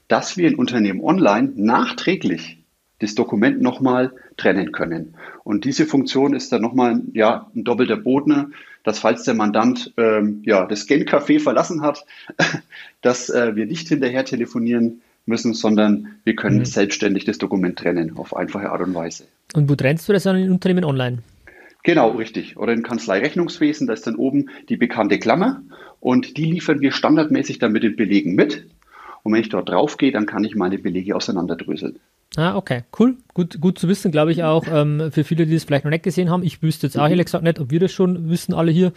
dass 0.08 0.38
wir 0.38 0.48
in 0.48 0.56
Unternehmen 0.56 1.02
online 1.02 1.52
nachträglich 1.56 2.64
das 3.00 3.16
Dokument 3.16 3.62
nochmal 3.62 4.12
trennen 4.38 4.72
können. 4.72 5.16
Und 5.44 5.66
diese 5.66 5.86
Funktion 5.86 6.34
ist 6.34 6.52
dann 6.52 6.62
nochmal 6.62 7.02
ja, 7.14 7.50
ein 7.56 7.64
doppelter 7.64 7.98
Boden, 7.98 8.54
dass 8.90 8.98
falls 8.98 9.24
der 9.24 9.36
Mandant 9.36 9.94
ähm, 9.98 10.42
ja, 10.46 10.66
das 10.66 10.82
Scan-Café 10.82 11.40
verlassen 11.40 11.84
hat, 11.84 12.06
dass 13.02 13.30
äh, 13.30 13.56
wir 13.56 13.68
nicht 13.68 13.88
hinterher 13.88 14.26
telefonieren 14.26 15.02
müssen, 15.28 15.54
sondern 15.54 16.16
wir 16.24 16.36
können 16.36 16.58
mhm. 16.58 16.66
selbstständig 16.66 17.24
das 17.24 17.38
Dokument 17.38 17.78
trennen 17.78 18.18
auf 18.18 18.36
einfache 18.36 18.72
Art 18.72 18.82
und 18.82 18.96
Weise. 18.96 19.26
Und 19.54 19.70
wo 19.70 19.76
trennst 19.76 20.10
du 20.10 20.14
das 20.14 20.24
dann 20.24 20.38
in 20.38 20.52
Unternehmen 20.52 20.86
online? 20.86 21.20
Genau, 21.84 22.10
richtig. 22.10 22.58
Oder 22.58 22.74
im 22.74 22.82
Kanzleirechnungswesen, 22.82 23.86
da 23.86 23.94
ist 23.94 24.08
dann 24.08 24.16
oben 24.16 24.50
die 24.70 24.78
bekannte 24.78 25.20
Klammer 25.20 25.62
und 26.00 26.36
die 26.38 26.46
liefern 26.46 26.82
wir 26.82 26.92
standardmäßig 26.92 27.60
dann 27.60 27.72
mit 27.72 27.84
den 27.84 27.96
Belegen 27.96 28.34
mit. 28.34 28.66
Und 29.22 29.34
wenn 29.34 29.42
ich 29.42 29.50
dort 29.50 29.70
drauf 29.70 29.98
gehe, 29.98 30.12
dann 30.12 30.26
kann 30.26 30.44
ich 30.44 30.56
meine 30.56 30.80
Belege 30.80 31.16
auseinanderdröseln. 31.16 32.00
Ah, 32.38 32.56
okay, 32.56 32.84
cool. 33.00 33.18
Gut, 33.34 33.60
gut 33.60 33.80
zu 33.80 33.88
wissen, 33.88 34.12
glaube 34.12 34.32
ich 34.32 34.44
auch, 34.44 34.66
ähm, 34.72 35.12
für 35.12 35.24
viele, 35.24 35.48
die 35.48 35.56
das 35.56 35.64
vielleicht 35.64 35.84
noch 35.84 35.90
nicht 35.90 36.04
gesehen 36.04 36.30
haben. 36.30 36.44
Ich 36.44 36.62
wüsste 36.62 36.86
jetzt 36.86 36.96
auch 36.96 37.10
ehrlich 37.10 37.26
gesagt 37.26 37.44
nicht, 37.44 37.60
ob 37.60 37.72
wir 37.72 37.80
das 37.80 37.92
schon 37.92 38.30
wissen, 38.30 38.54
alle 38.54 38.72
hier. 38.72 38.94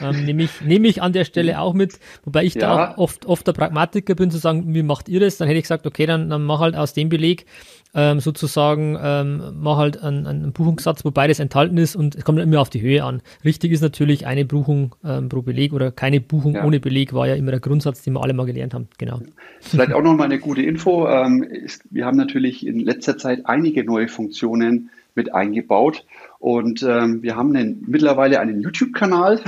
Ähm, 0.00 0.26
nehme 0.26 0.42
ich, 0.42 0.60
nehme 0.60 0.86
ich 0.86 1.00
an 1.00 1.14
der 1.14 1.24
Stelle 1.24 1.60
auch 1.60 1.72
mit. 1.72 1.98
Wobei 2.24 2.44
ich 2.44 2.54
ja. 2.54 2.60
da 2.60 2.90
auch 2.90 2.98
oft, 2.98 3.24
oft 3.24 3.46
der 3.46 3.52
Pragmatiker 3.54 4.14
bin, 4.14 4.30
zu 4.30 4.36
sagen, 4.36 4.74
wie 4.74 4.82
macht 4.82 5.08
ihr 5.08 5.20
das? 5.20 5.38
Dann 5.38 5.48
hätte 5.48 5.58
ich 5.58 5.64
gesagt, 5.64 5.86
okay, 5.86 6.04
dann, 6.04 6.28
dann 6.28 6.44
mach 6.44 6.60
halt 6.60 6.76
aus 6.76 6.92
dem 6.92 7.08
Beleg 7.08 7.46
ähm, 7.94 8.20
sozusagen 8.20 8.98
ähm, 9.00 9.42
mach 9.60 9.76
halt 9.76 10.02
einen, 10.02 10.26
einen 10.26 10.52
Buchungssatz, 10.52 11.04
wo 11.04 11.10
beides 11.10 11.38
enthalten 11.38 11.78
ist 11.78 11.96
und 11.96 12.16
es 12.16 12.24
kommt 12.24 12.38
immer 12.38 12.60
auf 12.60 12.70
die 12.70 12.82
Höhe 12.82 13.04
an. 13.04 13.22
Richtig 13.44 13.72
ist 13.72 13.80
natürlich 13.80 14.26
eine 14.26 14.44
Buchung 14.44 14.94
ähm, 15.04 15.28
pro 15.28 15.42
Beleg 15.42 15.72
oder 15.72 15.92
keine 15.92 16.20
Buchung 16.20 16.54
ja. 16.54 16.64
ohne 16.64 16.80
Beleg 16.80 17.12
war 17.12 17.28
ja 17.28 17.34
immer 17.34 17.52
der 17.52 17.60
Grundsatz, 17.60 18.02
den 18.02 18.14
wir 18.14 18.22
alle 18.22 18.34
mal 18.34 18.46
gelernt 18.46 18.74
haben. 18.74 18.88
Genau. 18.98 19.20
Vielleicht 19.60 19.92
auch 19.92 20.02
noch 20.02 20.14
mal 20.14 20.24
eine 20.24 20.38
gute 20.38 20.62
Info. 20.62 21.08
Ähm, 21.08 21.46
wir 21.90 22.04
haben 22.06 22.16
natürlich 22.16 22.66
in 22.66 22.80
letzter 22.80 23.16
Zeit 23.16 23.46
einige 23.46 23.84
neue 23.84 24.08
Funktionen 24.08 24.90
mit 25.14 25.34
eingebaut. 25.34 26.04
Und 26.38 26.82
ähm, 26.82 27.22
wir 27.22 27.36
haben 27.36 27.54
einen, 27.56 27.84
mittlerweile 27.86 28.40
einen 28.40 28.60
YouTube-Kanal, 28.60 29.40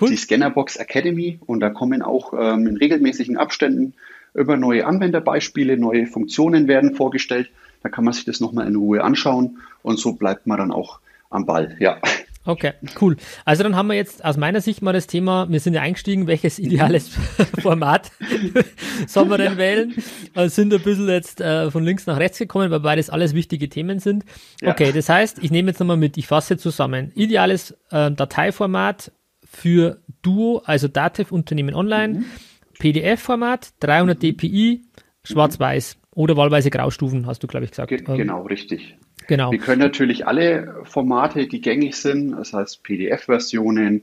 cool. 0.00 0.08
die 0.10 0.16
Scannerbox 0.16 0.76
Academy. 0.76 1.38
Und 1.46 1.60
da 1.60 1.70
kommen 1.70 2.02
auch 2.02 2.34
ähm, 2.38 2.66
in 2.66 2.76
regelmäßigen 2.76 3.36
Abständen 3.36 3.94
über 4.34 4.56
neue 4.56 4.86
Anwenderbeispiele, 4.86 5.78
neue 5.78 6.06
Funktionen 6.06 6.68
werden 6.68 6.94
vorgestellt. 6.94 7.50
Da 7.82 7.88
kann 7.88 8.04
man 8.04 8.12
sich 8.12 8.24
das 8.24 8.40
nochmal 8.40 8.66
in 8.66 8.76
Ruhe 8.76 9.02
anschauen 9.02 9.58
und 9.82 9.98
so 9.98 10.12
bleibt 10.14 10.46
man 10.46 10.58
dann 10.58 10.72
auch 10.72 11.00
am 11.30 11.46
Ball. 11.46 11.76
Ja. 11.78 11.98
Okay, 12.48 12.72
cool. 13.02 13.18
Also 13.44 13.62
dann 13.62 13.76
haben 13.76 13.88
wir 13.88 13.94
jetzt 13.94 14.24
aus 14.24 14.38
meiner 14.38 14.62
Sicht 14.62 14.80
mal 14.80 14.94
das 14.94 15.06
Thema, 15.06 15.50
wir 15.50 15.60
sind 15.60 15.74
ja 15.74 15.82
eingestiegen, 15.82 16.26
welches 16.26 16.58
ideales 16.58 17.10
Format 17.60 18.10
sollen 19.06 19.28
wir 19.28 19.36
denn 19.36 19.52
ja. 19.52 19.58
wählen? 19.58 19.94
Also 20.34 20.54
sind 20.54 20.72
ein 20.72 20.80
bisschen 20.80 21.08
jetzt 21.08 21.42
äh, 21.42 21.70
von 21.70 21.84
links 21.84 22.06
nach 22.06 22.18
rechts 22.18 22.38
gekommen, 22.38 22.70
weil 22.70 22.80
beides 22.80 23.10
alles 23.10 23.34
wichtige 23.34 23.68
Themen 23.68 23.98
sind. 23.98 24.24
Ja. 24.62 24.70
Okay, 24.70 24.92
das 24.92 25.10
heißt, 25.10 25.40
ich 25.42 25.50
nehme 25.50 25.68
jetzt 25.68 25.78
nochmal 25.78 25.98
mit, 25.98 26.16
ich 26.16 26.26
fasse 26.26 26.56
zusammen. 26.56 27.12
Ideales 27.14 27.72
äh, 27.90 28.10
Dateiformat 28.10 29.12
für 29.44 29.98
Duo, 30.22 30.62
also 30.64 30.88
Dativ 30.88 31.32
Unternehmen 31.32 31.74
Online, 31.74 32.20
mhm. 32.20 32.24
PDF-Format, 32.78 33.74
300 33.80 34.22
dpi, 34.22 34.84
schwarz-weiß 35.22 35.97
oder 36.18 36.36
wahlweise 36.36 36.68
Graustufen, 36.70 37.26
hast 37.26 37.44
du, 37.44 37.46
glaube 37.46 37.64
ich, 37.64 37.70
gesagt. 37.70 37.90
Ge 37.90 38.02
ähm, 38.08 38.16
genau, 38.16 38.42
richtig. 38.42 38.96
Genau. 39.28 39.52
Wir 39.52 39.60
können 39.60 39.80
natürlich 39.80 40.26
alle 40.26 40.74
Formate, 40.82 41.46
die 41.46 41.60
gängig 41.60 41.94
sind, 41.94 42.32
das 42.32 42.52
heißt 42.52 42.82
PDF-Versionen, 42.82 44.02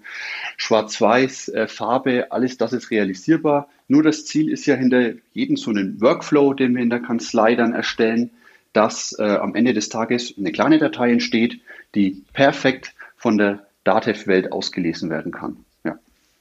Schwarz-Weiß, 0.55 1.49
äh, 1.49 1.67
Farbe, 1.67 2.31
alles 2.31 2.57
das 2.57 2.71
ist 2.71 2.89
realisierbar. 2.89 3.67
Nur 3.89 4.01
das 4.01 4.25
Ziel 4.25 4.49
ist 4.49 4.65
ja 4.65 4.75
hinter 4.75 5.11
jedem 5.33 5.57
so 5.57 5.71
einen 5.71 5.99
Workflow, 5.99 6.53
den 6.53 6.73
wir 6.75 6.83
in 6.83 6.89
der 6.89 7.01
Kanzlei 7.01 7.55
dann 7.55 7.73
erstellen, 7.73 8.29
dass 8.71 9.13
äh, 9.19 9.23
am 9.23 9.53
Ende 9.53 9.73
des 9.73 9.89
Tages 9.89 10.33
eine 10.37 10.53
kleine 10.53 10.77
Datei 10.77 11.11
entsteht, 11.11 11.59
die 11.95 12.23
perfekt 12.31 12.93
von 13.17 13.37
der 13.37 13.67
Datev-Welt 13.83 14.53
ausgelesen 14.53 15.09
werden 15.09 15.33
kann. 15.33 15.64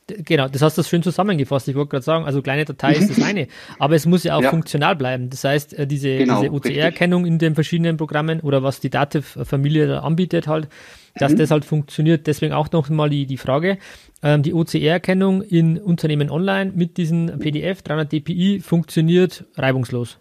Genau, 0.06 0.48
das 0.48 0.60
hast 0.60 0.76
du 0.76 0.82
schön 0.82 1.02
zusammengefasst. 1.02 1.66
Ich 1.66 1.74
wollte 1.74 1.90
gerade 1.90 2.04
sagen, 2.04 2.26
also 2.26 2.42
kleine 2.42 2.66
Datei 2.66 2.92
ist 2.92 3.08
das 3.08 3.22
eine, 3.22 3.48
aber 3.78 3.94
es 3.94 4.04
muss 4.04 4.22
ja 4.24 4.36
auch 4.36 4.42
ja. 4.42 4.50
funktional 4.50 4.96
bleiben. 4.96 5.30
Das 5.30 5.44
heißt, 5.44 5.78
äh, 5.78 5.86
diese, 5.86 6.18
genau, 6.18 6.40
diese 6.40 6.52
OCR-Erkennung 6.52 7.24
in 7.24 7.38
den 7.38 7.54
verschiedenen 7.54 7.96
Programmen 7.96 8.40
oder 8.40 8.62
was 8.62 8.80
die 8.80 8.90
Dativ-Familie 8.90 10.02
anbietet 10.02 10.46
halt, 10.46 10.68
dass 11.16 11.32
mhm. 11.32 11.38
das 11.38 11.50
halt 11.50 11.64
funktioniert. 11.64 12.26
Deswegen 12.26 12.52
auch 12.52 12.70
noch 12.72 12.90
mal 12.90 13.08
die, 13.08 13.24
die 13.24 13.38
Frage, 13.38 13.78
ähm, 14.22 14.42
die 14.42 14.52
OCR-Erkennung 14.52 15.40
in 15.40 15.78
Unternehmen 15.78 16.30
online 16.30 16.72
mit 16.74 16.98
diesen 16.98 17.38
PDF 17.38 17.80
300 17.80 18.12
dpi 18.12 18.60
funktioniert 18.60 19.44
reibungslos. 19.56 20.18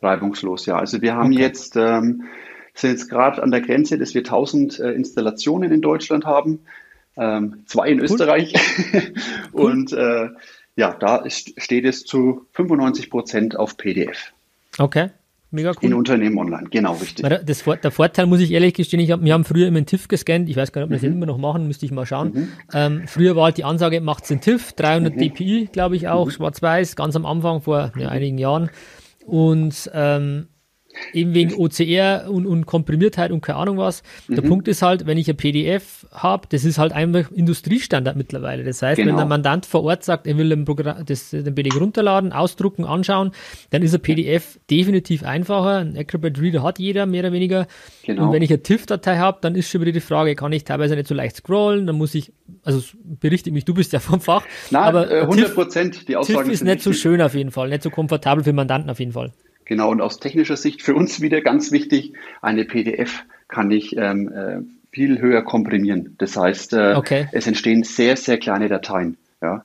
Reibungslos, 0.00 0.66
ja. 0.66 0.78
Also 0.78 1.00
wir 1.00 1.14
haben 1.14 1.32
okay. 1.32 1.42
jetzt, 1.42 1.76
ähm, 1.76 2.22
sind 2.74 2.90
jetzt 2.90 3.08
gerade 3.08 3.40
an 3.40 3.52
der 3.52 3.60
Grenze, 3.60 3.98
dass 3.98 4.14
wir 4.14 4.22
1000 4.22 4.80
äh, 4.80 4.90
Installationen 4.90 5.70
in 5.70 5.80
Deutschland 5.80 6.24
haben 6.24 6.60
ähm, 7.16 7.64
zwei 7.66 7.88
in. 7.88 8.00
Österreich. 8.00 8.54
cool. 9.52 9.60
Und 9.60 9.92
äh, 9.92 10.28
ja, 10.76 10.94
da 10.98 11.16
ist, 11.16 11.60
steht 11.60 11.84
es 11.84 12.04
zu 12.04 12.46
95 12.52 13.10
Prozent 13.10 13.56
auf 13.56 13.76
PDF. 13.76 14.32
Okay. 14.78 15.10
Mega 15.54 15.72
cool. 15.72 15.76
In 15.82 15.94
Unternehmen 15.94 16.38
online, 16.38 16.68
genau, 16.70 16.94
richtig. 16.94 17.26
Das, 17.44 17.62
der 17.62 17.90
Vorteil, 17.90 18.24
muss 18.24 18.40
ich 18.40 18.50
ehrlich 18.52 18.72
gestehen, 18.72 19.00
ich 19.00 19.10
hab, 19.10 19.22
wir 19.22 19.34
haben 19.34 19.44
früher 19.44 19.66
immer 19.68 19.76
einen 19.76 19.86
TIFF 19.86 20.08
gescannt. 20.08 20.48
Ich 20.48 20.56
weiß 20.56 20.72
gar 20.72 20.80
nicht, 20.80 20.86
ob 20.86 20.90
wir 20.92 20.96
mhm. 20.96 21.12
das 21.12 21.16
immer 21.16 21.26
noch 21.26 21.36
machen, 21.36 21.66
müsste 21.66 21.84
ich 21.84 21.92
mal 21.92 22.06
schauen. 22.06 22.32
Mhm. 22.32 22.48
Ähm, 22.72 23.02
früher 23.06 23.36
war 23.36 23.44
halt 23.44 23.58
die 23.58 23.64
Ansage, 23.64 24.00
macht 24.00 24.22
es 24.22 24.28
den 24.28 24.40
TIFF, 24.40 24.72
300 24.72 25.14
mhm. 25.14 25.18
dpi, 25.18 25.68
glaube 25.70 25.96
ich 25.96 26.08
auch, 26.08 26.24
mhm. 26.24 26.30
schwarz-weiß, 26.30 26.96
ganz 26.96 27.16
am 27.16 27.26
Anfang, 27.26 27.60
vor 27.60 27.92
ja, 27.98 28.08
einigen 28.08 28.38
Jahren. 28.38 28.70
Und 29.26 29.90
ähm, 29.92 30.46
Eben 31.12 31.34
wegen 31.34 31.54
OCR 31.54 32.30
und, 32.30 32.46
und 32.46 32.66
Komprimiertheit 32.66 33.30
und 33.30 33.40
keine 33.40 33.58
Ahnung 33.58 33.78
was. 33.78 34.02
Mhm. 34.28 34.34
Der 34.34 34.42
Punkt 34.42 34.68
ist 34.68 34.82
halt, 34.82 35.06
wenn 35.06 35.18
ich 35.18 35.28
ein 35.28 35.36
PDF 35.36 36.06
habe, 36.12 36.46
das 36.50 36.64
ist 36.64 36.78
halt 36.78 36.92
einfach 36.92 37.30
Industriestandard 37.30 38.16
mittlerweile. 38.16 38.64
Das 38.64 38.82
heißt, 38.82 38.96
genau. 38.96 39.10
wenn 39.10 39.16
der 39.16 39.26
Mandant 39.26 39.66
vor 39.66 39.84
Ort 39.84 40.04
sagt, 40.04 40.26
er 40.26 40.36
will 40.38 40.48
den, 40.48 40.64
Programm, 40.64 41.04
das, 41.04 41.30
den 41.30 41.54
PDF 41.54 41.80
runterladen, 41.80 42.32
ausdrucken, 42.32 42.84
anschauen, 42.84 43.32
dann 43.70 43.82
ist 43.82 43.94
ein 43.94 44.00
PDF 44.00 44.58
definitiv 44.70 45.22
einfacher. 45.22 45.78
Ein 45.78 45.96
Acrobat 45.96 46.40
Reader 46.40 46.62
hat 46.62 46.78
jeder, 46.78 47.06
mehr 47.06 47.24
oder 47.24 47.32
weniger. 47.32 47.66
Genau. 48.04 48.26
Und 48.26 48.32
wenn 48.32 48.42
ich 48.42 48.50
eine 48.50 48.62
TIFF-Datei 48.62 49.18
habe, 49.18 49.38
dann 49.40 49.54
ist 49.54 49.70
schon 49.70 49.80
wieder 49.80 49.92
die 49.92 50.00
Frage, 50.00 50.34
kann 50.34 50.52
ich 50.52 50.64
teilweise 50.64 50.94
nicht 50.94 51.08
so 51.08 51.14
leicht 51.14 51.36
scrollen, 51.36 51.86
dann 51.86 51.96
muss 51.96 52.14
ich, 52.14 52.32
also 52.64 52.82
berichte 53.02 53.50
mich, 53.50 53.64
du 53.64 53.74
bist 53.74 53.92
ja 53.92 54.00
vom 54.00 54.20
Fach. 54.20 54.44
Nein, 54.70 54.82
aber 54.82 55.10
100 55.10 55.54
Prozent, 55.54 56.08
die 56.08 56.16
Aussagen 56.16 56.44
TIFF 56.44 56.52
ist 56.52 56.64
nicht 56.64 56.82
so 56.82 56.92
schön 56.92 57.20
auf 57.20 57.34
jeden 57.34 57.50
Fall, 57.50 57.68
nicht 57.68 57.82
so 57.82 57.90
komfortabel 57.90 58.44
für 58.44 58.52
Mandanten 58.52 58.90
auf 58.90 58.98
jeden 58.98 59.12
Fall. 59.12 59.32
Genau, 59.64 59.90
und 59.90 60.00
aus 60.00 60.18
technischer 60.18 60.56
Sicht 60.56 60.82
für 60.82 60.94
uns 60.94 61.20
wieder 61.20 61.40
ganz 61.40 61.72
wichtig, 61.72 62.14
eine 62.40 62.64
PDF 62.64 63.24
kann 63.48 63.70
ich 63.70 63.96
ähm, 63.96 64.32
äh, 64.32 64.60
viel 64.90 65.20
höher 65.20 65.42
komprimieren. 65.42 66.14
Das 66.18 66.36
heißt, 66.36 66.72
äh, 66.74 66.94
okay. 66.96 67.28
es 67.32 67.46
entstehen 67.46 67.82
sehr, 67.82 68.16
sehr 68.16 68.38
kleine 68.38 68.68
Dateien. 68.68 69.16
Ja? 69.40 69.64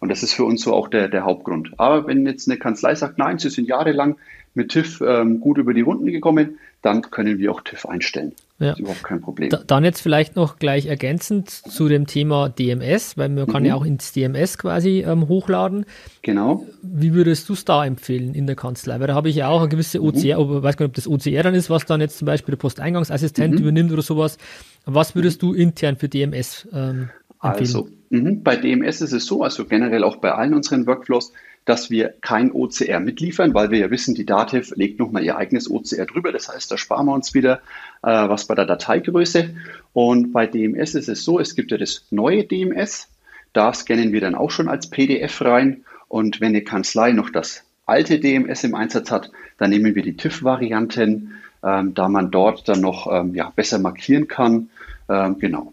Und 0.00 0.10
das 0.10 0.22
ist 0.22 0.34
für 0.34 0.44
uns 0.44 0.62
so 0.62 0.74
auch 0.74 0.88
der, 0.88 1.08
der 1.08 1.24
Hauptgrund. 1.24 1.72
Aber 1.78 2.06
wenn 2.06 2.26
jetzt 2.26 2.48
eine 2.48 2.58
Kanzlei 2.58 2.94
sagt, 2.94 3.18
nein, 3.18 3.38
sie 3.38 3.50
sind 3.50 3.66
jahrelang 3.66 4.16
mit 4.54 4.70
TÜV 4.70 5.00
ähm, 5.00 5.40
gut 5.40 5.58
über 5.58 5.74
die 5.74 5.80
Runden 5.80 6.06
gekommen, 6.06 6.58
dann 6.82 7.02
können 7.02 7.38
wir 7.38 7.50
auch 7.52 7.62
TÜV 7.62 7.86
einstellen. 7.86 8.32
Ja. 8.58 8.72
Ist 8.72 8.80
überhaupt 8.80 9.02
kein 9.02 9.20
Problem. 9.20 9.50
Da, 9.50 9.60
dann 9.66 9.84
jetzt 9.84 10.00
vielleicht 10.00 10.34
noch 10.34 10.58
gleich 10.58 10.86
ergänzend 10.86 11.50
zu 11.50 11.88
dem 11.88 12.06
Thema 12.06 12.48
DMS, 12.48 13.18
weil 13.18 13.28
man 13.28 13.44
mhm. 13.44 13.52
kann 13.52 13.64
ja 13.64 13.74
auch 13.74 13.84
ins 13.84 14.12
DMS 14.12 14.56
quasi 14.56 15.04
ähm, 15.06 15.28
hochladen. 15.28 15.84
Genau. 16.22 16.64
Wie 16.82 17.12
würdest 17.12 17.48
du 17.48 17.52
es 17.52 17.66
da 17.66 17.84
empfehlen 17.84 18.34
in 18.34 18.46
der 18.46 18.56
Kanzlei? 18.56 18.98
Weil 18.98 19.08
da 19.08 19.14
habe 19.14 19.28
ich 19.28 19.36
ja 19.36 19.48
auch 19.48 19.60
eine 19.60 19.68
gewisse 19.68 20.02
OCR, 20.02 20.42
mhm. 20.42 20.62
weiß 20.62 20.76
gar 20.76 20.86
nicht, 20.86 20.90
ob 20.90 20.94
das 20.94 21.06
OCR 21.06 21.42
dann 21.42 21.54
ist, 21.54 21.68
was 21.68 21.84
dann 21.84 22.00
jetzt 22.00 22.18
zum 22.18 22.26
Beispiel 22.26 22.52
der 22.52 22.58
Posteingangsassistent 22.58 23.54
mhm. 23.54 23.60
übernimmt 23.60 23.92
oder 23.92 24.02
sowas. 24.02 24.38
Was 24.86 25.14
würdest 25.14 25.42
du 25.42 25.52
intern 25.52 25.96
für 25.96 26.08
DMS 26.08 26.66
ähm, 26.72 27.10
empfehlen? 27.42 27.58
Also, 27.60 27.88
mh, 28.10 28.38
bei 28.42 28.56
DMS 28.56 29.00
ist 29.00 29.12
es 29.12 29.26
so, 29.26 29.42
also 29.42 29.64
generell 29.64 30.04
auch 30.04 30.16
bei 30.16 30.32
allen 30.32 30.54
unseren 30.54 30.86
Workflows, 30.86 31.32
dass 31.66 31.90
wir 31.90 32.14
kein 32.20 32.52
OCR 32.52 33.00
mitliefern, 33.00 33.52
weil 33.52 33.70
wir 33.70 33.78
ja 33.80 33.90
wissen, 33.90 34.14
die 34.14 34.24
Dativ 34.24 34.72
legt 34.76 35.00
nochmal 35.00 35.24
ihr 35.24 35.36
eigenes 35.36 35.68
OCR 35.68 36.06
drüber. 36.06 36.30
Das 36.30 36.48
heißt, 36.48 36.70
da 36.70 36.78
sparen 36.78 37.06
wir 37.06 37.14
uns 37.14 37.34
wieder 37.34 37.60
äh, 38.02 38.28
was 38.28 38.46
bei 38.46 38.54
der 38.54 38.66
Dateigröße. 38.66 39.50
Und 39.92 40.32
bei 40.32 40.46
DMS 40.46 40.94
ist 40.94 41.08
es 41.08 41.24
so, 41.24 41.40
es 41.40 41.56
gibt 41.56 41.72
ja 41.72 41.76
das 41.76 42.04
neue 42.10 42.44
DMS. 42.44 43.08
Da 43.52 43.74
scannen 43.74 44.12
wir 44.12 44.20
dann 44.20 44.36
auch 44.36 44.52
schon 44.52 44.68
als 44.68 44.90
PDF 44.90 45.40
rein. 45.42 45.84
Und 46.06 46.40
wenn 46.40 46.50
eine 46.50 46.62
Kanzlei 46.62 47.10
noch 47.10 47.30
das 47.30 47.64
alte 47.84 48.20
DMS 48.20 48.62
im 48.62 48.76
Einsatz 48.76 49.10
hat, 49.10 49.32
dann 49.58 49.70
nehmen 49.70 49.96
wir 49.96 50.02
die 50.02 50.16
TÜV-Varianten, 50.16 51.32
ähm, 51.64 51.94
da 51.94 52.08
man 52.08 52.30
dort 52.30 52.68
dann 52.68 52.80
noch 52.80 53.08
ähm, 53.12 53.34
ja, 53.34 53.52
besser 53.54 53.80
markieren 53.80 54.28
kann. 54.28 54.70
Ähm, 55.08 55.38
genau. 55.40 55.72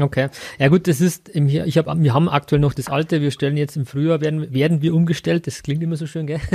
Okay. 0.00 0.28
Ja 0.58 0.68
gut, 0.68 0.86
das 0.86 1.00
ist, 1.00 1.28
im, 1.28 1.48
ich 1.48 1.78
hab, 1.78 1.86
wir 1.98 2.14
haben 2.14 2.28
aktuell 2.28 2.60
noch 2.60 2.74
das 2.74 2.88
alte, 2.88 3.20
wir 3.20 3.30
stellen 3.30 3.56
jetzt 3.56 3.76
im 3.76 3.86
Frühjahr, 3.86 4.20
werden, 4.20 4.52
werden 4.52 4.82
wir 4.82 4.94
umgestellt, 4.94 5.46
das 5.46 5.62
klingt 5.62 5.82
immer 5.82 5.96
so 5.96 6.06
schön, 6.06 6.26
gell? 6.26 6.40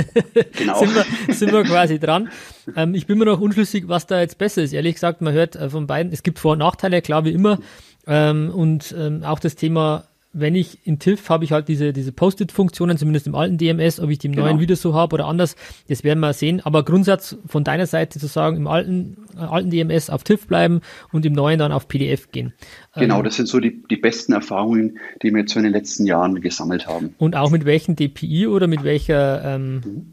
Genau. 0.56 0.78
sind, 0.78 0.94
wir, 0.94 1.34
sind 1.34 1.52
wir 1.52 1.62
quasi 1.64 1.98
dran. 1.98 2.28
Ähm, 2.76 2.94
ich 2.94 3.06
bin 3.06 3.18
mir 3.18 3.24
noch 3.24 3.40
unschlüssig, 3.40 3.88
was 3.88 4.06
da 4.06 4.20
jetzt 4.20 4.38
besser 4.38 4.62
ist. 4.62 4.72
Ehrlich 4.72 4.94
gesagt, 4.94 5.20
man 5.20 5.32
hört 5.32 5.56
äh, 5.56 5.68
von 5.68 5.86
beiden, 5.86 6.12
es 6.12 6.22
gibt 6.22 6.38
Vor- 6.38 6.52
und 6.52 6.58
Nachteile, 6.58 7.02
klar 7.02 7.24
wie 7.24 7.32
immer. 7.32 7.58
Ähm, 8.06 8.50
und 8.50 8.94
ähm, 8.98 9.22
auch 9.24 9.38
das 9.38 9.56
Thema 9.56 10.04
wenn 10.34 10.56
ich 10.56 10.84
in 10.84 10.98
TIFF 10.98 11.30
habe 11.30 11.44
ich 11.44 11.52
halt 11.52 11.68
diese, 11.68 11.92
diese 11.92 12.12
Post-it-Funktionen, 12.12 12.98
zumindest 12.98 13.28
im 13.28 13.36
alten 13.36 13.56
DMS, 13.56 14.00
ob 14.00 14.10
ich 14.10 14.18
die 14.18 14.26
im 14.26 14.32
genau. 14.32 14.46
neuen 14.46 14.60
wieder 14.60 14.74
so 14.74 14.92
habe 14.92 15.14
oder 15.14 15.26
anders, 15.26 15.54
das 15.88 16.02
werden 16.02 16.18
wir 16.20 16.32
sehen. 16.32 16.60
Aber 16.64 16.84
Grundsatz 16.84 17.36
von 17.46 17.62
deiner 17.62 17.86
Seite 17.86 18.18
zu 18.18 18.26
sagen, 18.26 18.56
im 18.56 18.66
alten, 18.66 19.16
äh, 19.36 19.40
alten 19.40 19.70
DMS 19.70 20.10
auf 20.10 20.24
TIFF 20.24 20.48
bleiben 20.48 20.80
und 21.12 21.24
im 21.24 21.32
neuen 21.32 21.60
dann 21.60 21.70
auf 21.70 21.86
PDF 21.86 22.32
gehen. 22.32 22.52
Genau, 22.96 23.18
ähm, 23.18 23.24
das 23.24 23.36
sind 23.36 23.46
so 23.46 23.60
die, 23.60 23.82
die 23.88 23.96
besten 23.96 24.32
Erfahrungen, 24.32 24.98
die 25.22 25.30
wir 25.30 25.40
jetzt 25.40 25.52
so 25.52 25.60
in 25.60 25.64
den 25.64 25.72
letzten 25.72 26.04
Jahren 26.04 26.40
gesammelt 26.40 26.88
haben. 26.88 27.14
Und 27.18 27.36
auch 27.36 27.50
mit 27.50 27.64
welchen 27.64 27.94
DPI 27.94 28.48
oder 28.48 28.66
mit 28.66 28.82
welcher 28.82 29.54
ähm, 29.54 29.74
mhm. 29.74 30.06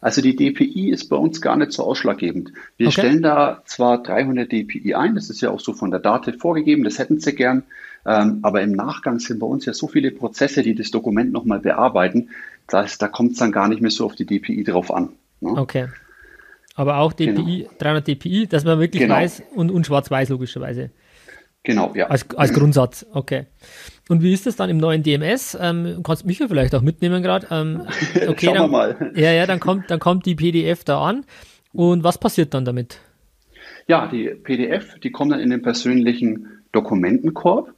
also 0.00 0.22
die 0.22 0.36
DPI 0.36 0.90
ist 0.90 1.08
bei 1.08 1.16
uns 1.16 1.40
gar 1.40 1.56
nicht 1.56 1.72
so 1.72 1.82
ausschlaggebend. 1.82 2.52
Wir 2.76 2.86
okay. 2.86 3.00
stellen 3.00 3.22
da 3.22 3.62
zwar 3.64 4.04
300 4.04 4.50
DPI 4.52 4.94
ein, 4.94 5.16
das 5.16 5.30
ist 5.30 5.40
ja 5.40 5.50
auch 5.50 5.60
so 5.60 5.72
von 5.72 5.90
der 5.90 6.00
Dativ 6.00 6.38
vorgegeben, 6.38 6.84
das 6.84 7.00
hätten 7.00 7.18
sie 7.18 7.34
gern, 7.34 7.64
ähm, 8.06 8.40
aber 8.42 8.62
im 8.62 8.72
Nachgang 8.72 9.18
sind 9.18 9.38
bei 9.38 9.46
uns 9.46 9.66
ja 9.66 9.72
so 9.72 9.88
viele 9.88 10.10
Prozesse, 10.10 10.62
die 10.62 10.74
das 10.74 10.90
Dokument 10.90 11.32
nochmal 11.32 11.60
bearbeiten, 11.60 12.30
dass 12.66 12.98
da 12.98 13.08
kommt 13.08 13.32
es 13.32 13.38
dann 13.38 13.52
gar 13.52 13.68
nicht 13.68 13.80
mehr 13.80 13.90
so 13.90 14.06
auf 14.06 14.14
die 14.14 14.26
DPI 14.26 14.64
drauf 14.64 14.92
an. 14.92 15.10
Ne? 15.40 15.50
Okay. 15.50 15.88
Aber 16.74 16.98
auch 16.98 17.12
DPI, 17.12 17.58
genau. 17.62 17.70
300 17.78 18.06
DPI, 18.06 18.46
dass 18.46 18.64
man 18.64 18.78
wirklich 18.78 19.02
genau. 19.02 19.16
weiß 19.16 19.42
und, 19.54 19.70
und 19.70 19.84
schwarz-weiß 19.84 20.28
logischerweise. 20.28 20.90
Genau, 21.64 21.92
ja. 21.94 22.06
Als, 22.06 22.30
als 22.36 22.52
Grundsatz, 22.52 23.04
okay. 23.12 23.46
Und 24.08 24.22
wie 24.22 24.32
ist 24.32 24.46
das 24.46 24.56
dann 24.56 24.70
im 24.70 24.78
neuen 24.78 25.02
DMS? 25.02 25.58
Ähm, 25.60 26.00
kannst 26.04 26.24
mich 26.24 26.38
ja 26.38 26.48
vielleicht 26.48 26.74
auch 26.74 26.82
mitnehmen 26.82 27.22
gerade. 27.22 27.48
Ähm, 27.50 27.82
okay, 28.28 28.46
Schauen 28.46 28.54
dann, 28.54 28.64
wir 28.64 28.68
mal. 28.68 29.12
Ja, 29.16 29.32
ja, 29.32 29.44
dann 29.44 29.60
kommt, 29.60 29.90
dann 29.90 29.98
kommt 29.98 30.24
die 30.24 30.34
PDF 30.34 30.84
da 30.84 31.02
an. 31.02 31.24
Und 31.72 32.04
was 32.04 32.16
passiert 32.16 32.54
dann 32.54 32.64
damit? 32.64 33.00
Ja, 33.86 34.06
die 34.06 34.28
PDF, 34.28 34.98
die 35.00 35.10
kommt 35.10 35.32
dann 35.32 35.40
in 35.40 35.50
den 35.50 35.62
persönlichen 35.62 36.46
Dokumentenkorb. 36.72 37.74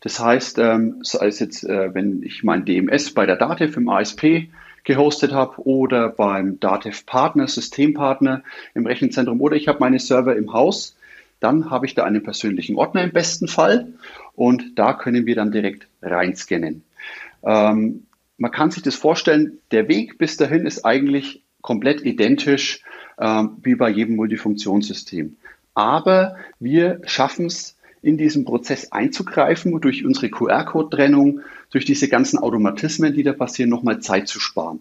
Das 0.00 0.18
heißt, 0.18 0.58
ähm, 0.58 1.00
sei 1.02 1.26
es 1.26 1.38
jetzt, 1.40 1.64
äh, 1.64 1.94
wenn 1.94 2.22
ich 2.22 2.42
mein 2.42 2.64
DMS 2.64 3.12
bei 3.12 3.26
der 3.26 3.36
Dativ 3.36 3.76
im 3.76 3.88
ASP 3.88 4.48
gehostet 4.84 5.32
habe 5.32 5.60
oder 5.66 6.08
beim 6.08 6.58
Dativ 6.58 7.04
Partner, 7.04 7.46
Systempartner 7.46 8.42
im 8.74 8.86
Rechenzentrum 8.86 9.40
oder 9.40 9.56
ich 9.56 9.68
habe 9.68 9.78
meine 9.80 9.98
Server 9.98 10.34
im 10.36 10.52
Haus, 10.52 10.96
dann 11.38 11.70
habe 11.70 11.86
ich 11.86 11.94
da 11.94 12.04
einen 12.04 12.22
persönlichen 12.22 12.76
Ordner 12.76 13.02
im 13.02 13.12
besten 13.12 13.48
Fall 13.48 13.88
und 14.34 14.78
da 14.78 14.94
können 14.94 15.26
wir 15.26 15.34
dann 15.34 15.52
direkt 15.52 15.86
reinscannen. 16.02 16.82
Ähm, 17.42 18.06
man 18.38 18.50
kann 18.50 18.70
sich 18.70 18.82
das 18.82 18.94
vorstellen, 18.94 19.58
der 19.70 19.88
Weg 19.88 20.16
bis 20.16 20.36
dahin 20.36 20.66
ist 20.66 20.84
eigentlich 20.84 21.42
komplett 21.60 22.02
identisch 22.02 22.82
ähm, 23.18 23.58
wie 23.62 23.74
bei 23.74 23.90
jedem 23.90 24.16
Multifunktionssystem. 24.16 25.36
Aber 25.74 26.36
wir 26.58 27.00
schaffen 27.04 27.46
es, 27.46 27.76
in 28.02 28.16
diesen 28.16 28.44
Prozess 28.44 28.92
einzugreifen 28.92 29.72
und 29.72 29.84
durch 29.84 30.04
unsere 30.04 30.30
QR-Code-Trennung, 30.30 31.40
durch 31.70 31.84
diese 31.84 32.08
ganzen 32.08 32.38
Automatismen, 32.38 33.14
die 33.14 33.22
da 33.22 33.32
passieren, 33.32 33.70
nochmal 33.70 34.00
Zeit 34.00 34.28
zu 34.28 34.40
sparen. 34.40 34.80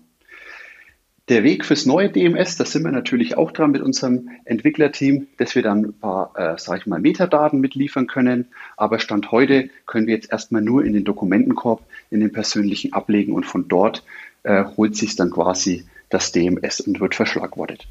Der 1.30 1.44
Weg 1.44 1.64
fürs 1.64 1.86
neue 1.86 2.10
DMS, 2.10 2.58
da 2.58 2.66
sind 2.66 2.84
wir 2.84 2.92
natürlich 2.92 3.38
auch 3.38 3.52
dran 3.52 3.70
mit 3.70 3.84
unserem 3.84 4.30
Entwicklerteam, 4.46 5.28
dass 5.38 5.54
wir 5.54 5.62
dann 5.62 5.86
ein 5.86 5.94
paar, 5.94 6.34
äh, 6.36 6.58
sage 6.58 6.80
ich 6.80 6.88
mal, 6.88 7.00
Metadaten 7.00 7.60
mitliefern 7.60 8.08
können. 8.08 8.48
Aber 8.78 8.98
Stand 8.98 9.32
heute 9.32 9.70
können 9.86 10.08
wir 10.08 10.16
jetzt 10.16 10.32
erstmal 10.32 10.64
nur 10.64 10.84
in 10.84 10.94
den 10.94 11.04
Dokumentenkorb, 11.04 11.84
in 12.10 12.20
den 12.20 12.32
persönlichen 12.32 12.94
ablegen 12.94 13.34
und 13.34 13.46
von 13.46 13.68
dort 13.68 14.04
äh, 14.42 14.64
holt 14.76 14.96
sich 14.96 15.16
dann 15.16 15.30
quasi 15.30 15.86
das 16.10 16.32
DMS 16.32 16.82
und 16.82 17.00
wird 17.00 17.14
verschlagwortet. 17.14 17.86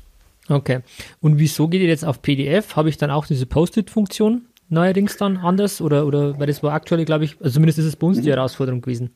Okay. 0.49 0.81
Und 1.21 1.39
wieso 1.39 1.69
geht 1.69 1.83
ihr 1.83 1.89
jetzt 1.89 2.05
auf 2.05 2.23
PDF? 2.23 2.75
Habe 2.75 2.89
ich 2.89 2.97
dann 2.97 3.13
auch 3.13 3.27
diese 3.27 3.47
Post-it-Funktion? 3.47 4.47
Neuerdings 4.69 5.17
dann 5.17 5.39
anders? 5.39 5.81
Oder, 5.81 6.07
oder 6.07 6.39
weil 6.39 6.47
das 6.47 6.63
war 6.63 6.73
aktuell, 6.73 7.05
glaube 7.05 7.25
ich, 7.25 7.37
also 7.41 7.55
zumindest 7.55 7.79
ist 7.79 7.87
es 7.87 7.97
bei 7.97 8.07
uns 8.07 8.19
mhm. 8.19 8.23
die 8.23 8.31
Herausforderung 8.31 8.81
gewesen. 8.81 9.11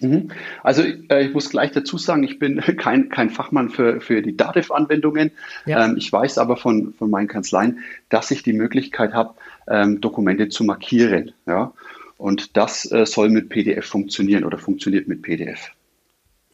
Mhm. 0.00 0.30
Also 0.62 0.82
äh, 0.82 1.26
ich 1.26 1.32
muss 1.32 1.50
gleich 1.50 1.72
dazu 1.72 1.98
sagen, 1.98 2.22
ich 2.22 2.38
bin 2.38 2.60
kein, 2.78 3.08
kein 3.08 3.30
Fachmann 3.30 3.70
für, 3.70 4.00
für 4.00 4.22
die 4.22 4.36
Dativ-Anwendungen. 4.36 5.30
Ja. 5.66 5.84
Ähm, 5.84 5.96
ich 5.96 6.12
weiß 6.12 6.38
aber 6.38 6.56
von, 6.56 6.94
von 6.94 7.10
meinen 7.10 7.28
Kanzleien, 7.28 7.80
dass 8.08 8.30
ich 8.30 8.42
die 8.42 8.52
Möglichkeit 8.52 9.12
habe, 9.12 9.34
ähm, 9.68 10.00
Dokumente 10.00 10.48
zu 10.48 10.64
markieren. 10.64 11.32
Ja? 11.46 11.72
Und 12.16 12.56
das 12.56 12.90
äh, 12.90 13.06
soll 13.06 13.28
mit 13.28 13.48
PDF 13.48 13.86
funktionieren 13.86 14.44
oder 14.44 14.58
funktioniert 14.58 15.08
mit 15.08 15.22
PDF. 15.22 15.70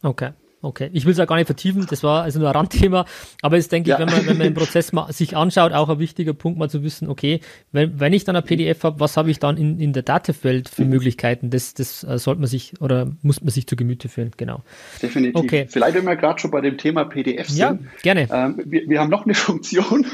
Okay. 0.03 0.31
Okay, 0.63 0.89
ich 0.93 1.05
will 1.05 1.13
es 1.13 1.17
ja 1.17 1.25
gar 1.25 1.37
nicht 1.37 1.47
vertiefen, 1.47 1.87
das 1.89 2.03
war 2.03 2.21
also 2.21 2.39
nur 2.39 2.49
ein 2.49 2.55
Randthema, 2.55 3.05
aber 3.41 3.55
jetzt 3.55 3.71
denke 3.71 3.91
ich, 3.91 3.97
wenn 3.97 4.07
man, 4.07 4.27
wenn 4.27 4.37
man 4.37 4.47
den 4.47 4.53
Prozess 4.53 4.93
mal 4.93 5.11
sich 5.11 5.35
anschaut, 5.35 5.71
auch 5.73 5.89
ein 5.89 5.97
wichtiger 5.97 6.33
Punkt 6.33 6.59
mal 6.59 6.69
zu 6.69 6.83
wissen, 6.83 7.09
okay, 7.09 7.39
wenn, 7.71 7.99
wenn 7.99 8.13
ich 8.13 8.25
dann 8.25 8.35
ein 8.35 8.43
PDF 8.43 8.83
habe, 8.83 8.99
was 8.99 9.17
habe 9.17 9.31
ich 9.31 9.39
dann 9.39 9.57
in, 9.57 9.79
in 9.79 9.91
der 9.91 10.03
Datewelt 10.03 10.69
für 10.69 10.85
Möglichkeiten? 10.85 11.49
Das, 11.49 11.73
das 11.73 12.03
äh, 12.03 12.19
sollte 12.19 12.41
man 12.41 12.47
sich 12.47 12.79
oder 12.79 13.11
muss 13.23 13.41
man 13.41 13.49
sich 13.49 13.65
zu 13.65 13.75
Gemüte 13.75 14.07
führen, 14.07 14.31
genau. 14.37 14.61
Definitiv. 15.01 15.35
Okay. 15.35 15.65
Vielleicht, 15.67 15.95
wenn 15.95 16.05
wir 16.05 16.15
gerade 16.15 16.39
schon 16.39 16.51
bei 16.51 16.61
dem 16.61 16.77
Thema 16.77 17.05
PDF 17.05 17.49
sind. 17.49 17.57
Ja, 17.57 17.77
gerne. 18.03 18.27
Ähm, 18.31 18.61
wir, 18.65 18.87
wir 18.87 18.99
haben 18.99 19.09
noch 19.09 19.25
eine 19.25 19.33
Funktion, 19.35 20.05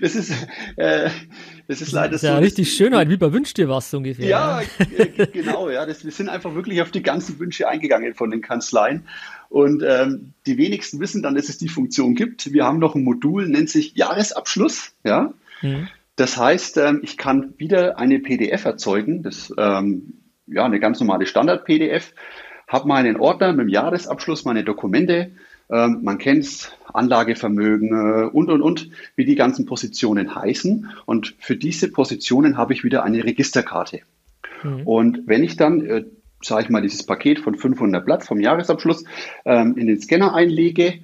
das 0.00 0.14
ist, 0.14 0.32
äh, 0.76 1.10
das 1.66 1.80
ist 1.80 1.92
leider 1.92 2.12
das 2.12 2.22
ist 2.22 2.28
ja 2.28 2.36
so. 2.36 2.42
richtig 2.42 2.72
Schönheit, 2.72 3.08
wie 3.08 3.16
bei 3.16 3.32
Wünsch 3.32 3.54
dir 3.54 3.68
was 3.68 3.92
ungefähr. 3.94 4.26
Ja, 4.26 4.60
ja. 4.60 5.24
genau, 5.32 5.68
ja. 5.70 5.86
Das, 5.86 6.04
wir 6.04 6.12
sind 6.12 6.28
einfach 6.28 6.54
wirklich 6.54 6.82
auf 6.82 6.90
die 6.90 7.02
ganzen 7.02 7.38
Wünsche 7.38 7.68
eingegangen 7.68 8.14
von 8.14 8.30
den 8.30 8.40
Kanzleien. 8.40 9.04
Und 9.50 9.82
ähm, 9.82 10.32
die 10.46 10.56
wenigsten 10.56 11.00
wissen 11.00 11.22
dann, 11.22 11.34
dass 11.34 11.48
es 11.48 11.58
die 11.58 11.68
Funktion 11.68 12.14
gibt. 12.14 12.52
Wir 12.52 12.64
haben 12.64 12.78
noch 12.78 12.94
ein 12.94 13.02
Modul, 13.02 13.48
nennt 13.48 13.68
sich 13.68 13.96
Jahresabschluss. 13.96 14.92
Ja? 15.04 15.34
Mhm. 15.60 15.88
Das 16.14 16.36
heißt, 16.36 16.76
ähm, 16.78 17.00
ich 17.02 17.16
kann 17.16 17.54
wieder 17.58 17.98
eine 17.98 18.20
PDF 18.20 18.64
erzeugen, 18.64 19.22
das 19.24 19.52
ähm, 19.58 20.20
ja 20.46 20.64
eine 20.64 20.78
ganz 20.78 21.00
normale 21.00 21.26
Standard-PDF, 21.26 22.14
habe 22.68 22.88
meinen 22.88 23.16
Ordner 23.16 23.52
mit 23.52 23.66
dem 23.66 23.68
Jahresabschluss, 23.68 24.44
meine 24.44 24.62
Dokumente, 24.62 25.32
ähm, 25.68 26.00
man 26.02 26.18
kennt 26.18 26.44
es, 26.44 26.72
Anlagevermögen 26.92 27.90
äh, 27.90 28.26
und 28.26 28.50
und 28.50 28.62
und, 28.62 28.90
wie 29.16 29.24
die 29.24 29.36
ganzen 29.36 29.66
Positionen 29.66 30.34
heißen. 30.34 30.90
Und 31.06 31.34
für 31.38 31.56
diese 31.56 31.90
Positionen 31.90 32.56
habe 32.56 32.72
ich 32.72 32.84
wieder 32.84 33.02
eine 33.02 33.24
Registerkarte. 33.24 34.00
Mhm. 34.62 34.86
Und 34.86 35.22
wenn 35.26 35.42
ich 35.42 35.56
dann 35.56 35.84
äh, 35.86 36.04
sage 36.42 36.64
ich 36.64 36.70
mal, 36.70 36.82
dieses 36.82 37.04
Paket 37.04 37.40
von 37.40 37.54
500 37.54 38.04
Blatt 38.04 38.24
vom 38.24 38.40
Jahresabschluss 38.40 39.04
ähm, 39.44 39.76
in 39.76 39.86
den 39.86 40.00
Scanner 40.00 40.34
einlege, 40.34 41.00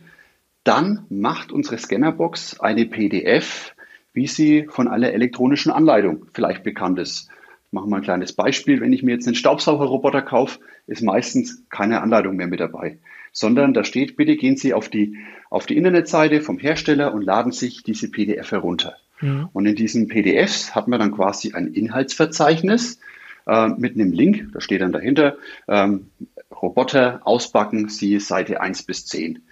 dann 0.65 1.07
macht 1.09 1.53
unsere 1.53 1.79
Scannerbox 1.79 2.59
eine 2.61 2.87
PDF, 2.87 3.75
wie 4.13 4.27
sie 4.27 4.67
von 4.69 4.89
aller 4.89 5.13
elektronischen 5.13 5.71
Anleitung 5.71 6.27
vielleicht 6.33 6.65
bekannt 6.65 6.99
ist. 6.99 7.29
Machen 7.71 7.91
wir 7.91 7.97
ein 7.97 8.03
kleines 8.03 8.33
Beispiel. 8.33 8.81
Wenn 8.81 8.93
ich 8.93 9.03
mir 9.03 9.13
jetzt 9.13 9.27
einen 9.27 9.37
Staubsaugerroboter 9.37 10.23
kaufe, 10.23 10.61
ist 10.87 11.03
meistens 11.03 11.63
keine 11.69 12.01
Anleitung 12.01 12.37
mehr 12.37 12.47
mit 12.47 12.61
dabei, 12.61 12.99
sondern 13.33 13.75
da 13.75 13.85
steht, 13.85 14.17
bitte 14.17 14.37
gehen 14.37 14.57
Sie 14.57 14.73
auf 14.73 14.89
die, 14.89 15.19
auf 15.51 15.67
die 15.67 15.77
Internetseite 15.77 16.41
vom 16.41 16.59
Hersteller 16.59 17.13
und 17.13 17.23
laden 17.23 17.53
sich 17.53 17.83
diese 17.83 18.11
PDF 18.11 18.53
herunter. 18.53 18.97
Mhm. 19.21 19.49
Und 19.53 19.67
in 19.67 19.75
diesen 19.75 20.09
PDFs 20.09 20.75
hat 20.75 20.89
man 20.89 21.01
dann 21.01 21.13
quasi 21.13 21.53
ein 21.53 21.69
Inhaltsverzeichnis, 21.69 22.99
äh, 23.47 23.69
mit 23.69 23.95
einem 23.95 24.13
Link, 24.13 24.53
da 24.53 24.61
steht 24.61 24.81
dann 24.81 24.93
dahinter, 24.93 25.37
ähm, 25.69 26.11
Roboter 26.51 27.21
ausbacken, 27.25 27.89
siehe 27.89 28.21
Seite 28.21 28.61
1 28.61 28.85
bis 28.85 29.07
10. 29.07 29.43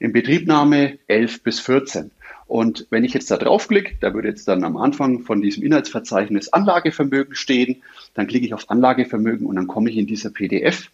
In 0.00 0.12
Betriebnahme 0.12 0.98
11 1.08 1.42
bis 1.42 1.60
14. 1.60 2.10
Und 2.46 2.86
wenn 2.90 3.04
ich 3.04 3.14
jetzt 3.14 3.30
da 3.30 3.38
draufklicke, 3.38 3.94
da 4.00 4.12
würde 4.12 4.28
jetzt 4.28 4.46
dann 4.46 4.64
am 4.64 4.76
Anfang 4.76 5.20
von 5.20 5.40
diesem 5.40 5.62
Inhaltsverzeichnis 5.62 6.52
Anlagevermögen 6.52 7.34
stehen, 7.34 7.82
dann 8.14 8.26
klicke 8.26 8.44
ich 8.44 8.54
auf 8.54 8.70
Anlagevermögen 8.70 9.46
und 9.46 9.56
dann 9.56 9.66
komme 9.66 9.90
ich 9.90 9.96
in 9.96 10.06
dieser 10.06 10.30
PDF 10.30 10.90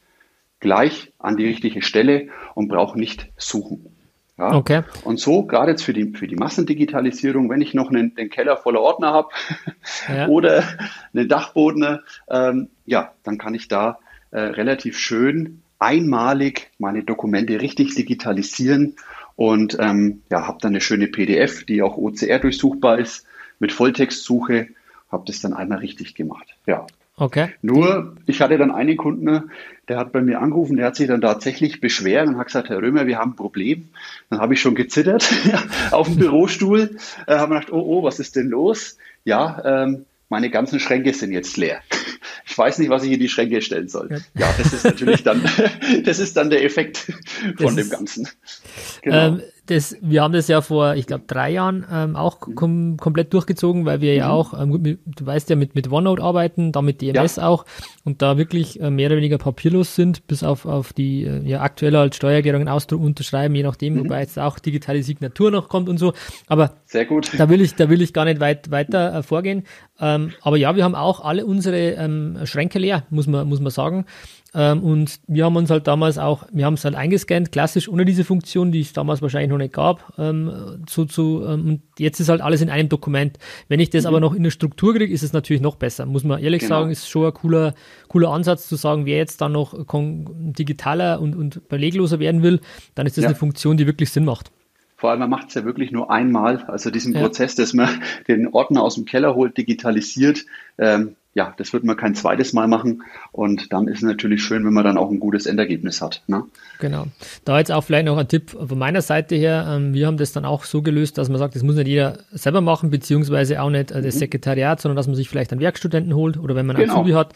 gleich 0.61 1.13
an 1.19 1.37
die 1.37 1.47
richtige 1.47 1.83
Stelle 1.83 2.29
und 2.55 2.69
brauche 2.69 2.99
nicht 2.99 3.29
suchen. 3.37 3.98
Ja? 4.39 4.55
Okay. 4.55 4.83
Und 5.05 5.19
so, 5.19 5.43
gerade 5.43 5.73
jetzt 5.73 5.83
für 5.83 5.93
die, 5.93 6.13
für 6.13 6.29
die 6.29 6.37
Massendigitalisierung, 6.37 7.51
wenn 7.51 7.61
ich 7.61 7.75
noch 7.75 7.91
einen, 7.91 8.15
den 8.15 8.31
Keller 8.31 8.57
voller 8.57 8.81
Ordner 8.81 9.13
habe 9.13 9.29
ja. 10.09 10.29
oder 10.29 10.63
einen 11.13 11.29
Dachboden, 11.29 12.01
ähm, 12.31 12.69
ja, 12.87 13.13
dann 13.25 13.39
kann 13.39 13.55
ich 13.55 13.69
da 13.69 13.99
äh, 14.31 14.41
relativ 14.41 14.99
schön 14.99 15.63
einmalig 15.79 16.71
meine 16.79 17.05
Dokumente 17.05 17.61
richtig 17.61 17.95
digitalisieren 17.95 18.97
und 19.37 19.77
ähm, 19.79 20.23
ja, 20.31 20.47
habe 20.47 20.59
dann 20.61 20.73
eine 20.73 20.81
schöne 20.81 21.07
PDF, 21.07 21.65
die 21.65 21.83
auch 21.83 21.97
OCR 21.97 22.41
durchsuchbar 22.41 22.99
ist, 22.99 23.25
mit 23.61 23.73
Volltextsuche, 23.73 24.69
habe 25.11 25.25
das 25.27 25.41
dann 25.41 25.55
einmal 25.55 25.79
richtig 25.79 26.15
gemacht. 26.15 26.57
Ja. 26.67 26.87
Okay. 27.19 27.49
Nur, 27.63 28.17
ich 28.27 28.41
hatte 28.41 28.59
dann 28.59 28.71
einen 28.71 28.97
Kunden, 28.97 29.51
der 29.89 29.99
hat 29.99 30.13
bei 30.13 30.21
mir 30.21 30.41
angerufen, 30.41 30.77
der 30.77 30.87
hat 30.87 30.97
sich 30.97 31.09
dann 31.09 31.21
tatsächlich 31.21 31.81
beschwert 31.81 32.29
und 32.29 32.39
hat 32.39 32.47
gesagt, 32.47 32.69
Herr 32.69 32.81
Römer, 32.81 33.07
wir 33.07 33.19
haben 33.19 33.33
ein 33.33 33.37
Problem. 33.37 33.89
Dann 34.31 34.41
habe 34.41 34.55
ich 34.55 34.61
schon 34.61 34.77
gezittert 34.77 35.29
auf 35.91 36.07
dem 36.07 36.17
Bürostuhl, 36.17 36.97
äh, 37.27 37.37
habe 37.37 37.55
gedacht, 37.55 37.73
oh, 37.73 37.83
oh, 37.85 38.03
was 38.05 38.21
ist 38.21 38.37
denn 38.37 38.49
los? 38.49 38.99
Ja, 39.25 39.63
ähm, 39.65 40.05
meine 40.29 40.51
ganzen 40.51 40.79
Schränke 40.79 41.13
sind 41.13 41.33
jetzt 41.33 41.57
leer. 41.57 41.81
Ich 42.47 42.57
weiß 42.57 42.79
nicht, 42.79 42.91
was 42.91 43.03
ich 43.03 43.13
in 43.13 43.21
die 43.21 43.29
Schränke 43.29 43.63
stellen 43.63 43.89
soll. 43.89 44.23
Ja, 44.35 44.55
das 44.57 44.73
ist 44.73 44.85
natürlich 44.85 45.23
dann, 45.23 45.43
das 46.05 46.19
ist 46.19 46.37
dann 46.37 46.51
der 46.51 46.65
Effekt 46.65 47.13
von 47.57 47.75
das 47.75 47.77
dem 47.77 47.91
Ganzen. 47.91 48.29
Genau. 49.03 49.27
Ähm, 49.27 49.43
das, 49.71 49.97
wir 50.01 50.23
haben 50.23 50.33
das 50.33 50.49
ja 50.49 50.63
vor, 50.63 50.95
ich 50.95 51.07
glaube, 51.07 51.25
drei 51.27 51.51
Jahren 51.51 51.87
ähm, 51.93 52.17
auch 52.17 52.47
mhm. 52.47 52.55
kom 52.55 52.97
komplett 52.97 53.35
durchgezogen, 53.35 53.85
weil 53.85 54.01
wir 54.01 54.13
mhm. 54.13 54.19
ja 54.19 54.31
auch, 54.31 54.59
ähm, 54.59 54.71
mit, 54.81 55.01
du 55.05 55.27
weißt 55.27 55.51
ja, 55.51 55.57
mit, 55.57 55.75
mit 55.75 55.91
OneNote 55.91 56.23
arbeiten, 56.23 56.73
da 56.73 56.81
mit 56.81 57.03
DMS 57.03 57.37
ja. 57.37 57.47
auch 57.47 57.67
und 58.05 58.23
da 58.23 58.39
wirklich 58.39 58.81
äh, 58.81 58.91
mehr 58.91 59.09
oder 59.09 59.19
weniger 59.19 59.37
papierlos 59.37 59.95
sind, 59.95 60.27
bis 60.27 60.43
auf, 60.43 60.65
auf 60.65 60.95
die 60.95 61.25
äh, 61.25 61.43
ja 61.47 61.61
aktuell 61.61 61.95
als 61.97 62.17
Steuererklärungen 62.17 62.69
ausdrucken, 62.69 63.05
unterschreiben, 63.05 63.55
je 63.55 63.63
nachdem, 63.63 63.95
mhm. 63.95 64.01
wobei 64.01 64.21
jetzt 64.21 64.39
auch 64.39 64.59
digitale 64.59 65.03
Signatur 65.03 65.51
noch 65.51 65.69
kommt 65.69 65.89
und 65.89 65.99
so. 65.99 66.15
Aber 66.47 66.73
sehr 66.87 67.05
gut. 67.05 67.31
Da 67.37 67.51
will 67.51 67.61
ich, 67.61 67.75
da 67.75 67.91
will 67.91 68.01
ich 68.01 68.15
gar 68.15 68.25
nicht 68.25 68.41
weit 68.41 68.71
weiter 68.71 69.15
äh, 69.15 69.23
vorgehen. 69.23 69.65
Ähm, 70.01 70.33
aber 70.41 70.57
ja, 70.57 70.77
wir 70.77 70.85
haben 70.85 70.95
auch 70.95 71.25
alle 71.25 71.45
unsere 71.45 71.93
ähm, 71.93 72.39
Schränke 72.45 72.79
leer, 72.79 73.05
muss 73.11 73.27
man, 73.27 73.47
muss 73.49 73.61
man 73.61 73.71
sagen. 73.71 74.07
Ähm, 74.55 74.83
und 74.83 75.21
wir 75.27 75.45
haben 75.45 75.57
uns 75.57 75.71
halt 75.71 75.87
damals 75.87 76.17
auch, 76.17 76.47
wir 76.53 76.65
haben 76.65 76.75
es 76.75 76.85
halt 76.85 76.95
eingescannt, 76.95 77.53
klassisch 77.53 77.89
ohne 77.89 78.05
diese 78.05 78.25
Funktion, 78.25 78.73
die 78.73 78.81
es 78.81 78.93
damals 78.93 79.21
wahrscheinlich 79.21 79.51
noch 79.51 79.59
nicht 79.59 79.75
gab. 79.75 80.15
Ähm, 80.19 80.83
zu, 80.87 81.05
zu, 81.05 81.45
ähm, 81.47 81.67
und 81.67 81.83
jetzt 81.99 82.19
ist 82.19 82.31
halt 82.31 82.41
alles 82.41 82.63
in 82.63 82.71
einem 82.71 82.89
Dokument. 82.89 83.39
Wenn 83.69 83.81
ich 83.81 83.91
das 83.91 84.05
mhm. 84.05 84.09
aber 84.09 84.21
noch 84.21 84.35
in 84.35 84.43
der 84.43 84.51
Struktur 84.51 84.95
kriege, 84.95 85.13
ist 85.13 85.23
es 85.23 85.33
natürlich 85.33 85.61
noch 85.61 85.77
besser. 85.77 86.07
Muss 86.07 86.25
man 86.25 86.43
ehrlich 86.43 86.61
genau. 86.61 86.81
sagen, 86.81 86.91
ist 86.91 87.09
schon 87.09 87.27
ein 87.27 87.35
cooler, 87.35 87.75
cooler 88.09 88.31
Ansatz 88.31 88.69
zu 88.69 88.77
sagen, 88.77 89.05
wer 89.05 89.19
jetzt 89.19 89.41
dann 89.43 89.53
noch 89.53 89.75
digitaler 89.89 91.21
und, 91.21 91.37
und 91.37 91.69
belegloser 91.69 92.19
werden 92.19 92.43
will, 92.43 92.61
dann 92.95 93.07
ist 93.07 93.19
das 93.19 93.25
ja. 93.25 93.29
eine 93.29 93.37
Funktion, 93.37 93.77
die 93.77 93.87
wirklich 93.87 94.11
Sinn 94.11 94.25
macht. 94.25 94.51
Vor 94.97 95.11
allem, 95.11 95.21
man 95.21 95.31
macht 95.31 95.49
es 95.49 95.55
ja 95.55 95.65
wirklich 95.65 95.93
nur 95.93 96.11
einmal. 96.11 96.65
Also 96.67 96.91
diesen 96.91 97.15
ja. 97.15 97.21
Prozess, 97.21 97.55
dass 97.55 97.73
man 97.73 97.89
den 98.27 98.49
Ordner 98.49 98.83
aus 98.83 98.97
dem 98.97 99.05
Keller 99.05 99.37
holt, 99.37 99.57
digitalisiert, 99.57 100.45
ähm, 100.77 101.15
ja, 101.39 101.55
das 101.57 101.73
wird 101.73 101.85
man 101.85 101.97
kein 101.97 102.17
zweites 102.17 102.53
Mal 102.53 102.67
machen. 102.67 103.05
Und 103.31 103.73
dann 103.73 103.87
ist 103.87 103.99
es 103.99 104.03
natürlich 104.03 104.43
schön, 104.43 104.65
wenn 104.67 104.73
man 104.73 104.83
dann 104.83 104.99
auch 104.99 105.09
ein 105.09 105.21
gutes 105.21 105.47
Endergebnis 105.47 106.03
hat. 106.03 106.21
Ne? 106.27 106.43
Genau. 106.81 107.07
Da 107.45 107.61
jetzt 107.61 107.71
auch 107.71 107.83
vielleicht 107.83 108.07
noch 108.07 108.19
ein 108.19 108.27
Tipp 108.27 108.51
von 108.51 108.77
meiner 108.77 109.03
Seite 109.03 109.37
her. 109.37 109.65
Ähm, 109.71 109.95
wir 109.95 110.09
haben 110.09 110.17
das 110.17 110.33
dann 110.33 110.45
auch 110.45 110.65
so 110.65 110.83
gelöst, 110.83 111.17
dass 111.17 111.29
man 111.29 111.39
sagt, 111.39 111.55
das 111.55 111.63
muss 111.63 111.77
nicht 111.77 111.87
jeder 111.87 112.19
selber 112.33 112.61
machen, 112.61 112.91
beziehungsweise 112.91 113.63
auch 113.63 113.71
nicht 113.71 113.93
äh, 113.93 114.03
das 114.03 114.17
mhm. 114.17 114.19
Sekretariat, 114.19 114.81
sondern 114.81 114.97
dass 114.97 115.07
man 115.07 115.15
sich 115.15 115.29
vielleicht 115.29 115.53
einen 115.53 115.61
Werkstudenten 115.61 116.13
holt 116.13 116.39
oder 116.39 116.57
wenn 116.57 116.67
man 116.67 116.75
einen 116.75 116.87
genau. 116.87 116.97
Azubi 116.97 117.13
hat, 117.13 117.35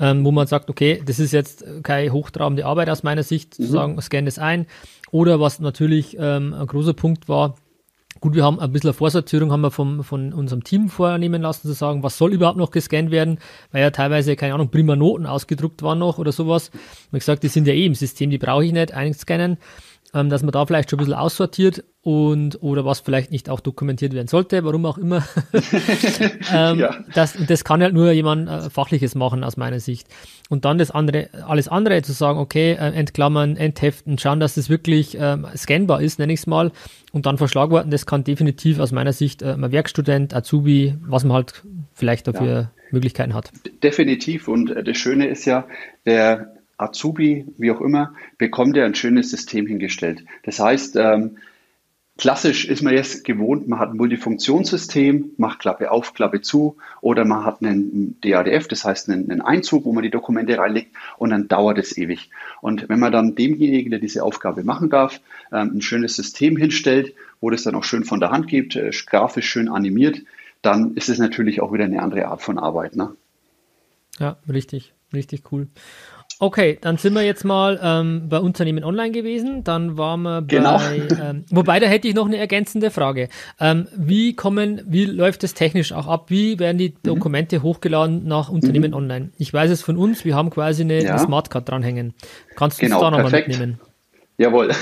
ähm, 0.00 0.24
wo 0.24 0.30
man 0.30 0.46
sagt, 0.46 0.70
okay, 0.70 1.02
das 1.04 1.18
ist 1.18 1.32
jetzt 1.32 1.62
keine 1.82 2.10
hochtrabende 2.10 2.64
Arbeit 2.64 2.88
aus 2.88 3.02
meiner 3.02 3.22
Sicht, 3.22 3.58
mhm. 3.58 3.64
zu 3.64 3.70
sagen, 3.70 4.00
scan 4.00 4.24
das 4.24 4.38
ein. 4.38 4.64
Oder 5.10 5.40
was 5.40 5.60
natürlich 5.60 6.16
ähm, 6.18 6.54
ein 6.54 6.66
großer 6.66 6.94
Punkt 6.94 7.28
war, 7.28 7.56
Gut, 8.22 8.36
wir 8.36 8.44
haben 8.44 8.60
ein 8.60 8.70
bisschen 8.70 8.94
Vorsortierung 8.94 9.50
haben 9.50 9.62
wir 9.62 9.72
vom, 9.72 10.04
von 10.04 10.32
unserem 10.32 10.62
Team 10.62 10.88
vornehmen 10.88 11.42
lassen, 11.42 11.66
zu 11.66 11.72
sagen, 11.72 12.04
was 12.04 12.18
soll 12.18 12.32
überhaupt 12.32 12.56
noch 12.56 12.70
gescannt 12.70 13.10
werden, 13.10 13.40
weil 13.72 13.82
ja 13.82 13.90
teilweise, 13.90 14.36
keine 14.36 14.54
Ahnung, 14.54 14.70
prima 14.70 14.94
Noten 14.94 15.26
ausgedruckt 15.26 15.82
waren 15.82 15.98
noch 15.98 16.18
oder 16.18 16.30
sowas. 16.30 16.70
Und 17.10 17.18
gesagt, 17.18 17.42
die 17.42 17.48
sind 17.48 17.66
ja 17.66 17.74
eh 17.74 17.84
im 17.84 17.96
System, 17.96 18.30
die 18.30 18.38
brauche 18.38 18.64
ich 18.64 18.70
nicht 18.70 18.94
einscannen. 18.94 19.58
Ähm, 20.14 20.28
dass 20.30 20.44
man 20.44 20.52
da 20.52 20.64
vielleicht 20.64 20.88
schon 20.88 21.00
ein 21.00 21.04
bisschen 21.04 21.18
aussortiert 21.18 21.82
und 22.02 22.60
oder 22.62 22.84
was 22.84 22.98
vielleicht 22.98 23.30
nicht 23.30 23.48
auch 23.48 23.60
dokumentiert 23.60 24.12
werden 24.12 24.26
sollte, 24.26 24.64
warum 24.64 24.86
auch 24.86 24.98
immer. 24.98 25.24
ähm, 26.52 26.80
ja. 26.80 26.96
das, 27.14 27.36
das 27.46 27.62
kann 27.62 27.80
halt 27.80 27.94
nur 27.94 28.10
jemand 28.10 28.48
äh, 28.48 28.70
Fachliches 28.70 29.14
machen 29.14 29.44
aus 29.44 29.56
meiner 29.56 29.78
Sicht. 29.78 30.08
Und 30.48 30.64
dann 30.64 30.78
das 30.78 30.90
andere, 30.90 31.28
alles 31.46 31.68
andere 31.68 32.02
zu 32.02 32.12
sagen, 32.12 32.40
okay, 32.40 32.72
äh, 32.72 32.92
entklammern, 32.92 33.56
entheften, 33.56 34.18
schauen, 34.18 34.40
dass 34.40 34.56
das 34.56 34.68
wirklich 34.68 35.16
ähm, 35.18 35.46
scannbar 35.56 36.02
ist, 36.02 36.18
nenne 36.18 36.32
ich 36.32 36.40
es 36.40 36.46
mal, 36.48 36.72
und 37.12 37.26
dann 37.26 37.38
verschlagworten, 37.38 37.90
das 37.92 38.04
kann 38.04 38.24
definitiv 38.24 38.80
aus 38.80 38.90
meiner 38.90 39.12
Sicht 39.12 39.42
äh, 39.42 39.52
ein 39.52 39.70
Werkstudent, 39.70 40.34
Azubi, 40.34 40.94
was 41.06 41.22
man 41.22 41.34
halt 41.34 41.62
vielleicht 41.94 42.26
dafür 42.26 42.52
ja. 42.52 42.70
Möglichkeiten 42.90 43.32
hat. 43.32 43.52
Definitiv. 43.84 44.48
Und 44.48 44.72
äh, 44.72 44.82
das 44.82 44.96
Schöne 44.96 45.28
ist 45.28 45.44
ja, 45.44 45.68
der 46.04 46.52
Azubi, 46.78 47.46
wie 47.58 47.70
auch 47.70 47.80
immer, 47.80 48.12
bekommt 48.38 48.76
er 48.76 48.86
ein 48.86 48.96
schönes 48.96 49.30
System 49.30 49.68
hingestellt. 49.68 50.24
Das 50.42 50.58
heißt, 50.58 50.96
ähm, 50.96 51.36
klassisch 52.18 52.66
ist 52.66 52.82
man 52.82 52.94
jetzt 52.94 53.24
gewohnt, 53.24 53.68
man 53.68 53.78
hat 53.78 53.90
ein 53.90 53.96
Multifunktionssystem, 53.96 55.32
macht 55.36 55.60
Klappe 55.60 55.90
auf, 55.90 56.14
Klappe 56.14 56.40
zu 56.40 56.76
oder 57.00 57.24
man 57.24 57.44
hat 57.44 57.62
einen 57.62 58.20
DADF, 58.20 58.68
das 58.68 58.84
heißt 58.84 59.08
einen, 59.08 59.40
Einzug, 59.40 59.84
wo 59.84 59.92
man 59.92 60.02
die 60.02 60.10
Dokumente 60.10 60.58
reinlegt 60.58 60.94
und 61.18 61.30
dann 61.30 61.48
dauert 61.48 61.78
es 61.78 61.96
ewig. 61.96 62.30
Und 62.60 62.88
wenn 62.88 63.00
man 63.00 63.12
dann 63.12 63.34
demjenigen, 63.34 63.90
der 63.90 64.00
diese 64.00 64.22
Aufgabe 64.22 64.64
machen 64.64 64.90
darf, 64.90 65.20
ähm, 65.52 65.76
ein 65.76 65.82
schönes 65.82 66.16
System 66.16 66.56
hinstellt, 66.56 67.14
wo 67.40 67.50
das 67.50 67.62
dann 67.62 67.74
auch 67.74 67.84
schön 67.84 68.04
von 68.04 68.20
der 68.20 68.30
Hand 68.30 68.46
gibt, 68.46 68.76
äh, 68.76 68.90
grafisch 69.06 69.48
schön 69.48 69.68
animiert, 69.68 70.22
dann 70.60 70.94
ist 70.94 71.08
es 71.08 71.18
natürlich 71.18 71.60
auch 71.60 71.72
wieder 71.72 71.84
eine 71.84 72.02
andere 72.02 72.28
Art 72.28 72.42
von 72.42 72.58
Arbeit. 72.58 72.94
Ne? 72.94 73.16
Ja, 74.18 74.36
richtig. 74.48 74.92
Richtig 75.12 75.52
cool. 75.52 75.68
Okay, 76.42 76.76
dann 76.80 76.96
sind 76.96 77.14
wir 77.14 77.22
jetzt 77.22 77.44
mal 77.44 77.78
ähm, 77.80 78.28
bei 78.28 78.40
Unternehmen 78.40 78.82
online 78.82 79.12
gewesen. 79.12 79.62
Dann 79.62 79.96
waren 79.96 80.22
wir 80.22 80.42
bei, 80.42 80.48
genau. 80.48 80.80
ähm, 81.22 81.44
wobei 81.50 81.78
da 81.78 81.86
hätte 81.86 82.08
ich 82.08 82.16
noch 82.16 82.26
eine 82.26 82.36
ergänzende 82.36 82.90
Frage. 82.90 83.28
Ähm, 83.60 83.86
wie 83.94 84.34
kommen, 84.34 84.82
wie 84.84 85.04
läuft 85.04 85.44
es 85.44 85.54
technisch 85.54 85.92
auch 85.92 86.08
ab? 86.08 86.30
Wie 86.30 86.58
werden 86.58 86.78
die 86.78 86.88
mhm. 86.88 87.02
Dokumente 87.04 87.60
mhm. 87.60 87.62
hochgeladen 87.62 88.26
nach 88.26 88.48
Unternehmen 88.48 88.90
mhm. 88.90 88.96
online? 88.96 89.30
Ich 89.38 89.54
weiß 89.54 89.70
es 89.70 89.82
von 89.82 89.96
uns, 89.96 90.24
wir 90.24 90.34
haben 90.34 90.50
quasi 90.50 90.82
eine, 90.82 91.04
ja. 91.04 91.10
eine 91.10 91.20
Smartcard 91.20 91.68
dranhängen. 91.68 92.12
Kannst 92.56 92.78
du 92.78 92.86
genau, 92.86 92.96
uns 92.96 93.04
da 93.04 93.10
nochmal 93.12 93.30
mitnehmen? 93.30 93.78
Jawohl, 94.36 94.72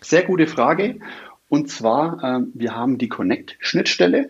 sehr 0.00 0.22
gute 0.22 0.46
Frage. 0.46 1.00
Und 1.48 1.68
zwar, 1.68 2.22
ähm, 2.22 2.52
wir 2.54 2.76
haben 2.76 2.96
die 2.96 3.08
Connect-Schnittstelle. 3.08 4.28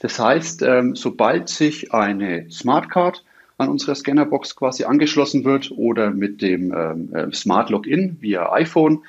Das 0.00 0.18
heißt, 0.18 0.62
ähm, 0.62 0.96
sobald 0.96 1.48
sich 1.48 1.94
eine 1.94 2.50
Smartcard 2.50 3.22
an 3.60 3.68
unserer 3.68 3.94
Scannerbox 3.94 4.56
quasi 4.56 4.84
angeschlossen 4.84 5.44
wird 5.44 5.70
oder 5.70 6.10
mit 6.10 6.40
dem 6.42 6.72
ähm, 6.74 7.14
äh, 7.14 7.32
Smart 7.32 7.70
Login 7.70 8.16
via 8.20 8.52
iPhone 8.52 9.02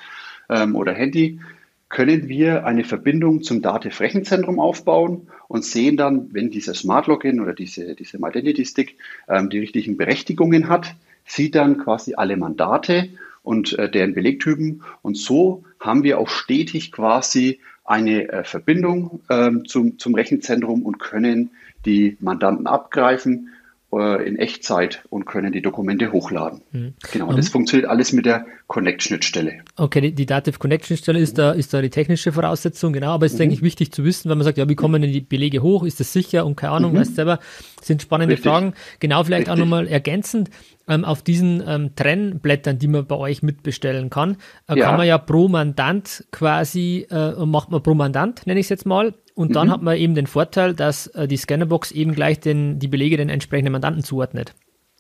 ähm, 0.50 0.76
oder 0.76 0.94
Handy, 0.94 1.40
können 1.88 2.30
wir 2.30 2.66
eine 2.66 2.84
Verbindung 2.84 3.44
zum 3.44 3.62
Dativ 3.62 4.00
Rechenzentrum 4.00 4.60
aufbauen 4.60 5.28
und 5.48 5.66
sehen 5.66 5.98
dann, 5.98 6.34
wenn 6.34 6.50
dieser 6.50 6.74
Smart 6.74 7.08
Login 7.08 7.42
oder 7.42 7.54
diese, 7.54 7.96
diese 7.96 8.18
Identity 8.18 8.66
Stick 8.66 8.98
ähm, 9.28 9.50
die 9.50 9.60
richtigen 9.60 9.98
Berechtigungen 9.98 10.70
hat, 10.70 10.96
sieht 11.26 11.56
dann 11.56 11.78
quasi 11.78 12.14
alle 12.16 12.38
Mandate 12.38 13.10
und 13.44 13.78
äh, 13.78 13.90
deren 13.90 14.14
Belegtypen. 14.14 14.84
Und 15.02 15.18
so 15.18 15.64
haben 15.80 16.04
wir 16.04 16.20
auch 16.20 16.30
stetig 16.30 16.92
quasi 16.92 17.60
eine 17.84 18.30
äh, 18.30 18.44
Verbindung 18.44 19.22
ähm, 19.30 19.66
zum, 19.66 19.98
zum 19.98 20.16
Rechenzentrum 20.16 20.84
und 20.84 21.00
können 21.00 21.52
die 21.86 22.18
Mandanten 22.20 22.68
abgreifen, 22.68 23.50
äh, 23.94 24.28
in 24.28 24.38
Echtzeit 24.38 25.04
und 25.10 25.26
können 25.26 25.52
die 25.52 25.62
Dokumente 25.62 26.12
hochladen. 26.12 26.62
Mhm. 26.72 26.94
Genau, 27.12 27.28
und 27.28 27.38
das 27.38 27.48
mhm. 27.48 27.52
funktioniert 27.52 27.90
alles 27.90 28.14
mit 28.14 28.26
der 28.26 28.46
Connect-Schnittstelle. 28.68 29.64
Okay, 29.76 30.02
die, 30.02 30.12
die 30.14 30.26
Dativ 30.26 30.60
Connect-Schnittstelle 30.60 31.20
ist 31.20 31.38
da, 31.38 31.52
ist 31.52 31.74
da 31.74 31.82
die 31.82 31.90
technische 31.90 32.32
Voraussetzung, 32.32 32.94
genau, 32.94 33.12
aber 33.12 33.26
es 33.26 33.34
ist 33.34 33.40
mhm. 33.40 33.46
eigentlich 33.46 33.62
wichtig 33.62 33.92
zu 33.92 34.04
wissen, 34.04 34.30
wenn 34.30 34.38
man 34.38 34.46
sagt, 34.46 34.58
ja, 34.58 34.70
wie 34.70 34.76
kommen 34.76 35.02
denn 35.02 35.12
die 35.12 35.22
Belege 35.22 35.62
hoch, 35.62 35.84
ist 35.84 36.00
das 36.00 36.14
sicher 36.14 36.46
und 36.46 36.56
keine 36.56 36.74
Ahnung, 36.74 36.94
mhm. 36.94 36.98
weißt 37.00 37.16
selber, 37.16 37.40
sind 37.82 38.02
spannende 38.02 38.36
Richtig. 38.36 38.50
Fragen. 38.50 38.74
Genau, 39.00 39.24
vielleicht 39.24 39.48
Richtig. 39.48 39.54
auch 39.54 39.58
nochmal 39.58 39.88
ergänzend, 39.88 40.50
ähm, 40.88 41.06
auf 41.06 41.22
diesen 41.22 41.64
ähm, 41.66 41.96
Trennblättern, 41.96 42.80
die 42.80 42.88
man 42.88 43.06
bei 43.06 43.16
euch 43.16 43.44
mitbestellen 43.44 44.10
kann, 44.10 44.38
äh, 44.68 44.78
ja. 44.78 44.86
kann 44.86 44.98
man 44.98 45.08
ja 45.08 45.18
pro 45.18 45.48
Mandant 45.48 46.26
quasi, 46.32 47.08
äh, 47.10 47.46
macht 47.46 47.72
man 47.72 47.84
pro 47.84 47.94
Mandant, 47.94 48.46
nenne 48.48 48.60
ich 48.60 48.66
es 48.66 48.70
jetzt 48.70 48.86
mal, 48.86 49.14
und 49.42 49.56
dann 49.56 49.68
mhm. 49.68 49.72
hat 49.72 49.82
man 49.82 49.98
eben 49.98 50.16
den 50.16 50.28
Vorteil, 50.28 50.74
dass 50.74 51.08
äh, 51.08 51.28
die 51.28 51.38
Scannerbox 51.38 51.92
eben 51.92 52.14
gleich 52.14 52.40
den, 52.40 52.80
die 52.80 52.88
Belege 52.88 53.18
den 53.18 53.30
entsprechenden 53.30 53.74
Mandanten 53.74 54.04
zuordnet. 54.04 54.54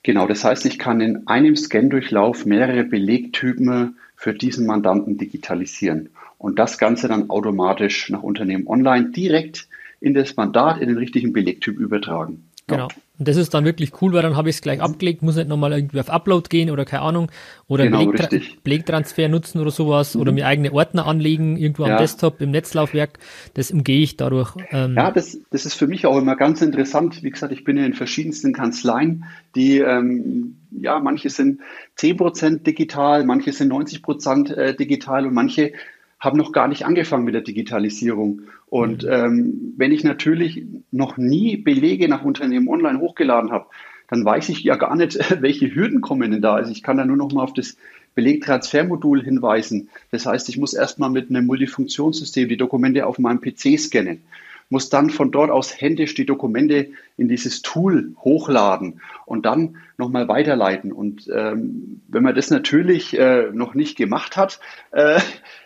Genau, 0.04 0.28
das 0.28 0.44
heißt, 0.44 0.66
ich 0.66 0.80
kann 0.80 1.00
in 1.00 1.28
einem 1.28 1.56
Scan-Durchlauf 1.56 2.46
mehrere 2.46 2.84
Belegtypen 2.84 3.98
für 4.16 4.34
diesen 4.34 4.66
Mandanten 4.66 5.18
digitalisieren 5.18 6.10
und 6.40 6.58
das 6.58 6.80
Ganze 6.80 7.08
dann 7.08 7.30
automatisch 7.30 8.10
nach 8.10 8.24
Unternehmen 8.24 8.66
online 8.68 9.12
direkt 9.12 9.68
in 10.00 10.16
das 10.16 10.36
Mandat, 10.36 10.82
in 10.82 10.88
den 10.88 10.98
richtigen 10.98 11.34
Belegtyp 11.34 11.80
übertragen. 11.80 12.50
Genau. 12.66 12.88
Und 13.22 13.28
das 13.28 13.38
ist 13.38 13.54
dann 13.54 13.66
wirklich 13.66 14.02
cool, 14.02 14.14
weil 14.14 14.24
dann 14.24 14.36
habe 14.36 14.50
ich 14.50 14.56
es 14.56 14.64
gleich 14.64 14.82
abgelegt, 14.82 15.22
muss 15.22 15.36
nicht 15.36 15.48
nochmal 15.48 15.74
irgendwie 15.74 16.00
auf 16.00 16.10
Upload 16.10 16.50
gehen 16.50 16.72
oder 16.72 16.86
keine 16.86 17.04
Ahnung. 17.04 17.32
Oder 17.68 17.84
genau, 17.84 18.00
Belegtra 18.08 18.30
Belegtransfer 18.64 19.30
nutzen 19.30 19.62
oder 19.62 19.70
sowas 19.70 20.16
mhm. 20.16 20.22
oder 20.22 20.32
mir 20.32 20.48
eigene 20.48 20.74
Ordner 20.74 21.06
anlegen, 21.06 21.56
irgendwo 21.56 21.86
ja. 21.86 21.92
am 21.92 21.98
Desktop, 22.00 22.42
im 22.42 22.50
Netzlaufwerk. 22.50 23.20
Das 23.54 23.70
umgehe 23.70 24.02
ich 24.02 24.18
dadurch. 24.18 24.56
Ähm. 24.72 24.96
Ja, 24.96 25.12
das, 25.12 25.38
das 25.52 25.68
ist 25.68 25.76
für 25.76 25.86
mich 25.86 26.08
auch 26.08 26.18
immer 26.18 26.36
ganz 26.36 26.64
interessant. 26.64 27.22
Wie 27.22 27.30
gesagt, 27.30 27.54
ich 27.54 27.64
bin 27.64 27.78
ja 27.78 27.86
in 27.86 27.94
verschiedensten 27.94 28.54
Kanzleien, 28.54 29.26
die 29.54 29.78
ähm, 29.78 30.56
ja, 30.72 31.00
manche 31.00 31.30
sind 31.30 31.62
10% 32.00 32.64
digital, 32.64 33.24
manche 33.24 33.54
sind 33.54 33.72
90% 33.72 34.52
äh, 34.52 34.76
digital 34.76 35.28
und 35.28 35.36
manche 35.36 35.74
haben 36.22 36.38
noch 36.38 36.54
gar 36.54 36.68
nicht 36.68 36.86
angefangen 36.86 37.26
mit 37.26 37.34
der 37.34 37.42
Digitalisierung. 37.42 38.44
Und 38.68 39.04
mhm. 39.04 39.10
ähm, 39.12 39.74
wenn 39.76 39.92
ich 39.92 40.04
natürlich 40.04 40.64
noch 40.92 41.18
nie 41.18 41.58
Belege 41.58 42.08
nach 42.08 42.24
Unternehmen 42.24 42.70
online 42.70 43.00
hochgeladen 43.00 43.52
habe, 43.52 43.66
dann 44.08 44.24
weiß 44.24 44.50
ich 44.50 44.62
ja 44.62 44.76
gar 44.76 44.96
nicht, 44.96 45.18
welche 45.42 45.74
Hürden 45.74 46.00
kommen 46.00 46.32
denn 46.32 46.42
da. 46.42 46.54
Also 46.54 46.72
ich 46.72 46.84
kann 46.84 46.98
da 46.98 47.06
nur 47.06 47.18
noch 47.18 47.34
mal 47.34 47.44
auf 47.44 47.54
das 47.54 47.76
Belegtransfermodul 48.14 49.24
hinweisen. 49.24 49.90
Das 50.12 50.26
heißt, 50.26 50.48
ich 50.50 50.58
muss 50.58 50.74
erstmal 50.74 51.10
mit 51.10 51.30
einem 51.30 51.46
Multifunktionssystem 51.48 52.48
die 52.48 52.58
Dokumente 52.58 53.08
auf 53.08 53.18
meinem 53.18 53.42
PC 53.42 53.80
scannen 53.80 54.22
muss 54.72 54.90
dann 54.90 55.10
von 55.10 55.32
dort 55.32 55.52
aus 55.52 55.80
händisch 55.80 56.16
die 56.16 56.26
Dokumente 56.26 56.90
in 57.18 57.28
dieses 57.28 57.62
Tool 57.62 58.16
hochladen 58.24 59.02
und 59.26 59.46
dann 59.46 59.78
nochmal 59.98 60.28
weiterleiten. 60.28 60.92
Und 60.92 61.30
ähm, 61.34 62.02
wenn 62.08 62.24
man 62.24 62.34
das 62.34 62.50
natürlich 62.50 63.18
äh, 63.18 63.50
noch 63.54 63.76
nicht 63.76 63.98
gemacht 63.98 64.38
hat, 64.38 64.60
äh, 64.92 65.20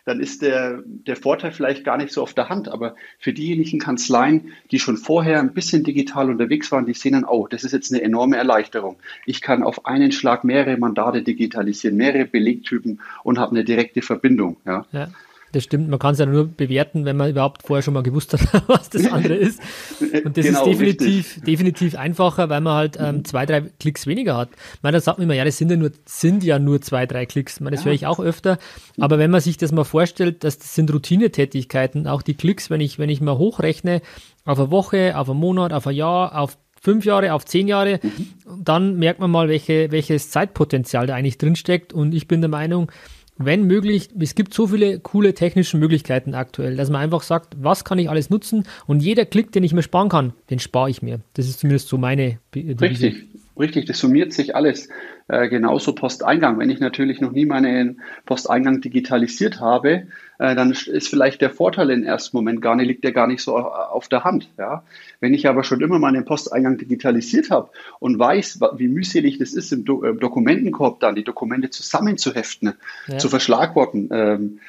dann 0.06 0.20
ist 0.20 0.42
der, 0.42 0.82
der 0.86 1.16
Vorteil 1.16 1.52
vielleicht 1.52 1.86
gar 1.86 1.98
nicht 1.98 2.12
so 2.12 2.22
auf 2.22 2.34
der 2.34 2.50
Hand. 2.50 2.68
Aber 2.68 2.96
für 3.20 3.32
diejenigen 3.32 3.80
Kanzleien, 3.80 4.54
die 4.72 4.80
schon 4.80 4.98
vorher 4.98 5.40
ein 5.40 5.54
bisschen 5.54 5.84
digital 5.84 6.30
unterwegs 6.30 6.72
waren, 6.72 6.86
die 6.86 6.94
sehen 6.94 7.14
dann, 7.14 7.26
oh, 7.26 7.48
das 7.48 7.64
ist 7.64 7.72
jetzt 7.72 7.94
eine 7.94 8.02
enorme 8.02 8.38
Erleichterung. 8.38 8.98
Ich 9.26 9.42
kann 9.42 9.64
auf 9.64 9.86
einen 9.86 10.12
Schlag 10.12 10.44
mehrere 10.44 10.78
Mandate 10.78 11.22
digitalisieren, 11.22 11.96
mehrere 11.96 12.26
Belegtypen 12.26 13.00
und 13.24 13.40
habe 13.40 13.52
eine 13.52 13.64
direkte 13.64 14.02
Verbindung. 14.02 14.58
Ja. 14.66 14.86
ja. 14.92 15.10
Das 15.56 15.64
stimmt, 15.64 15.88
man 15.88 16.00
kann 16.00 16.12
es 16.12 16.20
ja 16.20 16.26
nur 16.26 16.50
bewerten, 16.50 17.06
wenn 17.06 17.16
man 17.16 17.30
überhaupt 17.30 17.66
vorher 17.66 17.82
schon 17.82 17.94
mal 17.94 18.04
gewusst 18.04 18.34
hat, 18.34 18.64
was 18.68 18.90
das 18.90 19.10
andere 19.10 19.36
ist. 19.36 19.62
Und 20.26 20.36
das 20.36 20.46
genau, 20.46 20.66
ist 20.66 20.66
definitiv, 20.66 21.42
definitiv 21.46 21.96
einfacher, 21.96 22.50
weil 22.50 22.60
man 22.60 22.74
halt 22.74 22.98
ähm, 23.00 23.24
zwei, 23.24 23.46
drei 23.46 23.62
Klicks 23.62 24.06
weniger 24.06 24.36
hat. 24.36 24.50
Ich 24.74 24.84
meine, 24.84 24.98
da 24.98 25.02
sagt 25.02 25.18
man 25.18 25.24
immer, 25.24 25.34
ja, 25.34 25.46
das 25.46 25.58
sind 25.58 25.72
ja 25.72 25.78
nur, 25.78 25.92
sind 26.04 26.44
ja 26.44 26.60
nur 26.60 26.82
zwei, 26.82 27.06
drei 27.06 27.26
Klicks. 27.26 27.56
Ich 27.56 27.62
meine, 27.62 27.78
das 27.78 27.86
ja. 27.86 27.86
höre 27.86 27.94
ich 27.94 28.06
auch 28.06 28.20
öfter. 28.20 28.58
Aber 29.00 29.18
wenn 29.18 29.32
man 29.32 29.40
sich 29.40 29.56
das 29.56 29.72
mal 29.72 29.86
vorstellt, 29.86 30.44
dass 30.44 30.58
das 30.58 30.76
sind 30.76 30.94
Routinetätigkeiten, 30.94 32.06
auch 32.06 32.22
die 32.22 32.34
Klicks, 32.34 32.70
wenn 32.70 32.82
ich, 32.82 33.00
wenn 33.00 33.10
ich 33.10 33.22
mal 33.22 33.38
hochrechne, 33.38 34.02
auf 34.44 34.60
eine 34.60 34.72
Woche, 34.72 35.18
auf 35.18 35.30
einen 35.30 35.40
Monat, 35.40 35.72
auf 35.72 35.88
ein 35.88 35.96
Jahr, 35.96 36.38
auf 36.38 36.58
fünf 36.82 37.06
Jahre, 37.06 37.32
auf 37.32 37.46
zehn 37.46 37.70
Jahre, 37.70 38.02
mhm. 38.04 38.62
dann 38.62 38.98
merkt 38.98 39.22
man 39.22 39.32
mal, 39.32 39.48
welche, 39.48 39.90
welches 39.92 40.32
Zeitpotenzial 40.32 41.08
da 41.08 41.16
eigentlich 41.16 41.38
drinsteckt. 41.38 41.94
Und 41.94 42.14
ich 42.14 42.28
bin 42.28 42.42
der 42.42 42.50
Meinung, 42.50 42.92
wenn 43.38 43.68
möglich, 43.68 44.10
es 44.20 44.36
gibt 44.36 44.54
so 44.54 44.68
viele 44.68 45.00
coole 45.00 45.34
technische 45.34 45.78
Möglichkeiten 45.78 46.34
aktuell, 46.34 46.78
dass 46.78 46.90
man 46.90 47.02
einfach 47.02 47.22
sagt, 47.22 47.56
was 47.60 47.84
kann 47.84 48.00
ich 48.00 48.10
alles 48.10 48.30
nutzen 48.30 48.66
und 48.88 49.02
jeder 49.02 49.26
Klick, 49.26 49.52
den 49.52 49.64
ich 49.64 49.74
mir 49.74 49.84
sparen 49.84 50.10
kann, 50.10 50.34
den 50.50 50.60
spare 50.60 50.90
ich 50.90 51.02
mir. 51.02 51.20
Das 51.34 51.48
ist 51.48 51.60
zumindest 51.60 51.90
so 51.90 51.98
meine 51.98 52.40
Devise. 52.54 52.82
Richtig, 52.82 53.26
richtig, 53.60 53.86
das 53.86 54.00
summiert 54.00 54.32
sich 54.32 54.56
alles. 54.56 54.90
Äh, 55.28 55.50
genauso 55.50 55.94
Posteingang. 55.94 56.60
Wenn 56.60 56.70
ich 56.70 56.80
natürlich 56.80 57.20
noch 57.20 57.32
nie 57.32 57.46
meinen 57.46 58.02
Posteingang 58.26 58.80
digitalisiert 58.82 59.60
habe, 59.60 60.08
dann 60.38 60.72
ist 60.72 61.08
vielleicht 61.08 61.42
der 61.42 61.50
Vorteil 61.50 61.90
im 61.92 62.04
ersten 62.04 62.36
Moment 62.36 62.62
gar 62.62 62.76
nicht, 62.76 62.88
liegt 62.88 63.04
der 63.04 63.12
gar 63.14 63.28
nicht 63.28 63.42
so 63.42 63.58
auf 63.58 64.08
der 64.10 64.24
Hand. 64.24 64.50
Ja? 64.58 64.84
Wenn 65.20 65.34
ich 65.34 65.48
aber 65.48 65.64
schon 65.64 65.82
immer 65.82 66.00
meinen 66.00 66.26
Posteingang 66.26 66.78
digitalisiert 66.78 67.50
habe 67.50 67.70
und 68.00 68.20
weiß, 68.20 68.60
wie 68.78 68.88
mühselig 68.88 69.38
das 69.38 69.54
ist, 69.54 69.72
im 69.72 69.82
äh, 69.82 70.14
Dokumentenkorb 70.14 71.00
dann 71.00 71.16
die 71.16 71.24
Dokumente 71.24 71.70
zusammenzuheften, 71.70 72.74
ja. 73.08 73.18
zu 73.18 73.30
verschlagworten, 73.30 74.10
ähm, 74.12 74.60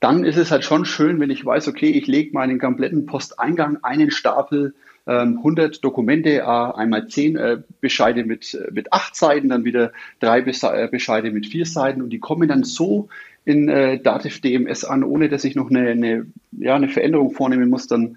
dann 0.00 0.24
ist 0.24 0.36
es 0.36 0.50
halt 0.50 0.64
schon 0.64 0.84
schön, 0.84 1.20
wenn 1.20 1.30
ich 1.30 1.46
weiß, 1.46 1.68
okay, 1.68 1.90
ich 1.90 2.06
lege 2.06 2.32
meinen 2.32 2.58
kompletten 2.58 3.06
Posteingang 3.06 3.78
einen 3.82 4.10
Stapel 4.10 4.74
100 5.06 5.76
ähm, 5.76 5.80
Dokumente, 5.82 6.30
äh, 6.30 6.42
einmal 6.42 7.08
10 7.08 7.36
äh, 7.36 7.58
Bescheide 7.80 8.24
mit, 8.24 8.54
äh, 8.54 8.70
mit 8.72 8.92
8 8.92 9.14
Seiten, 9.14 9.48
dann 9.50 9.64
wieder 9.64 9.92
drei 10.18 10.40
Bescheide 10.40 11.30
mit 11.30 11.46
4 11.46 11.66
Seiten 11.66 12.00
und 12.00 12.10
die 12.10 12.20
kommen 12.20 12.48
dann 12.48 12.64
so 12.64 13.08
in 13.44 13.68
äh, 13.68 14.00
Dativ 14.00 14.40
DMS 14.40 14.84
an, 14.84 15.04
ohne 15.04 15.28
dass 15.28 15.44
ich 15.44 15.54
noch 15.54 15.70
eine, 15.70 15.90
eine, 15.90 16.26
ja, 16.52 16.74
eine 16.74 16.88
Veränderung 16.88 17.32
vornehmen 17.32 17.68
muss, 17.68 17.86
dann 17.86 18.16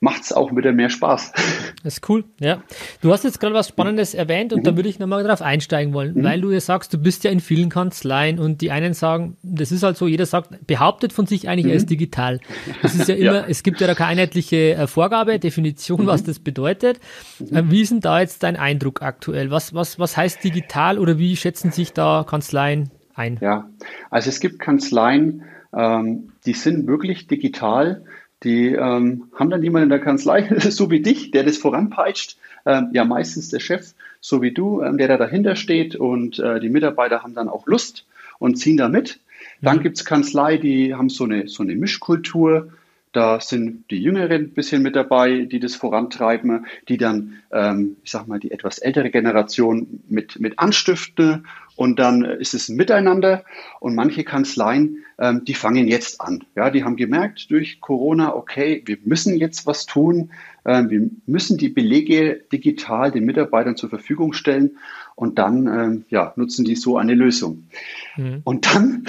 macht 0.00 0.22
es 0.22 0.32
auch 0.32 0.54
wieder 0.54 0.72
mehr 0.72 0.90
Spaß. 0.90 1.32
Das 1.82 1.98
ist 1.98 2.08
cool, 2.08 2.24
ja. 2.40 2.64
Du 3.00 3.12
hast 3.12 3.22
jetzt 3.22 3.38
gerade 3.38 3.54
was 3.54 3.68
Spannendes 3.68 4.12
erwähnt 4.12 4.52
und 4.52 4.60
mhm. 4.60 4.64
da 4.64 4.76
würde 4.76 4.88
ich 4.88 4.98
nochmal 4.98 5.22
darauf 5.22 5.40
einsteigen 5.40 5.94
wollen, 5.94 6.14
mhm. 6.14 6.24
weil 6.24 6.40
du 6.40 6.50
ja 6.50 6.58
sagst, 6.58 6.92
du 6.92 6.98
bist 6.98 7.22
ja 7.22 7.30
in 7.30 7.38
vielen 7.38 7.68
Kanzleien 7.68 8.40
und 8.40 8.60
die 8.60 8.72
einen 8.72 8.92
sagen, 8.92 9.36
das 9.44 9.70
ist 9.70 9.84
halt 9.84 9.96
so, 9.96 10.08
jeder 10.08 10.26
sagt, 10.26 10.66
behauptet 10.66 11.12
von 11.12 11.26
sich 11.26 11.48
eigentlich, 11.48 11.66
mhm. 11.66 11.70
er 11.70 11.76
ist 11.76 11.88
digital. 11.88 12.40
Das 12.82 12.96
ist 12.96 13.08
ja 13.08 13.14
immer, 13.14 13.34
ja. 13.34 13.44
es 13.46 13.62
gibt 13.62 13.80
ja 13.80 13.86
da 13.86 13.94
keine 13.94 14.10
einheitliche 14.10 14.74
äh, 14.74 14.86
Vorgabe, 14.88 15.38
Definition, 15.38 16.06
was 16.06 16.22
mhm. 16.22 16.26
das 16.26 16.38
bedeutet. 16.40 16.98
Mhm. 17.38 17.56
Äh, 17.56 17.70
wie 17.70 17.82
ist 17.82 17.92
denn 17.92 18.00
da 18.00 18.18
jetzt 18.18 18.42
dein 18.42 18.56
Eindruck 18.56 19.02
aktuell? 19.02 19.52
Was, 19.52 19.74
was, 19.74 20.00
was 20.00 20.16
heißt 20.16 20.42
digital 20.42 20.98
oder 20.98 21.18
wie 21.18 21.36
schätzen 21.36 21.70
sich 21.70 21.92
da 21.92 22.24
Kanzleien 22.28 22.90
ein? 23.16 23.38
Ja, 23.40 23.68
also 24.10 24.28
es 24.28 24.40
gibt 24.40 24.58
Kanzleien, 24.58 25.44
ähm, 25.72 26.32
die 26.44 26.52
sind 26.52 26.86
wirklich 26.86 27.26
digital 27.26 28.04
die 28.42 28.68
ähm, 28.68 29.28
haben 29.34 29.50
dann 29.50 29.62
jemanden 29.62 29.84
in 29.84 29.90
der 29.90 30.00
Kanzlei, 30.00 30.48
so 30.58 30.90
wie 30.90 31.00
dich, 31.00 31.30
der 31.30 31.44
das 31.44 31.56
voranpeitscht. 31.56 32.36
Ähm, 32.66 32.90
ja, 32.92 33.04
meistens 33.04 33.48
der 33.48 33.60
Chef, 33.60 33.92
so 34.20 34.42
wie 34.42 34.52
du, 34.52 34.82
ähm, 34.82 34.98
der 34.98 35.08
da 35.08 35.16
dahinter 35.16 35.56
steht. 35.56 35.96
Und 35.96 36.38
äh, 36.38 36.60
die 36.60 36.68
Mitarbeiter 36.68 37.22
haben 37.22 37.34
dann 37.34 37.48
auch 37.48 37.66
Lust 37.66 38.04
und 38.38 38.56
ziehen 38.56 38.76
da 38.76 38.88
mit. 38.88 39.20
Dann 39.62 39.78
mhm. 39.78 39.82
gibt 39.82 39.96
es 39.96 40.04
Kanzlei, 40.04 40.58
die 40.58 40.94
haben 40.94 41.08
so 41.08 41.24
eine, 41.24 41.48
so 41.48 41.62
eine 41.62 41.74
Mischkultur. 41.76 42.72
Da 43.12 43.40
sind 43.40 43.90
die 43.90 44.02
Jüngeren 44.02 44.42
ein 44.42 44.50
bisschen 44.50 44.82
mit 44.82 44.94
dabei, 44.94 45.46
die 45.50 45.58
das 45.58 45.74
vorantreiben, 45.74 46.66
die 46.88 46.98
dann, 46.98 47.38
ähm, 47.50 47.96
ich 48.04 48.10
sag 48.10 48.28
mal, 48.28 48.38
die 48.38 48.50
etwas 48.50 48.78
ältere 48.78 49.10
Generation 49.10 50.02
mit, 50.08 50.38
mit 50.38 50.58
anstiften 50.58 51.46
und 51.76 51.98
dann 51.98 52.24
ist 52.24 52.54
es 52.54 52.68
ein 52.68 52.76
Miteinander 52.76 53.44
und 53.80 53.94
manche 53.94 54.24
Kanzleien, 54.24 55.04
ähm, 55.18 55.44
die 55.44 55.54
fangen 55.54 55.86
jetzt 55.86 56.20
an. 56.20 56.44
Ja, 56.54 56.70
die 56.70 56.84
haben 56.84 56.96
gemerkt 56.96 57.50
durch 57.50 57.80
Corona, 57.80 58.34
okay, 58.34 58.82
wir 58.86 58.98
müssen 59.04 59.36
jetzt 59.36 59.66
was 59.66 59.86
tun. 59.86 60.30
Ähm, 60.64 60.90
wir 60.90 61.10
müssen 61.26 61.58
die 61.58 61.68
Belege 61.68 62.42
digital 62.50 63.12
den 63.12 63.24
Mitarbeitern 63.24 63.76
zur 63.76 63.90
Verfügung 63.90 64.32
stellen 64.32 64.78
und 65.14 65.38
dann 65.38 65.66
ähm, 65.66 66.04
ja, 66.08 66.32
nutzen 66.36 66.64
die 66.64 66.76
so 66.76 66.96
eine 66.96 67.14
Lösung. 67.14 67.68
Mhm. 68.16 68.40
Und 68.44 68.74
dann 68.74 69.04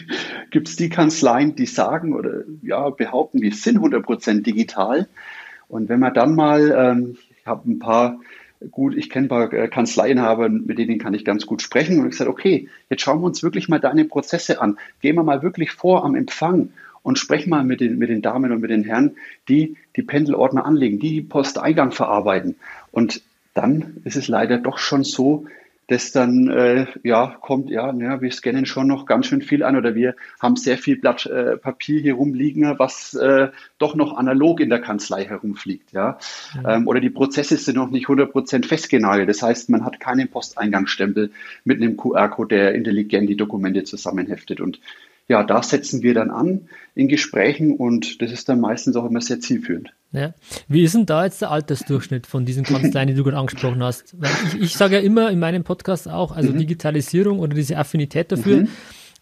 gibt 0.50 0.68
es 0.68 0.76
die 0.76 0.90
Kanzleien, 0.90 1.56
die 1.56 1.66
sagen 1.66 2.14
oder 2.14 2.44
ja, 2.62 2.90
behaupten, 2.90 3.40
wir 3.40 3.54
sind 3.54 3.78
100% 3.78 4.42
digital. 4.42 5.08
Und 5.68 5.88
wenn 5.88 6.00
man 6.00 6.14
dann 6.14 6.34
mal, 6.34 6.74
ähm, 6.76 7.16
ich 7.38 7.46
habe 7.46 7.70
ein 7.70 7.78
paar 7.78 8.18
gut, 8.70 8.96
ich 8.96 9.10
kenne 9.10 9.26
ein 9.26 9.28
paar 9.28 9.52
äh, 9.52 9.68
Kanzleienhaber, 9.68 10.48
mit 10.48 10.78
denen 10.78 10.98
kann 10.98 11.14
ich 11.14 11.24
ganz 11.24 11.46
gut 11.46 11.62
sprechen. 11.62 11.98
Und 11.98 12.06
ich 12.06 12.12
gesagt, 12.12 12.30
okay, 12.30 12.68
jetzt 12.88 13.02
schauen 13.02 13.20
wir 13.20 13.26
uns 13.26 13.42
wirklich 13.42 13.68
mal 13.68 13.80
deine 13.80 14.04
Prozesse 14.04 14.60
an. 14.60 14.78
Gehen 15.00 15.16
wir 15.16 15.22
mal 15.22 15.42
wirklich 15.42 15.72
vor 15.72 16.04
am 16.04 16.14
Empfang 16.14 16.70
und 17.02 17.18
sprechen 17.18 17.50
mal 17.50 17.64
mit 17.64 17.80
den, 17.80 17.98
mit 17.98 18.10
den 18.10 18.22
Damen 18.22 18.52
und 18.52 18.60
mit 18.60 18.70
den 18.70 18.84
Herren, 18.84 19.16
die 19.48 19.76
die 19.96 20.02
Pendelordner 20.02 20.64
anlegen, 20.64 20.98
die 20.98 21.10
die 21.10 21.22
Posteingang 21.22 21.92
verarbeiten. 21.92 22.56
Und 22.92 23.22
dann 23.54 23.96
ist 24.04 24.16
es 24.16 24.28
leider 24.28 24.58
doch 24.58 24.78
schon 24.78 25.04
so, 25.04 25.46
das 25.90 26.12
dann 26.12 26.48
äh, 26.48 26.86
ja 27.02 27.36
kommt, 27.40 27.68
ja, 27.68 27.92
ja, 27.92 28.20
wir 28.20 28.30
scannen 28.30 28.64
schon 28.64 28.86
noch 28.86 29.06
ganz 29.06 29.26
schön 29.26 29.42
viel 29.42 29.64
an 29.64 29.76
oder 29.76 29.96
wir 29.96 30.14
haben 30.38 30.54
sehr 30.54 30.78
viel 30.78 30.96
Blatt 30.96 31.26
äh, 31.26 31.56
Papier 31.56 32.00
hier 32.00 32.14
rumliegen, 32.14 32.78
was 32.78 33.14
äh, 33.14 33.48
doch 33.78 33.96
noch 33.96 34.16
analog 34.16 34.60
in 34.60 34.70
der 34.70 34.80
Kanzlei 34.80 35.24
herumfliegt, 35.24 35.90
ja. 35.90 36.18
Mhm. 36.54 36.66
Ähm, 36.68 36.86
oder 36.86 37.00
die 37.00 37.10
Prozesse 37.10 37.56
sind 37.56 37.74
noch 37.74 37.90
nicht 37.90 38.06
100% 38.06 38.66
festgenagelt. 38.66 39.28
Das 39.28 39.42
heißt, 39.42 39.68
man 39.68 39.84
hat 39.84 39.98
keinen 39.98 40.28
Posteingangsstempel 40.28 41.32
mit 41.64 41.82
einem 41.82 41.96
QR-Code, 41.96 42.54
der 42.54 42.74
intelligent 42.76 43.28
die 43.28 43.36
Dokumente 43.36 43.82
zusammenheftet. 43.82 44.60
Und 44.60 44.80
ja, 45.26 45.42
da 45.42 45.60
setzen 45.60 46.04
wir 46.04 46.14
dann 46.14 46.30
an 46.30 46.68
in 46.94 47.08
Gesprächen 47.08 47.74
und 47.74 48.22
das 48.22 48.30
ist 48.30 48.48
dann 48.48 48.60
meistens 48.60 48.94
auch 48.94 49.06
immer 49.06 49.20
sehr 49.20 49.40
zielführend. 49.40 49.92
Ja. 50.12 50.34
Wie 50.66 50.82
ist 50.82 50.94
denn 50.94 51.06
da 51.06 51.24
jetzt 51.24 51.40
der 51.40 51.50
Altersdurchschnitt 51.50 52.26
von 52.26 52.44
diesen 52.44 52.64
Kanzleien, 52.64 53.06
die 53.06 53.14
du 53.14 53.22
gerade 53.22 53.38
angesprochen 53.38 53.82
hast? 53.82 54.20
Weil 54.20 54.30
ich, 54.46 54.60
ich 54.60 54.72
sage 54.74 54.96
ja 54.96 55.00
immer 55.00 55.30
in 55.30 55.38
meinem 55.38 55.62
Podcast 55.62 56.08
auch, 56.08 56.32
also 56.34 56.52
mhm. 56.52 56.58
Digitalisierung 56.58 57.38
oder 57.38 57.54
diese 57.54 57.78
Affinität 57.78 58.32
dafür 58.32 58.62
mhm. 58.62 58.68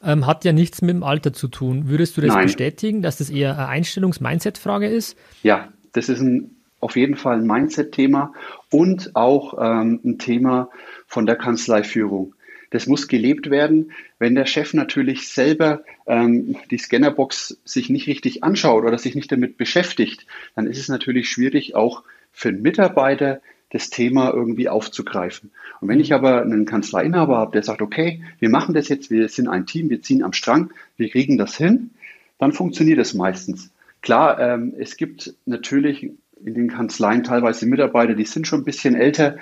ähm, 0.03 0.26
hat 0.26 0.45
ja 0.47 0.53
nichts 0.53 0.80
mit 0.80 0.91
dem 0.91 1.03
Alter 1.03 1.34
zu 1.34 1.49
tun. 1.49 1.89
Würdest 1.89 2.16
du 2.16 2.22
das 2.22 2.34
Nein. 2.34 2.47
bestätigen, 2.47 3.03
dass 3.03 3.18
das 3.18 3.28
eher 3.28 3.53
eine 3.53 3.68
Einstellungs-Mindset-Frage 3.68 4.89
ist? 4.89 5.16
Ja, 5.43 5.68
das 5.93 6.09
ist 6.09 6.20
ein, 6.20 6.57
auf 6.80 6.97
jeden 6.97 7.16
Fall 7.16 7.39
ein 7.39 7.47
Mindset-Thema 7.47 8.32
und 8.70 9.14
auch 9.14 9.55
ähm, 9.61 10.01
ein 10.05 10.18
Thema 10.18 10.70
von 11.07 11.26
der 11.26 11.36
Kanzleiführung. 11.36 12.34
Das 12.71 12.87
muss 12.87 13.09
gelebt 13.09 13.51
werden. 13.51 13.93
Wenn 14.19 14.35
der 14.35 14.47
Chef 14.47 14.75
natürlich 14.75 15.29
selber 15.29 15.83
ähm, 16.07 16.57
die 16.71 16.79
Scannerbox 16.79 17.61
sich 17.64 17.89
nicht 17.89 18.07
richtig 18.07 18.45
anschaut 18.45 18.85
oder 18.85 18.99
sich 18.99 19.14
nicht 19.14 19.33
damit 19.33 19.57
beschäftigt, 19.57 20.27
dann 20.55 20.66
ist 20.66 20.79
es 20.79 20.89
natürlich 20.89 21.31
schwierig, 21.31 21.75
auch 21.75 22.03
für 22.33 22.51
einen 22.51 22.62
Mitarbeiter 22.62 23.41
das 23.71 23.91
Thema 23.91 24.33
irgendwie 24.33 24.69
aufzugreifen. 24.69 25.51
Und 25.81 25.89
wenn 25.89 26.01
ich 26.01 26.14
aber 26.14 26.43
einen 26.43 26.64
Kanzleiinhaber 26.64 27.37
habe, 27.37 27.53
der 27.53 27.62
sagt, 27.62 27.83
okay, 27.83 28.23
wir 28.39 28.49
machen 28.49 28.75
das 28.75 28.89
jetzt, 28.89 29.11
wir 29.11 29.29
sind 29.29 29.49
ein 29.49 29.66
Team, 29.66 29.91
wir 29.91 30.03
ziehen 30.03 30.23
am 30.23 30.33
Strang, 30.33 30.71
wir 30.97 31.11
kriegen 31.11 31.37
das 31.37 31.57
hin, 31.57 31.91
dann 32.39 32.53
funktioniert 32.53 32.99
es 32.99 33.14
meistens. 33.14 33.71
Klar, 34.01 34.41
ähm, 34.41 34.75
es 34.79 34.97
gibt 34.97 35.35
natürlich 35.45 36.11
in 36.45 36.55
den 36.55 36.69
Kanzleien 36.69 37.25
teilweise 37.25 37.66
Mitarbeiter, 37.66 38.14
die 38.14 38.25
sind 38.25 38.47
schon 38.47 38.61
ein 38.61 38.64
bisschen 38.64 38.95
älter. 38.95 39.37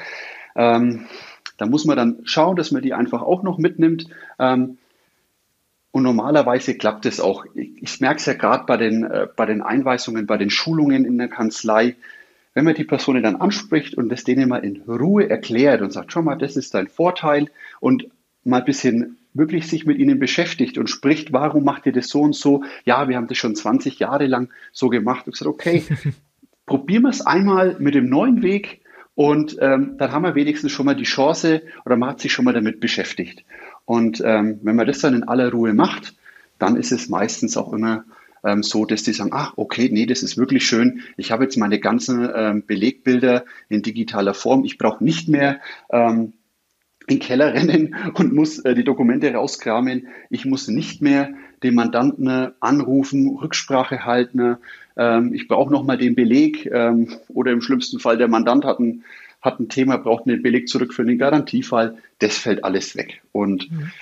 Ähm, 0.56 1.06
da 1.56 1.66
muss 1.66 1.84
man 1.84 1.96
dann 1.96 2.18
schauen, 2.24 2.56
dass 2.56 2.70
man 2.70 2.82
die 2.82 2.94
einfach 2.94 3.22
auch 3.22 3.42
noch 3.42 3.58
mitnimmt. 3.58 4.06
Ähm, 4.38 4.78
und 5.90 6.02
normalerweise 6.02 6.76
klappt 6.76 7.06
es 7.06 7.20
auch. 7.20 7.46
Ich, 7.54 7.82
ich 7.82 8.00
merke 8.00 8.16
es 8.16 8.26
ja 8.26 8.34
gerade 8.34 8.64
bei 8.66 8.76
den, 8.76 9.04
äh, 9.04 9.26
bei 9.34 9.46
den 9.46 9.62
Einweisungen, 9.62 10.26
bei 10.26 10.36
den 10.36 10.50
Schulungen 10.50 11.04
in 11.04 11.16
der 11.16 11.28
Kanzlei. 11.28 11.96
Wenn 12.52 12.64
man 12.64 12.74
die 12.74 12.84
Personen 12.84 13.22
dann 13.22 13.36
anspricht 13.36 13.94
und 13.96 14.10
das 14.10 14.24
denen 14.24 14.48
mal 14.48 14.64
in 14.64 14.82
Ruhe 14.82 15.28
erklärt 15.28 15.82
und 15.82 15.92
sagt, 15.92 16.12
schau 16.12 16.22
mal, 16.22 16.36
das 16.36 16.56
ist 16.56 16.74
dein 16.74 16.88
Vorteil 16.88 17.50
und 17.80 18.08
mal 18.44 18.58
ein 18.58 18.64
bisschen 18.64 19.18
wirklich 19.34 19.68
sich 19.68 19.84
mit 19.86 19.98
ihnen 19.98 20.18
beschäftigt 20.18 20.78
und 20.78 20.88
spricht, 20.88 21.32
warum 21.32 21.64
macht 21.64 21.86
ihr 21.86 21.92
das 21.92 22.08
so 22.08 22.22
und 22.22 22.34
so? 22.34 22.64
Ja, 22.84 23.08
wir 23.08 23.16
haben 23.16 23.26
das 23.26 23.38
schon 23.38 23.54
20 23.54 23.98
Jahre 23.98 24.26
lang 24.26 24.50
so 24.72 24.88
gemacht. 24.88 25.26
Und 25.26 25.32
gesagt, 25.32 25.48
okay, 25.48 25.82
probieren 26.66 27.02
wir 27.02 27.10
es 27.10 27.24
einmal 27.24 27.76
mit 27.78 27.94
dem 27.94 28.08
neuen 28.08 28.42
Weg 28.42 28.80
und 29.16 29.56
ähm, 29.60 29.96
dann 29.96 30.12
haben 30.12 30.24
wir 30.24 30.34
wenigstens 30.34 30.72
schon 30.72 30.84
mal 30.84 30.94
die 30.94 31.04
Chance 31.04 31.62
oder 31.86 31.96
man 31.96 32.10
hat 32.10 32.20
sich 32.20 32.32
schon 32.32 32.44
mal 32.44 32.52
damit 32.52 32.80
beschäftigt. 32.80 33.44
Und 33.86 34.22
ähm, 34.24 34.60
wenn 34.62 34.76
man 34.76 34.86
das 34.86 34.98
dann 34.98 35.14
in 35.14 35.24
aller 35.24 35.50
Ruhe 35.50 35.72
macht, 35.72 36.14
dann 36.58 36.76
ist 36.76 36.92
es 36.92 37.08
meistens 37.08 37.56
auch 37.56 37.72
immer 37.72 38.04
ähm, 38.44 38.62
so, 38.62 38.84
dass 38.84 39.04
die 39.04 39.14
sagen, 39.14 39.30
ach, 39.32 39.54
okay, 39.56 39.88
nee, 39.90 40.04
das 40.04 40.22
ist 40.22 40.36
wirklich 40.36 40.66
schön. 40.66 41.00
Ich 41.16 41.32
habe 41.32 41.44
jetzt 41.44 41.56
meine 41.56 41.80
ganzen 41.80 42.28
ähm, 42.34 42.64
Belegbilder 42.66 43.46
in 43.70 43.80
digitaler 43.80 44.34
Form. 44.34 44.64
Ich 44.64 44.76
brauche 44.76 45.02
nicht 45.02 45.28
mehr 45.28 45.60
ähm, 45.90 46.34
in 47.06 47.16
den 47.16 47.20
Keller 47.20 47.54
rennen 47.54 47.94
und 48.14 48.34
muss 48.34 48.58
äh, 48.58 48.74
die 48.74 48.84
Dokumente 48.84 49.32
rauskramen. 49.32 50.08
Ich 50.28 50.44
muss 50.44 50.68
nicht 50.68 51.00
mehr 51.00 51.32
den 51.62 51.74
Mandanten 51.74 52.28
äh, 52.28 52.50
anrufen, 52.60 53.34
Rücksprache 53.38 54.04
halten, 54.04 54.58
ähm, 54.96 55.34
ich 55.34 55.48
brauche 55.48 55.72
nochmal 55.72 55.98
den 55.98 56.14
Beleg 56.14 56.66
ähm, 56.66 57.08
oder 57.28 57.52
im 57.52 57.60
schlimmsten 57.60 57.98
Fall 57.98 58.18
der 58.18 58.28
Mandant 58.28 58.64
hat 58.64 58.78
ein, 58.78 59.04
hat 59.42 59.60
ein 59.60 59.68
Thema, 59.68 59.96
braucht 59.98 60.26
einen 60.26 60.42
Beleg 60.42 60.68
zurück 60.68 60.94
für 60.94 61.04
den 61.04 61.18
Garantiefall. 61.18 61.96
Das 62.18 62.38
fällt 62.38 62.64
alles 62.64 62.96
weg. 62.96 63.22
Und 63.32 63.70
mhm. 63.70 63.92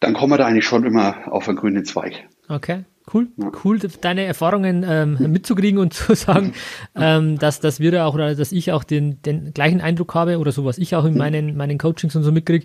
dann 0.00 0.14
kommen 0.14 0.32
wir 0.32 0.38
da 0.38 0.46
eigentlich 0.46 0.66
schon 0.66 0.84
immer 0.84 1.32
auf 1.32 1.48
einen 1.48 1.58
grünen 1.58 1.84
Zweig. 1.84 2.24
Okay. 2.48 2.84
Cool, 3.12 3.28
cool, 3.64 3.80
deine 4.00 4.22
Erfahrungen 4.24 4.84
ähm, 4.88 5.18
mitzukriegen 5.32 5.80
und 5.80 5.92
zu 5.94 6.14
sagen, 6.14 6.52
ähm, 6.94 7.36
dass, 7.36 7.58
dass 7.58 7.80
wir 7.80 7.90
da 7.90 8.06
auch 8.06 8.14
oder 8.14 8.34
dass 8.36 8.52
ich 8.52 8.70
auch 8.70 8.84
den, 8.84 9.20
den 9.22 9.52
gleichen 9.52 9.80
Eindruck 9.80 10.14
habe 10.14 10.38
oder 10.38 10.52
so, 10.52 10.64
was 10.64 10.78
ich 10.78 10.94
auch 10.94 11.04
in 11.04 11.16
meinen, 11.16 11.56
meinen 11.56 11.78
Coachings 11.78 12.14
und 12.14 12.22
so 12.22 12.30
mitkriege, 12.30 12.64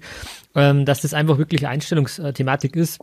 ähm, 0.53 0.85
dass 0.85 1.01
das 1.01 1.15
einfach 1.15 1.39
wirklich 1.39 1.65
Einstellungsthematik 1.67 2.75
ist. 2.75 2.99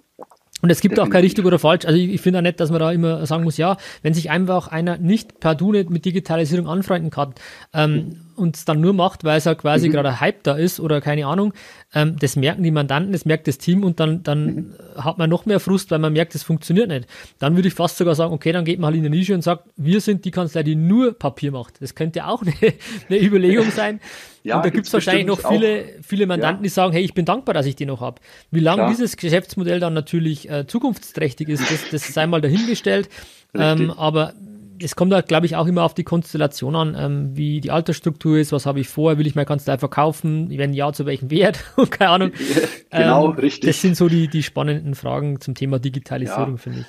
Und 0.65 0.71
es 0.71 0.81
gibt 0.81 0.99
auch 0.99 1.11
kein 1.11 1.21
richtig 1.21 1.45
oder 1.45 1.59
falsch. 1.59 1.85
Also 1.85 1.99
ich, 1.99 2.09
ich 2.09 2.23
finde 2.23 2.39
auch 2.39 2.43
nicht, 2.43 2.59
dass 2.59 2.71
man 2.71 2.81
da 2.81 2.91
immer 2.91 3.27
sagen 3.27 3.45
muss, 3.45 3.59
ja, 3.59 3.77
wenn 4.01 4.15
sich 4.15 4.31
einfach 4.31 4.69
einer 4.69 4.97
nicht 4.97 5.39
per 5.39 5.55
Du 5.55 5.73
nicht 5.73 5.91
mit 5.91 6.07
Digitalisierung 6.07 6.67
anfreunden 6.67 7.11
kann 7.11 7.35
ähm, 7.75 8.24
und 8.37 8.57
es 8.57 8.65
dann 8.65 8.81
nur 8.81 8.93
macht, 8.93 9.25
weil 9.25 9.39
es 9.39 9.45
ja 9.45 9.55
quasi 9.55 9.89
mhm. 9.89 9.93
gerade 9.93 10.09
ein 10.11 10.21
Hype 10.21 10.43
da 10.43 10.55
ist 10.55 10.81
oder 10.81 11.01
keine 11.01 11.27
Ahnung, 11.27 11.53
ähm, 11.95 12.17
das 12.19 12.37
merken 12.37 12.63
die 12.63 12.71
Mandanten, 12.71 13.13
das 13.13 13.25
merkt 13.25 13.47
das 13.49 13.59
Team 13.59 13.85
und 13.85 14.01
dann, 14.01 14.23
dann 14.23 14.45
mhm. 14.45 14.75
hat 14.97 15.19
man 15.19 15.31
noch 15.31 15.47
mehr 15.47 15.61
Frust, 15.61 15.91
weil 15.91 15.99
man 15.99 16.13
merkt, 16.13 16.35
es 16.35 16.43
funktioniert 16.43 16.89
nicht. 16.89 17.07
Dann 17.39 17.57
würde 17.57 17.69
ich 17.69 17.75
fast 17.75 17.97
sogar 17.97 18.15
sagen, 18.15 18.33
okay, 18.33 18.53
dann 18.53 18.65
geht 18.65 18.79
man 18.79 18.89
halt 18.89 18.97
in 18.97 19.11
die 19.11 19.19
Nische 19.19 19.35
und 19.35 19.43
sagt, 19.43 19.65
wir 19.77 20.01
sind 20.01 20.25
die 20.25 20.31
Kanzlei, 20.31 20.63
die 20.63 20.75
nur 20.75 21.19
Papier 21.19 21.53
macht. 21.53 21.81
Das 21.81 21.95
könnte 21.95 22.27
auch 22.27 22.43
eine, 22.43 22.53
eine 23.09 23.23
Überlegung 23.23 23.71
sein. 23.71 24.01
Ja, 24.47 24.57
und 24.57 24.67
da 24.67 24.69
gibt 24.69 24.87
es 24.87 24.93
wahrscheinlich 24.93 25.25
noch 25.25 25.41
viele, 25.49 25.87
viele 26.03 26.27
Mandanten, 26.27 26.63
ja. 26.63 26.63
die 26.65 26.69
sagen, 26.69 26.93
hey, 26.93 27.03
ich 27.03 27.15
bin 27.15 27.25
dankbar, 27.25 27.55
dass 27.55 27.65
ich 27.65 27.77
die 27.77 27.87
noch 27.87 28.03
habe. 28.03 28.21
Wie 28.51 28.61
lange 28.61 28.89
dieses 28.91 29.17
Geschäftsmodell 29.17 29.81
dann 29.81 29.95
natürlich 29.95 30.51
äh, 30.51 30.67
zukunftsträchtig 30.67 31.49
ist, 31.49 31.63
das, 31.71 31.89
das 31.91 32.13
sei 32.13 32.27
mal 32.27 32.43
dahingestellt. 32.43 33.09
Ähm, 33.55 33.91
aber 33.91 34.35
es 34.81 34.97
kommt 34.97 35.13
halt, 35.13 35.29
glaube 35.29 35.47
ich, 35.47 35.57
auch 35.57 35.67
immer 35.67 35.83
auf 35.83 35.95
die 35.95 36.05
Konstellation 36.05 36.77
an, 36.77 36.97
ähm, 36.99 37.37
wie 37.37 37.61
die 37.61 37.71
Altersstruktur 37.71 38.39
ist, 38.39 38.53
was 38.53 38.67
habe 38.67 38.81
ich 38.81 38.89
vor, 38.89 39.19
will 39.19 39.27
ich 39.27 39.35
meine 39.35 39.47
Kanzlei 39.47 39.79
verkaufen, 39.79 40.49
wenn 40.51 40.73
ja, 40.73 40.93
zu 40.93 41.07
welchem 41.07 41.31
Wert, 41.31 41.65
keine 41.91 42.11
Ahnung. 42.11 42.33
genau, 42.91 43.31
ähm, 43.31 43.39
richtig. 43.39 43.71
Das 43.71 43.81
sind 43.81 43.97
so 43.97 44.09
die, 44.09 44.29
die 44.29 44.43
spannenden 44.43 44.95
Fragen 44.95 45.41
zum 45.41 45.55
Thema 45.55 45.79
Digitalisierung, 45.79 46.53
ja. 46.53 46.57
finde 46.57 46.81
ich. 46.81 46.87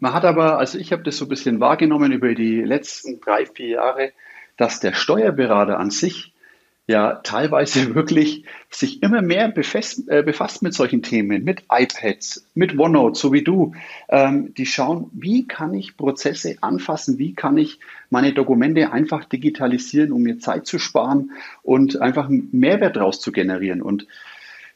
Man 0.00 0.12
hat 0.12 0.24
aber, 0.24 0.58
also 0.58 0.78
ich 0.78 0.92
habe 0.92 1.02
das 1.02 1.16
so 1.16 1.26
ein 1.26 1.28
bisschen 1.28 1.60
wahrgenommen 1.60 2.12
über 2.12 2.34
die 2.34 2.60
letzten 2.60 3.20
drei, 3.20 3.46
vier 3.46 3.68
Jahre, 3.68 4.12
dass 4.56 4.80
der 4.80 4.92
Steuerberater 4.92 5.78
an 5.78 5.90
sich 5.90 6.33
ja 6.86 7.14
teilweise 7.22 7.94
wirklich 7.94 8.44
sich 8.70 9.02
immer 9.02 9.22
mehr 9.22 9.48
befasst, 9.48 10.08
äh, 10.08 10.22
befasst 10.22 10.62
mit 10.62 10.74
solchen 10.74 11.02
Themen, 11.02 11.44
mit 11.44 11.64
iPads, 11.70 12.46
mit 12.54 12.78
OneNote, 12.78 13.18
so 13.18 13.32
wie 13.32 13.42
du. 13.42 13.74
Ähm, 14.08 14.52
die 14.54 14.66
schauen, 14.66 15.10
wie 15.12 15.46
kann 15.46 15.74
ich 15.74 15.96
Prozesse 15.96 16.56
anfassen, 16.60 17.18
wie 17.18 17.34
kann 17.34 17.56
ich 17.56 17.80
meine 18.10 18.32
Dokumente 18.32 18.92
einfach 18.92 19.24
digitalisieren, 19.24 20.12
um 20.12 20.22
mir 20.22 20.38
Zeit 20.38 20.66
zu 20.66 20.78
sparen 20.78 21.32
und 21.62 22.00
einfach 22.00 22.28
einen 22.28 22.48
Mehrwert 22.52 22.96
daraus 22.96 23.20
zu 23.20 23.32
generieren. 23.32 23.80
Und 23.80 24.06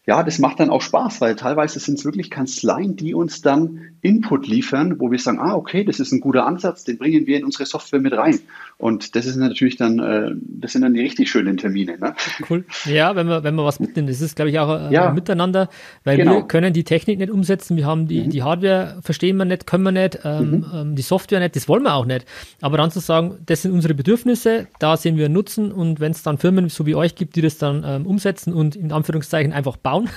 ja, 0.09 0.23
das 0.23 0.39
macht 0.39 0.59
dann 0.59 0.71
auch 0.71 0.81
Spaß, 0.81 1.21
weil 1.21 1.37
teilweise 1.37 1.79
sind 1.81 1.99
es 1.99 2.05
wirklich 2.07 2.31
Kanzleien, 2.31 2.97
die 2.97 3.13
uns 3.13 3.43
dann 3.43 3.81
Input 4.01 4.49
liefern, 4.49 5.01
wo 5.01 5.11
wir 5.11 5.19
sagen, 5.19 5.39
ah, 5.39 5.55
okay, 5.55 5.85
das 5.85 6.01
ist 6.01 6.13
ein 6.13 6.21
guter 6.21 6.47
Ansatz, 6.47 6.83
den 6.85 6.97
bringen 6.97 7.27
wir 7.27 7.37
in 7.37 7.45
unsere 7.45 7.67
Software 7.67 8.01
mit 8.01 8.15
rein. 8.15 8.41
Und 8.79 9.17
das 9.17 9.27
ist 9.27 9.37
natürlich 9.37 9.77
dann, 9.77 9.99
äh, 9.99 10.31
das 10.41 10.73
sind 10.73 10.81
dann 10.81 10.95
die 10.95 11.01
richtig 11.01 11.29
schönen 11.29 11.59
Termine. 11.59 11.99
Ne? 11.99 12.15
Cool. 12.49 12.65
Ja, 12.87 13.17
wenn 13.17 13.27
man, 13.27 13.45
wenn 13.45 13.55
man 13.55 13.67
was 13.67 13.81
mitnimmt, 13.81 14.09
das 14.09 14.23
ist, 14.23 14.37
glaube 14.37 14.51
ich, 14.51 14.59
auch 14.59 14.69
ein 14.69 14.93
ja. 14.93 15.13
Miteinander, 15.13 15.69
weil 16.05 16.17
genau. 16.17 16.37
wir 16.37 16.43
können 16.45 16.73
die 16.73 16.85
Technik 16.85 17.19
nicht 17.19 17.31
umsetzen, 17.31 17.77
wir 17.77 17.85
haben 17.85 18.09
die, 18.09 18.23
mhm. 18.23 18.31
die 18.31 18.43
Hardware, 18.43 19.01
verstehen 19.03 19.37
wir 19.37 19.45
nicht, 19.45 19.67
können 19.67 19.83
wir 19.83 19.93
nicht, 19.93 20.21
ähm, 20.25 20.51
mhm. 20.51 20.67
Ähm, 20.73 20.97
die 20.97 21.03
Software 21.03 21.41
nicht, 21.41 21.55
das 21.55 21.69
wollen 21.69 21.83
wir 21.83 21.93
auch 21.93 22.07
nicht. 22.07 22.25
Aber 22.63 22.79
dann 22.79 22.91
zu 22.91 23.01
sagen, 23.01 23.39
das 23.45 23.63
sind 23.63 23.73
unsere 23.73 23.93
Bedürfnisse, 23.93 24.69
da 24.79 24.97
sehen 24.97 25.19
wir 25.19 25.27
einen 25.27 25.35
Nutzen 25.35 25.71
und 25.71 26.01
wenn 26.01 26.13
es 26.13 26.23
dann 26.23 26.39
Firmen 26.39 26.71
so 26.71 26.87
wie 26.87 26.95
euch 26.95 27.15
gibt, 27.15 27.37
die 27.37 27.43
das 27.43 27.59
dann 27.59 27.83
ähm, 27.85 28.07
umsetzen 28.07 28.55
und 28.55 28.77
in 28.77 28.93
Anführungszeichen 28.93 29.53
einfach 29.53 29.77
bauen, 29.77 29.98
bauen. 29.99 30.11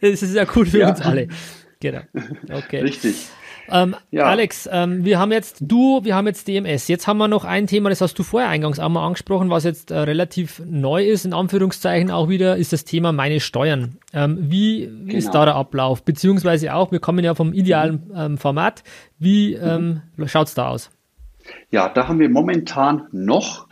das 0.00 0.22
ist 0.22 0.34
ja 0.34 0.44
cool 0.54 0.66
für 0.66 0.78
ja. 0.78 0.90
uns 0.90 1.00
alle. 1.00 1.28
Genau. 1.80 2.00
Okay. 2.52 2.80
Richtig. 2.80 3.28
Ähm, 3.72 3.94
ja. 4.10 4.24
Alex, 4.24 4.68
ähm, 4.70 5.04
wir 5.04 5.18
haben 5.18 5.32
jetzt 5.32 5.58
du, 5.60 6.04
wir 6.04 6.16
haben 6.16 6.26
jetzt 6.26 6.48
DMS. 6.48 6.88
Jetzt 6.88 7.06
haben 7.06 7.18
wir 7.18 7.28
noch 7.28 7.44
ein 7.44 7.66
Thema, 7.66 7.88
das 7.88 8.00
hast 8.00 8.18
du 8.18 8.22
vorher 8.22 8.50
eingangs 8.50 8.80
auch 8.80 8.88
mal 8.88 9.06
angesprochen, 9.06 9.48
was 9.48 9.64
jetzt 9.64 9.90
äh, 9.90 9.98
relativ 9.98 10.60
neu 10.66 11.04
ist, 11.06 11.24
in 11.24 11.32
Anführungszeichen 11.32 12.10
auch 12.10 12.28
wieder, 12.28 12.56
ist 12.56 12.72
das 12.72 12.84
Thema 12.84 13.12
meine 13.12 13.38
Steuern. 13.38 13.98
Ähm, 14.12 14.38
wie 14.50 14.86
genau. 14.86 15.16
ist 15.16 15.30
da 15.30 15.44
der 15.44 15.54
Ablauf? 15.54 16.02
Beziehungsweise 16.02 16.74
auch, 16.74 16.90
wir 16.90 16.98
kommen 16.98 17.24
ja 17.24 17.34
vom 17.34 17.52
idealen 17.52 18.08
mhm. 18.08 18.14
ähm, 18.16 18.38
Format. 18.38 18.82
Wie 19.18 19.54
ähm, 19.54 20.02
mhm. 20.16 20.28
schaut 20.28 20.48
es 20.48 20.54
da 20.54 20.68
aus? 20.68 20.90
Ja, 21.70 21.88
da 21.88 22.08
haben 22.08 22.18
wir 22.18 22.28
momentan 22.28 23.06
noch 23.12 23.68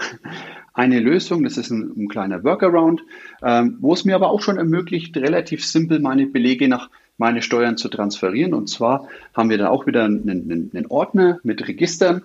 eine 0.79 1.01
Lösung, 1.01 1.43
das 1.43 1.57
ist 1.57 1.70
ein, 1.70 1.93
ein 1.97 2.09
kleiner 2.09 2.45
Workaround, 2.45 3.03
ähm, 3.43 3.79
wo 3.81 3.93
es 3.93 4.05
mir 4.05 4.14
aber 4.14 4.31
auch 4.31 4.41
schon 4.41 4.59
ermöglicht, 4.59 5.16
relativ 5.16 5.64
simpel 5.64 5.99
meine 5.99 6.26
Belege 6.26 6.68
nach 6.68 6.89
meine 7.16 7.43
Steuern 7.43 7.76
zu 7.76 7.89
transferieren. 7.89 8.55
Und 8.55 8.68
zwar 8.68 9.09
haben 9.35 9.51
wir 9.51 9.59
da 9.59 9.70
auch 9.70 9.89
wieder 9.89 10.05
einen, 10.05 10.31
einen, 10.31 10.70
einen 10.72 10.87
Ordner 10.87 11.41
mit 11.43 11.66
Registern 11.66 12.22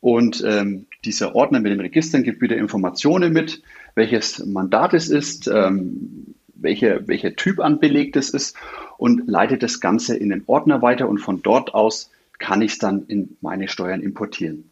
und 0.00 0.44
ähm, 0.46 0.86
dieser 1.04 1.34
Ordner 1.34 1.58
mit 1.58 1.72
den 1.72 1.80
Registern 1.80 2.22
gibt 2.22 2.40
wieder 2.40 2.56
Informationen 2.56 3.32
mit, 3.32 3.60
welches 3.96 4.44
Mandat 4.46 4.94
es 4.94 5.08
ist, 5.08 5.48
ähm, 5.48 6.36
welcher, 6.54 7.08
welcher 7.08 7.34
Typ 7.34 7.58
an 7.58 7.80
Beleg 7.80 8.12
das 8.12 8.30
ist 8.30 8.56
und 8.98 9.26
leitet 9.26 9.64
das 9.64 9.80
Ganze 9.80 10.16
in 10.16 10.28
den 10.28 10.44
Ordner 10.46 10.80
weiter 10.80 11.08
und 11.08 11.18
von 11.18 11.42
dort 11.42 11.74
aus 11.74 12.12
kann 12.38 12.62
ich 12.62 12.72
es 12.72 12.78
dann 12.78 13.06
in 13.08 13.36
meine 13.40 13.66
Steuern 13.66 14.00
importieren. 14.00 14.70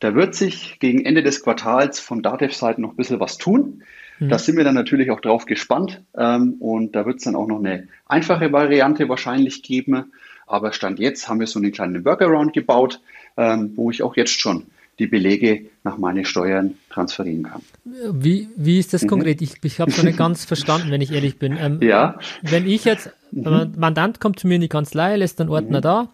Da 0.00 0.14
wird 0.14 0.34
sich 0.34 0.78
gegen 0.80 1.04
Ende 1.04 1.22
des 1.22 1.42
Quartals 1.42 2.00
von 2.00 2.22
Datev-Seiten 2.22 2.82
noch 2.82 2.90
ein 2.90 2.96
bisschen 2.96 3.20
was 3.20 3.38
tun. 3.38 3.82
Mhm. 4.18 4.30
Da 4.30 4.38
sind 4.38 4.56
wir 4.56 4.64
dann 4.64 4.74
natürlich 4.74 5.10
auch 5.10 5.20
drauf 5.20 5.46
gespannt. 5.46 6.02
Ähm, 6.16 6.54
und 6.58 6.96
da 6.96 7.06
wird 7.06 7.18
es 7.18 7.24
dann 7.24 7.36
auch 7.36 7.46
noch 7.46 7.58
eine 7.58 7.88
einfache 8.06 8.50
Variante 8.52 9.08
wahrscheinlich 9.08 9.62
geben. 9.62 10.12
Aber 10.46 10.72
Stand 10.72 10.98
jetzt 10.98 11.28
haben 11.28 11.38
wir 11.38 11.46
so 11.46 11.58
einen 11.58 11.70
kleinen 11.70 12.04
Workaround 12.04 12.52
gebaut, 12.52 13.00
ähm, 13.36 13.72
wo 13.76 13.90
ich 13.90 14.02
auch 14.02 14.16
jetzt 14.16 14.40
schon 14.40 14.66
die 14.98 15.06
Belege 15.06 15.66
nach 15.82 15.96
meinen 15.96 16.24
Steuern 16.24 16.74
transferieren 16.90 17.44
kann. 17.44 17.62
Wie, 17.84 18.48
wie 18.56 18.78
ist 18.78 18.92
das 18.92 19.02
mhm. 19.02 19.08
konkret? 19.08 19.40
Ich, 19.40 19.54
ich 19.62 19.80
habe 19.80 19.90
es 19.90 19.96
noch 19.96 20.04
nicht 20.04 20.18
ganz 20.18 20.44
verstanden, 20.44 20.90
wenn 20.90 21.00
ich 21.00 21.12
ehrlich 21.12 21.38
bin. 21.38 21.56
Ähm, 21.58 21.78
ja. 21.82 22.18
Wenn 22.42 22.66
ich 22.66 22.84
jetzt, 22.84 23.10
mhm. 23.32 23.72
Mandant 23.76 24.20
kommt 24.20 24.38
zu 24.38 24.46
mir 24.46 24.56
in 24.56 24.60
die 24.60 24.68
Kanzlei, 24.68 25.16
lässt 25.16 25.40
einen 25.40 25.50
Ordner 25.50 25.78
mhm. 25.78 25.82
da, 25.82 26.08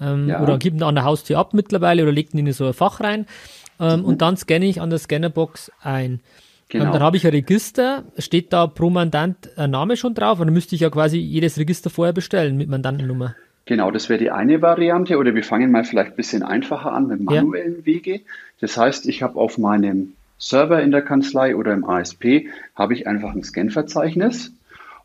ähm, 0.00 0.28
ja. 0.28 0.42
Oder 0.42 0.58
gibt 0.58 0.76
ihn 0.76 0.82
an 0.82 0.94
der 0.94 1.04
Haustür 1.04 1.38
ab 1.38 1.54
mittlerweile 1.54 2.02
oder 2.02 2.12
legt 2.12 2.34
ihn 2.34 2.46
in 2.46 2.52
so 2.52 2.66
ein 2.66 2.72
Fach 2.72 3.00
rein. 3.00 3.26
Ähm, 3.80 4.00
mhm. 4.00 4.04
Und 4.04 4.22
dann 4.22 4.36
scanne 4.36 4.66
ich 4.66 4.80
an 4.80 4.90
der 4.90 4.98
Scannerbox 4.98 5.72
ein. 5.82 6.12
Ähm, 6.12 6.20
genau. 6.68 6.84
Und 6.86 6.94
dann 6.94 7.02
habe 7.02 7.16
ich 7.16 7.26
ein 7.26 7.32
Register. 7.32 8.04
Steht 8.18 8.52
da 8.52 8.66
pro 8.66 8.90
Mandant 8.90 9.50
ein 9.56 9.70
Name 9.70 9.96
schon 9.96 10.14
drauf? 10.14 10.40
Oder 10.40 10.50
müsste 10.50 10.74
ich 10.74 10.82
ja 10.82 10.90
quasi 10.90 11.18
jedes 11.18 11.58
Register 11.58 11.90
vorher 11.90 12.12
bestellen 12.12 12.56
mit 12.56 12.68
Mandantennummer? 12.68 13.34
Genau, 13.66 13.90
das 13.90 14.08
wäre 14.08 14.18
die 14.18 14.30
eine 14.30 14.62
Variante. 14.62 15.18
Oder 15.18 15.34
wir 15.34 15.44
fangen 15.44 15.70
mal 15.70 15.84
vielleicht 15.84 16.12
ein 16.12 16.16
bisschen 16.16 16.42
einfacher 16.42 16.92
an 16.92 17.08
mit 17.08 17.20
manuellen 17.20 17.78
ja. 17.80 17.86
Wege. 17.86 18.20
Das 18.60 18.76
heißt, 18.76 19.06
ich 19.06 19.22
habe 19.22 19.38
auf 19.38 19.58
meinem 19.58 20.14
Server 20.38 20.80
in 20.80 20.92
der 20.92 21.02
Kanzlei 21.02 21.56
oder 21.56 21.72
im 21.72 21.84
ASP 21.84 22.46
habe 22.74 22.94
ich 22.94 23.06
einfach 23.06 23.34
ein 23.34 23.42
Scan-Verzeichnis 23.42 24.52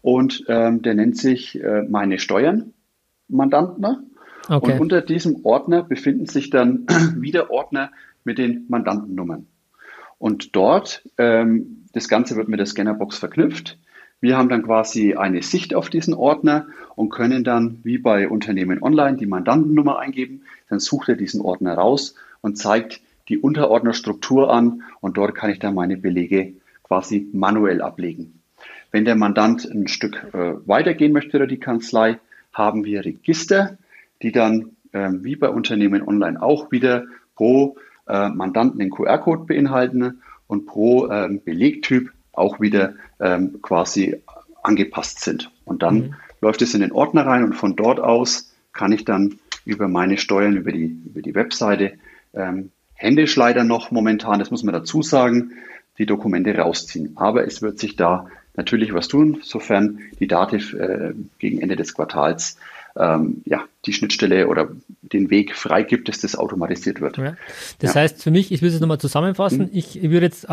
und 0.02 0.46
ähm, 0.48 0.84
der 0.84 0.94
nennt 0.94 1.18
sich 1.18 1.62
äh, 1.62 1.82
meine 1.82 2.20
Steuern 2.20 2.74
Mandanten 3.28 3.82
Okay. 4.50 4.74
Und 4.74 4.80
unter 4.80 5.02
diesem 5.02 5.46
Ordner 5.46 5.84
befinden 5.84 6.26
sich 6.26 6.50
dann 6.50 6.86
wieder 7.18 7.52
Ordner 7.52 7.92
mit 8.24 8.38
den 8.38 8.66
Mandantennummern. 8.70 9.48
Und 10.18 10.56
dort, 10.56 11.04
ähm, 11.18 11.86
das 11.94 12.08
Ganze 12.08 12.36
wird 12.36 12.48
mit 12.48 12.60
der 12.60 12.66
Scannerbox 12.66 13.18
verknüpft. 13.18 13.78
Wir 14.22 14.38
haben 14.38 14.48
dann 14.48 14.64
quasi 14.64 15.16
eine 15.16 15.42
Sicht 15.42 15.76
auf 15.76 15.90
diesen 15.90 16.14
Ordner 16.14 16.68
und 16.96 17.10
können 17.10 17.44
dann, 17.44 17.80
wie 17.84 17.98
bei 17.98 18.30
Unternehmen 18.30 18.82
online, 18.82 19.18
die 19.18 19.26
Mandantennummer 19.26 20.00
eingeben. 20.00 20.44
Dann 20.70 20.80
sucht 20.80 21.10
er 21.10 21.16
diesen 21.16 21.42
Ordner 21.42 21.74
raus 21.74 22.16
und 22.42 22.58
zeigt 22.58 23.02
die 23.28 23.38
Unterordnerstruktur 23.38 24.50
an 24.54 24.84
und 25.02 25.18
dort 25.18 25.36
kann 25.36 25.50
ich 25.50 25.60
dann 25.60 25.76
meine 25.76 25.98
Belege 25.98 26.54
quasi 26.84 27.28
manuell 27.34 27.82
ablegen. 27.82 28.40
Wenn 28.92 29.06
der 29.06 29.16
Mandant 29.16 29.66
ein 29.66 29.88
Stück 29.88 30.24
äh, 30.34 30.54
weitergehen 30.66 31.12
möchte 31.12 31.38
oder 31.38 31.48
die 31.48 31.60
Kanzlei, 31.60 32.20
haben 32.54 32.86
wir 32.86 33.04
Register, 33.04 33.78
die 34.24 34.32
dann 34.32 34.72
ähm, 34.94 35.24
wie 35.24 35.36
bei 35.36 35.50
Unternehmen 35.50 36.02
online 36.02 36.42
auch 36.42 36.72
wieder 36.72 37.06
pro 37.36 37.78
äh, 38.08 38.30
Mandanten 38.30 38.80
den 38.80 38.90
QR-Code 38.90 39.46
beinhalten 39.46 40.22
und 40.48 40.66
pro 40.66 41.10
ähm, 41.10 41.42
Belegtyp 41.44 42.12
auch 42.32 42.60
wieder 42.60 42.94
ähm, 43.20 43.62
quasi 43.62 44.22
angepasst 44.64 45.20
sind. 45.20 45.52
Und 45.66 45.84
dann 45.84 45.96
mhm. 45.96 46.16
läuft 46.42 46.62
es 46.62 46.74
in 46.74 46.82
den 46.82 46.92
Ordner 46.92 47.26
rein 47.26 47.44
und 47.44 47.54
von 47.54 47.76
dort 47.76 48.00
aus 48.00 48.54
kann 48.72 48.92
ich 48.92 49.06
dann 49.06 49.40
über 49.66 49.88
meine 49.88 50.18
Steuern, 50.18 50.58
über 50.58 50.72
die, 50.72 50.98
über 51.06 51.22
die 51.22 51.36
Webseite 51.36 51.94
ähm, 52.34 52.72
händisch 52.94 53.36
leider 53.36 53.64
noch 53.64 53.92
momentan, 53.92 54.40
das 54.40 54.52
muss 54.52 54.64
man 54.64 54.74
dazu 54.74 55.02
sagen, 55.02 55.52
die 55.98 56.06
Dokumente 56.06 56.56
rausziehen. 56.58 57.14
Aber 57.16 57.46
es 57.46 57.62
wird 57.62 57.80
sich 57.80 57.96
da 57.96 58.28
natürlich 58.56 58.94
was 58.94 59.08
tun, 59.08 59.40
sofern 59.42 60.00
die 60.20 60.28
Dativ 60.28 60.74
äh, 60.74 61.14
gegen 61.40 61.62
Ende 61.62 61.76
des 61.76 61.94
Quartals 61.94 62.58
ähm, 62.98 63.42
ja, 63.46 63.64
die 63.86 63.94
Schnittstelle 63.94 64.48
oder 64.48 64.70
den 65.02 65.30
Weg 65.30 65.56
freigibt, 65.56 66.08
dass 66.08 66.20
das 66.20 66.36
automatisiert 66.36 67.02
wird. 67.02 67.18
Ja. 67.18 67.36
Das 67.80 67.96
ja. 67.96 68.02
heißt 68.02 68.22
für 68.22 68.32
mich, 68.32 68.52
ich 68.52 68.62
will 68.62 68.70
es 68.70 68.80
nochmal 68.80 69.00
zusammenfassen, 69.00 69.64
mhm. 69.64 69.70
ich 69.72 70.02
würde 70.02 70.26
jetzt 70.26 70.48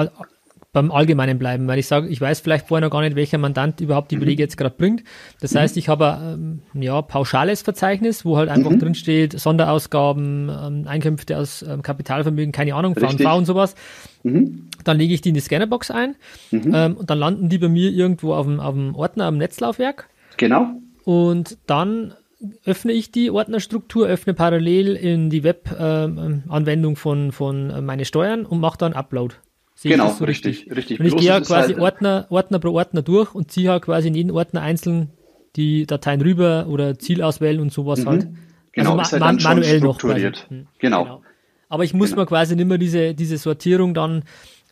beim 0.72 0.92
Allgemeinen 0.92 1.38
bleiben, 1.38 1.66
weil 1.66 1.80
ich 1.80 1.86
sage, 1.86 2.08
ich 2.08 2.20
weiß 2.20 2.40
vielleicht 2.40 2.68
vorher 2.68 2.86
noch 2.86 2.92
gar 2.92 3.00
nicht, 3.00 3.16
welcher 3.16 3.38
Mandant 3.38 3.80
überhaupt 3.80 4.10
die 4.12 4.16
mhm. 4.16 4.20
Belege 4.20 4.42
jetzt 4.42 4.56
gerade 4.56 4.74
bringt. 4.76 5.02
Das 5.40 5.52
mhm. 5.52 5.58
heißt, 5.58 5.76
ich 5.76 5.88
habe 5.88 6.16
ein 6.16 6.62
ähm, 6.74 6.82
ja, 6.82 7.02
pauschales 7.02 7.62
Verzeichnis, 7.62 8.24
wo 8.24 8.36
halt 8.36 8.48
einfach 8.48 8.70
mhm. 8.70 8.78
drin 8.78 8.94
steht, 8.94 9.38
Sonderausgaben, 9.38 10.48
ähm, 10.48 10.84
Einkünfte 10.86 11.38
aus 11.38 11.62
ähm, 11.62 11.82
Kapitalvermögen, 11.82 12.52
keine 12.52 12.74
Ahnung, 12.74 12.94
V&V 12.94 13.36
und 13.36 13.46
sowas. 13.46 13.74
Mhm. 14.22 14.68
Dann 14.84 14.96
lege 14.96 15.12
ich 15.12 15.20
die 15.20 15.30
in 15.30 15.34
die 15.34 15.40
Scannerbox 15.40 15.90
ein 15.90 16.14
mhm. 16.50 16.96
und 16.98 17.10
dann 17.10 17.18
landen 17.18 17.48
die 17.48 17.58
bei 17.58 17.68
mir 17.68 17.90
irgendwo 17.90 18.32
auf 18.32 18.46
dem, 18.46 18.60
auf 18.60 18.74
dem 18.74 18.94
Ordner 18.94 19.26
am 19.26 19.38
Netzlaufwerk. 19.38 20.08
Genau. 20.36 20.68
Und 21.04 21.58
dann 21.66 22.14
öffne 22.64 22.92
ich 22.92 23.12
die 23.12 23.30
Ordnerstruktur, 23.30 24.06
öffne 24.06 24.34
parallel 24.34 24.96
in 24.96 25.30
die 25.30 25.44
Web-Anwendung 25.44 26.96
von, 26.96 27.32
von 27.32 27.84
meine 27.84 28.04
Steuern 28.04 28.46
und 28.46 28.60
mache 28.60 28.78
dann 28.78 28.92
Upload. 28.92 29.34
Sehe 29.74 29.92
genau, 29.92 30.10
so 30.10 30.24
richtig, 30.24 30.70
richtig. 30.70 30.76
richtig. 30.76 31.00
Und 31.00 31.06
ich 31.06 31.16
gehe 31.16 31.40
quasi 31.40 31.72
halt 31.72 31.80
Ordner, 31.80 32.26
Ordner 32.28 32.58
pro 32.58 32.72
Ordner 32.72 33.02
durch 33.02 33.34
und 33.34 33.50
ziehe 33.50 33.70
halt 33.70 33.82
quasi 33.82 34.08
in 34.08 34.14
jeden 34.14 34.30
Ordner 34.30 34.60
einzeln 34.60 35.10
die 35.56 35.86
Dateien 35.86 36.20
rüber 36.20 36.66
oder 36.68 36.98
Ziel 36.98 37.22
auswählen 37.22 37.60
und 37.60 37.72
sowas 37.72 38.00
mhm. 38.00 38.08
halt. 38.08 38.28
Genau, 38.72 38.96
also 38.96 39.18
ma 39.18 39.26
halt 39.28 39.42
manuell 39.42 39.80
noch. 39.80 39.98
Quasi. 39.98 40.30
Hm, 40.48 40.66
genau. 40.78 41.04
genau. 41.04 41.22
Aber 41.68 41.84
ich 41.84 41.94
muss 41.94 42.10
genau. 42.10 42.22
mir 42.22 42.26
quasi 42.26 42.56
nicht 42.56 42.66
mehr 42.66 42.78
diese, 42.78 43.14
diese 43.14 43.38
Sortierung 43.38 43.94
dann 43.94 44.24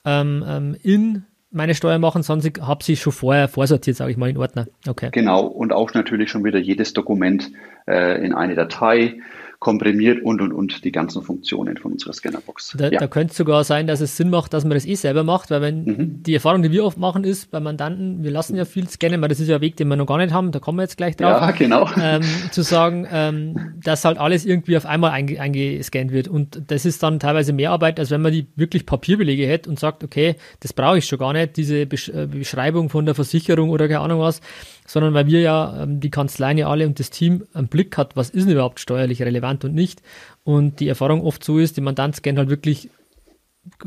ähm, 0.05 0.45
ähm 0.47 0.77
in 0.83 1.25
meine 1.51 1.75
Steuer 1.75 1.99
machen, 1.99 2.23
sonst 2.23 2.61
habe 2.61 2.85
sie 2.85 2.97
schon 2.97 3.13
vorher 3.13 3.49
vorsortiert, 3.49 3.97
sage 3.97 4.11
ich 4.11 4.17
mal, 4.17 4.29
in 4.29 4.37
Ordner. 4.37 4.67
Okay. 4.87 5.09
Genau, 5.13 5.47
und 5.47 5.73
auch 5.73 5.95
natürlich 5.95 6.31
schon 6.31 6.45
wieder 6.45 6.59
jedes 6.59 6.93
Dokument 6.93 7.51
äh, 7.87 8.25
in 8.25 8.35
eine 8.35 8.55
Datei 8.55 9.21
komprimiert 9.59 10.23
und 10.23 10.41
und 10.41 10.53
und 10.53 10.85
die 10.85 10.93
ganzen 10.93 11.23
Funktionen 11.23 11.77
von 11.77 11.93
unserer 11.93 12.13
Scannerbox. 12.13 12.77
Da, 12.79 12.91
ja. 12.91 13.01
da 13.01 13.09
könnte 13.09 13.33
es 13.33 13.37
sogar 13.37 13.65
sein, 13.65 13.89
dass 13.89 14.01
es 14.01 14.17
Sinn 14.17 14.31
macht, 14.31 14.55
dass 14.55 14.63
man 14.65 14.75
das 14.75 14.87
eh 14.87 14.95
selber 14.95 15.25
macht, 15.25 15.51
weil 15.51 15.61
wenn 15.61 15.85
mhm. 15.85 16.23
die 16.23 16.35
Erfahrung, 16.35 16.63
die 16.63 16.71
wir 16.71 16.85
oft 16.85 16.97
machen, 16.97 17.25
ist 17.25 17.51
bei 17.51 17.59
Mandanten, 17.59 18.23
wir 18.23 18.31
lassen 18.31 18.55
ja 18.55 18.65
viel 18.65 18.89
scannen, 18.89 19.21
weil 19.21 19.29
das 19.29 19.41
ist 19.41 19.49
ja 19.49 19.57
ein 19.57 19.61
Weg, 19.61 19.77
den 19.77 19.89
wir 19.89 19.97
noch 19.97 20.07
gar 20.07 20.19
nicht 20.19 20.33
haben, 20.33 20.53
da 20.53 20.61
kommen 20.61 20.79
wir 20.79 20.83
jetzt 20.83 20.97
gleich 20.97 21.17
drauf. 21.17 21.41
Ja, 21.41 21.51
genau. 21.51 21.89
Ähm, 22.01 22.23
zu 22.53 22.63
sagen, 22.63 23.09
ähm, 23.11 23.75
dass 23.83 24.05
halt 24.05 24.19
alles 24.19 24.47
irgendwie 24.47 24.77
auf 24.77 24.87
einmal 24.87 25.11
einge 25.11 25.41
eingescannt 25.41 26.13
wird. 26.13 26.29
Und 26.29 26.63
das 26.69 26.87
ist 26.87 27.03
dann 27.03 27.19
teilweise 27.19 27.53
mehr 27.53 27.73
Arbeit, 27.73 27.99
als 27.99 28.11
wenn 28.11 28.23
man 28.23 28.33
die 28.33 28.47
wirklich 28.55 28.87
Papierbelege 28.87 29.47
hätte 29.47 29.69
und 29.69 29.81
sagt, 29.81 30.05
okay, 30.05 30.37
das 30.61 30.73
brauche 30.73 30.99
ich 30.99 31.07
schon 31.07 31.19
gar 31.19 31.33
nicht, 31.33 31.57
diese 31.57 31.87
Besch 31.87 32.09
äh, 32.09 32.27
Beschreibung 32.27 32.89
von 32.89 33.05
der 33.05 33.17
Versicherung 33.17 33.71
oder 33.71 33.89
keine 33.89 34.01
Ahnung 34.01 34.21
was, 34.21 34.41
sondern 34.89 35.15
weil 35.15 35.27
wir 35.27 35.41
ja 35.41 35.83
ähm, 35.83 36.01
die 36.01 36.11
Kanzleien 36.11 36.59
ja 36.59 36.69
alle 36.69 36.87
und 36.87 36.99
das 36.99 37.11
Team 37.11 37.45
einen 37.53 37.69
Blick 37.69 37.97
hat, 37.97 38.17
was 38.17 38.31
ist 38.31 38.47
denn 38.47 38.55
überhaupt 38.55 38.81
steuerlich 38.81 39.23
relevant 39.23 39.65
und 39.65 39.75
nicht. 39.75 40.03
Und 40.45 40.81
die 40.81 40.89
Erfahrung 40.89 41.23
oft 41.23 41.45
so 41.45 41.59
ist, 41.59 41.77
die 41.77 41.83
Mandant 41.83 42.17
scannt 42.17 42.39
halt 42.39 42.49
wirklich 42.49 42.89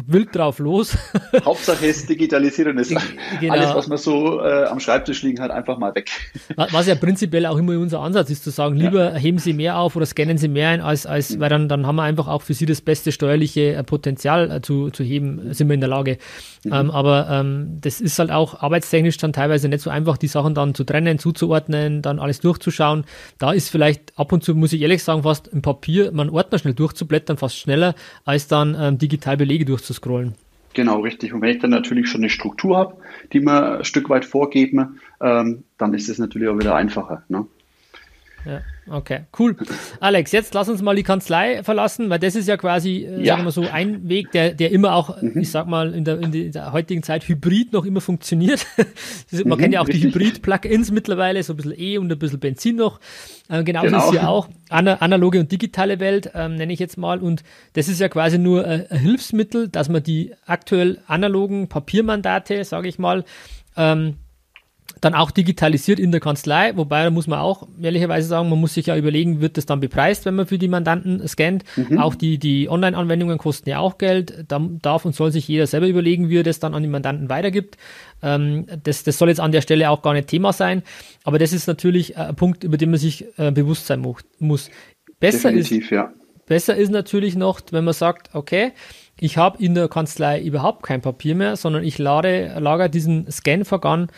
wild 0.06 0.36
drauf 0.36 0.60
los. 0.60 0.98
Hauptsache 1.46 1.86
ist 1.86 2.10
digitalisieren 2.10 2.78
ist 2.78 2.96
genau. 3.40 3.54
alles, 3.54 3.76
was 3.76 3.90
wir 3.90 3.98
so 3.98 4.42
äh, 4.42 4.66
am 4.66 4.80
Schreibtisch 4.80 5.24
liegen, 5.24 5.40
halt 5.40 5.52
einfach 5.52 5.78
mal 5.78 5.96
weg. 5.96 6.12
Was 6.56 6.88
ja 6.88 6.96
prinzipiell 6.96 7.46
auch 7.46 7.58
immer 7.58 7.78
unser 7.80 8.00
Ansatz 8.00 8.30
ist, 8.30 8.44
zu 8.44 8.50
sagen, 8.50 8.76
lieber 8.76 9.14
ja. 9.14 9.16
heben 9.16 9.38
Sie 9.38 9.54
mehr 9.54 9.78
auf 9.78 9.96
oder 9.96 10.06
scannen 10.06 10.38
Sie 10.38 10.48
mehr 10.48 10.70
ein, 10.70 10.82
als, 10.82 11.06
als 11.06 11.36
mhm. 11.36 11.40
weil 11.40 11.50
dann, 11.50 11.68
dann 11.68 11.88
haben 11.88 11.96
wir 11.96 12.04
einfach 12.04 12.28
auch 12.28 12.42
für 12.42 12.54
Sie 12.54 12.66
das 12.66 12.82
beste 12.82 13.12
steuerliche 13.12 13.74
äh, 13.74 13.84
Potenzial 13.84 14.52
äh, 14.52 14.62
zu, 14.62 14.90
zu 14.92 15.04
heben, 15.04 15.54
sind 15.54 15.68
wir 15.68 15.74
in 15.74 15.82
der 15.82 15.90
Lage. 15.90 16.18
Mhm. 16.64 16.74
Ähm, 16.74 16.92
aber 16.92 17.28
ähm, 17.30 17.78
das 17.82 18.02
ist 18.02 18.20
halt 18.20 18.32
auch 18.32 18.62
arbeitstechnisch 18.62 19.18
dann 19.18 19.34
teilweise 19.34 19.68
nicht 19.68 19.82
so 19.82 19.90
einfach, 19.90 20.18
die 20.18 20.28
Sachen 20.28 20.54
dann 20.54 20.76
zu 20.76 20.84
trennen, 20.84 21.18
zuzuordnen, 21.18 22.02
dann 22.02 22.20
alles 22.20 22.40
durchzuschauen. 22.40 23.06
Da 23.40 23.52
ist 23.52 23.70
vielleicht 23.70 24.18
ab 24.18 24.32
und 24.32 24.44
zu, 24.44 24.54
muss 24.54 24.74
ich 24.74 24.82
ehrlich 24.82 25.04
sagen, 25.04 25.24
fast 25.24 25.48
im 25.48 25.62
Papier, 25.62 26.12
man 26.12 26.30
Ordner 26.30 26.60
schnell 26.60 26.74
durchzublättern, 26.74 27.38
fast 27.38 27.58
schneller, 27.58 27.96
als 28.26 28.48
dann 28.48 28.76
ähm, 28.80 28.98
digital 28.98 29.38
Belege 29.38 29.66
durchzuscrollen. 29.66 30.36
Genau, 30.74 31.02
richtig. 31.02 31.34
Und 31.34 31.42
wenn 31.42 31.50
ich 31.50 31.60
dann 31.60 31.72
natürlich 31.72 32.08
schon 32.10 32.22
eine 32.22 32.30
Struktur 32.30 32.78
habe, 32.78 32.98
die 33.34 33.42
wir 33.42 33.80
ein 33.80 33.86
Stück 33.86 34.10
weit 34.10 34.24
vorgeben, 34.24 35.00
ähm, 35.20 35.64
dann 35.78 35.94
ist 35.94 36.10
es 36.10 36.18
natürlich 36.18 36.48
auch 36.48 36.58
wieder 36.58 36.76
einfacher. 36.76 37.24
Ne? 37.28 37.46
Ja, 38.46 38.62
okay, 38.90 39.22
cool. 39.38 39.56
Alex, 40.00 40.32
jetzt 40.32 40.54
lass 40.54 40.68
uns 40.68 40.82
mal 40.82 40.96
die 40.96 41.04
Kanzlei 41.04 41.64
verlassen, 41.64 42.10
weil 42.10 42.20
das 42.20 42.36
ist 42.36 42.48
ja 42.48 42.58
quasi, 42.58 43.06
äh, 43.06 43.20
ja. 43.20 43.36
sagen 43.36 43.46
wir 43.46 43.52
so, 43.52 43.68
ein 43.72 44.10
Weg, 44.10 44.32
der, 44.32 44.54
der 44.54 44.72
immer 44.72 44.96
auch, 44.96 45.22
mhm. 45.22 45.34
ich 45.40 45.52
sag 45.52 45.68
mal, 45.68 45.94
in 45.94 46.04
der, 46.04 46.20
in 46.20 46.52
der 46.52 46.72
heutigen 46.72 47.04
Zeit 47.04 47.28
hybrid 47.28 47.72
noch 47.72 47.86
immer 47.86 48.02
funktioniert. 48.02 48.66
man 49.32 49.58
mhm, 49.58 49.58
kennt 49.58 49.74
ja 49.74 49.82
auch 49.82 49.88
richtig. 49.88 50.14
die 50.14 50.20
Hybrid-Plugins 50.20 50.92
mittlerweile, 50.92 51.44
so 51.44 51.54
ein 51.54 51.58
bisschen 51.58 51.80
E 51.80 51.98
und 51.98 52.12
ein 52.12 52.18
bisschen 52.18 52.40
Benzin 52.40 52.78
noch. 52.78 53.00
Äh, 53.50 53.64
genauso 53.64 53.88
genau. 53.88 54.08
ist 54.08 54.14
ja 54.14 54.28
auch 54.28 54.50
ana 54.70 54.96
analoge 54.96 55.40
und 55.40 55.52
digitale 55.52 56.00
Welt, 56.00 56.32
ähm, 56.34 56.56
nenne 56.56 56.74
ich 56.74 56.80
jetzt 56.80 56.98
mal. 56.98 57.20
Und 57.20 57.44
das 57.74 57.88
ist 57.88 58.00
ja 58.00 58.10
quasi 58.10 58.40
nur 58.40 58.66
äh, 58.66 58.88
ein 58.90 59.00
Hilfsmittel, 59.00 59.68
dass 59.68 59.90
man 59.90 60.02
die 60.02 60.34
aktuell 60.46 61.00
analogen 61.06 61.68
Papiermandate, 61.68 62.64
sage 62.64 62.88
ich 62.88 62.98
mal, 62.98 63.24
ähm, 63.78 64.16
dann 65.00 65.14
auch 65.14 65.32
digitalisiert 65.32 66.00
in 66.00 66.12
der 66.12 66.20
Kanzlei, 66.20 66.76
wobei 66.76 67.04
da 67.04 67.10
muss 67.10 67.28
man 67.28 67.40
auch 67.40 67.68
ehrlicherweise 67.82 68.28
sagen, 68.28 68.50
man 68.50 68.60
muss 68.60 68.74
sich 68.74 68.88
ja 68.88 68.98
überlegen, 68.98 69.42
wird 69.42 69.58
das 69.58 69.66
dann 69.66 69.80
bepreist, 69.80 70.26
wenn 70.26 70.36
man 70.36 70.48
für 70.48 70.58
die 70.58 70.68
Mandanten 70.68 71.26
scannt. 71.28 71.64
Mhm. 71.76 71.98
Auch 72.00 72.16
die, 72.16 72.38
die 72.38 72.70
Online-Anwendungen 72.70 73.38
kosten 73.38 73.70
ja 73.70 73.80
auch 73.80 73.98
Geld. 73.98 74.46
Da 74.48 74.60
darf 74.82 75.06
und 75.06 75.16
soll 75.16 75.32
sich 75.32 75.48
jeder 75.48 75.68
selber 75.68 75.88
überlegen, 75.88 76.30
wie 76.30 76.40
er 76.40 76.44
das 76.44 76.60
dann 76.60 76.74
an 76.74 76.84
die 76.84 76.90
Mandanten 76.90 77.30
weitergibt. 77.30 77.78
Ähm, 78.22 78.66
das, 78.84 79.04
das 79.04 79.18
soll 79.18 79.30
jetzt 79.30 79.40
an 79.40 79.52
der 79.52 79.62
Stelle 79.62 79.90
auch 79.90 80.02
gar 80.02 80.14
nicht 80.14 80.28
Thema 80.28 80.54
sein, 80.54 80.84
aber 81.24 81.40
das 81.40 81.54
ist 81.54 81.68
natürlich 81.68 82.18
ein 82.18 82.36
Punkt, 82.36 82.64
über 82.64 82.78
den 82.78 82.92
man 82.92 83.00
sich 83.00 83.26
äh, 83.38 83.52
bewusst 83.52 83.88
sein 83.88 84.06
muss. 84.40 84.70
Besser 85.20 85.52
Definitiv, 85.52 85.86
ist, 85.86 85.92
ja. 85.92 86.14
Besser 86.46 86.76
ist 86.76 86.90
natürlich 86.90 87.36
noch, 87.36 87.62
wenn 87.72 87.86
man 87.86 87.94
sagt, 87.94 88.34
okay, 88.34 88.74
ich 89.22 89.38
habe 89.38 89.64
in 89.64 89.76
der 89.76 89.88
Kanzlei 89.88 90.42
überhaupt 90.42 90.82
kein 90.82 91.00
Papier 91.00 91.36
mehr, 91.36 91.56
sondern 91.56 91.84
ich 91.84 92.00
lade, 92.00 92.58
lagere 92.60 92.90
diesen 92.90 93.32
Scan-Vorgang 93.32 94.10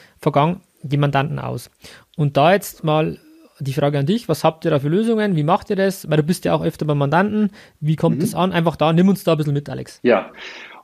die 0.82 0.98
Mandanten 0.98 1.40
aus. 1.40 1.70
Und 2.16 2.38
da 2.38 2.54
jetzt 2.54 2.86
mal 2.86 3.18
die 3.60 3.74
Frage 3.74 4.00
an 4.00 4.06
dich, 4.06 4.30
was 4.30 4.46
habt 4.46 4.64
ihr 4.64 4.72
da 4.72 4.80
für 4.80 4.88
Lösungen? 4.88 5.36
Wie 5.36 5.44
macht 5.44 5.70
ihr 5.70 5.76
das? 5.76 6.10
Weil 6.10 6.18
du 6.18 6.24
bist 6.24 6.46
ja 6.46 6.54
auch 6.54 6.64
öfter 6.64 6.86
beim 6.86 6.98
Mandanten. 6.98 7.52
Wie 7.82 7.98
kommt 7.98 8.18
mhm. 8.18 8.22
das 8.22 8.34
an? 8.34 8.54
Einfach 8.54 8.78
da, 8.78 8.94
nimm 8.94 9.10
uns 9.10 9.26
da 9.26 9.34
ein 9.34 9.38
bisschen 9.38 9.54
mit, 9.54 9.70
Alex. 9.70 10.00
Ja, 10.04 10.32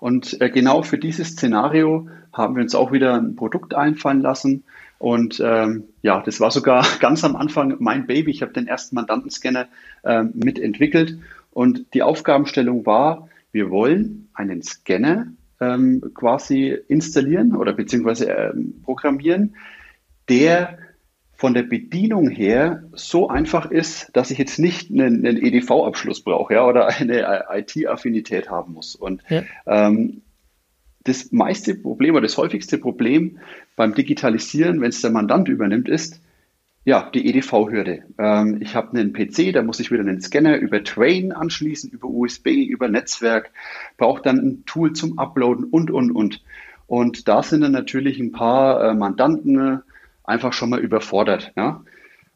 und 0.01 0.39
äh, 0.41 0.49
genau 0.49 0.81
für 0.81 0.97
dieses 0.97 1.29
Szenario 1.29 2.09
haben 2.33 2.57
wir 2.57 2.63
uns 2.63 2.75
auch 2.75 2.91
wieder 2.91 3.13
ein 3.13 3.37
Produkt 3.37 3.73
einfallen 3.73 4.19
lassen. 4.19 4.65
Und 4.97 5.41
ähm, 5.41 5.85
ja, 6.01 6.21
das 6.21 6.41
war 6.41 6.51
sogar 6.51 6.85
ganz 6.99 7.23
am 7.23 7.37
Anfang 7.37 7.77
mein 7.79 8.05
Baby. 8.05 8.31
Ich 8.31 8.41
habe 8.41 8.51
den 8.51 8.67
ersten 8.67 8.95
Mandantenscanner 8.95 9.67
ähm, 10.03 10.31
mitentwickelt. 10.35 11.17
Und 11.51 11.93
die 11.93 12.03
Aufgabenstellung 12.03 12.85
war, 12.85 13.28
wir 13.51 13.69
wollen 13.69 14.29
einen 14.33 14.61
Scanner 14.61 15.27
ähm, 15.59 16.01
quasi 16.13 16.77
installieren 16.87 17.55
oder 17.55 17.73
beziehungsweise 17.73 18.25
ähm, 18.25 18.81
programmieren, 18.83 19.55
der 20.29 20.77
von 21.39 21.53
der 21.53 21.63
Bedienung 21.63 22.29
her 22.29 22.83
so 22.93 23.29
einfach 23.29 23.71
ist, 23.71 24.09
dass 24.13 24.29
ich 24.29 24.37
jetzt 24.37 24.59
nicht 24.59 24.91
einen, 24.91 25.25
einen 25.25 25.37
EDV-Abschluss 25.37 26.21
brauche 26.21 26.53
ja, 26.53 26.65
oder 26.65 26.87
eine 26.87 27.45
IT-Affinität 27.49 28.49
haben 28.49 28.73
muss. 28.73 28.95
Und 28.95 29.23
ja. 29.29 29.43
ähm, 29.65 30.21
das 31.03 31.31
meiste 31.31 31.75
Problem 31.75 32.15
oder 32.15 32.23
das 32.23 32.37
häufigste 32.37 32.77
Problem 32.77 33.39
beim 33.77 33.95
Digitalisieren, 33.95 34.81
wenn 34.81 34.89
es 34.89 35.01
der 35.01 35.11
Mandant 35.11 35.47
übernimmt, 35.47 35.87
ist, 35.87 36.21
ja, 36.85 37.09
die 37.13 37.27
EDV-Hürde. 37.27 38.03
Ähm, 38.17 38.59
ich 38.61 38.75
habe 38.75 38.97
einen 38.97 39.13
PC, 39.13 39.53
da 39.53 39.61
muss 39.61 39.79
ich 39.79 39.91
wieder 39.91 40.01
einen 40.01 40.21
Scanner 40.21 40.57
über 40.57 40.83
Train 40.83 41.31
anschließen, 41.31 41.89
über 41.91 42.07
USB, 42.07 42.47
über 42.47 42.87
Netzwerk, 42.87 43.51
brauche 43.97 44.21
dann 44.21 44.37
ein 44.37 44.65
Tool 44.65 44.93
zum 44.93 45.19
Uploaden 45.19 45.65
und, 45.65 45.91
und, 45.91 46.11
und. 46.11 46.41
Und 46.87 47.27
da 47.27 47.43
sind 47.43 47.61
dann 47.61 47.71
natürlich 47.71 48.19
ein 48.19 48.31
paar 48.31 48.83
äh, 48.83 48.93
Mandanten 48.95 49.83
einfach 50.23 50.53
schon 50.53 50.69
mal 50.69 50.79
überfordert. 50.79 51.51
Ja? 51.55 51.83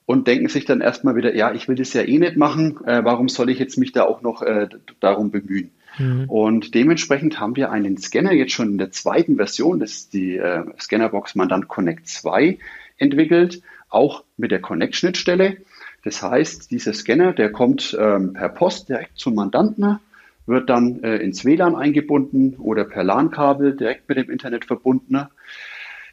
Und 0.06 0.28
denken 0.28 0.50
sich 0.50 0.66
dann 0.66 0.82
erstmal 0.82 1.16
wieder, 1.16 1.34
ja, 1.36 1.54
ich 1.54 1.68
will 1.68 1.76
das 1.76 1.94
ja 1.94 2.02
eh 2.02 2.20
nicht 2.20 2.36
machen, 2.36 2.78
äh, 2.86 3.04
warum 3.04 3.30
soll 3.30 3.50
ich 3.50 3.60
jetzt 3.60 3.78
mich 3.78 3.94
da 3.94 4.04
auch 4.04 4.22
noch 4.22 4.42
äh, 4.42 4.68
darum 5.00 5.32
bemühen? 5.32 5.72
Mhm. 5.98 6.26
Und 6.28 6.76
dementsprechend 6.76 7.40
haben 7.40 7.56
wir 7.56 7.72
einen 7.72 7.98
Scanner 7.98 8.34
jetzt 8.34 8.52
schon 8.52 8.72
in 8.72 8.78
der 8.78 8.92
zweiten 8.92 9.38
Version, 9.38 9.80
das 9.80 9.92
ist 9.94 10.14
die 10.14 10.38
äh, 10.38 10.64
Scannerbox 10.80 11.36
Mandant 11.36 11.68
Connect 11.68 12.08
2 12.08 12.58
entwickelt, 12.98 13.62
auch 13.94 14.24
mit 14.38 14.52
der 14.52 14.62
Connect-Schnittstelle. 14.62 15.58
Das 16.04 16.22
heißt, 16.22 16.72
dieser 16.72 16.94
Scanner, 16.94 17.34
der 17.34 17.52
kommt 17.52 17.96
ähm, 18.00 18.34
per 18.34 18.50
Post 18.50 18.90
direkt 18.90 19.18
zum 19.18 19.36
Mandanten, 19.36 20.00
wird 20.46 20.70
dann 20.70 21.02
äh, 21.04 21.18
ins 21.18 21.46
WLAN 21.46 21.76
eingebunden 21.76 22.56
oder 22.58 22.84
per 22.84 23.04
LAN-Kabel 23.04 23.76
direkt 23.76 24.10
mit 24.10 24.18
dem 24.18 24.30
Internet 24.30 24.66
verbunden. 24.66 25.28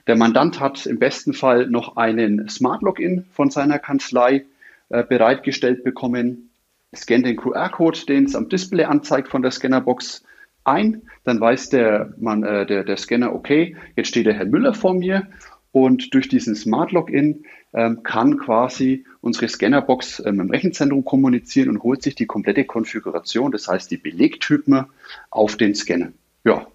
Der 0.06 0.16
Mandant 0.16 0.60
hat 0.60 0.86
im 0.86 0.98
besten 0.98 1.32
Fall 1.32 1.66
noch 1.66 1.96
einen 1.96 2.48
Smart 2.48 2.82
Login 2.82 3.26
von 3.32 3.50
seiner 3.50 3.78
Kanzlei 3.78 4.44
äh, 4.88 5.04
bereitgestellt 5.04 5.84
bekommen, 5.84 6.50
scannt 6.94 7.26
den 7.26 7.36
QR-Code, 7.36 7.98
den 8.08 8.24
es 8.24 8.34
am 8.34 8.48
Display 8.48 8.84
anzeigt 8.84 9.28
von 9.28 9.42
der 9.42 9.50
Scannerbox 9.50 10.24
ein, 10.64 11.02
dann 11.24 11.40
weiß 11.40 11.70
der, 11.70 12.12
man, 12.18 12.42
äh, 12.42 12.66
der, 12.66 12.84
der 12.84 12.96
Scanner, 12.96 13.34
okay, 13.34 13.76
jetzt 13.96 14.08
steht 14.08 14.26
der 14.26 14.34
Herr 14.34 14.46
Müller 14.46 14.74
vor 14.74 14.94
mir 14.94 15.28
und 15.72 16.14
durch 16.14 16.28
diesen 16.28 16.54
Smart 16.54 16.92
Login 16.92 17.44
kann 17.72 18.38
quasi 18.38 19.04
unsere 19.20 19.48
Scannerbox 19.48 20.22
ähm, 20.26 20.40
im 20.40 20.50
Rechenzentrum 20.50 21.04
kommunizieren 21.04 21.68
und 21.68 21.82
holt 21.82 22.02
sich 22.02 22.14
die 22.14 22.26
komplette 22.26 22.64
Konfiguration, 22.64 23.52
das 23.52 23.68
heißt 23.68 23.90
die 23.90 23.96
Belegtypen 23.96 24.86
auf 25.30 25.56
den 25.56 25.74
Scanner. 25.74 26.12
Ja, 26.44 26.66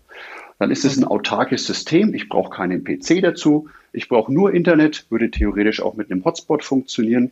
dann 0.60 0.72
ist 0.72 0.86
es 0.86 0.98
ein 0.98 1.04
autarkes 1.04 1.66
System. 1.66 2.14
Ich 2.14 2.30
brauche 2.30 2.50
keinen 2.50 2.84
PC 2.84 3.22
dazu. 3.22 3.68
Ich 3.92 4.08
brauche 4.08 4.34
nur 4.34 4.54
Internet, 4.54 5.06
würde 5.10 5.32
theoretisch 5.32 5.82
auch 5.82 5.96
mit 5.96 6.12
einem 6.12 6.24
Hotspot 6.24 6.64
funktionieren 6.64 7.32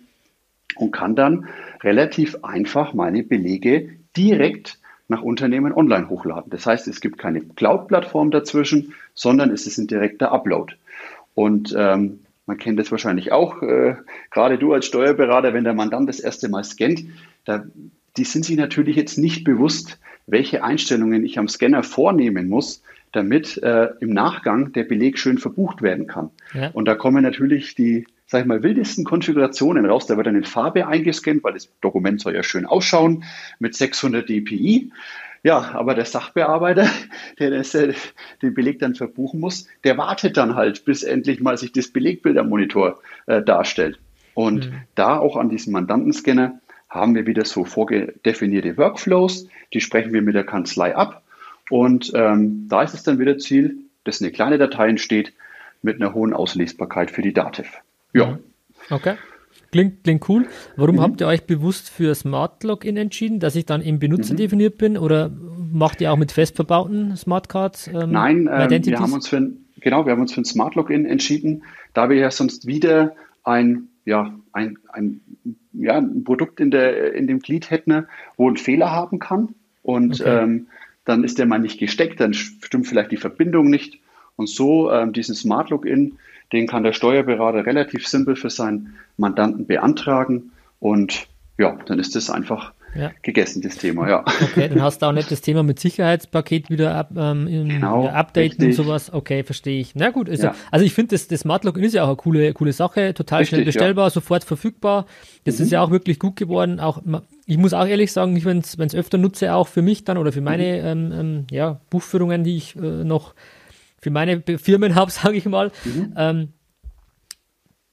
und 0.75 0.91
kann 0.91 1.15
dann 1.15 1.47
relativ 1.81 2.43
einfach 2.43 2.93
meine 2.93 3.23
Belege 3.23 3.91
direkt 4.17 4.79
nach 5.07 5.21
Unternehmen 5.21 5.73
online 5.73 6.09
hochladen. 6.09 6.49
Das 6.49 6.65
heißt, 6.65 6.87
es 6.87 7.01
gibt 7.01 7.17
keine 7.17 7.41
Cloud-Plattform 7.41 8.31
dazwischen, 8.31 8.93
sondern 9.13 9.51
es 9.51 9.67
ist 9.67 9.77
ein 9.77 9.87
direkter 9.87 10.31
Upload. 10.31 10.75
Und 11.35 11.73
ähm, 11.77 12.19
man 12.45 12.57
kennt 12.57 12.79
das 12.79 12.91
wahrscheinlich 12.91 13.31
auch, 13.31 13.61
äh, 13.61 13.95
gerade 14.31 14.57
du 14.57 14.73
als 14.73 14.85
Steuerberater, 14.85 15.53
wenn 15.53 15.63
der 15.63 15.73
Mandant 15.73 16.09
das 16.09 16.19
erste 16.19 16.49
Mal 16.49 16.63
scannt, 16.63 17.05
da, 17.45 17.65
die 18.17 18.25
sind 18.25 18.45
sich 18.45 18.57
natürlich 18.57 18.95
jetzt 18.95 19.17
nicht 19.17 19.43
bewusst, 19.43 19.99
welche 20.27 20.63
Einstellungen 20.63 21.25
ich 21.25 21.37
am 21.39 21.47
Scanner 21.47 21.83
vornehmen 21.83 22.47
muss, 22.47 22.81
damit 23.11 23.61
äh, 23.61 23.89
im 23.99 24.09
Nachgang 24.09 24.73
der 24.73 24.83
Beleg 24.83 25.19
schön 25.19 25.37
verbucht 25.37 25.81
werden 25.81 26.07
kann. 26.07 26.31
Ja. 26.53 26.69
Und 26.71 26.85
da 26.85 26.95
kommen 26.95 27.23
natürlich 27.23 27.75
die, 27.75 28.07
sag 28.25 28.41
ich 28.41 28.47
mal, 28.47 28.63
wildesten 28.63 29.05
Konfigurationen 29.05 29.85
raus. 29.85 30.07
Da 30.07 30.17
wird 30.17 30.27
dann 30.27 30.35
in 30.35 30.43
Farbe 30.43 30.87
eingescannt, 30.87 31.43
weil 31.43 31.53
das 31.53 31.69
Dokument 31.81 32.21
soll 32.21 32.33
ja 32.33 32.43
schön 32.43 32.65
ausschauen 32.65 33.23
mit 33.59 33.75
600 33.75 34.27
dpi. 34.27 34.91
Ja, 35.43 35.73
aber 35.73 35.93
der 35.93 36.05
Sachbearbeiter, 36.05 36.87
der 37.39 37.51
das, 37.51 37.75
äh, 37.75 37.93
den 38.41 38.53
Beleg 38.53 38.79
dann 38.79 38.95
verbuchen 38.95 39.39
muss, 39.39 39.67
der 39.83 39.97
wartet 39.97 40.37
dann 40.37 40.55
halt, 40.55 40.85
bis 40.85 41.03
endlich 41.03 41.41
mal 41.41 41.57
sich 41.57 41.73
das 41.73 41.89
Belegbild 41.89 42.37
am 42.37 42.49
Monitor 42.49 42.99
äh, 43.27 43.41
darstellt. 43.41 43.99
Und 44.33 44.71
mhm. 44.71 44.75
da 44.95 45.17
auch 45.17 45.37
an 45.37 45.49
diesem 45.49 45.73
Mandantenscanner 45.73 46.59
haben 46.89 47.15
wir 47.15 47.27
wieder 47.27 47.45
so 47.45 47.65
vorgedefinierte 47.65 48.77
Workflows, 48.77 49.47
die 49.73 49.81
sprechen 49.81 50.13
wir 50.13 50.21
mit 50.21 50.35
der 50.35 50.45
Kanzlei 50.45 50.95
ab 50.95 51.23
und 51.69 52.11
ähm, 52.15 52.67
da 52.69 52.83
ist 52.83 52.93
es 52.93 53.03
dann 53.03 53.19
wieder 53.19 53.37
Ziel, 53.37 53.77
dass 54.03 54.21
eine 54.21 54.31
kleine 54.31 54.57
Datei 54.57 54.89
entsteht 54.89 55.33
mit 55.81 56.01
einer 56.01 56.13
hohen 56.13 56.33
Auslesbarkeit 56.33 57.11
für 57.11 57.21
die 57.21 57.33
Dativ. 57.33 57.81
Ja. 58.13 58.27
Mhm. 58.27 58.39
Okay. 58.89 59.15
Klingt, 59.73 60.03
klingt 60.03 60.29
cool. 60.29 60.45
Warum 60.75 60.97
mhm. 60.97 61.01
habt 61.01 61.21
ihr 61.21 61.25
euch 61.25 61.45
bewusst 61.45 61.89
für 61.89 62.13
Smart 62.13 62.63
Login 62.63 62.95
entschieden, 62.95 63.39
dass 63.39 63.55
ich 63.55 63.65
dann 63.65 63.81
im 63.81 63.97
Benutzer 63.97 64.33
mhm. 64.33 64.37
definiert 64.37 64.77
bin 64.77 64.99
oder 64.99 65.31
macht 65.71 65.99
ihr 65.99 66.11
auch 66.11 66.15
mit 66.15 66.31
fest 66.31 66.55
verbauten 66.55 67.17
Smartcards? 67.17 67.87
Ähm, 67.87 68.11
Nein, 68.11 68.47
ähm, 68.51 68.85
wir 68.85 68.99
haben 68.99 69.13
uns 69.13 69.27
für 69.27 69.37
ein, 69.37 69.65
genau, 69.81 70.05
wir 70.05 70.11
haben 70.11 70.21
uns 70.21 70.31
für 70.31 70.41
ein 70.41 70.45
Smart 70.45 70.75
Login 70.75 71.07
entschieden, 71.07 71.63
da 71.95 72.07
wir 72.07 72.17
ja 72.17 72.29
sonst 72.29 72.67
wieder 72.67 73.15
ein, 73.43 73.87
ja, 74.05 74.31
ein, 74.51 74.77
ein, 74.89 75.21
ja, 75.73 75.97
ein 75.97 76.23
Produkt 76.23 76.59
in, 76.59 76.69
der, 76.69 77.15
in 77.15 77.25
dem 77.25 77.39
Glied 77.39 77.71
hätten, 77.71 78.05
wo 78.37 78.47
ein 78.47 78.57
Fehler 78.57 78.91
haben 78.91 79.17
kann. 79.17 79.55
Und 79.81 80.21
okay. 80.21 80.43
ähm, 80.43 80.67
dann 81.03 81.23
ist 81.23 81.39
der 81.39 81.47
mal 81.47 81.57
nicht 81.57 81.79
gesteckt, 81.79 82.19
dann 82.19 82.35
stimmt 82.35 82.85
vielleicht 82.85 83.11
die 83.11 83.17
Verbindung 83.17 83.71
nicht. 83.71 83.97
Und 84.35 84.49
so 84.49 84.91
ähm, 84.91 85.13
diesen 85.13 85.33
Smart 85.33 85.71
Login, 85.71 86.19
den 86.51 86.67
kann 86.67 86.83
der 86.83 86.93
Steuerberater 86.93 87.65
relativ 87.65 88.07
simpel 88.07 88.35
für 88.35 88.49
seinen 88.49 88.95
Mandanten 89.17 89.65
beantragen. 89.65 90.51
Und 90.79 91.27
ja, 91.57 91.77
dann 91.85 91.99
ist 91.99 92.15
das 92.15 92.29
einfach 92.29 92.73
ja. 92.95 93.11
gegessen, 93.21 93.61
das 93.61 93.77
Thema, 93.77 94.09
ja. 94.09 94.23
Okay, 94.41 94.69
dann 94.69 94.81
hast 94.81 95.01
du 95.01 95.07
auch 95.07 95.11
nicht 95.11 95.31
das 95.31 95.41
Thema 95.41 95.63
mit 95.63 95.79
Sicherheitspaket 95.79 96.69
wieder 96.69 96.95
ab, 96.95 97.11
ähm, 97.15 97.47
genau, 97.47 98.03
wieder 98.03 98.15
updaten 98.15 98.49
richtig. 98.49 98.65
und 98.65 98.73
sowas. 98.73 99.11
Okay, 99.11 99.43
verstehe 99.43 99.79
ich. 99.79 99.95
Na 99.95 100.09
gut, 100.09 100.29
also, 100.29 100.47
ja. 100.47 100.55
also 100.71 100.85
ich 100.85 100.93
finde, 100.93 101.15
das, 101.15 101.27
das 101.27 101.41
Smart 101.41 101.63
Login 101.63 101.83
ist 101.83 101.93
ja 101.93 102.03
auch 102.03 102.07
eine 102.07 102.15
coole, 102.17 102.53
coole 102.53 102.73
Sache, 102.73 103.13
total 103.13 103.39
richtig, 103.39 103.55
schnell 103.55 103.65
bestellbar, 103.65 104.05
ja. 104.05 104.09
sofort 104.09 104.43
verfügbar. 104.43 105.05
Das 105.45 105.57
mhm. 105.57 105.65
ist 105.65 105.71
ja 105.71 105.81
auch 105.81 105.91
wirklich 105.91 106.19
gut 106.19 106.35
geworden. 106.35 106.79
Auch, 106.79 107.01
ich 107.45 107.57
muss 107.57 107.73
auch 107.73 107.87
ehrlich 107.87 108.11
sagen, 108.11 108.35
ich, 108.35 108.45
wenn 108.45 108.59
es 108.59 108.95
öfter 108.95 109.17
nutze, 109.17 109.53
auch 109.53 109.67
für 109.67 109.81
mich 109.81 110.03
dann 110.03 110.17
oder 110.17 110.31
für 110.31 110.41
meine 110.41 110.95
mhm. 110.95 111.11
ähm, 111.11 111.19
ähm, 111.19 111.45
ja, 111.51 111.79
Buchführungen, 111.89 112.43
die 112.43 112.57
ich 112.57 112.75
äh, 112.75 112.79
noch 112.79 113.33
für 114.03 114.11
meine 114.11 114.43
Firmen 114.57 114.95
habe, 114.95 115.11
sage 115.11 115.37
ich 115.37 115.45
mal, 115.45 115.71
mhm. 115.85 116.13
ähm, 116.17 116.47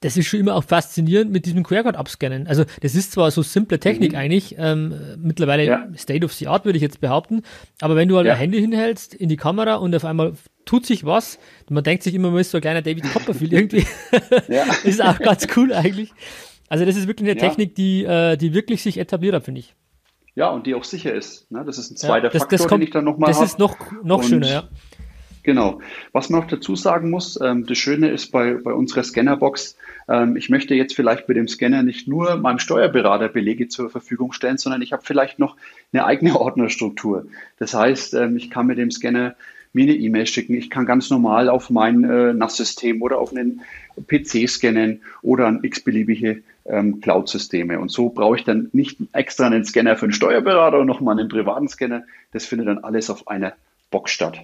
das 0.02 0.16
ist 0.16 0.28
schon 0.28 0.40
immer 0.40 0.54
auch 0.54 0.64
faszinierend 0.64 1.30
mit 1.30 1.44
diesem 1.44 1.62
QR-Code 1.62 1.98
abscannen. 1.98 2.46
Also 2.46 2.64
das 2.80 2.94
ist 2.94 3.12
zwar 3.12 3.30
so 3.30 3.42
simple 3.42 3.78
Technik 3.78 4.12
mhm. 4.12 4.18
eigentlich, 4.18 4.56
ähm, 4.58 4.94
mittlerweile 5.18 5.64
ja. 5.64 5.88
State 5.94 6.24
of 6.24 6.32
the 6.32 6.48
Art 6.48 6.64
würde 6.64 6.76
ich 6.78 6.82
jetzt 6.82 7.00
behaupten, 7.00 7.42
aber 7.80 7.96
wenn 7.96 8.08
du 8.08 8.16
halt 8.16 8.26
ja. 8.26 8.32
dein 8.32 8.40
Handy 8.40 8.60
hinhältst 8.60 9.14
in 9.14 9.28
die 9.28 9.36
Kamera 9.36 9.74
und 9.74 9.94
auf 9.94 10.06
einmal 10.06 10.32
tut 10.64 10.86
sich 10.86 11.04
was, 11.04 11.38
man 11.68 11.84
denkt 11.84 12.02
sich 12.02 12.14
immer, 12.14 12.30
man 12.30 12.40
ist 12.40 12.50
so 12.50 12.58
ein 12.58 12.62
kleiner 12.62 12.80
David 12.80 13.04
Copperfield 13.12 13.52
irgendwie, 13.52 13.86
ja. 14.48 14.64
ist 14.84 15.02
auch 15.02 15.18
ganz 15.18 15.46
cool 15.56 15.72
eigentlich. 15.74 16.12
Also 16.68 16.86
das 16.86 16.96
ist 16.96 17.06
wirklich 17.06 17.28
eine 17.28 17.38
Technik, 17.38 17.74
die, 17.74 18.04
äh, 18.04 18.36
die 18.36 18.54
wirklich 18.54 18.82
sich 18.82 18.96
etabliert 18.96 19.34
hat, 19.34 19.44
finde 19.44 19.60
ich. 19.60 19.74
Ja, 20.34 20.48
und 20.48 20.66
die 20.66 20.74
auch 20.74 20.84
sicher 20.84 21.12
ist. 21.12 21.50
Ne? 21.50 21.64
Das 21.66 21.76
ist 21.76 21.90
ein 21.90 21.96
zweiter 21.96 22.28
das, 22.28 22.42
Faktor, 22.42 22.58
das 22.58 22.68
kommt, 22.68 22.80
den 22.80 22.86
ich 22.86 22.92
dann 22.92 23.04
nochmal 23.04 23.28
Das 23.28 23.38
hab. 23.38 23.44
ist 23.44 23.58
noch, 23.58 23.76
noch 24.02 24.22
schöner, 24.22 24.48
ja. 24.48 24.68
Genau. 25.42 25.80
Was 26.12 26.28
man 26.28 26.40
noch 26.40 26.48
dazu 26.48 26.76
sagen 26.76 27.10
muss, 27.10 27.38
ähm, 27.40 27.66
das 27.66 27.78
Schöne 27.78 28.10
ist 28.10 28.30
bei, 28.30 28.54
bei 28.54 28.72
unserer 28.72 29.02
Scannerbox, 29.02 29.76
ähm, 30.08 30.36
ich 30.36 30.50
möchte 30.50 30.74
jetzt 30.74 30.94
vielleicht 30.94 31.28
mit 31.28 31.36
dem 31.36 31.48
Scanner 31.48 31.82
nicht 31.82 32.08
nur 32.08 32.36
meinem 32.36 32.58
Steuerberater 32.58 33.28
Belege 33.28 33.68
zur 33.68 33.90
Verfügung 33.90 34.32
stellen, 34.32 34.58
sondern 34.58 34.82
ich 34.82 34.92
habe 34.92 35.02
vielleicht 35.04 35.38
noch 35.38 35.56
eine 35.92 36.04
eigene 36.04 36.36
Ordnerstruktur. 36.40 37.26
Das 37.58 37.74
heißt, 37.74 38.14
ähm, 38.14 38.36
ich 38.36 38.50
kann 38.50 38.66
mit 38.66 38.78
dem 38.78 38.90
Scanner 38.90 39.34
mir 39.72 39.84
eine 39.84 39.94
E-Mail 39.94 40.26
schicken, 40.26 40.54
ich 40.54 40.68
kann 40.68 40.84
ganz 40.84 41.10
normal 41.10 41.48
auf 41.48 41.70
mein 41.70 42.02
äh, 42.04 42.32
NAS-System 42.34 43.02
oder 43.02 43.18
auf 43.18 43.30
einen 43.30 43.60
PC 44.08 44.48
scannen 44.48 45.02
oder 45.22 45.46
an 45.46 45.60
x-beliebige 45.62 46.42
ähm, 46.66 47.00
Cloud-Systeme. 47.00 47.78
Und 47.78 47.90
so 47.90 48.08
brauche 48.08 48.36
ich 48.36 48.44
dann 48.44 48.68
nicht 48.72 48.98
extra 49.12 49.46
einen 49.46 49.64
Scanner 49.64 49.96
für 49.96 50.06
einen 50.06 50.12
Steuerberater 50.12 50.80
und 50.80 50.86
nochmal 50.86 51.18
einen 51.18 51.28
privaten 51.28 51.68
Scanner. 51.68 52.02
Das 52.32 52.46
findet 52.46 52.68
dann 52.68 52.78
alles 52.78 53.10
auf 53.10 53.28
einer 53.28 53.54
Box 53.90 54.10
statt. 54.10 54.40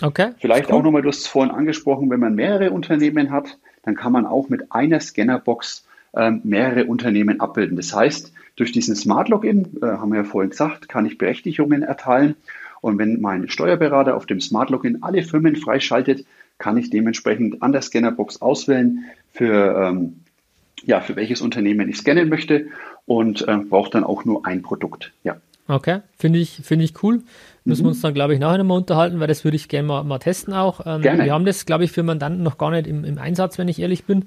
Okay. 0.00 0.32
Vielleicht 0.38 0.70
cool. 0.70 0.76
auch 0.76 0.82
nochmal, 0.82 1.02
du 1.02 1.08
hast 1.08 1.18
es 1.18 1.26
vorhin 1.26 1.54
angesprochen, 1.54 2.10
wenn 2.10 2.20
man 2.20 2.34
mehrere 2.34 2.70
Unternehmen 2.70 3.30
hat, 3.30 3.58
dann 3.82 3.94
kann 3.94 4.12
man 4.12 4.26
auch 4.26 4.48
mit 4.48 4.72
einer 4.72 5.00
Scannerbox 5.00 5.86
ähm, 6.16 6.40
mehrere 6.44 6.86
Unternehmen 6.86 7.40
abbilden. 7.40 7.76
Das 7.76 7.94
heißt, 7.94 8.32
durch 8.56 8.72
diesen 8.72 8.96
Smart 8.96 9.28
Login, 9.28 9.68
äh, 9.82 9.86
haben 9.86 10.10
wir 10.10 10.18
ja 10.18 10.24
vorhin 10.24 10.50
gesagt, 10.50 10.88
kann 10.88 11.06
ich 11.06 11.18
Berechtigungen 11.18 11.82
erteilen. 11.82 12.36
Und 12.80 12.98
wenn 12.98 13.20
mein 13.20 13.48
Steuerberater 13.48 14.16
auf 14.16 14.26
dem 14.26 14.40
Smart 14.40 14.70
Login 14.70 15.02
alle 15.02 15.22
Firmen 15.22 15.56
freischaltet, 15.56 16.26
kann 16.58 16.76
ich 16.76 16.90
dementsprechend 16.90 17.62
an 17.62 17.72
der 17.72 17.82
Scannerbox 17.82 18.42
auswählen, 18.42 19.04
für, 19.32 19.88
ähm, 19.88 20.20
ja, 20.84 21.00
für 21.00 21.16
welches 21.16 21.40
Unternehmen 21.40 21.88
ich 21.88 21.98
scannen 21.98 22.28
möchte 22.28 22.66
und 23.06 23.46
äh, 23.48 23.56
brauche 23.56 23.90
dann 23.90 24.04
auch 24.04 24.24
nur 24.24 24.46
ein 24.46 24.62
Produkt. 24.62 25.12
Ja. 25.24 25.36
Okay, 25.66 26.00
finde 26.18 26.38
ich, 26.40 26.60
finde 26.62 26.84
ich 26.84 27.02
cool. 27.02 27.22
Müssen 27.66 27.82
mhm. 27.82 27.86
wir 27.86 27.90
uns 27.92 28.02
dann, 28.02 28.12
glaube 28.12 28.34
ich, 28.34 28.40
nachher 28.40 28.58
nochmal 28.58 28.76
unterhalten, 28.76 29.18
weil 29.20 29.26
das 29.26 29.44
würde 29.44 29.56
ich 29.56 29.68
gerne 29.68 29.88
mal, 29.88 30.04
mal 30.04 30.18
testen 30.18 30.52
auch. 30.52 30.80
Ähm, 30.84 31.00
gerne. 31.00 31.24
Wir 31.24 31.32
haben 31.32 31.46
das, 31.46 31.64
glaube 31.64 31.84
ich, 31.84 31.92
für 31.92 32.02
Mandanten 32.02 32.42
noch 32.42 32.58
gar 32.58 32.70
nicht 32.70 32.86
im, 32.86 33.04
im 33.04 33.16
Einsatz, 33.16 33.56
wenn 33.56 33.68
ich 33.68 33.80
ehrlich 33.80 34.04
bin. 34.04 34.26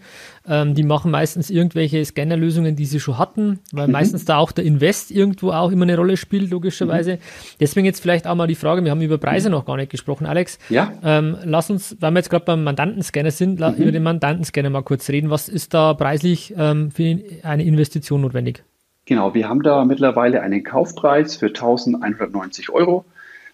Ähm, 0.50 0.74
die 0.74 0.82
machen 0.82 1.12
meistens 1.12 1.52
irgendwelche 1.52 2.04
Scannerlösungen, 2.04 2.76
die 2.76 2.86
sie 2.86 3.00
schon 3.00 3.20
hatten, 3.20 3.60
weil 3.72 3.86
mhm. 3.86 3.94
meistens 3.94 4.26
da 4.26 4.38
auch 4.38 4.52
der 4.52 4.66
Invest 4.66 5.12
irgendwo 5.12 5.52
auch 5.52 5.70
immer 5.70 5.84
eine 5.84 5.96
Rolle 5.96 6.18
spielt, 6.18 6.50
logischerweise. 6.50 7.14
Mhm. 7.14 7.20
Deswegen 7.60 7.86
jetzt 7.86 8.02
vielleicht 8.02 8.26
auch 8.26 8.34
mal 8.34 8.48
die 8.48 8.56
Frage, 8.56 8.84
wir 8.84 8.90
haben 8.90 9.02
über 9.02 9.20
Preise 9.20 9.50
mhm. 9.50 9.56
noch 9.56 9.66
gar 9.66 9.78
nicht 9.78 9.92
gesprochen, 9.92 10.26
Alex. 10.26 10.58
Ja. 10.70 10.94
Ähm, 11.04 11.38
lass 11.44 11.70
uns, 11.70 11.96
weil 12.00 12.12
wir 12.14 12.20
jetzt 12.20 12.32
gerade 12.32 12.46
beim 12.46 12.64
Mandantenscanner 12.64 13.30
sind, 13.30 13.60
mhm. 13.60 13.76
über 13.76 13.92
den 13.92 14.02
Mandantenscanner 14.02 14.72
mal 14.72 14.82
kurz 14.82 15.08
reden. 15.10 15.30
Was 15.30 15.48
ist 15.48 15.76
da 15.76 15.94
preislich 15.94 16.56
ähm, 16.58 16.90
für 16.90 17.20
eine 17.44 17.64
Investition 17.64 18.22
notwendig? 18.22 18.64
Genau, 19.08 19.34
wir 19.34 19.48
haben 19.48 19.64
da 19.64 19.86
mittlerweile 19.86 20.42
einen 20.42 20.66
Kaufpreis 20.66 21.38
für 21.38 21.48
1190 21.48 22.70
Euro 22.70 23.06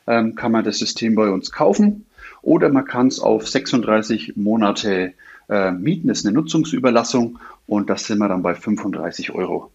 ähm, 0.08 0.34
kann 0.34 0.52
man 0.52 0.66
das 0.66 0.80
System 0.80 1.14
bei 1.14 1.30
uns 1.30 1.52
kaufen 1.52 2.06
oder 2.42 2.70
man 2.70 2.86
kann 2.86 3.08
es 3.08 3.20
auf 3.20 3.48
36 3.48 4.36
Monate 4.36 5.14
äh, 5.50 5.72
mieten. 5.72 6.08
Das 6.08 6.20
ist 6.20 6.26
eine 6.26 6.34
Nutzungsüberlassung 6.34 7.38
und 7.68 7.92
das 7.92 8.06
sind 8.06 8.18
wir 8.18 8.30
dann 8.30 8.42
bei 8.42 8.56
35 8.56 9.36
Euro. 9.36 9.70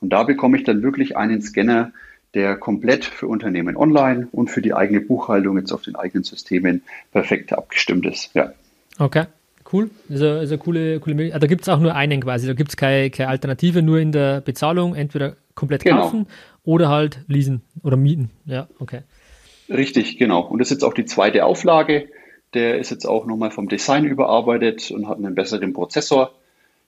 Und 0.00 0.10
da 0.10 0.22
bekomme 0.22 0.58
ich 0.58 0.64
dann 0.64 0.84
wirklich 0.84 1.16
einen 1.16 1.42
Scanner, 1.42 1.90
der 2.34 2.56
komplett 2.56 3.04
für 3.04 3.26
Unternehmen 3.26 3.76
online 3.76 4.28
und 4.30 4.48
für 4.48 4.62
die 4.62 4.74
eigene 4.74 5.00
Buchhaltung 5.00 5.58
jetzt 5.58 5.72
auf 5.72 5.82
den 5.82 5.96
eigenen 5.96 6.22
Systemen 6.22 6.82
perfekt 7.10 7.52
abgestimmt 7.52 8.06
ist. 8.06 8.32
Ja. 8.34 8.52
Okay. 8.98 9.24
Cool, 9.72 9.90
ist 10.08 10.22
eine 10.22 10.58
coole, 10.58 11.00
coole 11.00 11.16
Möglichkeit. 11.16 11.42
Da 11.42 11.46
gibt 11.46 11.62
es 11.62 11.68
auch 11.68 11.80
nur 11.80 11.94
einen 11.94 12.20
quasi, 12.20 12.46
da 12.46 12.52
gibt 12.52 12.70
es 12.70 12.76
keine, 12.76 13.10
keine 13.10 13.30
Alternative, 13.30 13.82
nur 13.82 13.98
in 13.98 14.12
der 14.12 14.40
Bezahlung, 14.40 14.94
entweder 14.94 15.36
komplett 15.54 15.82
genau. 15.82 16.02
kaufen 16.02 16.26
oder 16.64 16.88
halt 16.88 17.20
leasen 17.26 17.62
oder 17.82 17.96
mieten. 17.96 18.30
Ja, 18.44 18.68
okay. 18.78 19.00
Richtig, 19.68 20.18
genau. 20.18 20.42
Und 20.42 20.60
das 20.60 20.68
ist 20.68 20.76
jetzt 20.76 20.84
auch 20.84 20.94
die 20.94 21.04
zweite 21.04 21.44
Auflage. 21.44 22.08
Der 22.54 22.78
ist 22.78 22.90
jetzt 22.90 23.06
auch 23.06 23.26
nochmal 23.26 23.50
vom 23.50 23.68
Design 23.68 24.04
überarbeitet 24.04 24.90
und 24.92 25.08
hat 25.08 25.18
einen 25.18 25.34
besseren 25.34 25.72
Prozessor. 25.72 26.32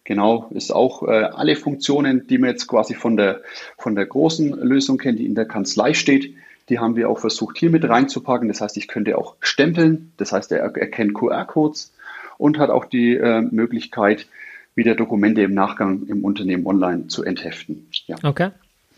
Genau, 0.05 0.49
ist 0.51 0.70
auch 0.70 1.03
äh, 1.03 1.11
alle 1.11 1.57
Funktionen, 1.57 2.26
die 2.29 2.39
man 2.39 2.51
jetzt 2.51 2.66
quasi 2.66 2.95
von 2.95 3.16
der, 3.16 3.43
von 3.76 3.95
der 3.95 4.07
großen 4.07 4.51
Lösung 4.53 4.99
kennt, 4.99 5.18
die 5.18 5.26
in 5.26 5.35
der 5.35 5.45
Kanzlei 5.45 5.93
steht, 5.93 6.35
die 6.68 6.79
haben 6.79 6.97
wir 6.97 7.11
auch 7.11 7.18
versucht 7.18 7.59
hier 7.59 7.70
mit 7.70 7.89
reinzupacken. 7.89 8.49
Das 8.49 8.61
heißt, 8.61 8.76
ich 8.76 8.89
könnte 8.89 9.18
auch 9.18 9.37
stempeln. 9.41 10.12
Das 10.16 10.33
heißt, 10.33 10.53
er 10.53 10.61
erkennt 10.61 11.14
QR-Codes 11.14 11.93
und 12.39 12.59
hat 12.59 12.70
auch 12.70 12.86
die 12.86 13.14
äh, 13.14 13.43
Möglichkeit, 13.43 14.26
wieder 14.74 14.95
Dokumente 14.95 15.43
im 15.43 15.53
Nachgang 15.53 16.07
im 16.07 16.24
Unternehmen 16.24 16.64
online 16.66 17.09
zu 17.09 17.24
entheften. 17.24 17.89
Ja. 18.07 18.16
Okay. 18.22 18.51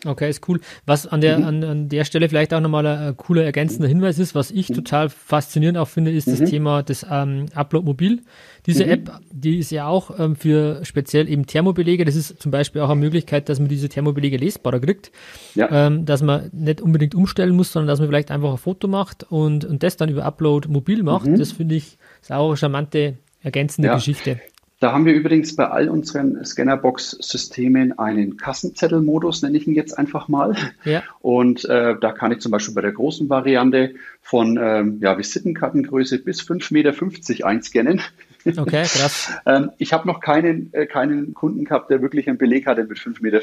Okay, 0.06 0.30
ist 0.30 0.48
cool. 0.48 0.60
Was 0.86 1.06
an 1.06 1.20
der, 1.20 1.38
mhm. 1.38 1.44
an, 1.44 1.64
an 1.64 1.88
der 1.88 2.04
Stelle 2.04 2.28
vielleicht 2.28 2.54
auch 2.54 2.60
nochmal 2.60 2.86
ein, 2.86 3.16
cooler 3.16 3.44
ergänzender 3.44 3.88
Hinweis 3.88 4.18
ist, 4.18 4.34
was 4.34 4.50
ich 4.50 4.70
mhm. 4.70 4.74
total 4.74 5.08
faszinierend 5.10 5.76
auch 5.76 5.88
finde, 5.88 6.10
ist 6.10 6.26
mhm. 6.26 6.38
das 6.38 6.50
Thema 6.50 6.82
des 6.82 7.04
ähm, 7.10 7.46
Upload 7.54 7.84
Mobil. 7.84 8.22
Diese 8.66 8.84
mhm. 8.84 8.90
App, 8.90 9.10
die 9.30 9.58
ist 9.58 9.70
ja 9.70 9.86
auch 9.86 10.18
ähm, 10.18 10.36
für 10.36 10.84
speziell 10.84 11.28
eben 11.28 11.46
Thermobelege. 11.46 12.04
Das 12.04 12.16
ist 12.16 12.40
zum 12.40 12.50
Beispiel 12.50 12.80
auch 12.80 12.88
eine 12.88 13.00
Möglichkeit, 13.00 13.48
dass 13.48 13.58
man 13.58 13.68
diese 13.68 13.88
Thermobelege 13.88 14.38
lesbarer 14.38 14.80
kriegt. 14.80 15.12
Ja. 15.54 15.68
Ähm, 15.70 16.06
dass 16.06 16.22
man 16.22 16.50
nicht 16.52 16.80
unbedingt 16.80 17.14
umstellen 17.14 17.54
muss, 17.54 17.72
sondern 17.72 17.88
dass 17.88 17.98
man 17.98 18.08
vielleicht 18.08 18.30
einfach 18.30 18.52
ein 18.52 18.58
Foto 18.58 18.88
macht 18.88 19.24
und, 19.30 19.64
und 19.64 19.82
das 19.82 19.96
dann 19.96 20.08
über 20.08 20.24
Upload 20.24 20.68
Mobil 20.68 21.02
macht. 21.02 21.26
Mhm. 21.26 21.38
Das 21.38 21.52
finde 21.52 21.74
ich 21.74 21.98
ist 22.22 22.32
auch 22.32 22.48
eine 22.48 22.56
charmante 22.56 23.16
ergänzende 23.42 23.88
ja. 23.88 23.94
Geschichte. 23.94 24.40
Da 24.80 24.92
haben 24.92 25.04
wir 25.04 25.12
übrigens 25.12 25.54
bei 25.56 25.68
all 25.68 25.90
unseren 25.90 26.42
Scannerbox-Systemen 26.42 27.98
einen 27.98 28.38
Kassenzettelmodus, 28.38 29.42
nenne 29.42 29.58
ich 29.58 29.66
ihn 29.66 29.74
jetzt 29.74 29.98
einfach 29.98 30.28
mal. 30.28 30.56
Ja. 30.84 31.02
Und 31.20 31.66
äh, 31.66 31.96
da 32.00 32.12
kann 32.12 32.32
ich 32.32 32.40
zum 32.40 32.50
Beispiel 32.50 32.74
bei 32.74 32.80
der 32.80 32.92
großen 32.92 33.28
Variante 33.28 33.92
von 34.22 34.58
ähm, 34.60 34.98
ja, 35.02 35.18
Visitenkartengröße 35.18 36.20
bis 36.20 36.40
5,50 36.40 36.72
Meter 36.72 37.46
einscannen. 37.46 38.00
Okay, 38.46 38.84
krass. 38.84 39.30
ähm, 39.46 39.70
ich 39.76 39.92
habe 39.92 40.08
noch 40.08 40.20
keinen, 40.20 40.72
äh, 40.72 40.86
keinen 40.86 41.34
Kunden 41.34 41.66
gehabt, 41.66 41.90
der 41.90 42.00
wirklich 42.00 42.26
einen 42.26 42.38
Beleg 42.38 42.66
hatte 42.66 42.84
mit 42.84 42.96
5,50 42.96 43.22
Meter. 43.22 43.42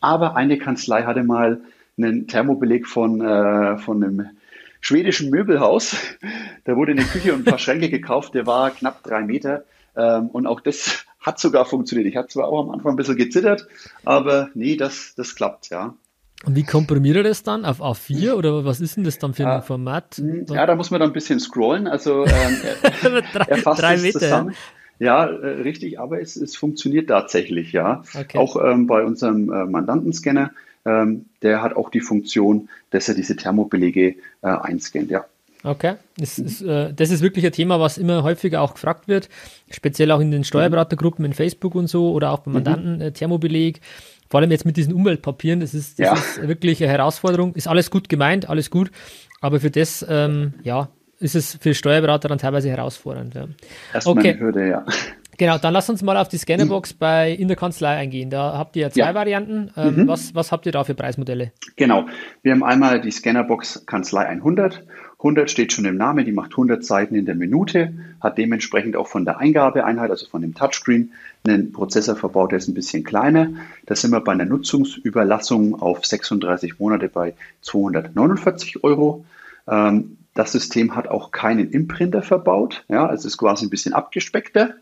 Aber 0.00 0.36
eine 0.36 0.56
Kanzlei 0.56 1.02
hatte 1.02 1.22
mal 1.22 1.60
einen 1.98 2.28
Thermobeleg 2.28 2.86
von, 2.86 3.20
äh, 3.20 3.76
von 3.76 4.02
einem 4.02 4.28
schwedischen 4.86 5.30
Möbelhaus. 5.30 5.96
Da 6.64 6.76
wurde 6.76 6.92
eine 6.92 7.02
Küche 7.02 7.34
und 7.34 7.40
ein 7.40 7.44
paar 7.44 7.58
Schränke 7.64 7.90
gekauft, 7.90 8.34
der 8.34 8.46
war 8.46 8.70
knapp 8.70 9.02
drei 9.02 9.22
Meter. 9.22 9.64
Ähm, 9.96 10.28
und 10.28 10.46
auch 10.46 10.60
das 10.60 11.04
hat 11.18 11.40
sogar 11.40 11.64
funktioniert. 11.64 12.08
Ich 12.08 12.16
hatte 12.16 12.28
zwar 12.28 12.46
auch 12.46 12.62
am 12.62 12.70
Anfang 12.70 12.92
ein 12.92 12.96
bisschen 12.96 13.16
gezittert, 13.16 13.66
aber 14.04 14.50
nee, 14.54 14.76
das, 14.76 15.14
das 15.16 15.34
klappt, 15.34 15.70
ja. 15.70 15.94
Und 16.44 16.54
wie 16.54 16.62
komprimiert 16.62 17.16
er 17.16 17.24
das 17.24 17.42
dann? 17.42 17.64
Auf 17.64 17.80
A4 17.80 18.34
oder 18.34 18.64
was 18.64 18.80
ist 18.80 18.96
denn 18.96 19.02
das 19.02 19.18
dann 19.18 19.34
für 19.34 19.48
ein 19.48 19.62
Format? 19.62 20.22
Ja, 20.48 20.66
da 20.66 20.76
muss 20.76 20.92
man 20.92 21.00
dann 21.00 21.10
ein 21.10 21.14
bisschen 21.14 21.40
scrollen. 21.40 21.88
Also 21.88 22.24
ähm, 22.24 22.56
er, 23.02 23.22
drei, 23.32 23.44
er 23.44 23.56
fasst 23.56 23.82
drei 23.82 23.96
Meter, 23.96 24.20
zusammen. 24.20 24.54
Ja, 25.00 25.26
äh, 25.26 25.62
richtig, 25.62 25.98
aber 25.98 26.20
es, 26.20 26.36
es 26.36 26.54
funktioniert 26.56 27.08
tatsächlich, 27.08 27.72
ja. 27.72 28.02
Okay. 28.14 28.38
Auch 28.38 28.56
ähm, 28.62 28.86
bei 28.86 29.02
unserem 29.02 29.50
äh, 29.50 29.64
Mandantenscanner, 29.64 30.52
ähm, 30.86 31.26
der 31.42 31.62
hat 31.62 31.76
auch 31.76 31.90
die 31.90 32.00
Funktion, 32.00 32.68
dass 32.90 33.08
er 33.08 33.14
diese 33.14 33.36
Thermobelege 33.36 34.08
äh, 34.08 34.14
einscannt, 34.42 35.10
ja. 35.10 35.26
Okay, 35.64 35.94
das 36.16 36.38
ist, 36.38 36.62
äh, 36.62 36.92
das 36.94 37.10
ist 37.10 37.22
wirklich 37.22 37.44
ein 37.44 37.50
Thema, 37.50 37.80
was 37.80 37.98
immer 37.98 38.22
häufiger 38.22 38.60
auch 38.62 38.74
gefragt 38.74 39.08
wird, 39.08 39.28
speziell 39.68 40.12
auch 40.12 40.20
in 40.20 40.30
den 40.30 40.44
Steuerberatergruppen 40.44 41.24
in 41.24 41.32
Facebook 41.32 41.74
und 41.74 41.88
so 41.88 42.12
oder 42.12 42.30
auch 42.30 42.38
beim 42.40 42.52
mhm. 42.52 42.54
Mandanten 42.54 43.00
äh, 43.00 43.12
Thermobeleg. 43.12 43.80
Vor 44.28 44.40
allem 44.40 44.50
jetzt 44.52 44.64
mit 44.64 44.76
diesen 44.76 44.92
Umweltpapieren, 44.92 45.60
das 45.60 45.74
ist, 45.74 45.98
das 45.98 46.06
ja. 46.06 46.14
ist 46.14 46.48
wirklich 46.48 46.82
eine 46.82 46.92
Herausforderung. 46.92 47.54
Ist 47.54 47.66
alles 47.66 47.90
gut 47.90 48.08
gemeint, 48.08 48.48
alles 48.48 48.70
gut, 48.70 48.92
aber 49.40 49.58
für 49.58 49.70
das, 49.70 50.06
ähm, 50.08 50.54
ja, 50.62 50.88
ist 51.18 51.34
es 51.34 51.56
für 51.60 51.74
Steuerberater 51.74 52.28
dann 52.28 52.38
teilweise 52.38 52.68
herausfordernd. 52.68 53.34
Ja. 53.34 53.48
Erstmal 53.92 54.18
okay. 54.18 54.30
eine 54.30 54.40
Hürde, 54.40 54.68
ja. 54.68 54.84
Genau, 55.38 55.58
dann 55.58 55.72
lass 55.72 55.90
uns 55.90 56.02
mal 56.02 56.16
auf 56.16 56.28
die 56.28 56.38
Scannerbox 56.38 56.94
mhm. 56.94 56.98
bei 56.98 57.30
in 57.30 57.48
der 57.48 57.56
Kanzlei 57.56 57.96
eingehen. 57.96 58.30
Da 58.30 58.56
habt 58.56 58.76
ihr 58.76 58.82
ja 58.82 58.90
zwei 58.90 59.00
ja. 59.00 59.14
Varianten. 59.14 59.70
Ähm, 59.76 59.96
mhm. 59.96 60.08
was, 60.08 60.34
was 60.34 60.52
habt 60.52 60.66
ihr 60.66 60.72
da 60.72 60.84
für 60.84 60.94
Preismodelle? 60.94 61.52
Genau, 61.76 62.06
wir 62.42 62.52
haben 62.52 62.64
einmal 62.64 63.00
die 63.00 63.10
Scannerbox 63.10 63.84
Kanzlei 63.86 64.26
100. 64.26 64.82
100 65.18 65.50
steht 65.50 65.72
schon 65.72 65.86
im 65.86 65.96
Namen, 65.96 66.24
die 66.24 66.32
macht 66.32 66.52
100 66.52 66.84
Seiten 66.84 67.14
in 67.14 67.24
der 67.24 67.34
Minute, 67.34 67.94
hat 68.20 68.36
dementsprechend 68.36 68.96
auch 68.96 69.08
von 69.08 69.24
der 69.24 69.38
Eingabeeinheit, 69.38 70.10
also 70.10 70.26
von 70.26 70.42
dem 70.42 70.54
Touchscreen, 70.54 71.12
einen 71.46 71.72
Prozessor 71.72 72.16
verbaut, 72.16 72.52
der 72.52 72.58
ist 72.58 72.68
ein 72.68 72.74
bisschen 72.74 73.02
kleiner. 73.02 73.48
Da 73.86 73.96
sind 73.96 74.10
wir 74.10 74.20
bei 74.20 74.32
einer 74.32 74.44
Nutzungsüberlassung 74.44 75.80
auf 75.80 76.04
36 76.04 76.78
Monate 76.78 77.08
bei 77.08 77.34
249 77.62 78.84
Euro. 78.84 79.24
Ähm, 79.66 80.18
das 80.34 80.52
System 80.52 80.94
hat 80.94 81.08
auch 81.08 81.30
keinen 81.30 81.70
Imprinter 81.70 82.22
verbaut, 82.22 82.84
ja, 82.88 83.06
also 83.06 83.26
ist 83.26 83.38
quasi 83.38 83.64
ein 83.64 83.70
bisschen 83.70 83.94
abgespeckter. 83.94 84.74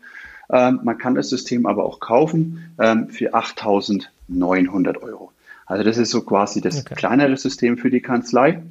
Ähm, 0.51 0.81
man 0.83 0.97
kann 0.97 1.15
das 1.15 1.29
System 1.29 1.65
aber 1.65 1.85
auch 1.85 1.99
kaufen 1.99 2.73
ähm, 2.79 3.09
für 3.09 3.33
8.900 3.33 5.01
Euro. 5.01 5.31
Also 5.65 5.83
das 5.83 5.97
ist 5.97 6.11
so 6.11 6.21
quasi 6.21 6.61
das 6.61 6.81
okay. 6.81 6.95
kleinere 6.95 7.37
System 7.37 7.77
für 7.77 7.89
die 7.89 8.01
Kanzlei. 8.01 8.61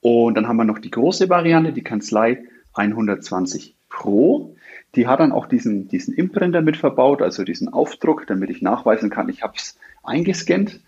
Und 0.00 0.34
dann 0.34 0.48
haben 0.48 0.56
wir 0.56 0.64
noch 0.64 0.78
die 0.78 0.90
große 0.90 1.28
Variante, 1.28 1.72
die 1.72 1.82
Kanzlei 1.82 2.44
120 2.74 3.74
Pro. 3.88 4.54
Die 4.94 5.06
hat 5.06 5.20
dann 5.20 5.32
auch 5.32 5.46
diesen, 5.46 5.88
diesen 5.88 6.14
Imprinter 6.14 6.60
mit 6.60 6.76
verbaut, 6.76 7.22
also 7.22 7.44
diesen 7.44 7.72
Aufdruck, 7.72 8.26
damit 8.26 8.50
ich 8.50 8.62
nachweisen 8.62 9.10
kann, 9.10 9.28
ich 9.28 9.42
habe 9.42 9.54
es 9.56 9.78
eingescannt. 10.02 10.80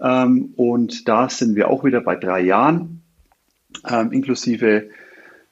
Ähm, 0.00 0.52
und 0.56 1.08
da 1.08 1.28
sind 1.28 1.56
wir 1.56 1.68
auch 1.68 1.84
wieder 1.84 2.00
bei 2.00 2.14
drei 2.14 2.40
Jahren, 2.40 3.02
ähm, 3.88 4.12
inklusive 4.12 4.90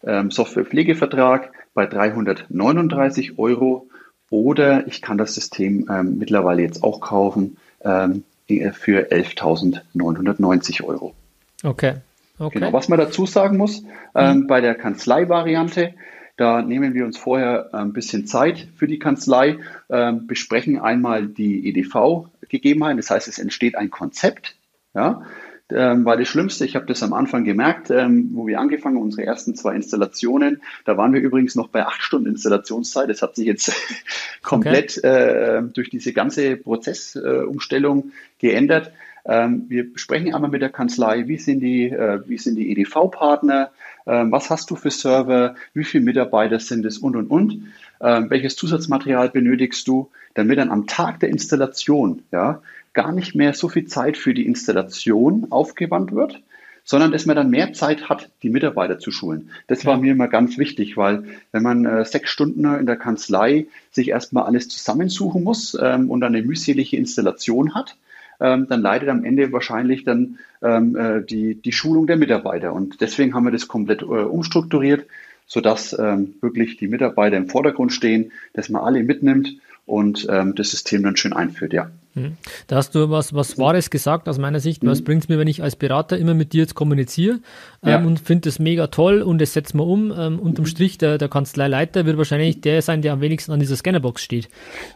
ähm, 0.05 0.31
Softwarepflegevertrag 0.31 1.53
bei 1.75 1.87
339 1.87 3.39
Euro. 3.39 3.89
Oder 4.31 4.87
ich 4.87 5.03
kann 5.03 5.18
das 5.18 5.35
System 5.35 5.89
ähm, 5.91 6.18
mittlerweile 6.18 6.62
jetzt 6.62 6.83
auch 6.83 7.01
kaufen 7.01 7.57
ähm, 7.83 8.24
für 8.47 9.11
11.990 9.11 10.85
Euro. 10.85 11.14
Okay. 11.62 11.95
okay. 12.39 12.59
Genau. 12.59 12.72
Was 12.72 12.89
man 12.89 12.99
dazu 12.99 13.27
sagen 13.27 13.57
muss, 13.57 13.85
ähm, 14.14 14.41
mhm. 14.41 14.47
bei 14.47 14.61
der 14.61 14.74
Kanzlei-Variante, 14.74 15.95
da 16.37 16.62
nehmen 16.62 16.95
wir 16.95 17.05
uns 17.07 17.16
vorher 17.16 17.72
ein 17.72 17.93
bisschen 17.93 18.27
Zeit 18.27 18.68
für 18.77 18.87
die 18.87 18.99
Kanzlei, 18.99 19.59
ähm, 19.89 20.27
besprechen 20.27 20.79
einmal 20.79 21.27
die 21.27 21.68
EDV-Gegebenheiten. 21.68 22.99
Das 22.99 23.11
heißt, 23.11 23.29
es 23.29 23.39
entsteht 23.39 23.77
ein 23.77 23.91
Konzept. 23.91 24.57
Ja, 24.95 25.22
ähm, 25.71 26.05
war 26.05 26.17
das 26.17 26.29
Schlimmste. 26.29 26.64
Ich 26.64 26.77
habe 26.77 26.87
das 26.87 27.03
am 27.03 27.12
Anfang 27.12 27.45
gemerkt, 27.45 27.91
ähm, 27.91 28.31
wo 28.33 28.47
wir 28.47 28.61
angefangen, 28.61 28.99
unsere 28.99 29.27
ersten 29.27 29.55
zwei 29.55 29.75
Installationen. 29.75 30.62
Da 30.85 30.97
waren 30.97 31.12
wir 31.12 31.21
übrigens 31.21 31.55
noch 31.55 31.69
bei 31.69 31.85
acht 31.85 32.03
Stunden 32.03 32.29
Installationszeit. 32.29 33.11
Das 33.11 33.23
hat 33.23 33.37
sich 33.37 33.47
jetzt 33.47 33.73
komplett 34.43 34.99
okay. 34.99 35.59
äh, 35.59 35.62
durch 35.62 35.91
diese 35.91 36.12
ganze 36.12 36.57
Prozessumstellung 36.57 38.09
äh, 38.09 38.12
geändert. 38.39 38.93
Ähm, 39.25 39.64
wir 39.69 39.87
sprechen 39.97 40.35
einmal 40.35 40.51
mit 40.51 40.62
der 40.62 40.71
Kanzlei, 40.71 41.27
wie 41.27 41.39
sind 41.39 41.61
die, 41.61 41.87
äh, 41.87 42.21
wie 42.27 42.39
sind 42.39 42.55
die 42.55 42.71
EDV-Partner, 42.71 43.73
ähm, 44.07 44.31
was 44.31 44.51
hast 44.51 44.71
du 44.71 44.77
für 44.77 44.91
Server, 44.91 45.57
wie 45.75 45.83
viele 45.83 46.05
Mitarbeiter 46.05 46.61
sind 46.61 46.87
es 46.87 46.99
und 46.99 47.17
und 47.17 47.29
und. 47.29 47.62
Ähm, 48.01 48.31
welches 48.31 48.55
Zusatzmaterial 48.55 49.31
benötigst 49.31 49.89
du, 49.89 50.11
damit 50.35 50.59
dann 50.59 50.71
am 50.71 50.87
Tag 50.87 51.19
der 51.21 51.31
Installation 51.31 52.23
ja, 52.31 52.62
gar 52.97 53.13
nicht 53.13 53.35
mehr 53.35 53.53
so 53.53 53.69
viel 53.69 53.85
Zeit 53.85 54.17
für 54.17 54.35
die 54.35 54.47
Installation 54.47 55.47
aufgewandt 55.51 56.13
wird, 56.13 56.43
sondern 56.83 57.13
dass 57.13 57.27
man 57.27 57.37
dann 57.37 57.51
mehr 57.51 57.75
Zeit 57.75 58.09
hat, 58.09 58.31
die 58.43 58.49
Mitarbeiter 58.49 58.99
zu 58.99 59.11
schulen. 59.11 59.51
Das 59.67 59.85
war 59.85 59.99
mir 59.99 60.13
immer 60.13 60.29
ganz 60.29 60.57
wichtig, 60.57 60.97
weil 60.97 61.25
wenn 61.53 61.63
man 61.63 61.85
äh, 61.85 62.05
sechs 62.05 62.31
Stunden 62.31 62.65
in 62.65 62.87
der 62.87 62.97
Kanzlei 62.97 63.67
sich 63.91 64.09
erstmal 64.09 64.45
alles 64.45 64.69
zusammensuchen 64.69 65.45
muss 65.45 65.77
ähm, 65.81 66.11
und 66.11 66.21
dann 66.23 66.35
eine 66.35 66.47
mühselige 66.47 66.97
Installation 66.97 67.75
hat, 67.75 67.97
ähm, 68.41 68.67
dann 68.69 68.81
leidet 68.81 69.11
am 69.11 69.25
Ende 69.25 69.53
wahrscheinlich 69.53 70.05
dann 70.05 70.39
ähm, 70.63 70.97
äh, 70.97 71.23
die, 71.23 71.55
die 71.57 71.73
Schulung 71.73 72.07
der 72.07 72.17
Mitarbeiter. 72.17 72.73
Und 72.73 73.01
deswegen 73.03 73.35
haben 73.35 73.45
wir 73.45 73.53
das 73.53 73.69
komplett 73.69 74.03
äh, 74.03 74.05
umstrukturiert, 74.05 75.07
sodass 75.47 75.95
ähm, 75.99 76.37
wirklich 76.41 76.79
die 76.79 76.89
Mitarbeiter 76.89 77.37
im 77.37 77.49
Vordergrund 77.49 77.93
stehen, 77.93 78.33
dass 78.55 78.69
man 78.69 78.83
alle 78.83 79.03
mitnimmt 79.03 79.57
und 79.85 80.27
ähm, 80.31 80.55
das 80.55 80.71
System 80.71 81.03
dann 81.03 81.17
schön 81.17 81.35
einführt, 81.35 81.75
ja. 81.75 81.91
Mhm. 82.17 82.39
Da 82.67 82.77
hast 82.77 82.95
du 82.95 83.11
was, 83.11 83.35
was 83.35 83.59
Wahres 83.59 83.91
gesagt 83.91 84.29
aus 84.29 84.39
meiner 84.39 84.59
Sicht. 84.59 84.85
Was 84.85 85.01
mhm. 85.01 85.05
bringt 85.05 85.23
es 85.25 85.29
mir, 85.29 85.39
wenn 85.39 85.49
ich 85.49 85.62
als 85.62 85.77
Berater 85.77 86.17
immer 86.17 86.33
mit 86.33 86.55
dir 86.55 86.62
jetzt 86.62 86.75
kommuniziere 86.75 87.41
ähm, 87.83 87.89
ja. 87.89 87.99
und 88.03 88.19
finde 88.19 88.49
das 88.49 88.59
mega 88.59 88.87
toll 88.87 89.21
und 89.21 89.39
das 89.39 89.53
setzen 89.53 89.79
wir 89.79 89.87
um. 89.87 90.11
Ähm, 90.17 90.39
unterm 90.39 90.64
mhm. 90.64 90.69
Strich, 90.69 90.97
der, 90.97 91.19
der 91.19 91.29
Kanzleileiter 91.29 92.07
wird 92.07 92.17
wahrscheinlich 92.17 92.62
der 92.62 92.81
sein, 92.81 93.03
der 93.03 93.12
am 93.12 93.21
wenigsten 93.21 93.53
an 93.53 93.61
dieser 93.61 93.77
Scannerbox 93.77 94.23
steht. 94.23 94.49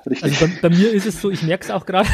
Richtig. 0.09 0.25
Also 0.25 0.47
bei, 0.47 0.69
bei 0.69 0.75
mir 0.75 0.91
ist 0.93 1.07
es 1.07 1.21
so, 1.21 1.31
ich 1.31 1.43
merke 1.43 1.65
es 1.65 1.71
auch 1.71 1.85
gerade, 1.85 2.09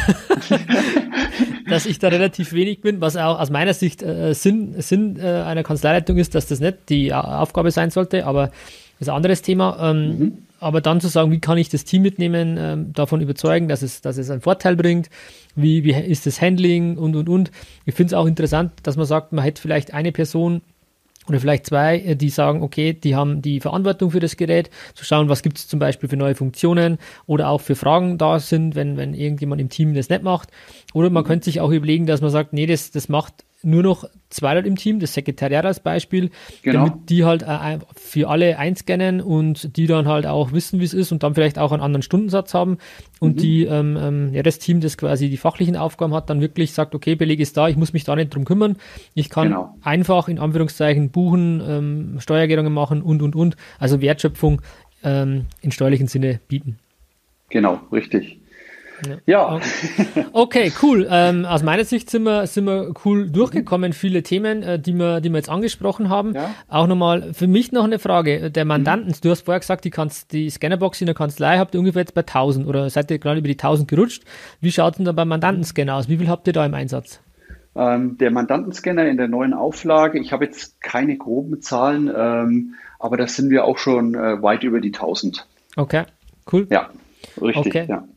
dass 1.69 1.85
ich 1.85 1.99
da 1.99 2.09
relativ 2.09 2.51
wenig 2.51 2.81
bin, 2.81 2.99
was 2.99 3.15
auch 3.15 3.39
aus 3.39 3.49
meiner 3.49 3.73
Sicht 3.73 4.03
äh, 4.03 4.33
Sinn, 4.33 4.75
Sinn 4.81 5.17
äh, 5.17 5.25
einer 5.25 5.63
Kanzleileitung 5.63 6.17
ist, 6.17 6.35
dass 6.35 6.47
das 6.47 6.59
nicht 6.59 6.89
die 6.89 7.13
Aufgabe 7.13 7.71
sein 7.71 7.91
sollte, 7.91 8.25
aber 8.25 8.47
das 8.99 9.07
ist 9.07 9.09
ein 9.09 9.15
anderes 9.15 9.41
Thema. 9.41 9.91
Ähm, 9.91 10.19
mhm 10.19 10.37
aber 10.59 10.81
dann 10.81 11.01
zu 11.01 11.07
sagen, 11.07 11.31
wie 11.31 11.39
kann 11.39 11.57
ich 11.57 11.69
das 11.69 11.83
Team 11.83 12.01
mitnehmen, 12.01 12.57
ähm, 12.59 12.93
davon 12.93 13.21
überzeugen, 13.21 13.67
dass 13.67 13.81
es, 13.81 14.01
dass 14.01 14.17
es 14.17 14.29
einen 14.29 14.41
Vorteil 14.41 14.75
bringt, 14.75 15.09
wie, 15.55 15.83
wie 15.83 15.93
ist 15.93 16.25
das 16.25 16.41
Handling 16.41 16.97
und, 16.97 17.15
und, 17.15 17.29
und. 17.29 17.51
Ich 17.85 17.95
finde 17.95 18.11
es 18.11 18.13
auch 18.13 18.25
interessant, 18.25 18.71
dass 18.83 18.97
man 18.97 19.05
sagt, 19.05 19.33
man 19.33 19.43
hätte 19.43 19.61
vielleicht 19.61 19.93
eine 19.93 20.11
Person 20.11 20.61
oder 21.27 21.39
vielleicht 21.39 21.65
zwei, 21.65 21.99
äh, 21.99 22.15
die 22.15 22.29
sagen, 22.29 22.61
okay, 22.61 22.93
die 22.93 23.15
haben 23.15 23.41
die 23.41 23.59
Verantwortung 23.59 24.11
für 24.11 24.19
das 24.19 24.37
Gerät, 24.37 24.69
zu 24.93 25.05
schauen, 25.05 25.29
was 25.29 25.43
gibt 25.43 25.57
es 25.57 25.67
zum 25.67 25.79
Beispiel 25.79 26.09
für 26.09 26.17
neue 26.17 26.35
Funktionen 26.35 26.97
oder 27.25 27.49
auch 27.49 27.61
für 27.61 27.75
Fragen 27.75 28.17
da 28.17 28.39
sind, 28.39 28.75
wenn, 28.75 28.97
wenn 28.97 29.13
irgendjemand 29.13 29.61
im 29.61 29.69
Team 29.69 29.93
das 29.93 30.09
nicht 30.09 30.23
macht. 30.23 30.49
Oder 30.93 31.09
man 31.09 31.23
könnte 31.23 31.45
sich 31.45 31.59
auch 31.59 31.71
überlegen, 31.71 32.05
dass 32.05 32.21
man 32.21 32.29
sagt, 32.29 32.53
nee, 32.53 32.65
das, 32.65 32.91
das 32.91 33.09
macht 33.09 33.45
nur 33.63 33.81
noch 33.81 34.05
zwei 34.29 34.53
Leute 34.53 34.67
im 34.67 34.75
Team, 34.75 34.99
das 34.99 35.13
Sekretariat 35.13 35.65
als 35.65 35.79
Beispiel, 35.79 36.29
genau. 36.61 36.85
damit 36.85 37.09
die 37.09 37.25
halt 37.25 37.41
äh, 37.43 37.79
für 37.95 38.29
alle 38.29 38.57
einscannen 38.59 39.19
und 39.19 39.77
die 39.77 39.87
dann 39.87 40.07
halt 40.07 40.27
auch 40.27 40.51
wissen, 40.51 40.79
wie 40.79 40.83
es 40.83 40.93
ist 40.93 41.11
und 41.11 41.23
dann 41.23 41.33
vielleicht 41.33 41.57
auch 41.57 41.71
einen 41.71 41.81
anderen 41.81 42.03
Stundensatz 42.03 42.53
haben 42.53 42.77
und 43.19 43.37
mhm. 43.37 43.39
die, 43.39 43.65
ähm, 43.65 43.97
ähm, 43.99 44.33
ja, 44.33 44.43
das 44.43 44.59
Team, 44.59 44.79
das 44.79 44.97
quasi 44.97 45.29
die 45.29 45.37
fachlichen 45.37 45.75
Aufgaben 45.75 46.13
hat, 46.13 46.29
dann 46.29 46.39
wirklich 46.39 46.73
sagt, 46.73 46.93
okay, 46.93 47.15
Beleg 47.15 47.39
ist 47.39 47.57
da, 47.57 47.67
ich 47.67 47.77
muss 47.77 47.93
mich 47.93 48.03
da 48.03 48.15
nicht 48.15 48.33
drum 48.33 48.45
kümmern, 48.45 48.77
ich 49.15 49.29
kann 49.29 49.49
genau. 49.49 49.75
einfach 49.81 50.27
in 50.27 50.39
Anführungszeichen 50.39 51.09
buchen, 51.09 51.61
ähm, 51.67 52.19
Steuererklärungen 52.19 52.73
machen 52.73 53.01
und, 53.01 53.21
und, 53.21 53.35
und, 53.35 53.55
also 53.79 54.01
Wertschöpfung 54.01 54.61
ähm, 55.03 55.45
in 55.61 55.71
steuerlichen 55.71 56.07
Sinne 56.07 56.39
bieten. 56.47 56.77
Genau, 57.49 57.79
richtig. 57.91 58.39
Ja. 59.25 59.59
Okay, 60.33 60.71
cool. 60.81 61.07
Ähm, 61.09 61.45
aus 61.45 61.63
meiner 61.63 61.83
Sicht 61.83 62.09
sind 62.09 62.23
wir, 62.23 62.47
sind 62.47 62.65
wir 62.65 62.93
cool 63.05 63.29
durchgekommen. 63.29 63.93
Viele 63.93 64.23
Themen, 64.23 64.63
äh, 64.63 64.79
die, 64.79 64.93
wir, 64.93 65.21
die 65.21 65.29
wir 65.29 65.37
jetzt 65.37 65.49
angesprochen 65.49 66.09
haben. 66.09 66.33
Ja. 66.33 66.51
Auch 66.67 66.87
nochmal 66.87 67.33
für 67.33 67.47
mich 67.47 67.71
noch 67.71 67.83
eine 67.83 67.99
Frage. 67.99 68.51
Der 68.51 68.65
Mandanten, 68.65 69.09
mhm. 69.09 69.21
du 69.21 69.29
hast 69.29 69.45
vorher 69.45 69.59
gesagt, 69.59 69.85
die, 69.85 69.89
kannst, 69.89 70.31
die 70.31 70.49
Scannerbox 70.49 71.01
in 71.01 71.07
der 71.07 71.15
Kanzlei 71.15 71.57
habt 71.57 71.75
ihr 71.75 71.79
ungefähr 71.79 72.01
jetzt 72.01 72.13
bei 72.13 72.21
1000 72.21 72.67
oder 72.67 72.89
seid 72.89 73.11
ihr 73.11 73.19
gerade 73.19 73.39
über 73.39 73.47
die 73.47 73.55
1000 73.55 73.87
gerutscht. 73.87 74.23
Wie 74.61 74.71
schaut 74.71 74.93
es 74.93 74.97
denn 74.97 75.05
da 75.05 75.11
beim 75.11 75.27
Mandantenscanner 75.27 75.95
aus? 75.95 76.09
Wie 76.09 76.17
viel 76.17 76.29
habt 76.29 76.47
ihr 76.47 76.53
da 76.53 76.65
im 76.65 76.73
Einsatz? 76.73 77.19
Ähm, 77.75 78.17
der 78.17 78.31
Mandantenscanner 78.31 79.07
in 79.07 79.17
der 79.17 79.27
neuen 79.27 79.53
Auflage, 79.53 80.19
ich 80.19 80.31
habe 80.31 80.45
jetzt 80.45 80.81
keine 80.81 81.15
groben 81.15 81.61
Zahlen, 81.61 82.11
ähm, 82.15 82.73
aber 82.97 83.17
da 83.17 83.27
sind 83.27 83.51
wir 83.51 83.65
auch 83.65 83.77
schon 83.77 84.15
äh, 84.15 84.41
weit 84.41 84.63
über 84.63 84.81
die 84.81 84.93
1000. 84.93 85.45
Okay, 85.75 86.05
cool. 86.51 86.65
Ja, 86.71 86.89
richtig. 87.41 87.67
Okay. 87.67 87.85
Ja. 87.87 88.07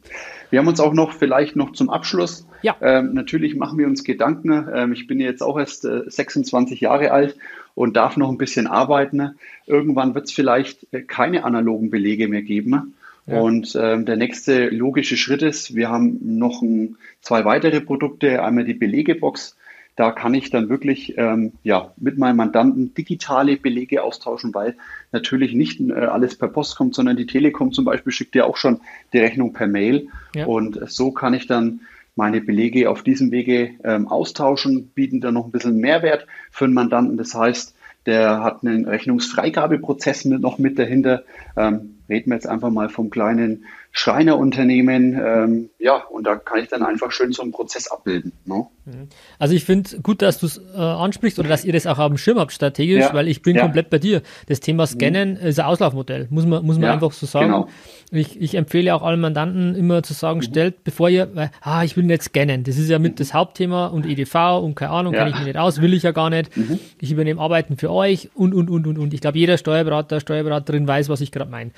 Wir 0.51 0.59
haben 0.59 0.69
uns 0.69 0.81
auch 0.81 0.93
noch 0.93 1.13
vielleicht 1.13 1.57
noch 1.57 1.73
zum 1.73 1.91
Abschluss. 1.91 2.47
Ja. 2.63 2.77
Ähm, 2.81 3.15
natürlich 3.15 3.55
machen 3.57 3.79
wir 3.79 3.87
uns 3.87 4.05
Gedanken. 4.05 4.69
Ähm, 4.75 4.93
ich 4.93 5.07
bin 5.07 5.21
jetzt 5.21 5.43
auch 5.43 5.59
erst 5.59 5.85
äh, 5.85 6.03
26 6.07 6.81
Jahre 6.81 7.13
alt 7.13 7.37
und 7.75 7.97
darf 7.97 8.17
noch 8.17 8.31
ein 8.31 8.39
bisschen 8.39 8.67
arbeiten. 8.67 9.37
Irgendwann 9.67 10.15
wird 10.15 10.27
es 10.27 10.33
vielleicht 10.33 10.87
äh, 10.93 11.03
keine 11.03 11.45
analogen 11.45 11.91
Belege 11.91 12.29
mehr 12.29 12.43
geben. 12.43 12.95
Ja. 13.27 13.41
Und 13.41 13.79
ähm, 13.81 14.07
der 14.07 14.17
nächste 14.17 14.69
logische 14.71 15.17
Schritt 15.17 15.43
ist, 15.43 15.75
wir 15.77 15.89
haben 15.89 16.19
noch 16.21 16.63
ein, 16.63 16.97
zwei 17.21 17.45
weitere 17.45 17.81
Produkte, 17.81 18.43
einmal 18.43 18.65
die 18.65 18.75
Belegebox 18.75 19.57
da 19.97 20.13
kann 20.13 20.35
ich 20.35 20.51
dann 20.51 20.69
wirklich 20.69 21.15
ähm, 21.19 21.53
ja, 21.63 21.93
mit 21.97 22.17
meinem 22.17 22.37
Mandanten 22.37 22.95
digitale 22.95 23.57
Belege 23.57 24.03
austauschen, 24.03 24.55
weil 24.55 24.77
natürlich 25.13 25.53
nicht 25.55 25.81
äh, 25.81 25.93
alles 25.93 26.37
per 26.37 26.49
Post 26.49 26.77
kommt, 26.77 26.95
sondern 26.95 27.17
die 27.17 27.27
Telekom 27.27 27.73
zum 27.73 27.85
Beispiel 27.85 28.13
schickt 28.13 28.35
ja 28.35 28.45
auch 28.45 28.57
schon 28.57 28.81
die 29.13 29.19
Rechnung 29.19 29.53
per 29.53 29.67
Mail. 29.67 30.09
Ja. 30.35 30.47
Und 30.47 30.81
so 30.91 31.11
kann 31.13 31.35
ich 31.35 31.47
dann 31.47 31.81
meine 32.17 32.41
Belege 32.41 32.91
auf 32.91 33.03
diesem 33.03 33.31
Wege 33.31 33.73
ähm, 33.85 34.09
austauschen, 34.09 34.89
bieten 34.89 35.21
dann 35.21 35.35
noch 35.35 35.47
ein 35.47 35.53
bisschen 35.53 35.79
Mehrwert 35.79 36.27
für 36.51 36.67
den 36.67 36.75
Mandanten. 36.75 37.17
Das 37.17 37.35
heißt, 37.35 37.75
der 38.07 38.43
hat 38.43 38.65
einen 38.65 38.87
Rechnungsfreigabeprozess 38.87 40.25
mit, 40.25 40.41
noch 40.41 40.59
mit 40.59 40.79
dahinter. 40.79 41.25
Ähm, 41.57 41.97
reden 42.09 42.31
wir 42.31 42.35
jetzt 42.35 42.49
einfach 42.49 42.71
mal 42.71 42.89
vom 42.89 43.11
kleinen 43.11 43.65
Schreinerunternehmen. 43.93 45.21
Ähm, 45.23 45.71
ja, 45.79 45.97
und 45.97 46.25
da 46.25 46.37
kann 46.37 46.63
ich 46.63 46.69
dann 46.69 46.83
einfach 46.83 47.11
schön 47.11 47.33
so 47.33 47.43
einen 47.43 47.51
Prozess 47.51 47.91
abbilden. 47.91 48.33
Ne? 48.45 48.67
Mhm. 48.85 49.09
Also 49.39 49.55
ich 49.55 49.65
finde 49.65 50.01
gut, 50.01 50.23
dass 50.23 50.39
du 50.39 50.47
es 50.47 50.59
äh, 50.75 50.79
ansprichst 50.79 51.39
oder 51.41 51.49
dass 51.49 51.65
ihr 51.65 51.73
das 51.73 51.87
auch 51.87 51.99
auf 51.99 52.09
dem 52.09 52.17
Schirm 52.17 52.39
habt 52.39 52.53
strategisch, 52.53 53.01
ja. 53.01 53.15
weil 53.15 53.27
ich 53.27 53.43
bin 53.43 53.57
ja. 53.57 53.63
komplett 53.63 53.91
bei 53.91 53.99
dir. 53.99 54.23
Das 54.47 54.61
Thema 54.61 54.87
Scannen 54.87 55.33
mhm. 55.33 55.47
ist 55.47 55.59
ein 55.59 55.67
Auslaufmodell, 55.67 56.29
muss 56.31 56.47
man, 56.47 56.65
muss 56.65 56.77
man 56.77 56.85
ja, 56.85 56.93
einfach 56.93 57.11
so 57.11 57.27
sagen. 57.27 57.47
Genau. 57.47 57.69
Ich, 58.13 58.41
ich 58.41 58.55
empfehle 58.55 58.95
auch 58.95 59.03
allen 59.03 59.21
Mandanten 59.21 59.75
immer 59.75 60.05
zu 60.05 60.15
sagen, 60.15 60.39
mhm. 60.39 60.45
stellt, 60.45 60.85
bevor 60.85 61.09
ihr, 61.09 61.29
weil, 61.35 61.51
ah, 61.61 61.83
ich 61.83 61.97
will 61.97 62.05
nicht 62.05 62.23
scannen. 62.23 62.63
Das 62.63 62.79
ist 62.79 62.89
ja 62.89 63.01
mit 63.01 63.13
mhm. 63.13 63.17
das 63.17 63.35
Hauptthema 63.35 63.89
und 63.89 64.07
EDV 64.07 64.61
und 64.63 64.77
keine 64.77 64.93
Ahnung, 64.93 65.13
kenne 65.15 65.31
ich 65.31 65.37
mich 65.37 65.47
nicht 65.47 65.59
aus, 65.59 65.81
will 65.81 65.95
ich 65.95 66.05
ja 66.05 66.13
gar 66.13 66.31
nicht. 66.31 66.57
Mhm. 66.57 66.79
Ich 67.01 67.11
übernehme 67.11 67.41
Arbeiten 67.41 67.77
für 67.77 67.91
euch 67.91 68.31
und, 68.35 68.55
und, 68.55 68.71
und, 68.71 68.87
und, 68.87 68.99
und. 68.99 69.15
Ich 69.15 69.21
glaube, 69.21 69.39
jeder 69.39 69.59
Steuerberater, 69.59 70.21
Steuerberaterin 70.21 70.87
weiß, 70.87 71.09
was 71.09 71.21
ich 71.21 71.33
gerade 71.33 71.51
meine. 71.51 71.73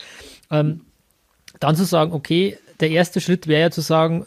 Ähm, 0.50 0.82
dann 1.60 1.76
zu 1.76 1.84
sagen, 1.84 2.12
okay, 2.12 2.58
der 2.80 2.90
erste 2.90 3.20
Schritt 3.20 3.46
wäre 3.46 3.62
ja 3.62 3.70
zu 3.70 3.80
sagen, 3.80 4.26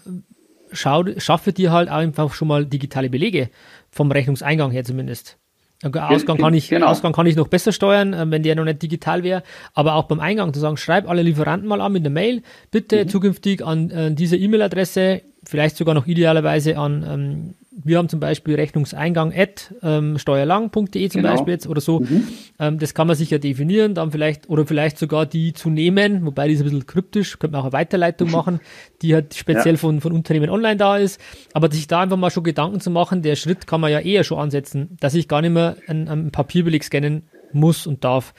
schau, 0.71 1.03
schaffe 1.17 1.53
dir 1.53 1.71
halt 1.71 1.89
einfach 1.89 2.33
schon 2.33 2.47
mal 2.47 2.65
digitale 2.65 3.09
Belege, 3.09 3.49
vom 3.91 4.11
Rechnungseingang 4.11 4.71
her 4.71 4.83
zumindest. 4.83 5.37
Ausgang 5.83 6.37
kann, 6.37 6.53
ich, 6.53 6.69
genau. 6.69 6.87
Ausgang 6.87 7.11
kann 7.11 7.27
ich 7.27 7.35
noch 7.35 7.47
besser 7.47 7.71
steuern, 7.71 8.13
äh, 8.13 8.31
wenn 8.31 8.43
der 8.43 8.55
noch 8.55 8.63
nicht 8.63 8.81
digital 8.81 9.23
wäre. 9.23 9.43
Aber 9.73 9.95
auch 9.95 10.03
beim 10.03 10.19
Eingang 10.19 10.53
zu 10.53 10.59
sagen, 10.59 10.77
schreib 10.77 11.07
alle 11.07 11.21
Lieferanten 11.21 11.67
mal 11.67 11.81
an 11.81 11.91
mit 11.91 12.01
einer 12.01 12.09
Mail. 12.09 12.41
Bitte 12.71 13.03
mhm. 13.03 13.09
zukünftig 13.09 13.63
an 13.63 13.91
äh, 13.91 14.11
diese 14.13 14.37
E-Mail-Adresse, 14.37 15.21
vielleicht 15.43 15.77
sogar 15.77 15.93
noch 15.93 16.07
idealerweise 16.07 16.77
an 16.77 17.05
ähm, 17.07 17.53
wir 17.83 17.97
haben 17.97 18.07
zum 18.07 18.19
Beispiel 18.19 18.55
Rechnungseingang 18.55 19.33
at 19.35 19.73
ähm, 19.83 20.17
steuerlang.de 20.17 21.09
zum 21.09 21.21
genau. 21.21 21.33
Beispiel 21.33 21.53
jetzt 21.53 21.67
oder 21.67 21.81
so. 21.81 21.99
Mhm. 21.99 22.27
Ähm, 22.57 22.79
das 22.79 22.93
kann 22.93 23.07
man 23.07 23.15
sich 23.15 23.29
ja 23.29 23.37
definieren, 23.37 23.93
dann 23.93 24.11
vielleicht 24.11 24.49
oder 24.49 24.65
vielleicht 24.65 24.97
sogar 24.97 25.25
die 25.25 25.53
zu 25.53 25.69
nehmen, 25.69 26.25
wobei 26.25 26.47
die 26.47 26.53
ist 26.53 26.61
ein 26.61 26.65
bisschen 26.65 26.85
kryptisch, 26.85 27.37
könnte 27.37 27.53
man 27.53 27.61
auch 27.61 27.65
eine 27.65 27.73
Weiterleitung 27.73 28.31
machen, 28.31 28.61
die 29.01 29.13
halt 29.13 29.33
speziell 29.35 29.75
ja. 29.75 29.79
von, 29.79 29.99
von 29.99 30.13
Unternehmen 30.13 30.49
online 30.49 30.77
da 30.77 30.97
ist. 30.97 31.19
Aber 31.53 31.69
sich 31.69 31.87
da 31.87 32.01
einfach 32.01 32.17
mal 32.17 32.31
schon 32.31 32.43
Gedanken 32.43 32.79
zu 32.79 32.89
machen, 32.89 33.21
der 33.21 33.35
Schritt 33.35 33.67
kann 33.67 33.81
man 33.81 33.91
ja 33.91 33.99
eher 33.99 34.23
schon 34.23 34.39
ansetzen, 34.39 34.95
dass 34.99 35.13
ich 35.13 35.27
gar 35.27 35.41
nicht 35.41 35.51
mehr 35.51 35.75
ein, 35.87 36.07
ein 36.07 36.31
Papierbeleg 36.31 36.83
scannen 36.83 37.23
muss 37.51 37.87
und 37.87 38.03
darf. 38.03 38.33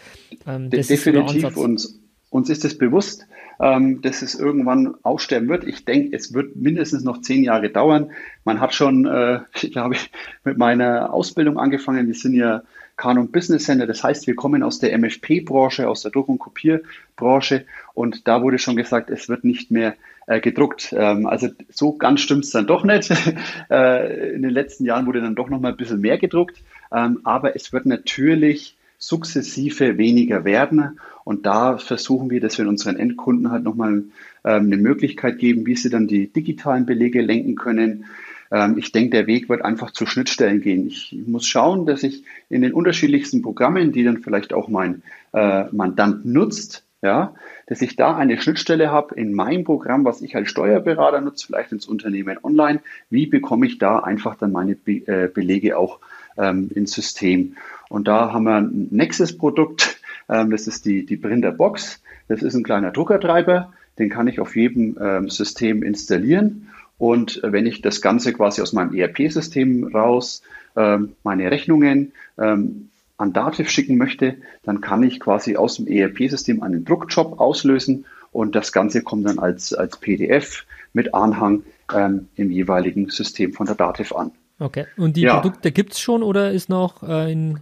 Ähm, 0.47 0.71
das 0.71 0.87
Definitiv 0.87 1.45
ist 1.45 1.55
so 1.55 1.61
und 1.61 2.06
uns 2.31 2.51
ist 2.51 2.65
es 2.65 2.77
bewusst, 2.77 3.27
ähm, 3.61 4.03
dass 4.03 4.23
es 4.23 4.35
irgendwann 4.35 4.95
aussterben 5.03 5.49
wird. 5.49 5.65
Ich 5.65 5.85
denke, 5.85 6.15
es 6.15 6.35
wird 6.35 6.57
mindestens 6.57 7.05
noch 7.05 7.21
zehn 7.21 7.43
Jahre 7.43 7.71
dauern. 7.71 8.11
Man 8.45 8.61
hat 8.61 8.75
schon, 8.75 9.07
äh, 9.07 9.41
ich 9.55 9.73
glaube, 9.73 9.97
mit 10.45 10.59
meiner 10.59 11.13
Ausbildung 11.13 11.59
angefangen. 11.59 12.07
Wir 12.07 12.15
sind 12.15 12.35
ja 12.35 12.63
Canon 12.97 13.31
Business 13.31 13.65
Center. 13.65 13.87
Das 13.87 14.03
heißt, 14.03 14.27
wir 14.27 14.35
kommen 14.35 14.63
aus 14.63 14.79
der 14.79 14.97
MFP-Branche, 14.99 15.89
aus 15.89 16.03
der 16.03 16.11
Druck- 16.11 16.29
und 16.29 16.39
Kopierbranche. 16.39 17.65
Und 17.95 18.27
da 18.27 18.43
wurde 18.43 18.59
schon 18.59 18.77
gesagt, 18.77 19.11
es 19.11 19.29
wird 19.29 19.45
nicht 19.45 19.71
mehr 19.71 19.95
äh, 20.27 20.41
gedruckt. 20.41 20.95
Ähm, 20.97 21.27
also 21.27 21.49
so 21.71 21.93
ganz 21.93 22.21
stimmt 22.21 22.45
es 22.45 22.51
dann 22.51 22.67
doch 22.67 22.85
nicht. 22.85 23.11
äh, 23.71 24.35
in 24.35 24.43
den 24.43 24.51
letzten 24.51 24.85
Jahren 24.85 25.07
wurde 25.07 25.21
dann 25.21 25.35
doch 25.35 25.49
noch 25.49 25.61
mal 25.61 25.71
ein 25.71 25.77
bisschen 25.77 26.01
mehr 26.01 26.19
gedruckt. 26.19 26.63
Ähm, 26.93 27.21
aber 27.25 27.55
es 27.55 27.73
wird 27.73 27.87
natürlich 27.87 28.77
sukzessive 28.99 29.99
weniger 29.99 30.45
werden. 30.45 30.99
Und 31.27 31.45
da 31.45 31.77
versuchen 31.77 32.31
wir, 32.31 32.41
dass 32.41 32.57
wir 32.57 32.69
unseren 32.69 32.97
Endkunden 32.97 33.51
halt 33.51 33.65
nochmal 33.65 34.05
ähm, 34.45 34.67
eine 34.67 34.77
Möglichkeit 34.77 35.41
geben, 35.41 35.67
wie 35.67 35.75
sie 35.75 35.91
dann 35.91 36.07
die 36.07 36.33
digitalen 36.33 36.87
Belege 36.87 37.21
lenken 37.21 37.57
können. 37.57 38.05
Ähm, 38.53 38.79
ich 38.79 38.93
denke, 38.93 39.11
der 39.11 39.27
Weg 39.27 39.49
wird 39.49 39.65
einfach 39.65 39.91
zu 39.91 40.07
Schnittstellen 40.07 40.61
gehen. 40.61 40.87
Ich 40.87 41.19
muss 41.27 41.45
schauen, 41.45 41.85
dass 41.85 42.05
ich 42.05 42.23
in 42.49 42.63
den 42.63 42.73
unterschiedlichsten 42.73 43.43
Programmen, 43.43 43.91
die 43.91 44.05
dann 44.05 44.19
vielleicht 44.19 44.53
auch 44.53 44.69
mein 44.69 45.03
äh, 45.33 45.65
Mandant 45.73 46.25
nutzt, 46.27 46.85
ja, 47.03 47.35
dass 47.67 47.83
ich 47.83 47.97
da 47.97 48.17
eine 48.17 48.41
Schnittstelle 48.41 48.93
habe 48.93 49.17
in 49.17 49.35
meinem 49.35 49.65
Programm, 49.65 50.05
was 50.05 50.23
ich 50.23 50.37
als 50.37 50.49
Steuerberater 50.49 51.21
nutze, 51.21 51.49
vielleicht 51.49 51.73
ins 51.73 51.87
Unternehmen 51.87 52.39
online. 52.41 52.83
Wie 53.11 53.27
bekomme 53.27 53.67
ich 53.67 53.79
da 53.79 53.99
einfach 53.99 54.37
dann 54.37 54.53
meine 54.53 54.77
Be 54.77 55.03
äh, 55.09 55.27
Belege 55.27 55.77
auch 55.77 55.99
ähm, 56.39 56.71
ins 56.73 56.93
System? 56.93 57.57
Und 57.89 58.07
da 58.07 58.33
haben 58.33 58.45
wir 58.45 58.59
ein 58.59 58.89
Nexus-Produkt, 58.93 59.83
ähm, 59.83 59.96
das 60.29 60.67
ist 60.67 60.85
die, 60.87 61.07
die 61.07 61.17
Printer 61.17 61.53
Box. 61.53 62.03
Das 62.29 62.43
ist 62.43 62.55
ein 62.55 62.65
kleiner 62.65 62.91
Druckertreiber, 62.91 63.73
den 63.99 64.11
kann 64.11 64.27
ich 64.27 64.41
auf 64.41 64.57
jedem 64.57 64.99
ähm, 65.01 65.29
System 65.29 65.83
installieren. 65.83 66.69
Und 66.99 67.43
äh, 67.45 67.53
wenn 67.53 67.67
ich 67.67 67.83
das 67.83 68.01
Ganze 68.01 68.33
quasi 68.33 68.63
aus 68.63 68.73
meinem 68.73 68.95
ERP-System 68.95 69.85
raus, 69.95 70.43
ähm, 70.77 71.13
meine 71.23 71.51
Rechnungen 71.51 72.13
ähm, 72.39 72.91
an 73.19 73.33
Dativ 73.33 73.71
schicken 73.71 73.97
möchte, 73.97 74.37
dann 74.63 74.81
kann 74.81 75.03
ich 75.03 75.21
quasi 75.21 75.57
aus 75.57 75.77
dem 75.77 75.87
ERP-System 75.87 76.63
einen 76.63 76.85
Druckjob 76.85 77.41
auslösen 77.41 78.05
und 78.33 78.55
das 78.55 78.73
Ganze 78.73 79.03
kommt 79.03 79.27
dann 79.27 79.39
als, 79.39 79.73
als 79.73 79.99
PDF 79.99 80.67
mit 80.93 81.15
Anhang 81.15 81.63
ähm, 81.95 82.29
im 82.37 82.51
jeweiligen 82.51 83.09
System 83.09 83.53
von 83.53 83.67
der 83.67 83.77
Dativ 83.77 84.15
an. 84.15 84.33
Okay, 84.59 84.87
und 84.97 85.17
die 85.17 85.23
ja. 85.23 85.35
Produkte 85.39 85.73
gibt 85.73 85.93
es 85.93 86.01
schon 86.01 86.23
oder 86.23 86.51
ist 86.51 86.69
noch 86.69 87.03
äh, 87.03 87.31
in 87.31 87.61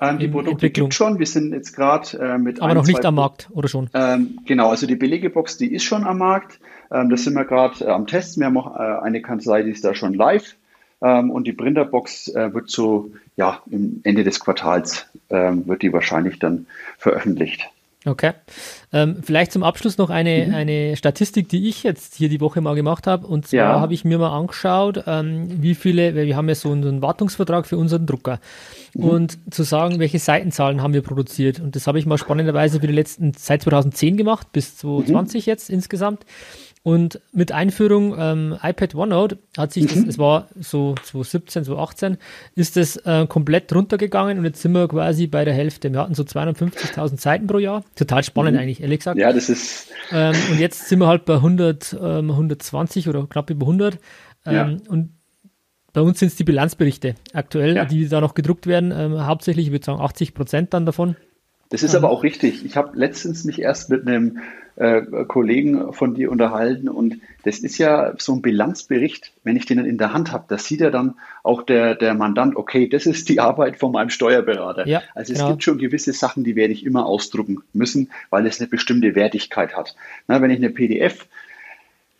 ähm, 0.00 0.18
die 0.18 0.28
Produkte 0.28 0.70
gibt 0.70 0.94
schon. 0.94 1.18
Wir 1.18 1.26
sind 1.26 1.52
jetzt 1.52 1.74
gerade 1.74 2.18
äh, 2.18 2.38
mit. 2.38 2.60
Aber 2.60 2.70
ein, 2.70 2.76
noch 2.76 2.86
nicht 2.86 3.04
am 3.04 3.16
Markt, 3.16 3.48
oder 3.52 3.68
schon? 3.68 3.90
Ähm, 3.94 4.38
genau, 4.46 4.70
also 4.70 4.86
die 4.86 4.96
Belegebox, 4.96 5.56
die 5.56 5.72
ist 5.72 5.84
schon 5.84 6.04
am 6.04 6.18
Markt. 6.18 6.60
Ähm, 6.90 7.10
das 7.10 7.24
sind 7.24 7.34
wir 7.34 7.44
gerade 7.44 7.84
äh, 7.84 7.88
am 7.88 8.06
Testen. 8.06 8.40
Wir 8.40 8.46
haben 8.46 8.58
auch 8.58 8.76
äh, 8.76 9.04
eine 9.04 9.20
Kanzlei, 9.22 9.62
die 9.62 9.70
ist 9.70 9.84
da 9.84 9.94
schon 9.94 10.14
live. 10.14 10.54
Ähm, 11.00 11.30
und 11.30 11.46
die 11.46 11.52
Printerbox 11.52 12.28
äh, 12.28 12.52
wird 12.54 12.70
so, 12.70 13.12
ja, 13.36 13.62
im 13.70 14.00
Ende 14.04 14.24
des 14.24 14.40
Quartals 14.40 15.06
ähm, 15.30 15.66
wird 15.66 15.82
die 15.82 15.92
wahrscheinlich 15.92 16.38
dann 16.38 16.66
veröffentlicht. 16.98 17.68
Okay. 18.04 18.32
Ähm, 18.92 19.16
vielleicht 19.22 19.50
zum 19.50 19.64
Abschluss 19.64 19.98
noch 19.98 20.08
eine, 20.08 20.46
mhm. 20.46 20.54
eine 20.54 20.96
Statistik, 20.96 21.48
die 21.48 21.68
ich 21.68 21.82
jetzt 21.82 22.14
hier 22.14 22.28
die 22.28 22.40
Woche 22.40 22.60
mal 22.60 22.76
gemacht 22.76 23.08
habe. 23.08 23.26
Und 23.26 23.48
zwar 23.48 23.58
ja. 23.58 23.80
habe 23.80 23.92
ich 23.92 24.04
mir 24.04 24.18
mal 24.18 24.36
angeschaut, 24.36 25.02
ähm, 25.06 25.60
wie 25.62 25.74
viele, 25.74 26.14
weil 26.14 26.26
wir 26.26 26.36
haben 26.36 26.48
ja 26.48 26.54
so 26.54 26.70
einen, 26.70 27.02
Wartungsvertrag 27.02 27.66
für 27.66 27.76
unseren 27.76 28.06
Drucker. 28.06 28.38
Mhm. 28.94 29.04
Und 29.04 29.38
zu 29.52 29.64
sagen, 29.64 29.98
welche 29.98 30.20
Seitenzahlen 30.20 30.80
haben 30.80 30.94
wir 30.94 31.02
produziert. 31.02 31.58
Und 31.58 31.74
das 31.74 31.88
habe 31.88 31.98
ich 31.98 32.06
mal 32.06 32.18
spannenderweise 32.18 32.80
für 32.80 32.86
die 32.86 32.92
letzten, 32.92 33.32
seit 33.36 33.62
2010 33.62 34.16
gemacht, 34.16 34.52
bis 34.52 34.76
2020 34.76 35.46
mhm. 35.46 35.50
jetzt 35.50 35.68
insgesamt. 35.68 36.24
Und 36.88 37.20
mit 37.34 37.52
Einführung 37.52 38.14
ähm, 38.18 38.56
iPad 38.62 38.94
OneNote 38.94 39.36
hat 39.58 39.74
sich 39.74 39.86
das, 39.88 39.96
mhm. 39.96 40.08
es 40.08 40.16
war 40.16 40.48
so 40.58 40.94
2017, 40.94 41.64
2018, 41.64 42.16
ist 42.54 42.78
das 42.78 42.96
äh, 43.04 43.26
komplett 43.26 43.70
runtergegangen 43.74 44.38
und 44.38 44.46
jetzt 44.46 44.62
sind 44.62 44.72
wir 44.72 44.88
quasi 44.88 45.26
bei 45.26 45.44
der 45.44 45.52
Hälfte. 45.52 45.92
Wir 45.92 46.00
hatten 46.00 46.14
so 46.14 46.22
250.000 46.22 47.20
Seiten 47.20 47.46
pro 47.46 47.58
Jahr. 47.58 47.84
Total 47.94 48.24
spannend 48.24 48.54
mhm. 48.54 48.60
eigentlich, 48.60 48.80
ehrlich 48.80 49.00
gesagt. 49.00 49.18
Ja, 49.18 49.34
das 49.34 49.50
ist. 49.50 49.88
Ähm, 50.12 50.34
und 50.50 50.60
jetzt 50.60 50.88
sind 50.88 51.00
wir 51.00 51.08
halt 51.08 51.26
bei 51.26 51.34
100, 51.34 51.94
ähm, 52.00 52.30
120 52.30 53.06
oder 53.06 53.26
knapp 53.26 53.50
über 53.50 53.66
100. 53.66 53.98
Ähm, 54.46 54.54
ja. 54.54 54.64
Und 54.88 55.10
bei 55.92 56.00
uns 56.00 56.20
sind 56.20 56.28
es 56.28 56.36
die 56.36 56.44
Bilanzberichte 56.44 57.16
aktuell, 57.34 57.76
ja. 57.76 57.84
die 57.84 58.08
da 58.08 58.22
noch 58.22 58.32
gedruckt 58.32 58.66
werden. 58.66 58.94
Ähm, 58.96 59.26
hauptsächlich, 59.26 59.66
ich 59.66 59.72
würde 59.72 59.84
sagen, 59.84 60.00
80 60.00 60.32
Prozent 60.32 60.72
dann 60.72 60.86
davon. 60.86 61.16
Das 61.70 61.82
ist 61.82 61.94
aber 61.94 62.10
auch 62.10 62.22
richtig. 62.22 62.64
Ich 62.64 62.76
habe 62.76 62.98
letztens 62.98 63.44
mich 63.44 63.60
erst 63.60 63.90
mit 63.90 64.06
einem 64.06 64.38
äh, 64.76 65.02
Kollegen 65.26 65.92
von 65.92 66.14
dir 66.14 66.30
unterhalten 66.30 66.88
und 66.88 67.20
das 67.42 67.58
ist 67.58 67.78
ja 67.78 68.14
so 68.16 68.32
ein 68.34 68.42
Bilanzbericht, 68.42 69.32
wenn 69.44 69.56
ich 69.56 69.66
den 69.66 69.78
dann 69.78 69.86
in 69.86 69.98
der 69.98 70.12
Hand 70.12 70.32
habe, 70.32 70.44
das 70.48 70.64
sieht 70.66 70.80
ja 70.80 70.90
dann 70.90 71.16
auch 71.42 71.62
der, 71.62 71.94
der 71.94 72.14
Mandant, 72.14 72.56
okay, 72.56 72.88
das 72.88 73.04
ist 73.04 73.28
die 73.28 73.40
Arbeit 73.40 73.78
von 73.78 73.92
meinem 73.92 74.10
Steuerberater. 74.10 74.86
Ja, 74.86 75.02
also 75.14 75.32
es 75.32 75.40
genau. 75.40 75.50
gibt 75.50 75.64
schon 75.64 75.78
gewisse 75.78 76.12
Sachen, 76.12 76.44
die 76.44 76.56
werde 76.56 76.72
ich 76.72 76.86
immer 76.86 77.06
ausdrucken 77.06 77.58
müssen, 77.72 78.10
weil 78.30 78.46
es 78.46 78.60
eine 78.60 78.68
bestimmte 78.68 79.14
Wertigkeit 79.14 79.76
hat. 79.76 79.94
Na, 80.26 80.40
wenn 80.40 80.50
ich 80.50 80.58
eine 80.58 80.70
PDF 80.70 81.26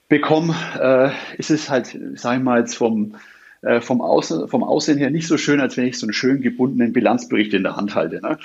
bekomme, 0.09 0.55
äh, 0.81 1.39
ist 1.39 1.51
es 1.51 1.71
halt, 1.71 1.97
sag 2.15 2.39
ich 2.39 2.43
mal 2.43 2.61
jetzt 2.61 2.75
vom 2.75 3.15
äh, 3.63 3.81
vom, 3.81 4.01
Außen, 4.01 4.49
vom 4.49 4.63
Aussehen 4.63 4.99
her 4.99 5.11
nicht 5.11 5.27
so 5.27 5.37
schön, 5.37 5.61
als 5.61 5.77
wenn 5.77 5.87
ich 5.87 5.99
so 5.99 6.07
einen 6.07 6.13
schön 6.13 6.43
gebundenen 6.43 6.93
Bilanzbericht 6.93 7.55
in 7.55 7.65
der 7.65 7.77
Hand 7.77 7.95
halte. 7.95 8.21
Ne? 8.21 8.39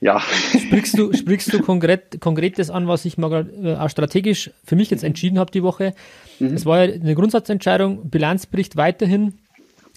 Ja. 0.00 0.20
Sprichst 0.20 0.98
du, 0.98 1.12
sprichst 1.12 1.52
du 1.52 1.60
konkret, 1.60 2.20
konkret 2.20 2.58
das 2.58 2.70
an, 2.70 2.86
was 2.86 3.04
ich 3.04 3.18
mal 3.18 3.48
äh, 3.62 3.74
auch 3.74 3.90
strategisch 3.90 4.50
für 4.64 4.76
mich 4.76 4.90
jetzt 4.90 5.04
entschieden 5.04 5.38
habe 5.38 5.50
die 5.50 5.62
Woche? 5.62 5.94
Mhm. 6.38 6.54
Es 6.54 6.66
war 6.66 6.84
ja 6.84 6.94
eine 6.94 7.14
Grundsatzentscheidung, 7.14 8.08
Bilanzbericht 8.08 8.76
weiterhin 8.76 9.34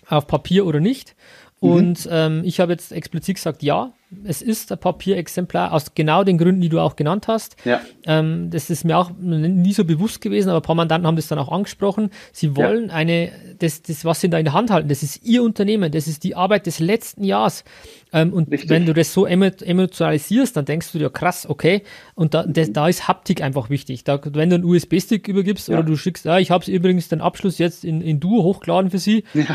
auf 0.07 0.27
Papier 0.27 0.65
oder 0.65 0.79
nicht. 0.79 1.15
Mhm. 1.61 1.69
Und 1.71 2.09
ähm, 2.11 2.41
ich 2.43 2.59
habe 2.59 2.71
jetzt 2.71 2.91
explizit 2.91 3.35
gesagt, 3.35 3.63
ja, 3.63 3.93
es 4.25 4.41
ist 4.41 4.71
ein 4.71 4.77
Papierexemplar 4.77 5.71
aus 5.71 5.93
genau 5.95 6.23
den 6.23 6.37
Gründen, 6.37 6.59
die 6.59 6.67
du 6.67 6.79
auch 6.79 6.97
genannt 6.97 7.27
hast. 7.29 7.55
Ja. 7.63 7.79
Ähm, 8.05 8.49
das 8.49 8.69
ist 8.69 8.83
mir 8.83 8.97
auch 8.97 9.11
nie 9.19 9.71
so 9.71 9.85
bewusst 9.85 10.19
gewesen, 10.19 10.49
aber 10.49 10.59
ein 10.59 10.63
paar 10.63 10.75
Mandanten 10.75 11.07
haben 11.07 11.15
das 11.15 11.27
dann 11.27 11.39
auch 11.39 11.49
angesprochen. 11.51 12.09
Sie 12.33 12.57
wollen 12.57 12.89
ja. 12.89 12.95
eine, 12.95 13.31
das, 13.59 13.83
das, 13.83 14.03
was 14.03 14.19
sie 14.19 14.29
da 14.29 14.37
in 14.37 14.45
der 14.45 14.53
Hand 14.53 14.69
halten, 14.69 14.89
das 14.89 15.01
ist 15.01 15.23
ihr 15.23 15.43
Unternehmen, 15.43 15.91
das 15.91 16.07
ist 16.07 16.23
die 16.23 16.35
Arbeit 16.35 16.65
des 16.65 16.79
letzten 16.79 17.23
Jahres. 17.23 17.63
Ähm, 18.11 18.33
und 18.33 18.51
Richtig. 18.51 18.69
wenn 18.69 18.85
du 18.85 18.93
das 18.93 19.13
so 19.13 19.25
emotionalisierst, 19.25 20.57
dann 20.57 20.65
denkst 20.65 20.91
du 20.91 20.99
dir, 20.99 21.09
krass, 21.09 21.47
okay. 21.47 21.83
Und 22.15 22.33
da, 22.33 22.43
das, 22.43 22.73
da 22.73 22.89
ist 22.89 23.07
Haptik 23.07 23.41
einfach 23.41 23.69
wichtig. 23.69 24.03
Da, 24.03 24.19
wenn 24.33 24.49
du 24.49 24.55
einen 24.55 24.65
USB-Stick 24.65 25.27
übergibst 25.29 25.69
ja. 25.69 25.75
oder 25.75 25.83
du 25.83 25.95
schickst, 25.95 26.25
ja, 26.25 26.37
ich 26.39 26.51
habe 26.51 26.69
übrigens 26.69 27.07
den 27.07 27.21
Abschluss 27.21 27.59
jetzt 27.59 27.85
in, 27.85 28.01
in 28.01 28.19
Duo 28.19 28.43
hochgeladen 28.43 28.89
für 28.89 28.99
sie. 28.99 29.23
Ja 29.33 29.45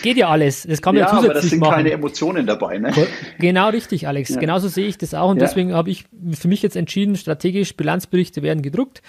geht 0.00 0.16
ja 0.16 0.28
alles. 0.28 0.66
Das 0.68 0.80
kann 0.80 0.94
man 0.94 1.04
ja, 1.04 1.08
ja 1.08 1.10
zusätzlich 1.10 1.30
aber 1.30 1.40
das 1.40 1.50
sind 1.50 1.60
machen. 1.60 1.74
keine 1.74 1.90
Emotionen 1.92 2.46
dabei, 2.46 2.78
ne? 2.78 2.92
Genau 3.38 3.68
richtig, 3.68 4.06
Alex. 4.06 4.30
Ja. 4.30 4.40
Genauso 4.40 4.68
sehe 4.68 4.86
ich 4.86 4.98
das 4.98 5.14
auch 5.14 5.30
und 5.30 5.36
ja. 5.38 5.46
deswegen 5.46 5.74
habe 5.74 5.90
ich 5.90 6.04
für 6.32 6.48
mich 6.48 6.62
jetzt 6.62 6.76
entschieden, 6.76 7.16
strategisch 7.16 7.76
Bilanzberichte 7.76 8.42
werden 8.42 8.62
gedruckt. 8.62 9.02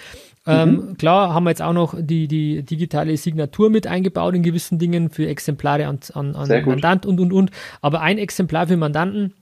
Ähm, 0.45 0.71
mhm. 0.71 0.97
klar 0.97 1.33
haben 1.33 1.45
wir 1.45 1.51
jetzt 1.51 1.61
auch 1.61 1.71
noch 1.71 1.95
die, 1.97 2.27
die 2.27 2.63
digitale 2.63 3.15
Signatur 3.15 3.69
mit 3.69 3.87
eingebaut 3.87 4.35
in 4.35 4.43
gewissen 4.43 4.77
Dingen 4.77 5.09
für 5.09 5.27
Exemplare 5.27 5.87
an, 5.87 5.99
an, 6.13 6.35
an 6.35 6.65
Mandant 6.65 7.05
und 7.05 7.19
und 7.21 7.31
und. 7.31 7.51
Aber 7.81 8.01
ein 8.01 8.17
Exemplar 8.17 8.67
für 8.67 8.75
Mandanten 8.75 9.33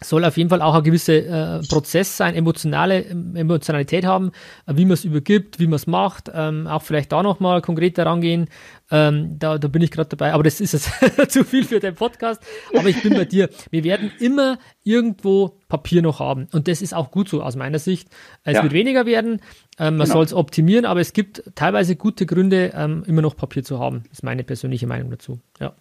soll 0.00 0.24
auf 0.24 0.36
jeden 0.36 0.48
Fall 0.48 0.62
auch 0.62 0.74
ein 0.74 0.84
gewisser 0.84 1.58
äh, 1.58 1.60
Prozess 1.68 2.16
sein, 2.16 2.34
emotionale 2.34 3.04
Emotionalität 3.04 4.04
haben, 4.04 4.30
wie 4.66 4.84
man 4.84 4.92
es 4.92 5.04
übergibt, 5.04 5.58
wie 5.58 5.66
man 5.66 5.74
es 5.74 5.86
macht, 5.86 6.30
ähm, 6.32 6.66
auch 6.66 6.82
vielleicht 6.82 7.12
da 7.12 7.22
nochmal 7.22 7.60
konkreter 7.62 8.06
rangehen. 8.06 8.48
Ähm, 8.90 9.38
da, 9.38 9.58
da 9.58 9.68
bin 9.68 9.82
ich 9.82 9.90
gerade 9.90 10.08
dabei, 10.08 10.32
aber 10.32 10.42
das 10.42 10.60
ist 10.60 10.72
jetzt 10.72 10.90
zu 11.30 11.44
viel 11.44 11.64
für 11.64 11.80
den 11.80 11.94
Podcast. 11.94 12.42
Aber 12.74 12.88
ich 12.88 13.02
bin 13.02 13.14
bei 13.14 13.24
dir. 13.24 13.50
Wir 13.70 13.84
werden 13.84 14.10
immer 14.18 14.58
irgendwo 14.82 15.58
Papier 15.68 16.00
noch 16.00 16.20
haben. 16.20 16.48
Und 16.52 16.68
das 16.68 16.80
ist 16.80 16.94
auch 16.94 17.10
gut 17.10 17.28
so 17.28 17.42
aus 17.42 17.56
meiner 17.56 17.78
Sicht. 17.78 18.08
Es 18.44 18.54
ja. 18.54 18.62
wird 18.62 18.72
weniger 18.72 19.04
werden. 19.04 19.42
Ähm, 19.78 19.96
man 19.96 20.06
genau. 20.06 20.14
soll 20.14 20.24
es 20.24 20.32
optimieren, 20.32 20.86
aber 20.86 21.00
es 21.00 21.12
gibt 21.12 21.42
teilweise 21.54 21.96
gute 21.96 22.24
Gründe, 22.24 22.72
ähm, 22.74 23.04
immer 23.06 23.22
noch 23.22 23.36
Papier 23.36 23.62
zu 23.62 23.78
haben. 23.78 24.04
Das 24.04 24.18
ist 24.18 24.22
meine 24.22 24.44
persönliche 24.44 24.86
Meinung 24.86 25.10
dazu. 25.10 25.38
Ja. 25.60 25.74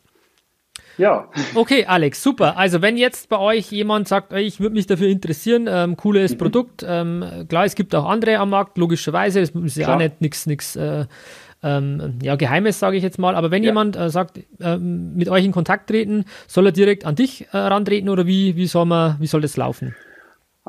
Ja. 0.97 1.29
Okay, 1.53 1.85
Alex, 1.85 2.23
super. 2.23 2.57
Also 2.57 2.81
wenn 2.81 2.97
jetzt 2.97 3.29
bei 3.29 3.37
euch 3.37 3.71
jemand 3.71 4.07
sagt, 4.07 4.33
ich 4.33 4.59
würde 4.59 4.75
mich 4.75 4.87
dafür 4.87 5.07
interessieren, 5.07 5.67
ähm, 5.69 5.95
cooles 5.95 6.33
mhm. 6.33 6.37
Produkt, 6.39 6.85
ähm, 6.87 7.45
klar, 7.47 7.65
es 7.65 7.75
gibt 7.75 7.93
auch 7.93 8.05
andere 8.05 8.37
am 8.37 8.49
Markt, 8.49 8.77
logischerweise, 8.77 9.41
das 9.41 9.51
ist 9.51 9.77
ja 9.77 9.93
auch 9.93 9.97
nicht 9.97 10.21
nichts 10.21 10.47
nix, 10.47 10.75
äh, 10.75 11.05
ähm, 11.67 12.19
ja, 12.21 12.35
Geheimes, 12.35 12.79
sage 12.79 12.97
ich 12.97 13.03
jetzt 13.03 13.19
mal. 13.19 13.35
Aber 13.35 13.51
wenn 13.51 13.63
ja. 13.63 13.69
jemand 13.69 13.95
äh, 13.95 14.09
sagt, 14.09 14.39
äh, 14.59 14.77
mit 14.77 15.29
euch 15.29 15.43
in 15.43 15.51
Kontakt 15.51 15.87
treten, 15.89 16.25
soll 16.47 16.67
er 16.67 16.71
direkt 16.71 17.05
an 17.05 17.15
dich 17.15 17.47
äh, 17.51 17.57
rantreten 17.57 18.09
oder 18.09 18.25
wie, 18.25 18.55
wie, 18.55 18.67
soll 18.67 18.85
man, 18.85 19.17
wie 19.19 19.27
soll 19.27 19.41
das 19.41 19.57
laufen? 19.57 19.95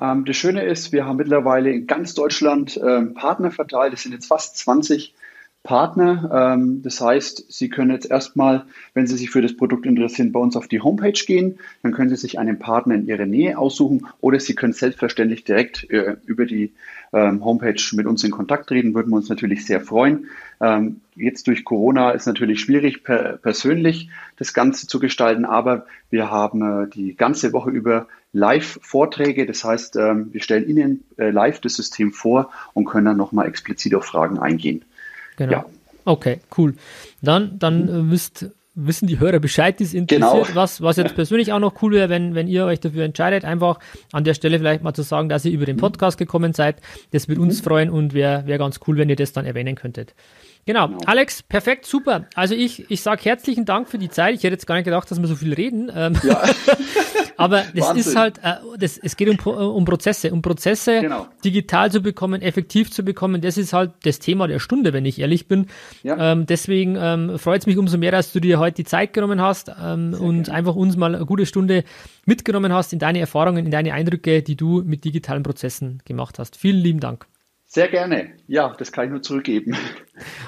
Ähm, 0.00 0.24
das 0.24 0.36
Schöne 0.36 0.64
ist, 0.64 0.92
wir 0.92 1.06
haben 1.06 1.16
mittlerweile 1.16 1.70
in 1.70 1.86
ganz 1.86 2.14
Deutschland 2.14 2.78
ähm, 2.82 3.14
Partner 3.14 3.50
verteilt, 3.50 3.92
es 3.92 4.02
sind 4.02 4.12
jetzt 4.12 4.26
fast 4.26 4.56
20 4.58 5.14
Partner. 5.62 6.54
Ähm, 6.54 6.82
das 6.82 7.00
heißt, 7.00 7.52
Sie 7.52 7.68
können 7.68 7.90
jetzt 7.90 8.10
erstmal, 8.10 8.64
wenn 8.94 9.06
Sie 9.06 9.16
sich 9.16 9.30
für 9.30 9.42
das 9.42 9.56
Produkt 9.56 9.86
interessieren, 9.86 10.32
bei 10.32 10.40
uns 10.40 10.56
auf 10.56 10.68
die 10.68 10.80
Homepage 10.80 11.12
gehen. 11.12 11.58
Dann 11.82 11.92
können 11.92 12.08
Sie 12.08 12.16
sich 12.16 12.38
einen 12.38 12.58
Partner 12.58 12.94
in 12.94 13.06
Ihrer 13.06 13.26
Nähe 13.26 13.58
aussuchen 13.58 14.06
oder 14.20 14.40
Sie 14.40 14.54
können 14.54 14.72
selbstverständlich 14.72 15.44
direkt 15.44 15.90
äh, 15.90 16.16
über 16.26 16.46
die 16.46 16.72
ähm, 17.12 17.44
Homepage 17.44 17.82
mit 17.92 18.06
uns 18.06 18.24
in 18.24 18.30
Kontakt 18.30 18.68
treten. 18.68 18.94
Würden 18.94 19.10
wir 19.10 19.16
uns 19.16 19.28
natürlich 19.28 19.66
sehr 19.66 19.80
freuen. 19.80 20.28
Ähm, 20.60 21.00
jetzt 21.16 21.46
durch 21.48 21.64
Corona 21.64 22.12
ist 22.12 22.26
natürlich 22.26 22.60
schwierig, 22.60 23.02
per, 23.02 23.36
persönlich 23.36 24.10
das 24.36 24.54
Ganze 24.54 24.86
zu 24.86 25.00
gestalten, 25.00 25.44
aber 25.44 25.86
wir 26.08 26.30
haben 26.30 26.84
äh, 26.84 26.88
die 26.88 27.16
ganze 27.16 27.52
Woche 27.52 27.70
über 27.70 28.06
Live-Vorträge. 28.32 29.46
Das 29.46 29.64
heißt, 29.64 29.94
wir 29.96 30.42
stellen 30.42 30.68
Ihnen 30.68 31.04
äh, 31.16 31.30
live 31.30 31.60
das 31.60 31.76
System 31.76 32.12
vor 32.12 32.50
und 32.74 32.84
können 32.84 33.06
dann 33.06 33.16
nochmal 33.16 33.48
explizit 33.48 33.94
auf 33.94 34.04
Fragen 34.04 34.38
eingehen. 34.38 34.84
Genau. 35.38 35.52
Ja. 35.52 35.64
Okay, 36.04 36.40
cool. 36.56 36.74
Dann, 37.22 37.58
dann 37.58 37.88
äh, 37.88 38.10
wisst, 38.10 38.50
wissen 38.74 39.06
die 39.06 39.20
Hörer 39.20 39.38
Bescheid, 39.38 39.78
die 39.78 39.84
es 39.84 39.94
interessiert. 39.94 40.48
Genau. 40.48 40.54
Was, 40.54 40.80
was 40.80 40.96
jetzt 40.96 41.14
persönlich 41.14 41.52
auch 41.52 41.58
noch 41.58 41.80
cool 41.82 41.92
wäre, 41.92 42.08
wenn, 42.08 42.34
wenn 42.34 42.48
ihr 42.48 42.64
euch 42.64 42.80
dafür 42.80 43.04
entscheidet, 43.04 43.44
einfach 43.44 43.78
an 44.12 44.24
der 44.24 44.34
Stelle 44.34 44.58
vielleicht 44.58 44.82
mal 44.82 44.94
zu 44.94 45.02
sagen, 45.02 45.28
dass 45.28 45.44
ihr 45.44 45.52
über 45.52 45.66
den 45.66 45.76
mhm. 45.76 45.80
Podcast 45.80 46.18
gekommen 46.18 46.52
seid. 46.52 46.80
Das 47.12 47.28
würde 47.28 47.40
uns 47.40 47.60
mhm. 47.60 47.64
freuen 47.64 47.90
und 47.90 48.14
wäre 48.14 48.46
wär 48.46 48.58
ganz 48.58 48.80
cool, 48.86 48.98
wenn 48.98 49.08
ihr 49.08 49.16
das 49.16 49.32
dann 49.32 49.46
erwähnen 49.46 49.74
könntet. 49.74 50.14
Genau. 50.68 50.88
genau. 50.88 51.00
Alex, 51.06 51.42
perfekt, 51.42 51.86
super. 51.86 52.26
Also 52.34 52.54
ich, 52.54 52.90
ich 52.90 53.00
sage 53.00 53.22
herzlichen 53.24 53.64
Dank 53.64 53.88
für 53.88 53.96
die 53.96 54.10
Zeit. 54.10 54.34
Ich 54.34 54.42
hätte 54.42 54.52
jetzt 54.52 54.66
gar 54.66 54.74
nicht 54.74 54.84
gedacht, 54.84 55.10
dass 55.10 55.18
wir 55.18 55.26
so 55.26 55.34
viel 55.34 55.54
reden. 55.54 55.90
Ähm, 55.94 56.12
ja. 56.22 56.42
Aber 57.38 57.64
das 57.74 57.96
ist 57.96 58.14
halt, 58.14 58.36
äh, 58.42 58.56
das, 58.78 58.98
es 58.98 59.16
geht 59.16 59.30
um, 59.30 59.38
äh, 59.46 59.48
um 59.48 59.86
Prozesse, 59.86 60.30
um 60.30 60.42
Prozesse 60.42 61.00
genau. 61.00 61.26
digital 61.42 61.90
zu 61.90 62.02
bekommen, 62.02 62.42
effektiv 62.42 62.90
zu 62.90 63.02
bekommen. 63.02 63.40
Das 63.40 63.56
ist 63.56 63.72
halt 63.72 63.92
das 64.02 64.18
Thema 64.18 64.46
der 64.46 64.58
Stunde, 64.58 64.92
wenn 64.92 65.06
ich 65.06 65.18
ehrlich 65.18 65.48
bin. 65.48 65.68
Ja. 66.02 66.32
Ähm, 66.32 66.44
deswegen 66.44 66.98
ähm, 67.00 67.38
freut 67.38 67.62
es 67.62 67.66
mich 67.66 67.78
umso 67.78 67.96
mehr, 67.96 68.12
dass 68.12 68.34
du 68.34 68.40
dir 68.40 68.58
heute 68.58 68.76
die 68.76 68.84
Zeit 68.84 69.14
genommen 69.14 69.40
hast 69.40 69.72
ähm, 69.82 70.12
und 70.20 70.44
gerne. 70.44 70.58
einfach 70.58 70.76
uns 70.76 70.98
mal 70.98 71.14
eine 71.14 71.24
gute 71.24 71.46
Stunde 71.46 71.84
mitgenommen 72.26 72.74
hast 72.74 72.92
in 72.92 72.98
deine 72.98 73.20
Erfahrungen, 73.20 73.64
in 73.64 73.70
deine 73.70 73.94
Eindrücke, 73.94 74.42
die 74.42 74.56
du 74.56 74.82
mit 74.84 75.04
digitalen 75.04 75.44
Prozessen 75.44 76.02
gemacht 76.04 76.38
hast. 76.38 76.58
Vielen 76.58 76.82
lieben 76.82 77.00
Dank. 77.00 77.26
Sehr 77.68 77.88
gerne. 77.88 78.34
Ja, 78.46 78.74
das 78.78 78.92
kann 78.92 79.04
ich 79.04 79.10
nur 79.10 79.22
zurückgeben. 79.22 79.76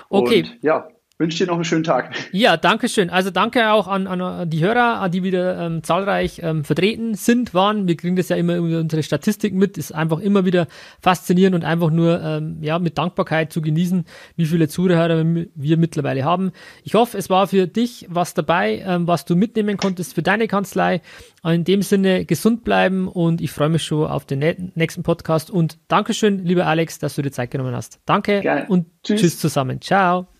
Okay. 0.09 0.43
Und, 0.43 0.63
ja, 0.63 0.89
wünsche 1.21 1.39
dir 1.39 1.47
noch 1.47 1.57
einen 1.57 1.65
schönen 1.65 1.85
Tag. 1.85 2.15
Ja, 2.33 2.57
danke 2.57 2.89
schön. 2.89 3.11
Also 3.11 3.31
danke 3.31 3.71
auch 3.71 3.87
an, 3.87 4.07
an 4.07 4.49
die 4.49 4.65
Hörer, 4.65 5.09
die 5.11 5.23
wieder 5.23 5.59
ähm, 5.59 5.83
zahlreich 5.83 6.41
ähm, 6.43 6.65
vertreten 6.65 7.15
sind, 7.15 7.53
waren. 7.53 7.87
Wir 7.87 7.97
kriegen 7.97 8.17
das 8.17 8.31
ja 8.31 8.37
immer 8.37 8.57
über 8.57 8.79
unsere 8.79 9.03
Statistiken 9.03 9.59
mit. 9.59 9.77
Ist 9.77 9.93
einfach 9.93 10.19
immer 10.19 10.45
wieder 10.47 10.67
faszinierend 11.01 11.55
und 11.55 11.65
einfach 11.65 11.91
nur 11.91 12.21
ähm, 12.23 12.59
ja 12.63 12.79
mit 12.79 12.97
Dankbarkeit 12.97 13.53
zu 13.53 13.61
genießen, 13.61 14.05
wie 14.37 14.47
viele 14.47 14.69
Zuhörer 14.69 15.25
wir 15.55 15.77
mittlerweile 15.77 16.25
haben. 16.25 16.53
Ich 16.85 16.95
hoffe, 16.95 17.19
es 17.19 17.29
war 17.29 17.47
für 17.47 17.67
dich 17.67 18.07
was 18.09 18.33
dabei, 18.33 18.83
ähm, 18.87 19.07
was 19.07 19.27
du 19.27 19.37
mitnehmen 19.37 19.77
konntest 19.77 20.15
für 20.15 20.23
deine 20.23 20.49
Kanzlei. 20.49 21.03
In 21.45 21.65
dem 21.65 21.83
Sinne 21.83 22.25
gesund 22.25 22.65
bleiben 22.65 23.09
und 23.09 23.41
ich 23.41 23.51
freue 23.51 23.69
mich 23.69 23.83
schon 23.83 24.07
auf 24.07 24.25
den 24.25 24.73
nächsten 24.75 25.03
Podcast 25.03 25.51
und 25.51 25.79
Dankeschön, 25.89 26.45
lieber 26.45 26.67
Alex, 26.67 26.99
dass 26.99 27.15
du 27.15 27.23
dir 27.23 27.31
Zeit 27.31 27.51
genommen 27.51 27.75
hast. 27.75 28.01
Danke 28.05 28.41
Gerne. 28.41 28.67
und 28.69 28.87
tschüss. 29.03 29.21
tschüss 29.21 29.39
zusammen. 29.39 29.81
Ciao. 29.81 30.40